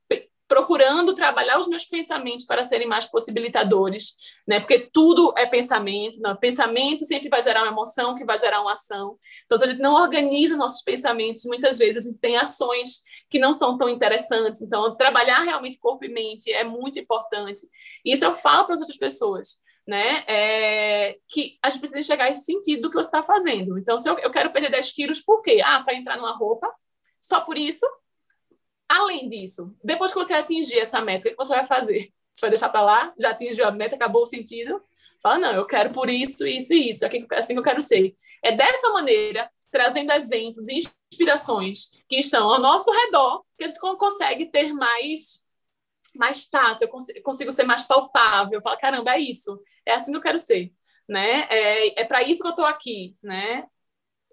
procurando 0.48 1.14
trabalhar 1.14 1.60
os 1.60 1.68
meus 1.68 1.84
pensamentos 1.84 2.46
para 2.46 2.64
serem 2.64 2.88
mais 2.88 3.06
possibilitadores, 3.06 4.16
né? 4.48 4.60
Porque 4.60 4.80
tudo 4.80 5.34
é 5.38 5.46
pensamento, 5.46 6.20
pensamento 6.40 7.04
sempre 7.04 7.28
vai 7.28 7.42
gerar 7.42 7.64
uma 7.64 7.72
emoção, 7.72 8.16
que 8.16 8.24
vai 8.24 8.38
gerar 8.38 8.62
uma 8.62 8.72
ação. 8.72 9.18
Então, 9.46 9.58
se 9.58 9.66
a 9.66 9.68
gente 9.68 9.82
não 9.82 9.96
organiza 9.96 10.56
nossos 10.56 10.82
pensamentos, 10.82 11.44
muitas 11.46 11.78
vezes 11.78 12.06
a 12.06 12.10
gente 12.10 12.20
tem 12.20 12.38
ações 12.38 13.02
que 13.30 13.40
não 13.40 13.54
são 13.54 13.78
tão 13.78 13.90
interessantes. 13.90 14.62
Então, 14.62 14.96
trabalhar 14.96 15.42
realmente 15.42 15.78
corpo 15.78 16.06
e 16.06 16.10
mente 16.10 16.52
é 16.52 16.64
muito 16.64 17.00
importante. 17.00 17.68
Isso 18.04 18.24
eu 18.26 18.36
falo 18.36 18.66
para 18.66 18.76
as 18.76 18.82
outras 18.82 18.98
pessoas, 18.98 19.62
né? 19.86 20.24
É, 20.28 21.18
que 21.28 21.58
a 21.62 21.70
gente 21.70 21.82
precisa 21.82 22.22
a 22.22 22.30
esse 22.30 22.46
sentido 22.46 22.84
do 22.84 22.90
que 22.90 22.96
você 22.96 23.08
está 23.08 23.24
fazendo. 23.24 23.78
Então, 23.78 23.98
se 23.98 24.10
eu, 24.10 24.18
eu 24.20 24.32
quero 24.32 24.52
perder 24.52 24.72
10 24.72 24.92
quilos, 24.92 25.22
por 25.22 25.42
quê? 25.42 25.62
Ah, 25.64 25.82
para 25.84 25.96
entrar 25.96 26.18
numa 26.18 26.36
roupa, 26.36 26.74
só 27.22 27.42
por 27.42 27.58
isso? 27.58 27.86
Além 28.88 29.28
disso, 29.28 29.76
depois 29.84 30.14
que 30.14 30.18
você 30.18 30.34
atingir 30.34 30.80
essa 30.80 31.02
meta, 31.02 31.28
o 31.28 31.32
que 31.32 31.36
você 31.36 31.54
vai 31.54 31.68
fazer? 31.68 32.14
Você 32.34 32.42
vai 32.42 32.50
deixar 32.52 32.70
para 32.70 32.82
lá? 32.82 33.14
Já 33.20 33.32
atingiu 33.32 33.66
a 33.66 33.72
meta, 33.72 33.96
acabou 33.96 34.22
o 34.22 34.26
sentido? 34.26 34.82
Fala, 35.22 35.40
não, 35.40 35.54
eu 35.54 35.66
quero 35.66 35.92
por 35.92 36.10
isso, 36.10 36.48
isso 36.48 36.74
e 36.74 36.90
isso, 36.90 37.04
é 37.04 37.10
assim 37.36 37.54
que 37.54 37.60
eu 37.60 37.64
quero 37.64 37.82
ser. 37.82 38.16
É 38.44 38.52
dessa 38.52 38.90
maneira, 38.90 39.50
trazendo 39.72 40.12
exemplos 40.12 40.68
e 40.68 40.80
inspirações 41.12 41.92
que 42.08 42.18
estão 42.18 42.50
ao 42.50 42.62
nosso 42.62 42.92
redor, 42.92 43.44
que 43.58 43.64
a 43.64 43.68
gente 43.68 43.80
consegue 43.80 44.46
ter 44.48 44.74
mais 44.74 45.46
mais 46.16 46.48
tato, 46.48 46.82
eu 46.82 46.88
consigo, 46.88 47.22
consigo 47.22 47.52
ser 47.52 47.64
mais 47.64 47.84
palpável. 47.84 48.62
Fala, 48.62 48.78
caramba, 48.78 49.12
é 49.12 49.20
isso, 49.20 49.62
é 49.86 49.94
assim 49.94 50.12
que 50.12 50.18
eu 50.18 50.22
quero 50.22 50.40
ser, 50.40 50.72
né? 51.08 51.42
É, 51.50 52.02
é 52.02 52.06
para 52.06 52.24
isso 52.24 52.42
que 52.42 52.48
eu 52.48 52.52
estou 52.52 52.66
aqui, 52.66 53.16
né? 53.22 53.66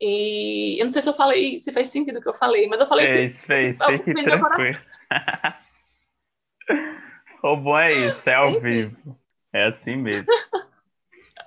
E 0.01 0.77
eu 0.79 0.85
não 0.85 0.91
sei 0.91 1.03
se 1.03 1.09
eu 1.09 1.15
falei, 1.15 1.61
se 1.61 1.73
fez 1.73 1.89
sentido 1.89 2.19
o 2.19 2.23
que 2.23 2.29
eu 2.29 2.35
falei, 2.35 2.67
mas 2.67 2.81
eu 2.81 2.89
falei 2.89 3.07
fez, 3.07 3.41
que 3.41 3.47
fez, 3.47 3.79
fez, 3.79 4.03
tranquilo. 4.03 4.81
o 7.45 7.57
bom 7.57 7.79
é 7.79 7.93
isso, 7.93 8.29
é 8.29 8.35
ao 8.35 8.61
vivo. 8.61 9.19
É 9.53 9.69
assim 9.69 9.97
mesmo. 9.97 10.27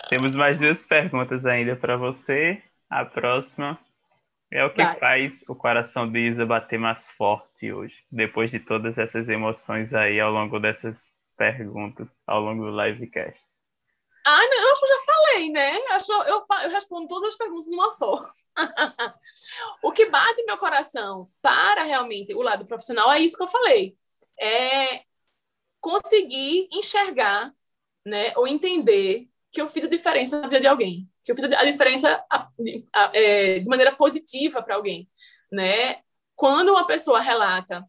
Temos 0.09 0.33
mais 0.33 0.59
duas 0.59 0.85
perguntas 0.85 1.45
ainda 1.45 1.75
para 1.75 1.97
você. 1.97 2.63
A 2.89 3.05
próxima 3.05 3.79
é 4.51 4.63
o 4.63 4.73
que 4.73 4.83
Vai. 4.83 4.99
faz 4.99 5.43
o 5.49 5.55
coração 5.55 6.09
de 6.09 6.19
Isa 6.19 6.45
bater 6.45 6.79
mais 6.79 7.09
forte 7.11 7.71
hoje, 7.71 7.95
depois 8.11 8.51
de 8.51 8.59
todas 8.59 8.97
essas 8.97 9.27
emoções 9.27 9.93
aí 9.93 10.19
ao 10.19 10.31
longo 10.31 10.59
dessas 10.59 11.11
perguntas, 11.37 12.07
ao 12.25 12.41
longo 12.41 12.63
do 12.63 12.81
livecast. 12.81 13.39
Ah, 14.25 14.43
eu 14.43 14.71
acho 14.71 14.79
que 14.81 14.85
eu 14.85 14.89
já 14.89 15.05
falei, 15.05 15.49
né? 15.49 15.77
Acho, 15.91 16.11
eu, 16.11 16.45
eu 16.63 16.69
respondo 16.69 17.07
todas 17.07 17.25
as 17.25 17.37
perguntas 17.37 17.69
numa 17.69 17.89
só. 17.91 18.19
o 19.81 19.91
que 19.93 20.09
bate 20.09 20.43
meu 20.43 20.57
coração 20.57 21.29
para 21.41 21.83
realmente 21.83 22.33
o 22.33 22.41
lado 22.41 22.65
profissional 22.65 23.09
é 23.11 23.21
isso 23.21 23.37
que 23.37 23.43
eu 23.43 23.47
falei. 23.47 23.97
É 24.37 25.03
conseguir 25.79 26.67
enxergar, 26.73 27.53
né, 28.05 28.33
ou 28.35 28.47
entender 28.47 29.29
que 29.51 29.61
eu 29.61 29.67
fiz 29.67 29.85
a 29.85 29.89
diferença 29.89 30.39
na 30.41 30.47
vida 30.47 30.61
de 30.61 30.67
alguém, 30.67 31.09
que 31.23 31.31
eu 31.31 31.35
fiz 31.35 31.45
a 31.45 31.65
diferença 31.65 32.23
é, 33.13 33.59
de 33.59 33.65
maneira 33.65 33.95
positiva 33.95 34.61
para 34.61 34.75
alguém, 34.75 35.09
né? 35.51 36.01
Quando 36.35 36.69
uma 36.69 36.85
pessoa 36.85 37.19
relata 37.19 37.87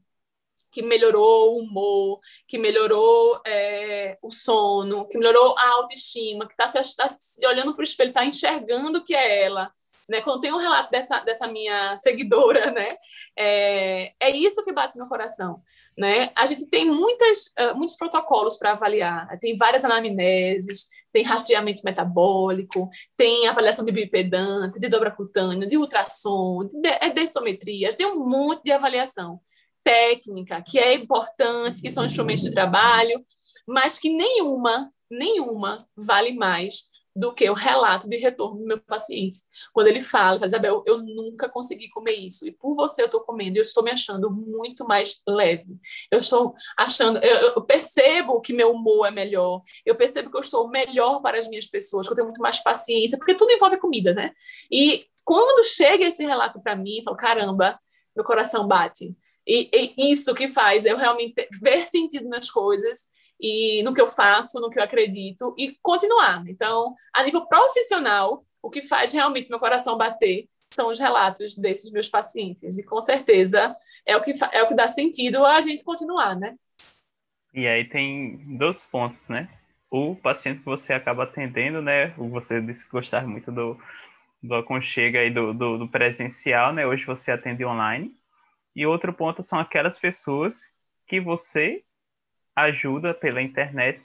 que 0.70 0.82
melhorou 0.82 1.54
o 1.54 1.62
humor, 1.62 2.20
que 2.46 2.58
melhorou 2.58 3.40
é, 3.46 4.18
o 4.22 4.30
sono, 4.30 5.06
que 5.08 5.18
melhorou 5.18 5.58
a 5.58 5.68
autoestima, 5.70 6.46
que 6.46 6.52
está 6.52 6.66
se, 6.66 6.96
tá 6.96 7.08
se 7.08 7.46
olhando 7.46 7.74
para 7.74 7.80
o 7.80 7.84
espelho, 7.84 8.10
está 8.10 8.24
enxergando 8.24 9.04
que 9.04 9.14
é 9.14 9.44
ela. 9.44 9.72
Né? 10.08 10.22
Quando 10.22 10.40
tem 10.40 10.52
um 10.52 10.58
relato 10.58 10.90
dessa, 10.90 11.20
dessa 11.20 11.46
minha 11.46 11.96
seguidora, 11.96 12.70
né? 12.70 12.88
é, 13.36 14.12
é 14.18 14.30
isso 14.30 14.64
que 14.64 14.72
bate 14.72 14.96
no 14.98 15.08
coração. 15.08 15.62
Né? 15.96 16.30
A 16.34 16.46
gente 16.46 16.66
tem 16.66 16.84
muitas, 16.86 17.46
uh, 17.58 17.74
muitos 17.74 17.96
protocolos 17.96 18.56
para 18.56 18.72
avaliar, 18.72 19.28
tem 19.40 19.56
várias 19.56 19.84
anamneses, 19.84 20.88
tem 21.12 21.24
rastreamento 21.24 21.82
metabólico, 21.84 22.88
tem 23.16 23.46
avaliação 23.46 23.84
de 23.84 23.92
bipedância, 23.92 24.80
de 24.80 24.88
dobra 24.88 25.10
cutânea, 25.10 25.68
de 25.68 25.76
ultrassom, 25.76 26.66
de, 26.66 26.80
de, 26.80 26.88
é 26.88 27.10
densitometrias, 27.10 27.96
tem 27.96 28.06
um 28.06 28.26
monte 28.26 28.64
de 28.64 28.72
avaliação 28.72 29.40
técnica, 29.82 30.62
que 30.62 30.78
é 30.78 30.94
importante, 30.94 31.80
que 31.80 31.90
são 31.90 32.04
instrumentos 32.04 32.44
de 32.44 32.50
trabalho, 32.50 33.24
mas 33.66 33.98
que 33.98 34.10
nenhuma, 34.10 34.90
nenhuma 35.10 35.86
vale 35.96 36.34
mais 36.34 36.87
do 37.18 37.34
que 37.34 37.50
o 37.50 37.54
relato 37.54 38.08
de 38.08 38.16
retorno 38.16 38.60
do 38.60 38.64
meu 38.64 38.80
paciente. 38.80 39.38
Quando 39.72 39.88
ele 39.88 40.00
fala, 40.00 40.38
fala 40.38 40.46
Isabel, 40.46 40.84
eu 40.86 40.98
nunca 40.98 41.48
consegui 41.48 41.88
comer 41.88 42.12
isso, 42.12 42.46
e 42.46 42.52
por 42.52 42.76
você 42.76 43.02
eu 43.02 43.06
estou 43.06 43.22
comendo, 43.22 43.56
e 43.56 43.58
eu 43.58 43.64
estou 43.64 43.82
me 43.82 43.90
achando 43.90 44.30
muito 44.30 44.86
mais 44.86 45.20
leve. 45.26 45.76
Eu 46.12 46.20
estou 46.20 46.54
achando, 46.78 47.18
eu, 47.18 47.54
eu, 47.56 47.62
percebo 47.62 48.40
que 48.40 48.52
meu 48.52 48.70
humor 48.70 49.08
é 49.08 49.10
melhor, 49.10 49.62
eu 49.84 49.96
percebo 49.96 50.30
que 50.30 50.36
eu 50.36 50.40
estou 50.40 50.68
melhor 50.68 51.20
para 51.20 51.38
as 51.38 51.48
minhas 51.48 51.66
pessoas, 51.66 52.06
que 52.06 52.12
eu 52.12 52.16
tenho 52.16 52.28
muito 52.28 52.40
mais 52.40 52.62
paciência, 52.62 53.18
porque 53.18 53.34
tudo 53.34 53.50
envolve 53.50 53.78
comida, 53.78 54.14
né? 54.14 54.32
E 54.70 55.04
quando 55.24 55.66
chega 55.66 56.04
esse 56.04 56.24
relato 56.24 56.62
para 56.62 56.76
mim, 56.76 56.98
eu 56.98 57.04
falo, 57.04 57.16
caramba, 57.16 57.80
meu 58.14 58.24
coração 58.24 58.66
bate. 58.66 59.12
E, 59.44 59.68
e 59.72 60.12
isso 60.12 60.34
que 60.34 60.48
faz 60.48 60.84
eu 60.84 60.96
realmente 60.96 61.48
ver 61.60 61.84
sentido 61.84 62.28
nas 62.28 62.48
coisas 62.48 63.08
e 63.40 63.82
no 63.82 63.94
que 63.94 64.00
eu 64.00 64.08
faço, 64.08 64.60
no 64.60 64.70
que 64.70 64.78
eu 64.78 64.82
acredito 64.82 65.54
e 65.56 65.76
continuar. 65.82 66.44
Então, 66.48 66.94
a 67.12 67.22
nível 67.22 67.46
profissional, 67.46 68.44
o 68.62 68.70
que 68.70 68.82
faz 68.82 69.12
realmente 69.12 69.48
meu 69.48 69.58
coração 69.58 69.96
bater 69.96 70.48
são 70.70 70.90
os 70.90 70.98
relatos 70.98 71.56
desses 71.56 71.90
meus 71.90 72.08
pacientes 72.08 72.78
e 72.78 72.84
com 72.84 73.00
certeza 73.00 73.74
é 74.04 74.16
o 74.16 74.22
que 74.22 74.34
é 74.52 74.62
o 74.62 74.68
que 74.68 74.74
dá 74.74 74.88
sentido 74.88 75.44
a 75.44 75.60
gente 75.60 75.84
continuar, 75.84 76.36
né? 76.36 76.56
E 77.54 77.66
aí 77.66 77.84
tem 77.88 78.56
dois 78.56 78.82
pontos, 78.84 79.28
né? 79.28 79.48
O 79.90 80.14
paciente 80.16 80.60
que 80.60 80.66
você 80.66 80.92
acaba 80.92 81.24
atendendo, 81.24 81.80
né? 81.80 82.08
Você 82.16 82.60
disse 82.60 82.84
que 82.84 82.90
gostar 82.90 83.26
muito 83.26 83.50
do, 83.50 83.78
do 84.42 84.54
aconchego 84.54 85.16
aí 85.16 85.30
do, 85.30 85.54
do, 85.54 85.78
do 85.78 85.88
presencial, 85.88 86.72
né? 86.72 86.86
Hoje 86.86 87.06
você 87.06 87.30
atende 87.30 87.64
online. 87.64 88.14
E 88.76 88.86
outro 88.86 89.12
ponto 89.12 89.42
são 89.42 89.58
aquelas 89.58 89.98
pessoas 89.98 90.60
que 91.06 91.20
você 91.20 91.82
ajuda 92.62 93.14
pela 93.14 93.42
internet, 93.42 94.00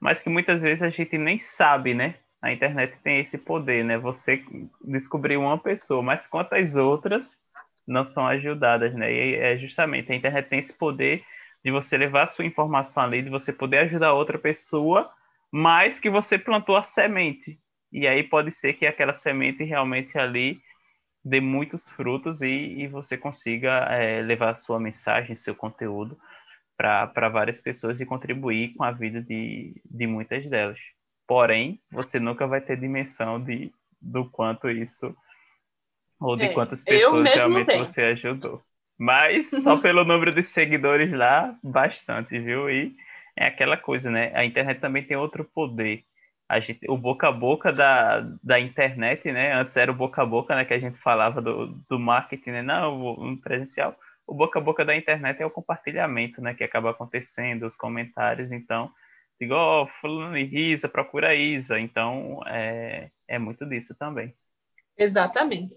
mas 0.00 0.22
que 0.22 0.28
muitas 0.28 0.62
vezes 0.62 0.82
a 0.82 0.90
gente 0.90 1.16
nem 1.16 1.38
sabe, 1.38 1.94
né? 1.94 2.14
A 2.42 2.52
internet 2.52 2.98
tem 3.02 3.20
esse 3.20 3.38
poder, 3.38 3.84
né? 3.84 3.96
Você 3.98 4.44
descobriu 4.82 5.40
uma 5.40 5.58
pessoa, 5.58 6.02
mas 6.02 6.26
quantas 6.26 6.76
outras 6.76 7.40
não 7.86 8.04
são 8.04 8.26
ajudadas, 8.26 8.94
né? 8.94 9.12
E 9.12 9.34
é 9.36 9.56
justamente 9.56 10.12
a 10.12 10.14
internet 10.14 10.48
tem 10.48 10.58
esse 10.58 10.76
poder 10.76 11.24
de 11.64 11.70
você 11.70 11.96
levar 11.96 12.24
a 12.24 12.26
sua 12.26 12.44
informação 12.44 13.02
ali, 13.02 13.22
de 13.22 13.30
você 13.30 13.52
poder 13.52 13.78
ajudar 13.78 14.12
outra 14.12 14.38
pessoa, 14.38 15.10
mas 15.50 15.98
que 15.98 16.10
você 16.10 16.38
plantou 16.38 16.76
a 16.76 16.82
semente. 16.82 17.58
E 17.90 18.06
aí 18.06 18.22
pode 18.22 18.52
ser 18.52 18.74
que 18.74 18.86
aquela 18.86 19.14
semente 19.14 19.64
realmente 19.64 20.18
ali 20.18 20.60
dê 21.24 21.40
muitos 21.40 21.88
frutos 21.90 22.42
e, 22.42 22.82
e 22.82 22.88
você 22.88 23.16
consiga 23.16 23.86
é, 23.90 24.20
levar 24.20 24.50
a 24.50 24.54
sua 24.54 24.78
mensagem, 24.78 25.34
seu 25.34 25.54
conteúdo 25.54 26.18
para 26.76 27.28
várias 27.28 27.60
pessoas 27.60 28.00
e 28.00 28.06
contribuir 28.06 28.74
com 28.74 28.84
a 28.84 28.90
vida 28.90 29.22
de, 29.22 29.80
de 29.84 30.06
muitas 30.06 30.44
delas. 30.48 30.78
Porém, 31.26 31.80
você 31.90 32.18
nunca 32.18 32.46
vai 32.46 32.60
ter 32.60 32.78
dimensão 32.78 33.42
de, 33.42 33.72
do 34.00 34.28
quanto 34.28 34.68
isso, 34.68 35.16
ou 36.20 36.36
de 36.36 36.44
é, 36.44 36.52
quantas 36.52 36.82
pessoas 36.84 37.32
realmente 37.32 37.76
você 37.78 38.06
ajudou. 38.06 38.62
Mas 38.98 39.50
só 39.50 39.76
pelo 39.80 40.04
número 40.04 40.32
de 40.32 40.42
seguidores 40.42 41.12
lá, 41.12 41.56
bastante, 41.62 42.38
viu? 42.38 42.70
E 42.70 42.94
é 43.36 43.46
aquela 43.46 43.76
coisa, 43.76 44.10
né? 44.10 44.32
A 44.34 44.44
internet 44.44 44.80
também 44.80 45.04
tem 45.04 45.16
outro 45.16 45.44
poder 45.44 46.04
a 46.48 46.60
gente, 46.60 46.80
o 46.88 46.96
boca 46.96 47.28
a 47.28 47.32
boca 47.32 47.72
da, 47.72 48.20
da 48.42 48.60
internet, 48.60 49.30
né? 49.32 49.54
Antes 49.54 49.76
era 49.76 49.90
o 49.90 49.94
boca 49.94 50.22
a 50.22 50.26
boca, 50.26 50.54
né? 50.54 50.64
Que 50.64 50.74
a 50.74 50.78
gente 50.78 50.98
falava 50.98 51.40
do, 51.40 51.68
do 51.88 51.98
marketing, 51.98 52.50
né? 52.50 52.62
Não, 52.62 53.32
o 53.32 53.36
presencial. 53.38 53.96
O 54.26 54.34
boca 54.34 54.58
a 54.58 54.62
boca 54.62 54.84
da 54.84 54.96
internet 54.96 55.40
é 55.42 55.46
o 55.46 55.50
compartilhamento, 55.50 56.40
né? 56.40 56.54
Que 56.54 56.64
acaba 56.64 56.90
acontecendo, 56.90 57.66
os 57.66 57.76
comentários. 57.76 58.52
Então, 58.52 58.90
digo, 59.40 59.54
ó, 59.54 59.82
oh, 59.82 59.86
fulano 60.00 60.36
Isa, 60.38 60.88
procura 60.88 61.34
Isa. 61.34 61.78
Então, 61.78 62.40
é, 62.46 63.10
é 63.28 63.38
muito 63.38 63.66
disso 63.66 63.94
também. 63.94 64.34
Exatamente. 64.96 65.74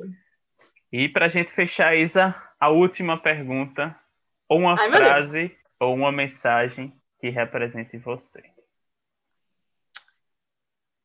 E 0.91 1.09
para 1.09 1.25
a 1.25 1.29
gente 1.29 1.51
fechar, 1.51 1.95
Isa, 1.95 2.35
a 2.59 2.69
última 2.69 3.17
pergunta. 3.21 3.95
Ou 4.49 4.59
uma 4.59 4.79
Ai, 4.79 4.89
frase 4.89 5.57
ou 5.79 5.93
uma 5.93 6.11
mensagem 6.11 6.93
que 7.19 7.29
represente 7.29 7.97
você. 7.97 8.43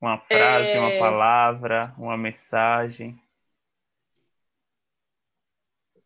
Uma 0.01 0.19
frase, 0.19 0.73
é... 0.73 0.81
uma 0.81 0.99
palavra, 0.99 1.95
uma 1.97 2.17
mensagem. 2.17 3.21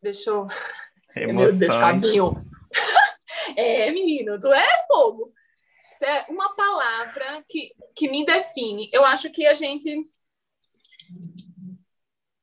Deixa 0.02 0.30
eu. 0.30 0.46
Emoções. 1.14 1.58
Meu 1.58 1.58
Deus, 1.58 1.76
Fabinho. 1.76 2.32
é, 3.56 3.90
menino, 3.90 4.38
tu 4.38 4.52
é 4.52 4.86
fogo. 4.88 5.32
É 6.02 6.30
uma 6.30 6.54
palavra 6.54 7.44
que, 7.48 7.72
que 7.94 8.08
me 8.08 8.24
define. 8.24 8.90
Eu 8.92 9.04
acho 9.04 9.30
que 9.30 9.46
a 9.46 9.54
gente. 9.54 10.08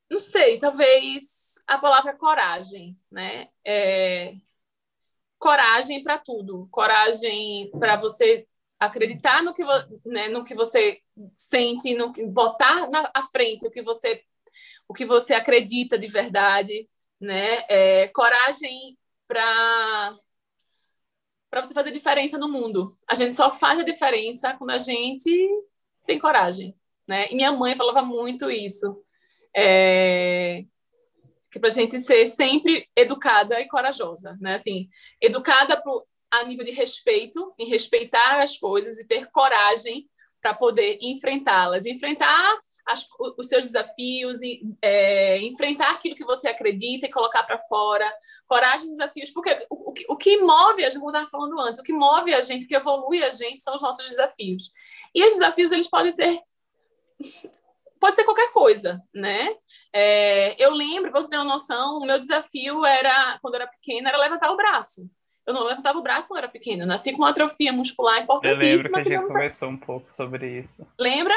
Não 0.10 0.20
sei, 0.20 0.58
talvez 0.58 1.56
a 1.68 1.78
palavra 1.78 2.16
coragem, 2.16 2.98
né? 3.12 3.50
É... 3.66 4.36
Coragem 5.38 6.04
para 6.04 6.18
tudo. 6.18 6.68
Coragem 6.72 7.70
para 7.80 7.96
você 7.98 8.48
acreditar 8.80 9.44
no 9.44 9.54
que, 9.54 9.64
né, 10.06 10.28
no 10.30 10.44
que 10.44 10.56
você 10.56 11.00
sente, 11.36 11.94
no, 11.96 12.12
botar 12.32 12.90
na 12.90 13.10
à 13.14 13.24
frente 13.24 13.66
o 13.66 13.72
que 13.72 13.82
você 13.82 14.24
o 14.88 14.94
que 14.94 15.06
você 15.06 15.34
acredita 15.34 15.98
de 15.98 16.08
verdade, 16.08 16.88
né? 17.24 17.64
É, 17.70 18.08
coragem 18.10 18.98
para 19.28 20.14
para 21.50 21.64
você 21.64 21.74
fazer 21.74 21.92
diferença 21.92 22.36
no 22.36 22.50
mundo. 22.50 22.88
A 23.08 23.14
gente 23.14 23.36
só 23.36 23.56
faz 23.56 23.80
a 23.80 23.84
diferença 23.84 24.56
quando 24.56 24.72
a 24.72 24.80
gente 24.80 25.32
tem 26.04 26.18
coragem, 26.18 26.76
né? 27.08 27.28
E 27.30 27.36
minha 27.36 27.52
mãe 27.52 27.76
falava 27.76 28.02
muito 28.02 28.50
isso, 28.50 29.04
é, 29.56 30.66
que 31.52 31.60
para 31.60 31.70
a 31.70 31.72
gente 31.72 32.00
ser 32.00 32.26
sempre 32.26 32.90
educada 32.96 33.62
e 33.62 33.68
corajosa, 33.68 34.36
né? 34.42 34.56
Assim, 34.56 34.90
educada 35.22 35.80
pro, 35.80 36.04
a 36.32 36.44
nível 36.44 36.66
de 36.66 36.72
respeito, 36.72 37.54
em 37.60 37.70
respeitar 37.70 38.42
as 38.42 38.58
coisas 38.58 38.98
e 38.98 39.08
ter 39.08 39.30
coragem 39.30 40.10
para 40.42 40.56
poder 40.56 40.98
enfrentá-las, 41.02 41.86
enfrentar 41.86 42.58
as, 42.88 43.08
os 43.38 43.48
seus 43.48 43.66
desafios, 43.66 44.42
e, 44.42 44.62
é, 44.82 45.40
enfrentar 45.40 45.92
aquilo 45.92 46.16
que 46.16 46.26
você 46.26 46.48
acredita 46.48 47.06
e 47.06 47.12
colocar 47.12 47.44
para 47.44 47.60
fora, 47.60 48.12
coragem 48.48 48.88
dos 48.88 48.98
desafios, 48.98 49.32
porque 49.32 49.66
o, 49.70 49.92
o, 49.92 49.94
o 50.10 50.18
que 50.18 50.38
move 50.42 50.84
a 50.84 50.90
gente, 50.90 51.00
como 51.00 51.12
eu 51.12 51.22
estava 51.22 51.30
falando 51.30 51.60
antes, 51.62 51.80
o 51.80 51.84
que 51.84 51.94
move 51.94 52.34
a 52.34 52.42
gente, 52.42 52.66
o 52.66 52.68
que 52.68 52.76
evolui 52.76 53.24
a 53.24 53.32
gente 53.32 53.64
são 53.64 53.76
os 53.76 53.82
nossos 53.82 54.08
desafios. 54.08 54.72
E 55.14 55.24
os 55.24 55.34
desafios, 55.34 55.72
eles 55.72 55.90
podem 55.90 56.12
ser 56.12 56.40
pode 58.04 58.18
ser 58.18 58.26
qualquer 58.26 58.52
coisa, 58.52 59.02
né? 59.14 59.56
É, 59.94 60.62
eu 60.62 60.72
lembro, 60.72 61.10
para 61.10 61.22
você 61.22 61.30
ter 61.30 61.38
uma 61.38 61.46
noção, 61.46 62.00
o 62.00 62.06
meu 62.06 62.20
desafio 62.20 62.86
era, 62.86 63.40
quando 63.42 63.54
eu 63.54 63.62
era 63.62 63.72
pequena, 63.72 64.10
era 64.10 64.18
levantar 64.18 64.52
o 64.52 64.58
braço. 64.58 65.10
Eu 65.48 65.54
não 65.54 65.64
levantava 65.64 65.98
o 65.98 66.02
braço 66.02 66.28
quando 66.28 66.40
eu 66.40 66.44
era 66.44 66.52
pequena. 66.52 66.84
Eu 66.84 66.88
nasci 66.88 67.14
com 67.14 67.20
uma 67.20 67.30
atrofia 67.30 67.72
muscular 67.72 68.22
importantíssima. 68.22 68.66
Eu 68.66 68.74
lembro 68.76 69.04
que 69.04 69.16
a 69.16 69.20
gente 69.20 69.28
conversou 69.28 69.70
um 69.70 69.78
pouco 69.78 70.14
sobre 70.14 70.60
isso. 70.60 70.86
Lembra? 71.00 71.36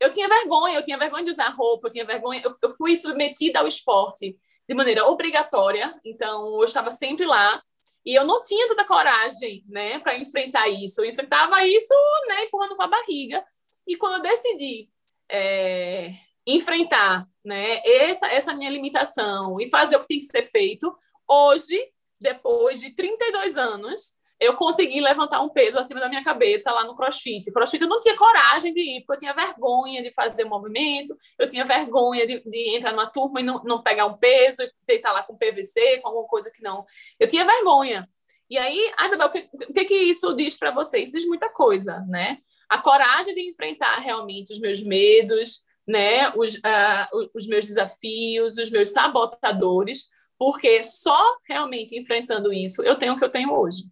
Eu 0.00 0.10
tinha 0.10 0.28
vergonha, 0.28 0.76
eu 0.76 0.82
tinha 0.82 0.98
vergonha 0.98 1.24
de 1.24 1.30
usar 1.30 1.48
roupa, 1.50 1.88
eu 1.88 1.92
tinha 1.92 2.04
vergonha. 2.04 2.40
Eu, 2.44 2.54
eu 2.62 2.70
fui 2.76 2.96
submetida 2.96 3.60
ao 3.60 3.66
esporte 3.66 4.38
de 4.68 4.74
maneira 4.74 5.06
obrigatória, 5.06 5.98
então 6.04 6.58
eu 6.58 6.64
estava 6.64 6.92
sempre 6.92 7.26
lá. 7.26 7.62
E 8.04 8.14
eu 8.14 8.24
não 8.24 8.42
tinha 8.42 8.68
tanta 8.68 8.84
coragem, 8.84 9.64
né, 9.68 9.98
para 9.98 10.18
enfrentar 10.18 10.68
isso. 10.68 11.00
Eu 11.00 11.10
enfrentava 11.10 11.66
isso, 11.66 11.94
né, 12.28 12.44
empurrando 12.44 12.76
com 12.76 12.82
a 12.82 12.88
barriga. 12.88 13.44
E 13.86 13.96
quando 13.96 14.14
eu 14.14 14.22
decidi 14.22 14.88
é, 15.30 16.12
enfrentar, 16.46 17.26
né, 17.44 17.80
essa, 17.84 18.26
essa 18.28 18.54
minha 18.54 18.70
limitação 18.70 19.60
e 19.60 19.68
fazer 19.68 19.96
o 19.96 20.00
que 20.00 20.06
tem 20.06 20.18
que 20.18 20.26
ser 20.26 20.44
feito, 20.44 20.96
hoje 21.26 21.78
depois 22.20 22.80
de 22.80 22.94
32 22.94 23.56
anos, 23.56 24.17
eu 24.40 24.54
consegui 24.54 25.00
levantar 25.00 25.40
um 25.40 25.48
peso 25.48 25.78
acima 25.78 26.00
da 26.00 26.08
minha 26.08 26.22
cabeça 26.22 26.70
lá 26.70 26.84
no 26.84 26.94
crossfit. 26.94 27.50
Crossfit 27.52 27.82
eu 27.82 27.88
não 27.88 27.98
tinha 27.98 28.16
coragem 28.16 28.72
de 28.72 28.80
ir, 28.80 29.00
porque 29.00 29.14
eu 29.14 29.18
tinha 29.18 29.34
vergonha 29.34 30.02
de 30.02 30.12
fazer 30.14 30.44
o 30.44 30.48
movimento, 30.48 31.16
eu 31.38 31.48
tinha 31.48 31.64
vergonha 31.64 32.26
de, 32.26 32.40
de 32.40 32.76
entrar 32.76 32.92
numa 32.92 33.10
turma 33.10 33.40
e 33.40 33.42
não, 33.42 33.62
não 33.64 33.82
pegar 33.82 34.06
um 34.06 34.16
peso, 34.16 34.62
e 34.62 34.70
deitar 34.86 35.12
lá 35.12 35.22
com 35.22 35.36
PVC, 35.36 35.98
com 35.98 36.08
alguma 36.08 36.28
coisa 36.28 36.50
que 36.50 36.62
não. 36.62 36.84
Eu 37.18 37.26
tinha 37.26 37.44
vergonha. 37.44 38.08
E 38.48 38.56
aí, 38.56 38.92
Isabel, 39.04 39.26
o 39.26 39.30
que, 39.30 39.48
o 39.52 39.72
que, 39.72 39.84
que 39.84 39.94
isso 39.94 40.34
diz 40.34 40.56
para 40.56 40.70
vocês? 40.70 41.10
Diz 41.10 41.26
muita 41.26 41.50
coisa, 41.50 42.04
né? 42.08 42.38
A 42.68 42.78
coragem 42.78 43.34
de 43.34 43.48
enfrentar 43.48 43.98
realmente 43.98 44.52
os 44.52 44.60
meus 44.60 44.82
medos, 44.82 45.62
né? 45.86 46.30
Os, 46.36 46.54
uh, 46.54 47.30
os 47.34 47.46
meus 47.46 47.66
desafios, 47.66 48.56
os 48.56 48.70
meus 48.70 48.90
sabotadores, 48.90 50.08
porque 50.38 50.84
só 50.84 51.36
realmente 51.46 51.98
enfrentando 51.98 52.52
isso 52.52 52.82
eu 52.84 52.96
tenho 52.96 53.14
o 53.14 53.18
que 53.18 53.24
eu 53.24 53.30
tenho 53.30 53.52
hoje. 53.52 53.82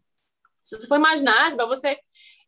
Se 0.66 0.80
você 0.80 0.86
for 0.88 0.96
imaginar, 0.96 1.54
você. 1.66 1.98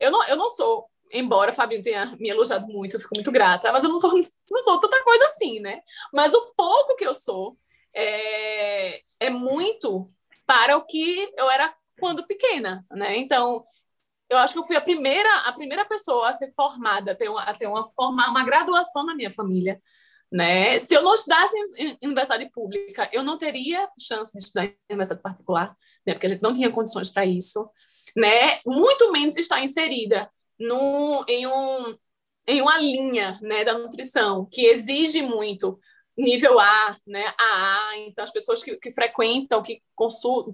Eu 0.01 0.11
não, 0.11 0.27
eu 0.27 0.37
não 0.37 0.51
sou, 0.51 0.89
embora 1.13 1.51
o 1.51 1.55
Fabinho 1.55 1.83
tenha 1.83 2.17
me 2.19 2.29
elogiado 2.29 2.67
muito, 2.67 2.97
eu 2.97 3.01
fico 3.01 3.15
muito 3.15 3.31
grata, 3.31 3.73
mas 3.73 3.85
eu 3.85 3.91
não 3.91 3.99
sou, 3.99 4.13
não 4.51 4.61
sou 4.61 4.81
tanta 4.81 5.03
coisa 5.05 5.25
assim, 5.27 5.61
né? 5.61 5.81
Mas 6.13 6.35
o 6.35 6.53
pouco 6.57 6.97
que 6.97 7.07
eu 7.07 7.15
sou 7.15 7.57
é, 7.95 9.03
é 9.21 9.31
muito 9.31 10.07
para 10.45 10.77
o 10.77 10.85
que 10.85 11.33
eu 11.37 11.49
era 11.51 11.73
quando 12.01 12.27
pequena, 12.27 12.85
né? 12.91 13.17
Então, 13.17 13.65
eu 14.29 14.37
acho 14.39 14.53
que 14.53 14.59
eu 14.59 14.67
fui 14.67 14.77
a 14.77 14.81
primeira, 14.81 15.33
a 15.41 15.53
primeira 15.53 15.85
pessoa 15.85 16.29
a 16.29 16.33
ser 16.33 16.53
formada, 16.55 17.13
a 17.13 17.15
ter 17.15 17.29
uma, 17.29 17.43
a 17.43 17.55
ter 17.55 17.67
uma, 17.67 17.87
forma, 17.87 18.29
uma 18.29 18.45
graduação 18.45 19.05
na 19.05 19.15
minha 19.15 19.31
família. 19.31 19.81
Né? 20.31 20.79
Se 20.79 20.93
eu 20.95 21.03
não 21.03 21.15
estudasse 21.15 21.57
em, 21.77 21.97
universidade 22.03 22.51
pública, 22.51 23.09
eu 23.13 23.23
não 23.23 23.39
teria 23.39 23.89
chance 23.99 24.33
de 24.33 24.45
estudar 24.45 24.67
em 24.67 24.77
universidade 24.91 25.23
particular, 25.23 25.75
né? 26.09 26.15
porque 26.15 26.27
a 26.27 26.31
gente 26.31 26.43
não 26.43 26.53
tinha 26.53 26.71
condições 26.71 27.11
para 27.11 27.27
isso, 27.27 27.69
né? 28.17 28.59
muito 28.67 29.13
menos 29.13 29.37
estar 29.37 29.63
inserida 29.63 30.31
em, 31.29 31.47
um, 31.47 31.97
em 32.47 32.63
uma 32.63 32.79
linha 32.79 33.39
né, 33.43 33.65
da 33.65 33.77
nutrição 33.77 34.49
que 34.51 34.65
exige 34.65 35.23
muito 35.23 35.79
nível 36.17 36.59
A, 36.59 36.97
né, 37.07 37.33
AA, 37.39 37.99
então 37.99 38.25
as 38.25 38.33
pessoas 38.33 38.61
que, 38.61 38.77
que 38.79 38.91
frequentam, 38.91 39.63
que 39.63 39.81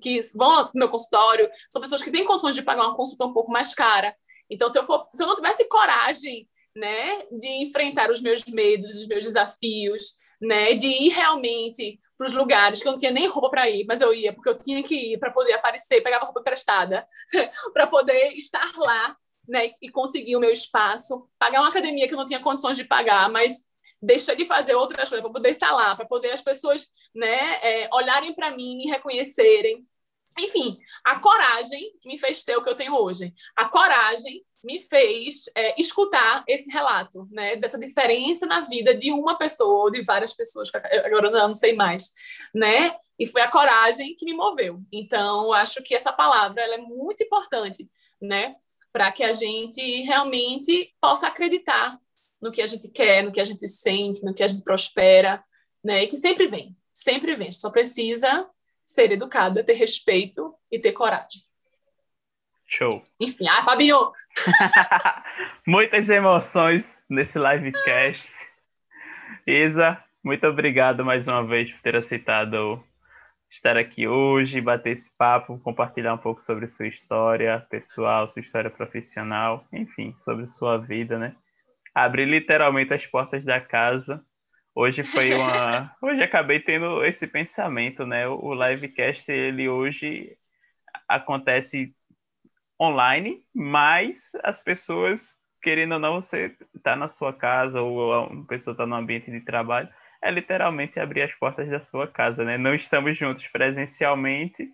que 0.02 0.20
vão 0.34 0.50
ao 0.50 0.70
meu 0.74 0.90
consultório, 0.90 1.48
são 1.70 1.80
pessoas 1.80 2.02
que 2.02 2.10
têm 2.10 2.26
condições 2.26 2.54
de 2.54 2.62
pagar 2.62 2.84
uma 2.84 2.96
consulta 2.96 3.24
um 3.24 3.32
pouco 3.32 3.50
mais 3.50 3.72
cara. 3.72 4.14
Então, 4.50 4.68
se 4.68 4.78
eu, 4.78 4.84
for, 4.84 5.08
se 5.14 5.22
eu 5.22 5.26
não 5.26 5.34
tivesse 5.34 5.66
coragem 5.66 6.46
né, 6.76 7.24
de 7.30 7.48
enfrentar 7.62 8.10
os 8.10 8.20
meus 8.20 8.44
medos, 8.44 8.94
os 8.94 9.06
meus 9.06 9.24
desafios, 9.24 10.18
né, 10.40 10.74
de 10.74 10.86
ir 10.86 11.10
realmente 11.10 11.98
para 12.24 12.28
os 12.28 12.32
lugares 12.32 12.80
que 12.80 12.88
eu 12.88 12.92
não 12.92 12.98
tinha 12.98 13.10
nem 13.10 13.26
roupa 13.26 13.50
para 13.50 13.68
ir, 13.68 13.84
mas 13.86 14.00
eu 14.00 14.14
ia 14.14 14.32
porque 14.32 14.48
eu 14.48 14.58
tinha 14.58 14.82
que 14.82 15.12
ir 15.12 15.18
para 15.18 15.30
poder 15.30 15.52
aparecer, 15.52 16.02
pegava 16.02 16.24
roupa 16.24 16.40
emprestada, 16.40 17.06
para 17.74 17.86
poder 17.86 18.32
estar 18.32 18.72
lá, 18.76 19.14
né, 19.46 19.72
e 19.82 19.90
conseguir 19.90 20.34
o 20.36 20.40
meu 20.40 20.50
espaço, 20.50 21.28
pagar 21.38 21.60
uma 21.60 21.68
academia 21.68 22.08
que 22.08 22.14
eu 22.14 22.18
não 22.18 22.24
tinha 22.24 22.40
condições 22.40 22.78
de 22.78 22.84
pagar, 22.84 23.28
mas 23.28 23.66
deixar 24.00 24.34
de 24.34 24.46
fazer 24.46 24.74
outras 24.74 25.08
coisas 25.08 25.22
para 25.22 25.32
poder 25.32 25.50
estar 25.50 25.70
lá, 25.72 25.94
para 25.94 26.06
poder 26.06 26.30
as 26.30 26.40
pessoas, 26.40 26.86
né, 27.14 27.58
é, 27.62 27.88
olharem 27.92 28.34
para 28.34 28.50
mim, 28.50 28.78
me 28.78 28.86
reconhecerem. 28.86 29.86
Enfim, 30.38 30.78
a 31.04 31.18
coragem 31.20 31.92
me 32.04 32.18
fez 32.18 32.42
ter 32.42 32.56
o 32.56 32.62
que 32.62 32.68
eu 32.68 32.76
tenho 32.76 32.96
hoje. 32.96 33.32
A 33.54 33.66
coragem 33.66 34.44
me 34.64 34.80
fez 34.80 35.44
é, 35.54 35.78
escutar 35.78 36.42
esse 36.48 36.70
relato, 36.70 37.28
né, 37.30 37.54
dessa 37.54 37.78
diferença 37.78 38.46
na 38.46 38.62
vida 38.62 38.94
de 38.94 39.12
uma 39.12 39.36
pessoa 39.36 39.84
ou 39.84 39.90
de 39.90 40.02
várias 40.02 40.32
pessoas, 40.32 40.70
agora 41.04 41.30
não, 41.30 41.48
não 41.48 41.54
sei 41.54 41.74
mais, 41.74 42.12
né, 42.54 42.96
e 43.18 43.26
foi 43.26 43.42
a 43.42 43.50
coragem 43.50 44.16
que 44.16 44.24
me 44.24 44.32
moveu. 44.32 44.80
Então, 44.90 45.52
acho 45.52 45.82
que 45.82 45.94
essa 45.94 46.12
palavra 46.12 46.62
ela 46.62 46.76
é 46.76 46.78
muito 46.78 47.22
importante, 47.22 47.88
né, 48.20 48.56
para 48.90 49.12
que 49.12 49.22
a 49.22 49.32
gente 49.32 50.00
realmente 50.02 50.90
possa 51.00 51.26
acreditar 51.26 51.98
no 52.40 52.50
que 52.50 52.62
a 52.62 52.66
gente 52.66 52.88
quer, 52.88 53.22
no 53.22 53.32
que 53.32 53.40
a 53.40 53.44
gente 53.44 53.68
sente, 53.68 54.24
no 54.24 54.32
que 54.32 54.42
a 54.42 54.48
gente 54.48 54.62
prospera, 54.62 55.44
né, 55.82 56.04
e 56.04 56.06
que 56.06 56.16
sempre 56.16 56.46
vem, 56.46 56.74
sempre 56.92 57.36
vem, 57.36 57.52
só 57.52 57.70
precisa 57.70 58.48
ser 58.84 59.12
educada, 59.12 59.64
ter 59.64 59.74
respeito 59.74 60.54
e 60.70 60.78
ter 60.78 60.92
coragem. 60.92 61.42
Show. 62.66 63.04
Enfim, 63.20 63.46
ah, 63.48 63.64
Fabinho! 63.64 64.12
Muitas 65.66 66.08
emoções 66.08 66.98
nesse 67.08 67.38
livecast. 67.38 68.32
Isa, 69.46 70.02
muito 70.22 70.46
obrigado 70.46 71.04
mais 71.04 71.28
uma 71.28 71.46
vez 71.46 71.70
por 71.70 71.82
ter 71.82 71.96
aceitado 71.96 72.82
estar 73.54 73.76
aqui 73.76 74.08
hoje, 74.08 74.60
bater 74.60 74.94
esse 74.94 75.10
papo, 75.16 75.58
compartilhar 75.60 76.14
um 76.14 76.18
pouco 76.18 76.42
sobre 76.42 76.66
sua 76.66 76.88
história 76.88 77.64
pessoal, 77.70 78.28
sua 78.28 78.42
história 78.42 78.70
profissional, 78.70 79.64
enfim, 79.72 80.14
sobre 80.22 80.46
sua 80.46 80.76
vida, 80.76 81.18
né? 81.18 81.36
Abrir 81.94 82.24
literalmente 82.24 82.92
as 82.92 83.06
portas 83.06 83.44
da 83.44 83.60
casa. 83.60 84.24
Hoje 84.74 85.04
foi 85.04 85.32
uma. 85.32 85.94
Hoje 86.02 86.22
acabei 86.22 86.58
tendo 86.60 87.04
esse 87.04 87.26
pensamento, 87.26 88.04
né? 88.04 88.26
O 88.26 88.52
livecast, 88.54 89.30
ele 89.30 89.68
hoje 89.68 90.36
acontece 91.08 91.94
online, 92.80 93.40
mas 93.54 94.32
as 94.42 94.60
pessoas, 94.60 95.20
querendo 95.62 95.92
ou 95.92 96.00
não, 96.00 96.20
você 96.20 96.56
está 96.74 96.96
na 96.96 97.08
sua 97.08 97.32
casa 97.32 97.80
ou 97.80 98.26
uma 98.26 98.46
pessoa 98.46 98.72
está 98.72 98.84
no 98.84 98.96
ambiente 98.96 99.30
de 99.30 99.40
trabalho, 99.40 99.88
é 100.20 100.30
literalmente 100.30 100.98
abrir 100.98 101.22
as 101.22 101.32
portas 101.34 101.68
da 101.68 101.80
sua 101.80 102.08
casa, 102.08 102.44
né? 102.44 102.58
Não 102.58 102.74
estamos 102.74 103.16
juntos 103.16 103.46
presencialmente, 103.48 104.68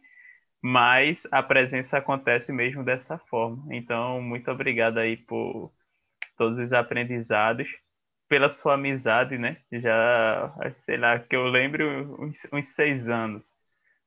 mas 0.62 1.26
a 1.30 1.42
presença 1.42 1.98
acontece 1.98 2.52
mesmo 2.52 2.84
dessa 2.84 3.18
forma. 3.18 3.62
Então, 3.74 4.22
muito 4.22 4.50
obrigado 4.50 4.98
aí 4.98 5.16
por 5.16 5.70
todos 6.38 6.58
os 6.58 6.72
aprendizados, 6.72 7.68
pela 8.30 8.48
sua 8.48 8.74
amizade, 8.74 9.36
né? 9.36 9.56
Já, 9.72 10.54
sei 10.86 10.96
lá, 10.96 11.18
que 11.18 11.34
eu 11.34 11.48
lembro 11.48 12.16
uns, 12.22 12.38
uns 12.52 12.66
seis 12.76 13.08
anos 13.08 13.42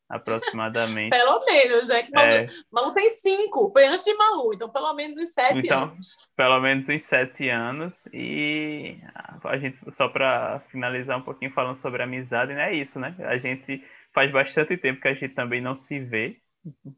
aproximadamente. 0.10 1.10
pelo 1.12 1.46
menos, 1.46 1.90
né? 1.90 2.04
Que 2.04 2.12
Malu, 2.12 2.32
é... 2.32 2.48
Malu 2.72 2.94
tem 2.94 3.10
cinco, 3.10 3.70
foi 3.72 3.86
antes 3.86 4.06
de 4.06 4.14
Malu, 4.14 4.54
então 4.54 4.70
pelo 4.70 4.94
menos 4.94 5.18
uns 5.18 5.34
sete 5.34 5.66
então, 5.66 5.84
anos. 5.84 6.30
Pelo 6.38 6.62
menos 6.62 6.88
uns 6.88 7.04
sete 7.04 7.50
anos. 7.50 8.08
E 8.14 8.98
a 9.44 9.58
gente, 9.58 9.78
só 9.92 10.08
para 10.08 10.62
finalizar 10.72 11.18
um 11.18 11.24
pouquinho 11.24 11.52
falando 11.52 11.76
sobre 11.76 12.02
amizade, 12.02 12.54
né? 12.54 12.72
É 12.72 12.76
isso, 12.76 12.98
né? 12.98 13.14
A 13.20 13.38
gente 13.38 13.84
faz 14.14 14.32
bastante 14.32 14.78
tempo 14.78 15.02
que 15.02 15.10
a 15.10 15.14
gente 15.14 15.36
também 15.36 15.60
não 15.60 15.76
se 15.76 16.00
vê, 16.00 16.38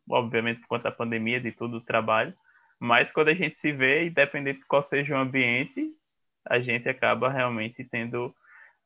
obviamente 0.07 0.61
por 0.61 0.67
conta 0.67 0.91
da 0.91 0.95
pandemia, 0.95 1.41
de 1.41 1.51
tudo 1.51 1.77
o 1.77 1.85
trabalho. 1.85 2.35
Mas 2.79 3.11
quando 3.11 3.29
a 3.29 3.33
gente 3.33 3.57
se 3.57 3.71
vê, 3.71 4.05
independente 4.05 4.59
de 4.59 4.65
qual 4.67 4.83
seja 4.83 5.15
o 5.15 5.19
ambiente, 5.19 5.91
a 6.45 6.59
gente 6.59 6.87
acaba 6.87 7.29
realmente 7.29 7.83
tendo 7.83 8.33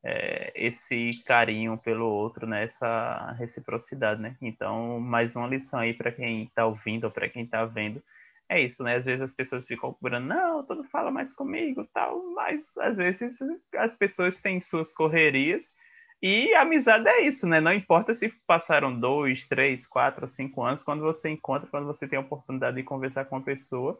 é, 0.03 0.51
esse 0.55 1.09
carinho 1.25 1.77
pelo 1.77 2.05
outro, 2.05 2.47
né? 2.47 2.63
essa 2.63 3.31
reciprocidade, 3.37 4.21
né? 4.21 4.35
Então, 4.41 4.99
mais 4.99 5.35
uma 5.35 5.47
lição 5.47 5.79
aí 5.79 5.93
para 5.93 6.11
quem 6.11 6.43
está 6.43 6.65
ouvindo 6.65 7.05
ou 7.05 7.11
para 7.11 7.29
quem 7.29 7.43
está 7.43 7.65
vendo. 7.65 8.01
É 8.47 8.59
isso, 8.59 8.83
né? 8.83 8.95
Às 8.95 9.05
vezes 9.05 9.21
as 9.21 9.33
pessoas 9.33 9.65
ficam 9.67 9.93
cobrando, 9.93 10.27
não, 10.27 10.63
todo 10.63 10.83
fala 10.85 11.11
mais 11.11 11.33
comigo, 11.33 11.87
tal, 11.93 12.23
mas 12.33 12.75
às 12.77 12.97
vezes 12.97 13.37
as 13.75 13.95
pessoas 13.95 14.39
têm 14.39 14.59
suas 14.61 14.91
correrias 14.93 15.73
e 16.21 16.53
a 16.53 16.61
amizade 16.61 17.07
é 17.07 17.21
isso, 17.21 17.47
né? 17.47 17.61
Não 17.61 17.73
importa 17.73 18.13
se 18.13 18.29
passaram 18.45 18.99
dois, 18.99 19.47
três, 19.47 19.85
quatro, 19.85 20.27
cinco 20.27 20.63
anos, 20.63 20.83
quando 20.83 21.01
você 21.01 21.29
encontra, 21.29 21.69
quando 21.69 21.85
você 21.85 22.07
tem 22.07 22.17
a 22.17 22.21
oportunidade 22.21 22.75
de 22.77 22.83
conversar 22.83 23.25
com 23.25 23.37
uma 23.37 23.45
pessoa, 23.45 23.99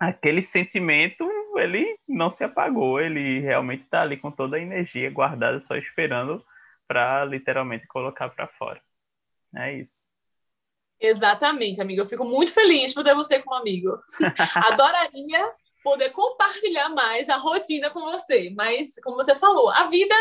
aquele 0.00 0.42
sentimento 0.42 1.24
ele 1.58 1.98
não 2.08 2.30
se 2.30 2.44
apagou, 2.44 3.00
ele 3.00 3.40
realmente 3.40 3.84
está 3.84 4.02
ali 4.02 4.16
com 4.16 4.30
toda 4.30 4.56
a 4.56 4.60
energia 4.60 5.10
guardada, 5.10 5.60
só 5.60 5.76
esperando 5.76 6.44
para 6.86 7.24
literalmente 7.24 7.86
colocar 7.86 8.28
para 8.28 8.48
fora. 8.48 8.80
É 9.56 9.72
isso. 9.74 10.02
Exatamente, 11.00 11.80
amigo. 11.80 12.00
Eu 12.00 12.06
fico 12.06 12.24
muito 12.24 12.52
feliz 12.52 12.94
por 12.94 13.02
ter 13.02 13.14
você 13.14 13.40
como 13.40 13.56
amigo. 13.56 13.98
Adoraria 14.70 15.52
poder 15.82 16.10
compartilhar 16.10 16.88
mais 16.90 17.28
a 17.28 17.36
rotina 17.36 17.90
com 17.90 18.02
você, 18.02 18.52
mas 18.56 18.94
como 19.02 19.16
você 19.16 19.34
falou, 19.34 19.68
a 19.70 19.88
vida 19.88 20.14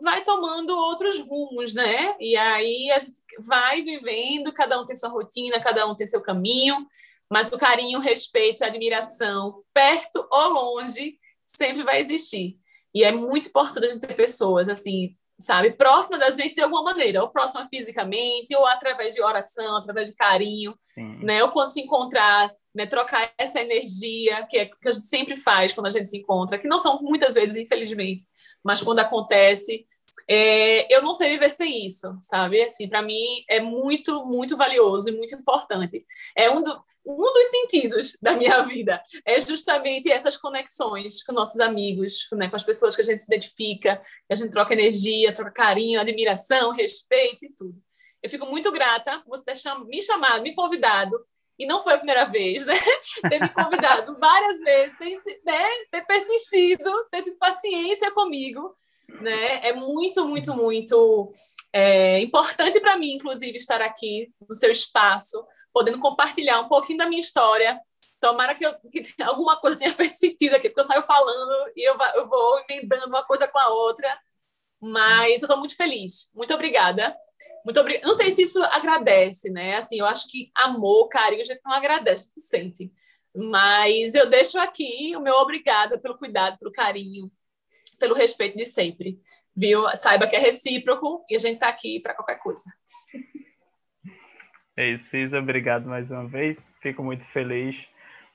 vai 0.00 0.24
tomando 0.24 0.76
outros 0.76 1.18
rumos, 1.18 1.74
né? 1.74 2.16
E 2.18 2.36
aí 2.36 2.90
a 2.90 2.98
gente 2.98 3.20
vai 3.38 3.82
vivendo, 3.82 4.52
cada 4.52 4.80
um 4.80 4.86
tem 4.86 4.96
sua 4.96 5.10
rotina, 5.10 5.60
cada 5.60 5.86
um 5.86 5.94
tem 5.94 6.06
seu 6.06 6.22
caminho. 6.22 6.86
Mas 7.34 7.50
o 7.50 7.58
carinho, 7.58 7.98
o 7.98 8.00
respeito, 8.00 8.62
a 8.62 8.68
admiração, 8.68 9.64
perto 9.74 10.24
ou 10.30 10.48
longe, 10.50 11.18
sempre 11.44 11.82
vai 11.82 11.98
existir. 11.98 12.56
E 12.94 13.02
é 13.02 13.10
muito 13.10 13.48
importante 13.48 13.86
a 13.86 13.88
gente 13.90 14.06
ter 14.06 14.14
pessoas 14.14 14.68
assim, 14.68 15.16
sabe, 15.36 15.72
próxima 15.72 16.16
da 16.16 16.30
gente 16.30 16.54
de 16.54 16.62
alguma 16.62 16.84
maneira, 16.84 17.20
ou 17.20 17.28
próxima 17.28 17.66
fisicamente, 17.66 18.54
ou 18.54 18.64
através 18.64 19.14
de 19.14 19.20
oração, 19.20 19.78
através 19.78 20.10
de 20.10 20.14
carinho, 20.14 20.78
Sim. 20.94 21.24
né? 21.24 21.42
Ou 21.42 21.50
quando 21.50 21.70
se 21.70 21.80
encontrar, 21.80 22.48
né, 22.72 22.86
trocar 22.86 23.32
essa 23.36 23.60
energia 23.60 24.46
que, 24.46 24.56
é, 24.56 24.66
que 24.66 24.88
a 24.88 24.92
gente 24.92 25.08
sempre 25.08 25.36
faz 25.36 25.72
quando 25.72 25.88
a 25.88 25.90
gente 25.90 26.06
se 26.06 26.16
encontra, 26.16 26.56
que 26.56 26.68
não 26.68 26.78
são 26.78 27.02
muitas 27.02 27.34
vezes, 27.34 27.56
infelizmente, 27.56 28.26
mas 28.62 28.80
quando 28.80 29.00
acontece, 29.00 29.84
é, 30.30 30.94
eu 30.94 31.02
não 31.02 31.12
sei 31.12 31.30
viver 31.30 31.50
sem 31.50 31.84
isso, 31.84 32.16
sabe? 32.20 32.62
Assim, 32.62 32.88
para 32.88 33.02
mim 33.02 33.44
é 33.48 33.58
muito, 33.58 34.24
muito 34.24 34.56
valioso 34.56 35.08
e 35.08 35.16
muito 35.16 35.34
importante. 35.34 36.06
É 36.36 36.48
um, 36.48 36.62
do, 36.62 36.80
um 37.06 37.16
dos 37.16 37.46
sentidos 37.48 38.16
da 38.20 38.34
minha 38.34 38.62
vida 38.62 39.02
é 39.26 39.38
justamente 39.40 40.10
essas 40.10 40.36
conexões 40.36 41.22
com 41.22 41.32
nossos 41.32 41.60
amigos, 41.60 42.26
né, 42.32 42.48
com 42.48 42.56
as 42.56 42.64
pessoas 42.64 42.96
que 42.96 43.02
a 43.02 43.04
gente 43.04 43.20
se 43.20 43.26
identifica, 43.26 43.96
que 43.96 44.32
a 44.32 44.34
gente 44.34 44.50
troca 44.50 44.72
energia, 44.72 45.34
troca 45.34 45.50
carinho, 45.50 46.00
admiração, 46.00 46.72
respeito 46.72 47.44
e 47.44 47.50
tudo. 47.50 47.76
Eu 48.22 48.30
fico 48.30 48.46
muito 48.46 48.72
grata 48.72 49.20
por 49.20 49.36
você 49.36 49.44
ter 49.44 49.78
me 49.86 50.02
chamado, 50.02 50.42
me 50.42 50.54
convidado, 50.54 51.14
e 51.58 51.66
não 51.66 51.82
foi 51.82 51.92
a 51.92 51.98
primeira 51.98 52.24
vez, 52.24 52.66
né? 52.66 52.74
ter 53.28 53.40
me 53.40 53.48
convidado 53.50 54.18
várias 54.18 54.58
vezes, 54.60 54.96
ter, 54.98 55.40
né? 55.44 55.68
ter 55.90 56.06
persistido, 56.06 56.90
ter 57.10 57.22
tido 57.22 57.36
paciência 57.36 58.10
comigo, 58.12 58.74
né? 59.20 59.68
É 59.68 59.72
muito, 59.72 60.26
muito, 60.26 60.54
muito 60.54 61.30
é, 61.72 62.18
importante 62.20 62.80
para 62.80 62.96
mim, 62.96 63.12
inclusive, 63.12 63.56
estar 63.56 63.80
aqui 63.80 64.32
no 64.48 64.54
seu 64.54 64.72
espaço, 64.72 65.46
podendo 65.74 65.98
compartilhar 65.98 66.60
um 66.60 66.68
pouquinho 66.68 66.98
da 66.98 67.08
minha 67.08 67.20
história. 67.20 67.78
Tomara 68.20 68.54
que, 68.54 68.64
eu, 68.64 68.72
que 68.90 69.02
alguma 69.22 69.56
coisa 69.56 69.76
tenha 69.76 69.92
feito 69.92 70.14
sentido 70.14 70.54
aqui, 70.54 70.68
porque 70.68 70.80
eu 70.80 70.84
saio 70.84 71.02
falando 71.02 71.72
e 71.76 71.86
eu, 71.86 71.98
eu 72.14 72.28
vou 72.28 72.64
emendando 72.70 73.08
uma 73.08 73.24
coisa 73.24 73.48
com 73.48 73.58
a 73.58 73.68
outra. 73.68 74.16
Mas 74.80 75.42
eu 75.42 75.46
estou 75.46 75.58
muito 75.58 75.76
feliz. 75.76 76.30
Muito 76.32 76.54
obrigada. 76.54 77.14
Muito 77.64 77.80
obrigada. 77.80 78.06
Não 78.06 78.14
sei 78.14 78.30
se 78.30 78.42
isso 78.42 78.62
agradece, 78.62 79.50
né? 79.50 79.76
Assim, 79.76 79.98
eu 79.98 80.06
acho 80.06 80.30
que 80.30 80.50
amor, 80.54 81.08
carinho, 81.08 81.42
a 81.42 81.44
gente 81.44 81.60
não 81.64 81.72
agradece, 81.72 82.30
a 82.30 82.38
gente 82.38 82.46
sente. 82.46 82.92
Mas 83.34 84.14
eu 84.14 84.30
deixo 84.30 84.58
aqui 84.58 85.16
o 85.16 85.20
meu 85.20 85.34
obrigada 85.34 85.98
pelo 85.98 86.16
cuidado, 86.16 86.56
pelo 86.58 86.70
carinho, 86.70 87.32
pelo 87.98 88.14
respeito 88.14 88.56
de 88.56 88.64
sempre. 88.64 89.18
Viu? 89.56 89.88
Saiba 89.96 90.26
que 90.28 90.36
é 90.36 90.38
recíproco 90.38 91.24
e 91.28 91.34
a 91.34 91.38
gente 91.38 91.54
está 91.54 91.68
aqui 91.68 91.98
para 91.98 92.14
qualquer 92.14 92.38
coisa. 92.38 92.64
É 94.76 94.88
isso, 94.90 95.08
Cisa. 95.08 95.38
Obrigado 95.38 95.88
mais 95.88 96.10
uma 96.10 96.26
vez. 96.26 96.58
Fico 96.80 97.02
muito 97.02 97.24
feliz 97.26 97.76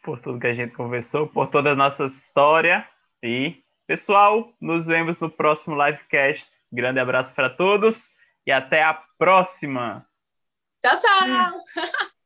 por 0.03 0.19
tudo 0.19 0.39
que 0.39 0.47
a 0.47 0.53
gente 0.53 0.73
conversou, 0.73 1.27
por 1.27 1.47
toda 1.47 1.71
a 1.71 1.75
nossa 1.75 2.05
história. 2.05 2.87
E, 3.21 3.61
pessoal, 3.85 4.53
nos 4.61 4.87
vemos 4.87 5.19
no 5.19 5.29
próximo 5.29 5.75
livecast. 5.75 6.49
Grande 6.71 6.99
abraço 6.99 7.33
para 7.33 7.49
todos 7.49 8.09
e 8.45 8.51
até 8.51 8.83
a 8.83 8.93
próxima. 9.17 10.05
Tchau, 10.81 10.97
tchau. 10.97 12.09